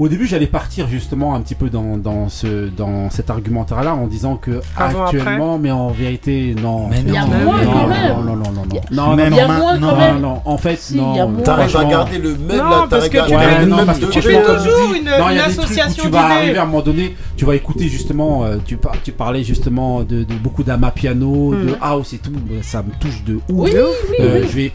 Au 0.00 0.08
début, 0.08 0.26
j'allais 0.26 0.46
partir 0.46 0.88
justement 0.88 1.34
un 1.34 1.42
petit 1.42 1.54
peu 1.54 1.68
dans, 1.68 1.98
dans 1.98 2.30
ce 2.30 2.70
dans 2.74 3.10
cet 3.10 3.28
argumentaire-là 3.28 3.94
en 3.94 4.06
disant 4.06 4.36
que 4.36 4.62
Avant, 4.74 5.04
actuellement, 5.04 5.58
mais 5.58 5.70
en 5.70 5.88
vérité, 5.90 6.54
non. 6.60 6.88
Mais 6.88 7.00
Il 7.06 7.12
y 7.12 7.16
a 7.18 7.20
non, 7.26 7.28
moins, 7.28 7.62
non, 7.62 7.70
quand 7.70 7.78
non, 7.82 7.86
même. 7.88 8.08
non, 8.08 8.22
non, 8.22 8.36
non, 8.36 8.36
non, 8.36 8.52
non, 8.52 8.62
Il 8.70 8.76
y 8.76 8.78
a- 8.78 8.82
non, 8.90 9.16
y 9.18 9.20
a 9.40 9.46
non, 9.46 9.52
moins 9.54 9.76
non, 9.76 9.88
quand 9.88 9.92
non, 9.94 9.98
même. 9.98 10.20
non, 10.22 10.40
en 10.46 10.56
fait, 10.56 10.78
Si, 10.78 10.94
il 10.94 10.96
y 10.96 11.00
a 11.00 11.04
non. 11.04 11.28
moins. 11.28 11.42
T'arrives 11.42 11.66
à 11.66 11.68
franchement. 11.68 11.90
garder 11.90 12.16
le 12.18 12.30
même 12.34 12.56
Non, 12.56 12.64
là, 12.64 12.70
parce 12.70 12.88
t'arrives 12.88 13.10
que 13.12 13.18
à 13.18 13.22
tu 13.24 13.30
garder 13.30 13.46
fais- 13.46 13.52
le 13.52 13.60
Ouais, 13.60 13.66
non, 13.66 13.76
même 13.76 13.86
parce 13.86 13.98
que 13.98 14.06
de 14.06 14.10
tu 14.10 14.22
fais 14.22 14.28
fais 14.36 14.42
comme 14.42 14.56
toujours 14.56 14.72
tu 14.86 14.92
dis. 14.94 14.98
une- 15.00 15.04
Non, 15.04 15.10
il 15.12 15.18
y 15.18 15.20
a 15.20 15.30
une 15.30 15.36
des 15.36 15.42
trucs 15.42 15.58
où 15.58 15.60
association 15.64 16.02
tu 16.04 16.08
vas 16.10 16.22
d'idées. 16.22 16.34
arriver 16.34 16.58
à 16.58 16.62
un 16.62 16.66
moment 16.66 16.80
donné, 16.82 17.16
tu 17.36 17.44
vas 17.44 17.54
écouter 17.54 17.88
justement, 17.88 18.44
euh, 18.46 18.56
tu, 18.64 18.78
par- 18.78 18.94
tu 19.04 19.12
parlais 19.12 19.44
justement 19.44 20.00
de, 20.02 20.22
de 20.24 20.34
beaucoup 20.42 20.62
d'amapiano, 20.62 21.52
de 21.54 21.58
Mhm. 21.72 21.76
house 21.82 22.14
et 22.14 22.18
tout, 22.18 22.30
bah, 22.32 22.54
ça 22.62 22.82
me 22.82 22.90
touche 22.98 23.22
de 23.24 23.34
ouf. 23.34 23.42
Oui, 23.50 23.70
oui, 23.74 24.14
Euh, 24.20 24.40
oui. 24.40 24.48
Je 24.50 24.56
vais. 24.56 24.72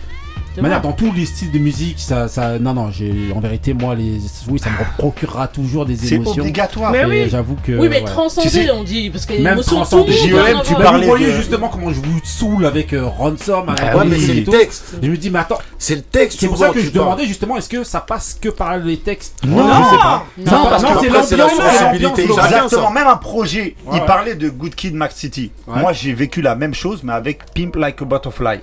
C'est 0.56 0.62
de 0.62 0.62
manière, 0.62 0.82
dans 0.82 0.94
tous 0.94 1.12
les 1.12 1.26
styles 1.26 1.52
de 1.52 1.60
musique, 1.60 2.00
ça, 2.00 2.30
ça, 2.30 2.58
non, 2.60 2.74
non, 2.74 2.90
j'ai, 2.90 3.14
en 3.36 3.42
vérité, 3.42 3.74
moi, 3.74 3.94
les, 3.94 4.20
oui, 4.50 4.58
ça 4.58 4.70
me 4.70 4.98
procurera 4.98 5.50
toujours 5.50 5.86
des 5.86 5.98
C'est 5.98 6.16
émotions. 6.16 6.42
obligatoire. 6.44 6.92
Mais 6.92 7.04
oui. 7.04 7.28
j'avoue 7.30 7.58
que. 7.62 7.74
Oui, 7.74 7.90
mais 7.90 8.00
voilà. 8.00 8.06
transcender, 8.16 8.48
Tu 8.50 8.56
sais, 8.56 8.72
on 8.72 8.84
dit. 8.84 9.10
Parce 9.10 9.26
que 9.26 9.34
Même 9.34 9.60
transcender. 9.60 10.14
JOM, 10.14 10.40
a 10.40 10.62
tu 10.64 10.74
parlais 10.76 11.02
vous 11.06 11.10
voyez 11.12 11.28
de- 11.28 11.32
justement 11.34 11.68
comment 11.68 11.92
je 11.92 12.00
vous 12.00 12.20
saoule 12.24 12.66
avec 12.66 12.94
euh, 12.94 13.06
Ransom, 13.06 13.68
avec 13.68 13.82
Bah 13.82 13.98
Ouais, 13.98 14.04
les 14.06 14.10
mais 14.12 14.20
c'est 14.20 14.34
le 14.34 14.44
texte. 14.46 14.96
Je 15.04 15.10
me 15.12 15.18
dis, 15.18 15.30
mais 15.30 15.40
attends, 15.40 15.58
C'est 15.78 15.96
le 15.96 16.02
texte. 16.04 16.40
c'est 16.40 16.48
pour 16.48 16.58
ça 16.58 16.70
que 16.70 16.80
je 16.80 16.90
parles. 16.90 17.04
demandais 17.06 17.26
justement, 17.26 17.58
est-ce 17.58 17.68
que 17.70 17.84
ça 17.84 18.00
passe 18.00 18.38
que 18.40 18.48
par 18.48 18.78
les 18.78 18.98
textes? 18.98 19.44
Non. 19.46 19.58
je 19.68 19.90
sais 19.90 19.98
pas. 20.02 20.26
Non, 20.38 20.70
parce 20.70 20.84
que 20.84 20.90
c'est 21.02 21.10
c'est 21.26 21.36
la 21.38 21.44
l'ambiance, 21.48 21.62
c'est 21.72 21.78
sensibilité. 21.84 22.24
Exactement, 22.24 22.92
même 22.92 23.08
un 23.08 23.18
projet. 23.18 23.76
Il 23.94 24.00
parlait 24.06 24.36
de 24.36 24.48
Good 24.50 24.76
Kid, 24.76 24.94
Mac 24.94 25.12
City. 25.12 25.52
Moi, 25.68 25.92
j'ai 25.92 26.14
vécu 26.14 26.42
la 26.42 26.56
même 26.56 26.74
chose, 26.74 27.02
mais 27.04 27.12
avec 27.14 27.40
Pimp 27.54 27.76
Like 27.76 28.02
a 28.02 28.06
Butterfly. 28.06 28.60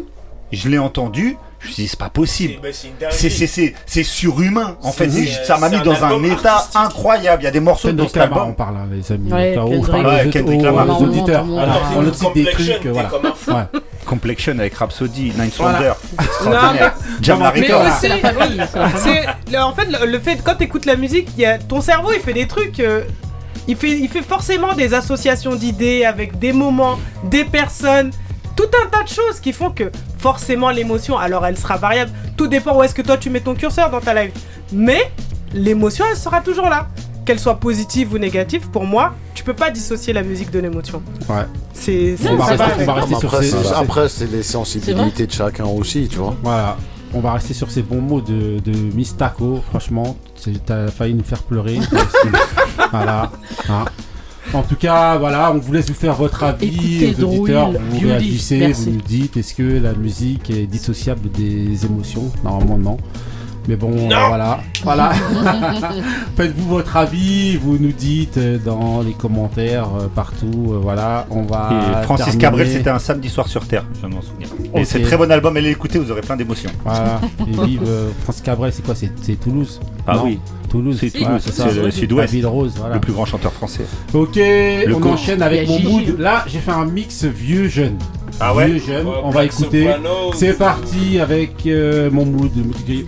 Je 0.53 0.69
l'ai 0.69 0.79
entendu, 0.79 1.37
je 1.63 1.69
me 1.69 1.73
suis 1.73 1.83
dit, 1.85 1.89
c'est 1.89 1.99
pas 1.99 2.11
possible. 2.11 2.55
C'est, 3.11 3.31
c'est, 3.31 3.47
c'est, 3.47 3.75
c'est 3.87 4.03
surhumain. 4.03 4.77
En 4.83 4.93
fait, 4.93 5.09
ça 5.45 5.57
m'a 5.59 5.69
mis 5.69 5.81
dans 5.81 5.93
un 5.93 6.09
album 6.09 6.25
état 6.27 6.55
artistique. 6.55 6.81
incroyable. 6.81 7.43
Il 7.43 7.45
y 7.45 7.49
a 7.49 7.51
des 7.53 7.61
morceaux 7.61 7.89
dans 7.93 8.05
Kendrick 8.05 8.11
cet 8.11 8.17
Lamar, 8.23 8.39
on 8.39 8.41
album. 8.43 8.55
parle, 8.57 8.77
hein, 8.77 8.89
les 8.91 9.13
amis. 9.13 9.31
Je 9.31 9.55
parle 9.55 10.07
Ouais, 10.07 10.27
aux- 10.27 10.31
Kendrick 10.31 10.61
aux- 10.61 10.65
Lamar. 10.65 11.01
aux 11.01 11.05
auditeurs. 11.05 11.45
On 11.49 12.13
cite 12.13 12.35
des 12.35 12.45
Complexion, 12.45 12.75
trucs, 12.81 12.87
voilà. 12.93 13.69
Complexion 14.05 14.59
avec 14.59 14.75
Rhapsody, 14.75 15.33
Nine. 15.39 15.51
Wonder. 15.61 15.93
Extraordinaire. 16.21 16.95
Mais 17.55 17.73
aussi, 17.73 19.59
en 19.59 19.73
fait 19.75 19.89
le, 20.07 20.19
fait 20.19 20.39
quand 20.43 20.55
t'écoutes 20.57 20.87
la 20.87 20.97
musique, 20.97 21.29
il 21.37 21.43
y 21.43 21.47
a 21.47 21.59
ton 21.59 21.81
cerveau 21.81 22.11
il 22.15 22.21
fait 22.21 22.33
des 22.33 22.47
trucs. 22.47 22.81
euh, 22.81 23.03
il 23.69 23.77
fait 23.77 23.91
il 23.99 24.09
fait 24.09 24.23
forcément 24.23 24.73
des 24.75 24.93
associations 24.93 25.55
d'idées 25.55 26.05
avec 26.05 26.39
des 26.39 26.53
moments, 26.53 26.99
des 27.25 27.45
personnes, 27.45 28.11
tout 28.57 28.69
un 28.85 28.89
tas 28.89 29.03
de 29.03 29.09
choses 29.09 29.41
qui 29.41 29.53
font 29.53 29.71
que 29.71 29.91
forcément 30.19 30.71
l'émotion. 30.71 31.17
Alors 31.19 31.45
elle 31.47 31.59
sera 31.59 31.77
variable. 31.77 32.11
Tout 32.37 32.47
dépend 32.49 32.77
où 32.77 32.83
est-ce 32.83 32.95
que 32.95 33.03
toi 33.03 33.17
tu 33.17 33.31
mets 33.31 33.41
ton 33.41 33.55
curseur 33.55 33.91
dans 33.91 34.01
ta 34.01 34.15
life. 34.15 34.33
Mais 34.73 35.11
l'émotion 35.53 36.05
elle 36.11 36.17
sera 36.17 36.41
toujours 36.41 36.69
là. 36.69 36.89
Qu'elle 37.25 37.39
soit 37.39 37.61
positive 37.61 38.13
ou 38.15 38.19
négative, 38.19 38.69
pour 38.71 38.85
moi, 38.85 39.15
tu 39.33 39.45
peux 39.45 39.55
pas 39.55 39.71
dissocier 39.71 40.13
la 40.13 40.25
musique 40.25 40.51
de 40.51 40.59
l'émotion. 40.59 41.01
Ouais. 41.29 41.45
C'est 41.73 42.17
c'est- 42.21 42.29
On 42.29 42.35
va 42.37 42.47
c'est 42.47 42.51
rester- 42.57 42.65
vrai. 42.67 42.83
on 42.83 42.87
va 42.87 42.95
rester 42.95 43.15
sur 43.15 43.29
Après, 43.35 43.45
ces- 43.47 43.73
après, 43.73 44.09
c'est 44.09 44.27
les 44.33 44.43
sensibilités 44.43 45.27
de 45.29 45.33
chacun 45.33 45.65
aussi, 45.67 46.09
tu 46.09 46.17
vois. 46.19 46.35
Voilà. 46.43 46.77
On 47.15 47.21
va 47.21 47.35
rester 47.35 47.55
sur 47.55 47.71
ces 47.71 47.83
bons 47.83 48.01
mots 48.01 48.21
de, 48.21 48.59
de 48.59 48.73
Miss 48.73 49.17
Taco. 49.17 49.61
Franchement, 49.71 50.17
t'as 50.67 50.89
failli 50.89 51.15
nous 51.15 51.23
faire 51.23 51.45
pleurer. 51.45 51.79
voilà. 52.91 53.31
Hein. 53.69 53.85
En 54.55 54.63
tout 54.63 54.77
cas, 54.77 55.17
voilà, 55.19 55.53
on 55.53 55.59
vous 55.59 55.73
laisse 55.73 55.89
vous 55.89 55.95
faire 55.95 56.15
votre 56.15 56.43
avis. 56.43 56.67
Écoutez 56.67 57.15
les 57.17 57.25
auditeurs, 57.25 57.71
vous 57.73 58.07
réagissez, 58.07 58.59
merci. 58.59 58.85
vous 58.85 58.91
nous 58.97 59.01
dites 59.01 59.37
est-ce 59.37 59.55
que 59.55 59.81
la 59.81 59.95
musique 59.95 60.51
est 60.51 60.67
dissociable 60.67 61.31
des 61.31 61.85
émotions? 61.87 62.31
Normalement, 62.45 62.79
non. 62.79 62.97
Mais 63.69 63.77
bon, 63.77 63.93
euh, 63.93 64.27
voilà. 64.29 64.61
Voilà. 64.83 65.13
Faites-vous 66.37 66.69
votre 66.69 66.97
avis, 66.97 67.57
vous 67.57 67.79
nous 67.79 67.93
dites 67.93 68.37
euh, 68.37 68.59
dans 68.59 69.03
les 69.03 69.13
commentaires 69.13 69.89
euh, 70.01 70.09
partout. 70.13 70.71
euh, 70.73 70.79
voilà, 70.83 71.27
on 71.31 71.43
va. 71.43 71.71
Et 72.01 72.05
Francis 72.05 72.25
terminer. 72.27 72.41
Cabrel, 72.43 72.69
c'était 72.69 72.91
un 72.91 72.99
samedi 72.99 73.29
soir 73.29 73.47
sur 73.49 73.67
Terre, 73.67 73.85
je 73.95 74.01
viens 74.01 74.09
de 74.09 74.15
m'en 74.15 74.23
souvenir. 74.23 74.49
Et 74.75 74.81
Ok. 74.81 74.87
c'est 74.87 75.03
très 75.03 75.17
bon 75.17 75.31
album, 75.31 75.57
allez 75.57 75.69
l'écouter, 75.69 75.99
vous 75.99 76.11
aurez 76.11 76.23
plein 76.23 76.37
d'émotions. 76.37 76.71
Voilà. 76.85 77.21
Et 77.47 77.65
vive 77.67 77.83
euh, 77.87 78.11
Francis 78.25 78.43
Cabrel, 78.43 78.73
c'est 78.73 78.85
quoi 78.85 78.95
C'est 78.97 79.37
Toulouse? 79.41 79.81
Ah 80.07 80.17
Non 80.17 80.25
oui. 80.25 80.41
Toulouse. 80.69 80.97
C'est 81.01 81.11
Toulouse, 81.11 81.41
ça. 81.43 81.69
c'est 81.69 81.75
le 81.77 81.83
La 81.85 81.91
Sud-Ouest. 81.91 82.33
Ville 82.33 82.47
Rose, 82.47 82.75
voilà. 82.79 82.95
Le 82.95 83.01
plus 83.01 83.13
grand 83.13 83.27
chanteur 83.27 83.53
français. 83.53 83.85
Ok, 84.15 84.39
on 84.89 84.99
coach. 85.01 85.13
enchaîne 85.13 85.43
avec 85.43 85.69
mon 85.69 85.79
mood. 85.79 86.19
Là, 86.19 86.45
j'ai 86.49 86.59
fait 86.59 86.71
un 86.73 86.87
mix 86.87 87.25
vieux 87.25 87.69
jeune. 87.69 87.97
Ah 88.41 88.55
ouais 88.55 88.67
Vieux 88.67 88.81
jeune. 88.81 89.07
Ouais, 89.07 89.15
on 89.23 89.31
va 89.31 89.41
Black 89.43 89.53
écouter. 89.53 89.85
Sopranos. 89.85 90.33
C'est 90.35 90.59
parti 90.59 91.21
avec 91.21 91.67
euh, 91.67 92.11
mon 92.11 92.25
mood. 92.27 92.51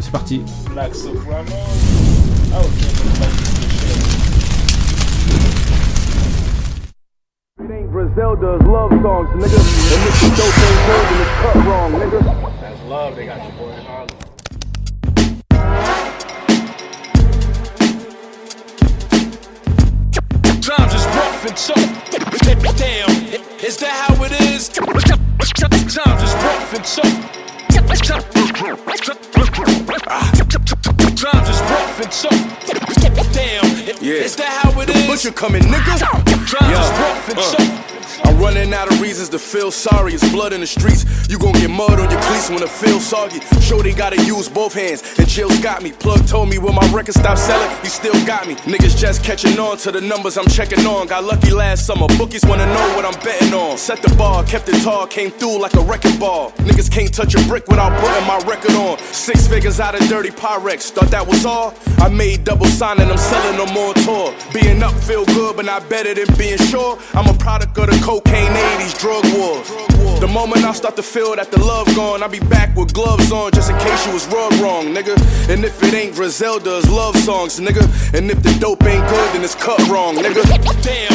C'est 0.00 0.10
parti. 0.12 0.42
Black 0.70 0.94
Soprano. 0.94 1.50
Ah, 2.54 2.60
ok. 2.60 2.66
It 7.56 7.70
ain't 7.70 7.90
Griselda's 7.90 8.62
love 8.66 8.90
songs, 9.02 9.28
nigga. 9.36 9.58
And 9.58 10.02
if 10.08 10.20
the 10.20 10.28
dope 10.36 10.58
ain't 10.58 10.80
good, 10.86 11.04
then 11.08 11.20
it's 11.22 11.34
cut 11.40 11.56
wrong, 11.66 11.90
nigga. 11.94 12.20
That's 12.60 12.80
love, 12.88 13.16
they 13.16 13.26
got 13.26 13.38
your 13.38 13.52
boy 13.52 13.72
in 13.72 13.84
Harlem. 13.84 14.08
Times 20.60 20.94
is 20.94 21.06
rough 21.06 21.46
and 21.46 21.56
tough. 21.56 21.90
Damn, 22.76 23.10
is 23.64 23.76
that 23.78 23.92
how 24.08 24.24
it 24.24 24.32
is? 24.40 24.68
Times 26.74 26.98
is 26.98 28.10
rough 28.10 28.34
and 28.34 28.50
tough. 29.02 29.14
Times 31.14 31.48
is 31.48 31.60
rough 31.70 32.00
and 32.00 32.10
tough. 32.10 33.32
Damn, 33.32 33.64
Yeah. 34.02 34.14
is 34.14 34.34
that 34.36 34.60
how 34.62 34.80
it 34.80 34.90
is? 34.90 35.06
Butcher 35.06 35.30
coming, 35.30 35.62
nigga. 35.62 35.98
Times 36.00 36.30
is 36.42 36.52
rough 36.52 37.28
and 37.28 37.38
tough. 37.38 38.03
I'm 38.24 38.38
running 38.38 38.72
out 38.72 38.90
of 38.90 39.00
reasons 39.00 39.28
to 39.30 39.38
feel 39.38 39.70
sorry. 39.70 40.14
It's 40.14 40.28
blood 40.30 40.52
in 40.52 40.60
the 40.60 40.66
streets. 40.66 41.04
You 41.28 41.38
gon' 41.38 41.52
get 41.52 41.70
mud 41.70 41.98
on 42.00 42.10
your 42.10 42.20
cleats 42.22 42.50
when 42.50 42.62
it 42.62 42.68
feels 42.68 43.04
soggy. 43.04 43.40
Shorty 43.60 43.92
gotta 43.92 44.22
use 44.24 44.48
both 44.48 44.74
hands, 44.74 45.02
and 45.18 45.28
Jill's 45.28 45.58
got 45.60 45.82
me. 45.82 45.92
Plug 45.92 46.26
told 46.26 46.48
me 46.48 46.58
when 46.58 46.74
my 46.74 46.86
record 46.92 47.14
stopped 47.14 47.40
selling, 47.40 47.70
he 47.82 47.88
still 47.88 48.14
got 48.26 48.46
me. 48.46 48.54
Niggas 48.66 48.96
just 48.96 49.24
catching 49.24 49.58
on 49.58 49.76
to 49.78 49.92
the 49.92 50.00
numbers 50.00 50.36
I'm 50.36 50.46
checking 50.46 50.84
on. 50.86 51.06
Got 51.06 51.24
lucky 51.24 51.50
last 51.50 51.86
summer. 51.86 52.06
Bookies 52.18 52.44
wanna 52.44 52.66
know 52.66 52.96
what 52.96 53.04
I'm 53.04 53.18
betting 53.24 53.54
on. 53.54 53.78
Set 53.78 54.02
the 54.02 54.14
bar, 54.16 54.44
kept 54.44 54.68
it 54.68 54.82
tall, 54.82 55.06
came 55.06 55.30
through 55.30 55.60
like 55.60 55.74
a 55.74 55.80
wrecking 55.80 56.18
ball. 56.18 56.52
Niggas 56.68 56.90
can't 56.90 57.12
touch 57.12 57.34
a 57.34 57.42
brick 57.48 57.66
without 57.68 57.92
putting 58.00 58.26
my 58.26 58.38
record 58.46 58.72
on. 58.72 58.98
Six 59.12 59.46
figures 59.46 59.80
out 59.80 59.94
of 59.94 60.06
dirty 60.08 60.30
Pyrex. 60.30 60.90
Thought 60.90 61.10
that 61.10 61.26
was 61.26 61.44
all. 61.44 61.74
I 61.98 62.08
made 62.08 62.44
double 62.44 62.66
sign 62.66 63.00
and 63.00 63.10
I'm 63.10 63.18
selling 63.18 63.56
them 63.56 63.76
on 63.76 63.94
tour. 64.04 64.34
Being 64.52 64.82
up 64.82 64.94
feel 64.94 65.24
good, 65.26 65.56
but 65.56 65.64
not 65.64 65.88
better 65.88 66.14
than 66.14 66.26
being 66.36 66.58
sure. 66.58 66.98
I'm 67.14 67.28
a 67.28 67.38
product 67.38 67.76
of 67.78 67.86
the 67.86 67.98
cocaine 68.14 68.54
80s 68.78 68.96
drug 68.96 69.24
wars. 69.34 69.68
The 70.20 70.28
moment 70.28 70.64
I 70.64 70.72
start 70.72 70.94
to 70.96 71.02
feel 71.02 71.34
that 71.34 71.50
the 71.50 71.58
love 71.58 71.86
gone, 71.96 72.22
I'll 72.22 72.28
be 72.28 72.38
back 72.38 72.76
with 72.76 72.92
gloves 72.94 73.32
on 73.32 73.50
just 73.50 73.70
in 73.70 73.78
case 73.78 74.06
you 74.06 74.12
was 74.12 74.26
rubbed 74.28 74.56
wrong, 74.60 74.86
nigga. 74.94 75.14
And 75.48 75.64
if 75.64 75.82
it 75.82 75.92
ain't 75.94 76.14
Griselda's 76.14 76.88
love 76.88 77.16
songs, 77.16 77.58
nigga. 77.58 77.82
And 78.16 78.30
if 78.30 78.40
the 78.42 78.56
dope 78.60 78.84
ain't 78.84 79.06
good, 79.08 79.28
then 79.34 79.42
it's 79.42 79.56
cut 79.56 79.80
wrong, 79.88 80.14
nigga. 80.14 80.42
Damn, 80.82 81.12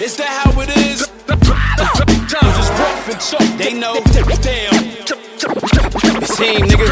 is 0.00 0.16
that 0.16 0.32
how 0.40 0.60
it 0.62 0.70
is? 0.88 1.08
Times 1.28 2.56
is 2.62 2.70
rough 2.80 3.08
and 3.12 3.20
tough. 3.20 3.58
They 3.58 3.74
know. 3.74 4.00
Damn. 4.40 5.37
Same 5.38 6.66
nigga. 6.66 6.88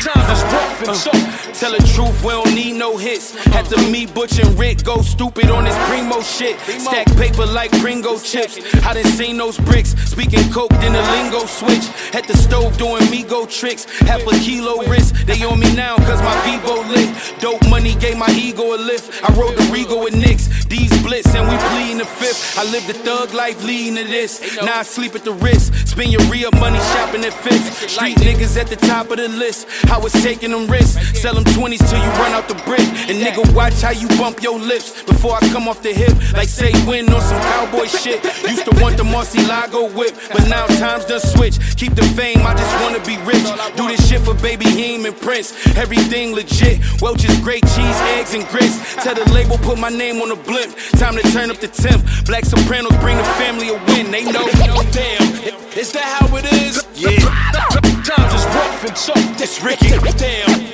Times 0.00 0.30
is 0.32 0.42
rough 0.52 0.80
and 0.80 0.88
uh. 0.88 0.94
tough. 0.94 1.44
Tell 1.60 1.70
the 1.70 1.78
truth, 1.94 2.24
we 2.24 2.30
don't 2.30 2.54
need 2.54 2.76
no 2.76 2.96
hits. 2.96 3.32
Had 3.46 3.66
to 3.66 3.76
meet 3.90 4.12
Butch 4.12 4.38
and 4.40 4.58
Rick, 4.58 4.82
go 4.84 5.02
stupid 5.02 5.50
on 5.50 5.64
this 5.64 5.76
primo 5.88 6.20
shit. 6.22 6.58
Stack 6.60 7.06
paper 7.16 7.46
like 7.46 7.70
Pringo 7.80 8.18
chips. 8.18 8.58
I 8.84 8.94
done 8.94 9.04
seen 9.04 9.36
those 9.36 9.58
bricks. 9.58 9.90
Speaking 10.10 10.50
coke, 10.50 10.70
then 10.80 10.94
the 10.94 11.02
lingo 11.12 11.46
switch. 11.46 11.86
At 12.14 12.26
the 12.26 12.36
stove 12.36 12.76
doing 12.76 13.08
me 13.10 13.22
go 13.22 13.46
tricks. 13.46 13.84
Half 14.00 14.26
a 14.26 14.32
kilo 14.40 14.82
wrist. 14.88 15.14
They 15.26 15.44
on 15.44 15.60
me 15.60 15.72
now 15.76 15.96
cause 15.96 16.20
my 16.22 16.34
Vivo 16.44 16.82
lit. 16.88 17.10
Dope 17.40 17.68
money 17.68 17.94
gave 17.94 18.16
my 18.16 18.30
ego 18.30 18.74
a 18.74 18.78
lift. 18.78 19.22
I 19.22 19.32
rode 19.34 19.56
the 19.56 19.70
Regal 19.72 20.00
with 20.00 20.16
Knicks. 20.16 20.64
These 20.64 20.90
blitz 21.02 21.34
and 21.34 21.48
we 21.48 21.56
pleading 21.68 21.98
the 21.98 22.04
fifth. 22.04 22.58
I 22.58 22.64
live 22.70 22.86
the 22.86 22.94
thug 22.94 23.32
life 23.32 23.62
leading 23.62 23.96
to 23.96 24.04
this. 24.04 24.56
Now 24.56 24.80
I 24.80 24.82
sleep 24.82 25.14
at 25.14 25.24
the 25.24 25.32
wrist. 25.32 25.72
Spend 25.86 26.10
your 26.10 26.22
real 26.22 26.50
money 26.52 26.78
shopping 26.78 27.24
at 27.24 27.32
fifth. 27.32 27.73
Street 27.74 28.16
niggas 28.18 28.56
at 28.60 28.68
the 28.68 28.76
top 28.76 29.10
of 29.10 29.16
the 29.16 29.28
list. 29.28 29.66
I 29.90 29.98
was 29.98 30.12
taking 30.12 30.50
them 30.50 30.66
risks. 30.66 31.20
Sell 31.20 31.34
them 31.34 31.44
20s 31.44 31.82
till 31.88 31.98
you 31.98 32.10
run 32.22 32.32
out 32.32 32.48
the 32.48 32.54
brick. 32.66 32.86
And 33.08 33.18
nigga, 33.20 33.42
watch 33.54 33.80
how 33.82 33.90
you 33.90 34.08
bump 34.20 34.42
your 34.42 34.58
lips 34.58 35.02
before 35.04 35.34
I 35.34 35.40
come 35.48 35.68
off 35.68 35.82
the 35.82 35.92
hip. 35.92 36.14
Like 36.32 36.48
say 36.48 36.72
win 36.86 37.12
on 37.12 37.20
some 37.20 37.40
cowboy 37.40 37.86
shit. 37.86 38.22
Used 38.48 38.64
to 38.64 38.74
want 38.82 38.96
the 38.96 39.04
Lago 39.48 39.88
whip, 39.94 40.14
but 40.32 40.46
now 40.48 40.66
times 40.78 41.04
done 41.04 41.20
switch. 41.20 41.58
Keep 41.76 41.94
the 41.94 42.02
fame, 42.16 42.46
I 42.46 42.54
just 42.54 42.74
wanna 42.82 43.00
be 43.04 43.16
rich. 43.24 43.46
Do 43.76 43.88
this 43.88 44.08
shit 44.08 44.20
for 44.20 44.34
baby 44.34 44.66
Heem 44.66 45.06
and 45.06 45.16
Prince. 45.16 45.52
Everything 45.76 46.34
legit. 46.34 46.80
Welch's 47.00 47.38
great 47.40 47.64
cheese, 47.74 48.00
eggs, 48.18 48.34
and 48.34 48.46
grits. 48.48 48.76
Tell 49.02 49.14
the 49.14 49.24
label, 49.32 49.58
put 49.58 49.78
my 49.78 49.88
name 49.88 50.20
on 50.20 50.28
the 50.28 50.36
blimp. 50.36 50.74
Time 50.98 51.16
to 51.16 51.22
turn 51.32 51.50
up 51.50 51.58
the 51.58 51.68
temp. 51.68 52.04
Black 52.26 52.44
Sopranos 52.44 52.96
bring 52.98 53.16
the 53.16 53.24
family 53.40 53.68
a 53.68 53.74
win. 53.86 54.10
They 54.10 54.24
know. 54.24 54.46
Damn, 54.92 55.44
is 55.76 55.92
that 55.92 56.04
how 56.18 56.36
it 56.36 56.44
is? 56.52 56.86
Yeah. 56.94 57.63
Times 57.70 58.34
is 58.34 58.44
rough 58.46 58.84
and 58.84 58.96
tough. 58.96 59.40
It's 59.40 59.62
Ricky. 59.62 59.88
Damn. 60.18 60.64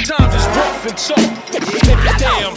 Is 0.00 0.10
rough. 0.10 0.84
Damn, 2.18 2.54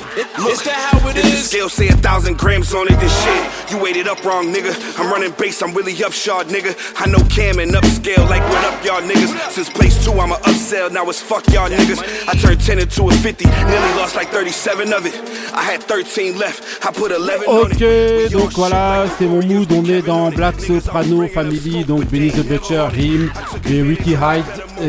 is 0.47 0.61
that 0.63 0.89
how 0.91 1.07
it 1.09 1.17
is? 1.17 1.49
scale 1.49 1.69
say 1.69 1.87
a 1.87 1.93
thousand 1.93 2.37
grams 2.37 2.73
on 2.73 2.87
it, 2.87 2.99
this 2.99 3.11
shit. 3.23 3.71
You 3.71 3.81
weighted 3.81 4.07
up 4.07 4.23
wrong, 4.23 4.53
nigga. 4.53 4.73
I'm 4.99 5.11
running 5.11 5.31
base, 5.39 5.61
I'm 5.63 5.73
really 5.73 5.93
upshot, 6.03 6.47
nigga. 6.47 6.75
I 7.01 7.07
know 7.07 7.19
Cam 7.29 7.57
and 7.59 7.71
upscale, 7.73 8.29
like 8.29 8.43
what 8.43 8.63
up, 8.65 8.83
y'all 8.85 9.01
niggas? 9.01 9.33
Since 9.51 9.69
place 9.71 10.03
two, 10.05 10.11
I'm 10.13 10.31
a 10.31 10.35
upsell, 10.35 10.91
now 10.91 11.09
it's 11.09 11.19
fuck 11.21 11.47
y'all 11.51 11.69
niggas. 11.69 11.99
I 12.27 12.33
turned 12.39 12.61
10 12.61 12.79
into 12.79 13.09
a 13.09 13.11
50, 13.11 13.45
nearly 13.45 13.93
lost 13.97 14.15
like 14.15 14.29
37 14.29 14.93
of 14.93 15.05
it. 15.07 15.15
I 15.53 15.63
had 15.63 15.81
13 15.83 16.37
left, 16.37 16.85
I 16.85 16.91
put 16.91 17.11
11 17.11 17.47
on 17.47 17.65
Ok, 17.71 17.81
it. 17.81 18.31
donc 18.31 18.51
voilà, 18.53 19.05
c'était 19.09 19.25
mon 19.25 19.41
mood. 19.43 19.71
On 19.73 19.85
est 19.85 20.01
dans 20.03 20.29
Black 20.29 20.59
Soprano 20.61 21.27
Family, 21.27 21.83
donc 21.85 22.05
Benny 22.05 22.29
the 22.31 22.45
Butcher, 22.45 22.87
Him 22.95 23.31
et 23.69 23.81
Ricky 23.81 24.11
Hyde. 24.11 24.45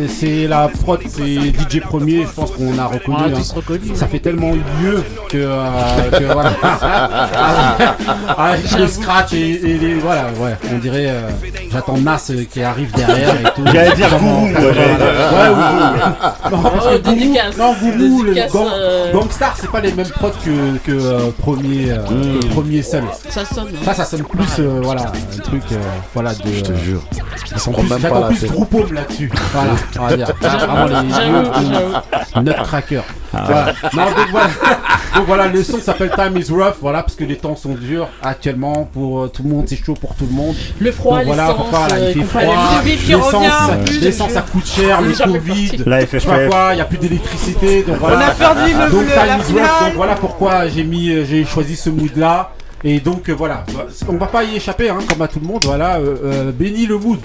C'est 0.09 0.47
la 0.49 0.69
prod, 0.69 1.01
c'est 1.09 1.53
DJ 1.53 1.81
Premier, 1.81 2.27
qu'on 2.51 2.79
a 2.79 2.87
reconnu. 2.87 3.17
On 3.19 3.35
a 3.35 3.39
hein. 3.39 3.43
reconnu, 3.55 3.95
Ça 3.95 4.07
fait 4.07 4.19
tellement 4.19 4.53
mieux 4.81 5.03
que, 5.29 5.37
euh, 5.39 6.11
que 6.19 6.25
voilà. 6.33 6.53
Avec 8.37 8.71
le 8.79 8.87
scratch 8.87 9.33
et, 9.35 9.51
et 9.53 9.79
les. 9.79 9.95
Voilà, 9.95 10.25
ouais, 10.39 10.57
on 10.73 10.79
dirait. 10.79 11.07
euh, 11.09 11.29
J'attends 11.71 11.97
Nas 11.97 12.31
euh, 12.31 12.45
qui 12.51 12.63
arrive 12.63 12.93
derrière 12.93 13.35
et 13.41 13.45
tout. 13.55 13.63
J'allais 13.73 13.95
dire 13.95 14.09
Gourou. 14.19 14.47
Ouais. 14.47 14.53
Non, 17.59 17.75
Gourou, 17.81 18.23
le 18.25 19.13
Gangstar, 19.13 19.55
c'est 19.59 19.71
pas 19.71 19.81
les 19.81 19.93
mêmes 19.93 20.09
prods 20.09 20.31
que, 20.45 20.77
que 20.79 20.93
euh, 20.93 21.31
premier, 21.39 21.93
euh, 21.93 22.41
que 22.41 22.47
premier 22.49 22.83
seul. 22.83 23.05
Ça 23.29 23.45
sonne. 23.45 23.69
hein. 23.75 23.79
Ça, 23.85 23.95
ça 23.95 24.05
sonne 24.05 24.25
plus, 24.25 24.59
euh, 24.59 24.81
voilà, 24.83 25.03
un 25.03 25.39
truc, 25.43 25.63
euh, 25.73 25.77
voilà, 26.15 26.35
de. 26.35 26.53
Je 26.53 26.61
te 26.61 26.73
jure. 26.75 27.03
Ils 27.55 27.61
sont 27.61 27.73
plus, 27.73 27.89
là-dessus. 28.95 29.31
Voilà, 29.53 29.71
on 29.99 30.07
va 30.07 30.17
dire. 30.17 30.29
Vraiment 30.41 30.87
les. 30.87 30.95
Nutcracker. 32.41 33.03
Ah 33.35 33.45
Voilà. 33.47 33.73
Non, 33.95 34.05
donc 34.17 34.29
voilà. 34.31 34.49
Donc 35.17 35.27
voilà, 35.27 35.47
le 35.49 35.63
son 35.63 35.79
s'appelle 35.81 36.11
Time 36.17 36.37
is 36.39 36.51
Rough, 36.51 36.77
voilà, 36.81 37.03
parce 37.03 37.15
que 37.15 37.25
les 37.25 37.37
temps 37.37 37.55
sont 37.57 37.75
durs 37.75 38.09
actuellement 38.23 38.89
pour 38.93 39.21
euh, 39.25 39.29
tout 39.29 39.43
le 39.43 39.51
monde, 39.51 39.65
c'est 39.69 39.77
chaud 39.83 39.95
pour 39.95 40.15
tout 40.15 40.27
le 40.27 40.35
monde. 40.35 40.55
Le 40.79 40.91
froid, 40.93 41.19
Donc 41.19 41.27
voilà 41.27 41.43
l'essence, 41.49 41.57
pourquoi 41.61 41.89
là, 41.89 41.95
euh, 41.97 42.13
il 42.15 42.15
fait 42.15 42.21
qu'on 42.21 42.27
froid, 42.41 42.55
l'essence, 44.01 44.31
euh, 44.31 44.35
ça 44.35 44.43
coûte 44.43 44.67
cher, 44.67 45.01
le 45.03 45.13
Covid. 45.33 45.73
La 45.85 46.01
je 46.01 46.07
sais 46.07 46.21
FFF. 46.21 46.27
pas 46.27 46.47
quoi, 46.47 46.69
il 46.73 46.77
n'y 46.77 46.81
a 46.81 46.85
plus 46.87 46.99
d'électricité, 46.99 47.83
donc 47.83 47.97
voilà. 47.99 48.17
On 48.17 48.21
a 48.21 48.31
perdu 48.31 48.73
le- 48.73 48.91
donc, 48.91 49.07
Time 49.07 49.17
la 49.27 49.37
is 49.37 49.53
Rough, 49.53 49.85
donc 49.87 49.95
voilà 49.97 50.15
pourquoi 50.15 50.69
j'ai 50.69 50.85
mis, 50.85 51.11
euh, 51.11 51.25
j'ai 51.29 51.45
choisi 51.45 51.77
ce 51.77 51.91
mood 51.91 52.17
là. 52.17 52.53
Et 52.85 52.99
donc 52.99 53.29
euh, 53.29 53.33
voilà, 53.33 53.65
on 54.09 54.17
va 54.17 54.27
pas 54.27 54.43
y 54.45 54.57
échapper, 54.57 54.89
hein, 54.91 54.99
comme 55.09 55.23
à 55.23 55.29
tout 55.29 55.39
le 55.41 55.47
monde. 55.47 55.65
Voilà, 55.65 55.97
euh, 55.99 56.17
euh, 56.25 56.53
bénis 56.53 56.87
le 56.87 56.97
mood. 56.99 57.21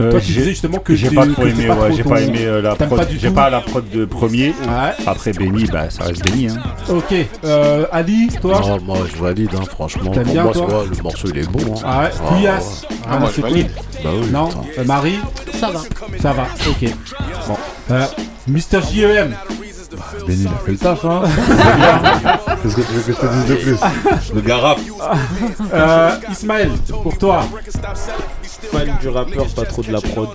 Euh, 0.00 0.10
Toi, 0.12 0.20
tu 0.20 0.26
j'ai- 0.32 0.38
disais 0.40 0.50
justement 0.50 0.78
que 0.78 0.94
j'ai 0.94 1.10
pas 1.10 1.26
trop 1.26 1.42
aimé, 1.46 1.66
pas 1.66 1.74
ouais, 1.74 1.88
trop 1.88 1.96
j'ai 1.96 2.04
pas 2.04 2.20
aimé 2.22 2.38
euh, 2.44 2.62
la 2.62 2.74
prod, 2.74 3.06
j'ai 3.18 3.30
pas 3.30 3.50
la 3.50 3.60
prod 3.60 3.84
de 3.90 4.04
premier. 4.06 4.48
Ouais. 4.48 5.04
Après 5.06 5.32
Benny, 5.32 5.66
bah 5.66 5.90
ça 5.90 6.04
reste 6.04 6.24
Benny. 6.24 6.48
Hein. 6.48 6.56
Ok, 6.88 7.14
euh, 7.44 7.84
Ali, 7.92 8.28
toi 8.40 8.60
Non, 8.60 8.78
moi 8.82 8.98
je 9.14 9.20
valide, 9.22 9.50
hein, 9.54 9.64
franchement. 9.70 10.10
Pour 10.12 10.22
bien, 10.24 10.44
moi, 10.44 10.52
toi 10.52 10.84
le 10.90 11.02
morceau 11.02 11.28
il 11.28 11.38
est 11.38 11.50
bon. 11.50 11.74
Hein. 11.76 11.80
Ah 11.84 12.00
ouais, 12.04 12.10
Couillasse. 12.28 12.82
Ah, 13.10 13.18
moi, 13.18 13.28
je 13.30 13.34
c'est 13.36 13.42
cool. 13.42 13.66
Bah 14.02 14.10
oui, 14.18 14.30
Non, 14.32 14.48
euh, 14.78 14.84
Marie 14.84 15.18
Ça 15.60 15.70
va. 15.70 15.80
Ça 16.20 16.32
va, 16.32 16.46
ok. 16.68 16.90
Bon. 17.46 17.56
Euh, 17.90 18.06
Mister 18.48 18.80
JEM. 18.90 19.34
Benny, 20.26 20.42
il 20.42 20.46
a 20.46 20.50
fait 20.64 20.72
le 20.72 20.78
taf, 20.78 21.04
hein. 21.04 21.22
Qu'est-ce 22.62 22.76
que 22.76 22.80
tu 22.80 22.92
veux 22.92 23.00
que 23.02 23.12
je 23.12 23.18
te 23.18 23.26
dise 23.26 23.46
de 23.46 23.54
plus? 23.56 23.78
Le 24.34 24.40
gars 24.40 24.56
rap. 24.58 24.78
Euh, 25.72 26.10
Ismaël, 26.32 26.70
pour 27.02 27.16
toi. 27.18 27.44
Fan 28.86 28.96
du 29.00 29.08
rappeur, 29.08 29.46
pas 29.48 29.64
trop 29.64 29.82
de 29.82 29.92
la 29.92 30.00
prod. 30.00 30.28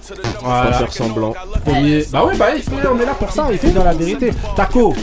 Voilà. 0.44 0.64
Pas 0.70 0.74
faire 0.74 0.94
semblant. 0.94 1.34
Premier. 1.66 2.06
Bah 2.12 2.26
ouais, 2.26 2.38
bah 2.38 2.50
il 2.56 2.62
faut- 2.62 2.72
on 2.94 3.00
est 3.00 3.06
là 3.06 3.14
pour 3.18 3.32
ça, 3.32 3.48
il 3.52 3.58
faut 3.58 3.68
dire 3.68 3.84
la 3.84 3.94
vérité. 3.94 4.32
Taco. 4.56 4.94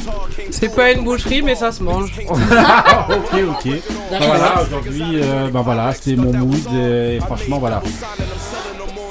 C'est 0.50 0.74
pas 0.74 0.92
une 0.92 1.02
boucherie, 1.04 1.42
mais 1.42 1.54
ça 1.54 1.72
se 1.72 1.82
mange. 1.82 2.12
ok, 2.28 2.36
ok. 2.38 3.72
D'accord. 4.10 4.26
Voilà, 4.26 4.62
aujourd'hui, 4.62 5.02
euh, 5.22 5.48
bah 5.50 5.62
voilà, 5.64 5.92
c'était 5.94 6.16
mon 6.16 6.32
mood 6.32 6.60
et 6.74 7.18
franchement, 7.20 7.58
voilà. 7.58 7.82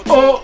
Ok 0.09 0.41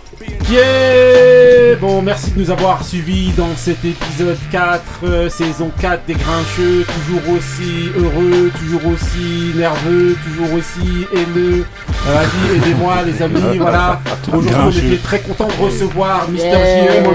Bon, 1.80 2.02
merci 2.02 2.32
de 2.32 2.40
nous 2.40 2.50
avoir 2.52 2.84
suivis 2.84 3.32
dans 3.38 3.56
cet 3.56 3.86
épisode 3.86 4.38
4, 4.52 4.82
euh, 5.04 5.30
saison 5.30 5.70
4 5.80 6.06
des 6.08 6.16
Grincheux. 6.16 6.86
Toujours 6.86 7.36
aussi 7.38 7.90
heureux, 7.96 8.52
toujours 8.60 8.92
aussi 8.92 9.52
nerveux, 9.56 10.16
toujours 10.26 10.54
aussi 10.58 11.06
haineux. 11.14 11.66
Euh, 12.08 12.14
Vas-y, 12.14 12.58
aidez-moi 12.58 12.94
les 13.06 13.22
amis, 13.22 13.58
voilà. 13.60 14.00
Aujourd'hui, 14.34 14.82
on 14.84 14.88
était 14.88 15.02
très 15.04 15.20
content 15.20 15.48
de 15.48 15.64
recevoir 15.64 16.28
Mister. 16.30 16.52
JM. 16.52 17.06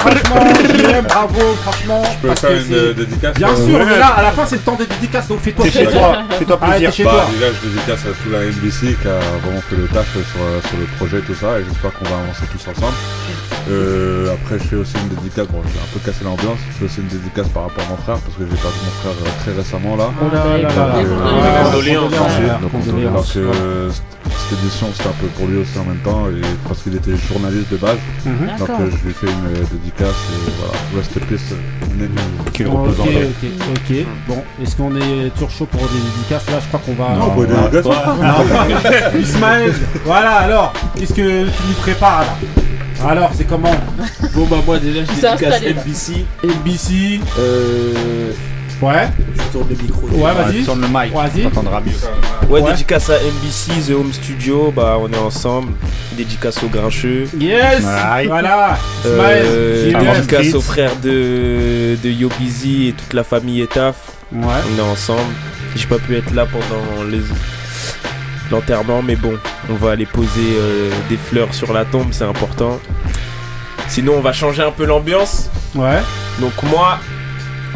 Franchement, 0.00 0.40
JM, 0.64 1.06
bravo, 1.06 1.54
franchement. 1.62 2.02
Je 2.22 2.28
peux 2.28 2.34
faire 2.34 2.50
une 2.52 2.74
euh, 2.74 2.94
dédicace 2.94 3.34
Bien 3.34 3.48
euh, 3.50 3.66
sûr, 3.66 3.78
mais 3.86 3.98
là, 3.98 4.08
à 4.16 4.22
la 4.22 4.30
fin, 4.32 4.46
c'est 4.46 4.56
le 4.56 4.62
temps 4.62 4.76
des 4.76 4.86
dédicaces, 4.86 5.28
donc 5.28 5.40
fais-toi 5.40 5.64
plaisir. 5.66 5.90
toi, 5.90 6.18
fais-toi 6.38 6.58
Ah, 6.62 6.70
plaisir. 6.76 7.04
Bah, 7.04 7.26
déjà, 7.32 7.46
je 7.52 7.68
dédicace 7.68 8.00
à 8.06 8.12
tout 8.22 8.30
la 8.32 8.40
NBC 8.44 8.96
qui 9.00 9.08
a 9.08 9.18
vraiment 9.44 9.60
fait 9.68 9.76
le 9.76 9.86
taf 9.88 10.10
sur, 10.12 10.22
sur 10.22 10.78
le 10.78 10.86
projet, 10.96 11.20
tout 11.20 11.34
ça, 11.34 11.58
et 11.58 11.64
j'espère 11.68 11.92
qu'on 11.92 12.04
va 12.06 12.16
avancer 12.16 12.44
tous 12.50 12.70
ensemble. 12.70 12.96
Euh, 13.70 14.34
après, 14.34 14.58
je 14.58 14.64
fais 14.64 14.76
aussi 14.76 14.94
une 14.96 15.08
dédicace, 15.16 15.46
bon, 15.48 15.62
j'ai 15.64 15.78
un 15.78 15.90
peu 15.92 16.00
cassé 16.04 16.24
l'ambiance, 16.24 16.58
je 16.70 16.78
fais 16.78 16.84
aussi 16.86 17.00
une 17.00 17.08
dédicace 17.08 17.48
par 17.48 17.64
rapport 17.64 17.84
à 17.84 17.90
mon 17.90 17.96
frère, 17.96 18.16
parce 18.16 18.36
que 18.36 18.44
j'ai 18.48 18.56
perdu 18.56 18.78
mon 18.84 18.90
frère 19.02 19.12
euh, 19.20 19.42
très 19.42 19.52
récemment 19.52 19.96
là. 19.96 20.10
Oh 20.20 20.34
là 20.34 20.56
là 20.56 20.68
là 20.68 20.96
euh, 20.96 21.60
Ah, 21.60 21.70
Condoléances. 21.70 23.36
donc, 23.36 23.36
euh, 23.36 23.90
cette 24.50 24.58
édition 24.58 24.88
c'était 24.92 25.08
un 25.08 25.12
peu 25.12 25.26
pour 25.28 25.46
lui 25.46 25.58
aussi 25.58 25.78
en 25.78 25.84
même 25.84 25.98
temps 26.04 26.26
et 26.28 26.40
parce 26.68 26.82
qu'il 26.82 26.94
était 26.96 27.16
journaliste 27.28 27.70
de 27.70 27.76
base 27.76 27.98
Mhm. 28.26 28.58
donc 28.58 28.68
euh, 28.70 28.90
je 28.90 29.06
lui 29.08 29.14
fais 29.14 29.26
une 29.26 29.46
euh, 29.46 29.64
dédicace 29.72 30.08
et 30.08 30.50
voilà 30.58 30.78
rest 30.96 31.12
in 31.16 31.26
peace 31.26 31.54
qu'il 32.52 32.66
Ok, 32.66 32.74
en 32.74 32.84
paix. 33.04 33.28
ok, 33.30 33.50
ok. 33.76 33.96
Bon, 34.28 34.42
est-ce 34.62 34.76
qu'on 34.76 34.94
est 34.96 35.30
toujours 35.34 35.50
chaud 35.50 35.66
pour 35.66 35.80
des 35.82 36.00
dédicaces 36.16 36.46
Là, 36.50 36.58
je 36.60 36.68
crois 36.68 36.80
qu'on 36.84 36.94
va. 36.94 37.14
Non, 37.14 37.34
bah, 37.36 37.68
des 37.70 37.82
dédicaces. 37.82 39.14
Ismaël, 39.20 39.72
voilà, 40.04 40.30
alors, 40.38 40.72
qu'est-ce 40.96 41.12
que 41.14 41.44
tu 41.44 41.62
nous 41.68 41.74
prépares 41.82 42.20
là? 42.22 43.08
Alors, 43.08 43.30
c'est 43.34 43.44
comment? 43.44 43.74
Bon 44.34 44.46
bah 44.46 44.56
moi 44.66 44.78
déjà 44.78 45.00
je 45.04 45.10
dédicace. 45.12 45.62
NBC. 45.62 46.26
NBC 46.44 47.20
Euh, 47.38 48.32
Ouais, 48.82 49.08
je 49.36 49.42
tourne 49.52 49.68
le 49.68 49.76
micro. 49.76 50.06
ouais, 50.08 50.32
vas-y. 50.34 50.64
Tourne 50.64 50.80
le 50.80 50.86
mic, 50.88 51.12
Vas-y. 51.12 51.46
on 51.46 51.50
t'entendra 51.50 51.80
mieux. 51.80 51.92
Ouais, 52.48 52.60
Ouais. 52.62 52.70
dédicace 52.70 53.10
à 53.10 53.16
NBC, 53.18 53.72
The 53.88 53.94
Home 53.94 54.12
Studio, 54.12 54.72
bah 54.74 54.96
on 55.00 55.12
est 55.12 55.18
ensemble. 55.18 55.72
Dédicace 56.16 56.62
aux 56.62 56.68
grincheux. 56.68 57.26
Yes. 57.38 57.82
Voilà 58.26 58.78
Euh, 59.06 59.92
dédicace 60.14 60.54
aux 60.54 60.60
frères 60.60 60.96
de, 60.96 61.96
de 62.02 62.08
Yo 62.10 62.28
Busy 62.38 62.88
et 62.88 62.92
toute 62.92 63.12
la 63.12 63.22
famille 63.24 63.60
Etaf. 63.60 63.96
Ouais. 64.32 64.42
On 64.74 64.78
est 64.78 64.90
ensemble. 64.90 65.20
J'ai 65.76 65.86
pas 65.86 65.98
pu 65.98 66.16
être 66.16 66.32
là 66.34 66.46
pendant 66.46 67.04
les 67.08 67.20
l'enterrement, 68.50 69.00
mais 69.02 69.14
bon, 69.14 69.34
on 69.70 69.74
va 69.74 69.92
aller 69.92 70.06
poser 70.06 70.28
euh, 70.58 70.90
des 71.08 71.16
fleurs 71.16 71.54
sur 71.54 71.72
la 71.72 71.84
tombe, 71.84 72.08
c'est 72.10 72.24
important. 72.24 72.80
Sinon, 73.88 74.14
on 74.16 74.20
va 74.20 74.32
changer 74.32 74.62
un 74.62 74.72
peu 74.72 74.84
l'ambiance. 74.86 75.48
Ouais. 75.76 76.00
Donc 76.40 76.52
moi, 76.64 76.98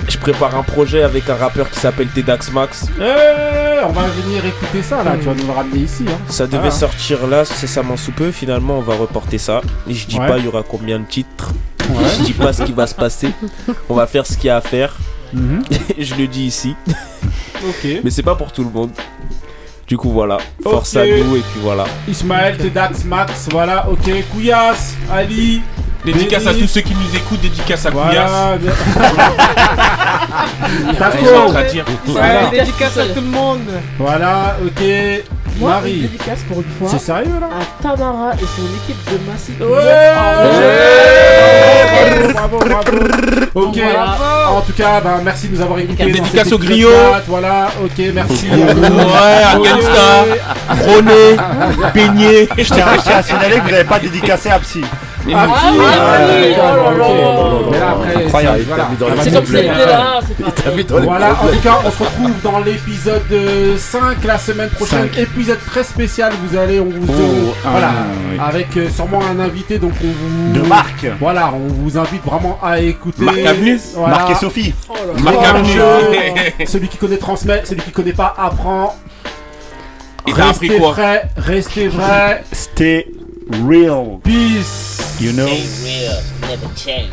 Je 0.09 0.19
prépare 0.19 0.55
un 0.57 0.63
projet 0.63 1.03
avec 1.03 1.29
un 1.31 1.35
rappeur 1.37 1.71
qui 1.71 1.79
s'appelle 1.81 2.09
Tedax 2.09 2.51
Max. 2.53 2.87
Eh, 2.99 3.85
on 3.85 3.93
va 3.93 4.03
venir 4.09 4.45
écouter 4.45 4.83
ça 4.83 5.03
là, 5.03 5.13
tu 5.19 5.27
vas 5.27 5.35
nous 5.35 5.47
le 5.47 5.53
ramener 5.53 5.81
ici. 5.81 6.05
Hein. 6.09 6.19
Ça 6.29 6.47
devait 6.47 6.71
sortir 6.71 7.27
là, 7.27 7.45
cessamment 7.45 7.97
sous 7.97 8.13
peu. 8.13 8.31
Finalement, 8.31 8.79
on 8.79 8.83
va 8.83 8.95
reporter 8.95 9.39
ça. 9.39 9.61
Et 9.89 9.95
je 9.95 10.07
dis 10.07 10.19
Ouais. 10.19 10.27
pas 10.29 10.39
il 10.39 10.45
y 10.45 10.49
aura 10.49 10.63
combien 10.63 10.99
de 10.99 11.05
titres. 11.05 11.53
Ouais. 11.91 12.05
Je 12.19 12.25
dis 12.25 12.33
pas 12.33 12.53
ce 12.53 12.63
qui 12.63 12.73
va 12.73 12.87
se 12.87 12.95
passer. 12.95 13.29
On 13.91 13.95
va 13.95 14.07
faire 14.07 14.25
ce 14.27 14.37
qu'il 14.39 14.47
y 14.47 14.51
a 14.51 14.57
à 14.57 14.61
faire. 14.63 14.95
Mhm. 15.35 15.63
je 15.99 16.15
le 16.15 16.27
dis 16.27 16.45
ici. 16.45 16.75
Ok. 17.67 17.89
Mais 18.05 18.11
c'est 18.11 18.23
pas 18.23 18.35
pour 18.35 18.53
tout 18.53 18.63
le 18.63 18.69
monde. 18.71 18.91
Du 19.87 19.97
coup, 19.97 20.11
voilà. 20.11 20.37
Force 20.63 20.97
à 20.97 21.05
nous 21.07 21.37
et 21.37 21.41
puis 21.41 21.61
voilà. 21.63 21.85
Ismaël, 22.07 22.59
Tedax, 22.59 23.05
Max, 23.05 23.49
voilà, 23.51 23.89
ok. 23.89 24.11
Kouyas, 24.33 24.95
Ali. 25.11 25.63
Dédicace 26.05 26.47
à 26.47 26.53
tous 26.55 26.67
ceux 26.69 26.83
qui 26.83 26.95
nous 26.95 27.17
écoutent, 27.17 27.41
dédicace 27.41 27.87
à. 27.87 27.91
Couillasse. 27.91 28.31
Voilà. 32.07 32.51
Dédicace 32.51 32.99
à 32.99 33.07
tout 33.07 33.21
le 33.21 33.27
monde. 33.29 33.61
Voilà, 33.99 34.57
ok. 34.65 34.83
Moi, 35.57 35.71
une 35.71 35.77
Marie. 35.77 36.01
dédicace 36.01 36.41
pour 36.49 36.59
une 36.59 36.65
fois. 36.79 36.89
C'est 36.91 36.99
sérieux 36.99 37.31
là 37.41 37.49
À 37.49 37.83
Tamara 37.83 38.33
et 38.35 38.41
son 38.41 38.67
équipe 38.83 38.99
de 39.11 39.19
Massif. 39.31 39.55
Bravo, 42.35 42.59
bravo. 42.59 42.91
Ok. 43.55 43.77
Voilà. 43.77 44.51
En 44.51 44.61
tout 44.63 44.73
cas, 44.73 45.01
bah, 45.01 45.21
merci 45.25 45.49
de 45.49 45.57
nous 45.57 45.63
avoir 45.63 45.79
écoutés. 45.79 46.07
Dédicace 46.11 46.53
au 46.53 46.59
griot. 46.59 46.91
4. 47.13 47.25
Voilà, 47.29 47.69
ok, 47.83 48.05
merci. 48.13 48.49
Ouais. 48.51 49.55
Gangsta, 49.57 50.25
René, 50.71 51.37
Peigné. 51.95 52.49
Je 52.59 52.65
tiens 52.75 52.87
à 53.17 53.23
signaler 53.23 53.57
que 53.59 53.63
vous 53.63 53.71
n'avez 53.71 53.85
pas 53.85 54.01
dédicacé 54.01 54.51
à 54.51 54.59
Psy. 54.59 54.83
Ah, 55.33 55.47
oui, 55.73 55.79
oh. 56.59 57.69
Mais 57.71 57.79
là, 57.79 57.91
après, 57.91 58.25
Incroyable. 58.25 58.65
voilà. 58.69 58.89
dans 58.99 59.09
les 59.09 59.23
C'est 59.23 59.33
comme 59.33 59.47
si 59.47 59.57
elle 59.57 59.65
était 59.67 59.87
là, 59.87 60.21
c'est 60.27 60.87
pas 60.87 61.01
Voilà, 61.01 61.31
en 61.33 61.47
tout 61.49 61.61
cas, 61.63 61.79
on 61.85 61.91
se 61.91 61.99
retrouve 62.03 62.33
dans 62.43 62.59
l'épisode 62.61 63.23
euh, 63.33 63.77
5 63.79 64.23
la 64.25 64.39
semaine 64.39 64.69
prochaine. 64.71 65.09
Cinq. 65.13 65.19
Épisode 65.19 65.59
très 65.67 65.85
spécial, 65.85 66.33
vous 66.45 66.57
allez, 66.59 66.81
on 66.81 66.85
vous. 66.91 67.07
Oh, 67.09 67.55
un, 67.67 67.71
voilà, 67.71 67.91
oui. 68.31 68.39
avec 68.39 68.77
euh, 68.77 68.89
sûrement 68.91 69.21
un 69.25 69.41
invité, 69.41 69.79
donc 69.79 69.93
on 70.03 70.07
vous. 70.07 70.53
De 70.53 70.67
Marc. 70.67 71.07
Voilà, 71.21 71.53
on 71.55 71.73
vous 71.73 71.97
invite 71.99 72.25
vraiment 72.25 72.59
à 72.63 72.81
écouter. 72.81 73.25
Marc. 73.25 73.37
Voilà. 73.95 74.17
Marc 74.17 74.31
et 74.31 74.35
Sophie. 74.35 74.75
Marc 75.23 75.37
Avenue. 75.45 75.71
je- 76.59 76.65
Celui 76.67 76.89
qui 76.89 76.97
connaît 76.99 77.17
transmet, 77.17 77.63
celui 77.65 77.81
qui 77.83 77.91
connaît 77.93 78.13
pas 78.13 78.35
apprend. 78.37 78.95
Appris 80.27 80.43
Restez 80.69 80.79
quoi 80.79 80.93
vrai, 80.93 81.23
restez 81.37 81.89
vrai. 81.89 82.43
Stay 82.53 83.07
real. 83.47 84.21
Peace. 84.25 85.21
You 85.21 85.33
know. 85.33 85.47
real, 85.47 86.23
never 86.41 86.75
change. 86.75 87.13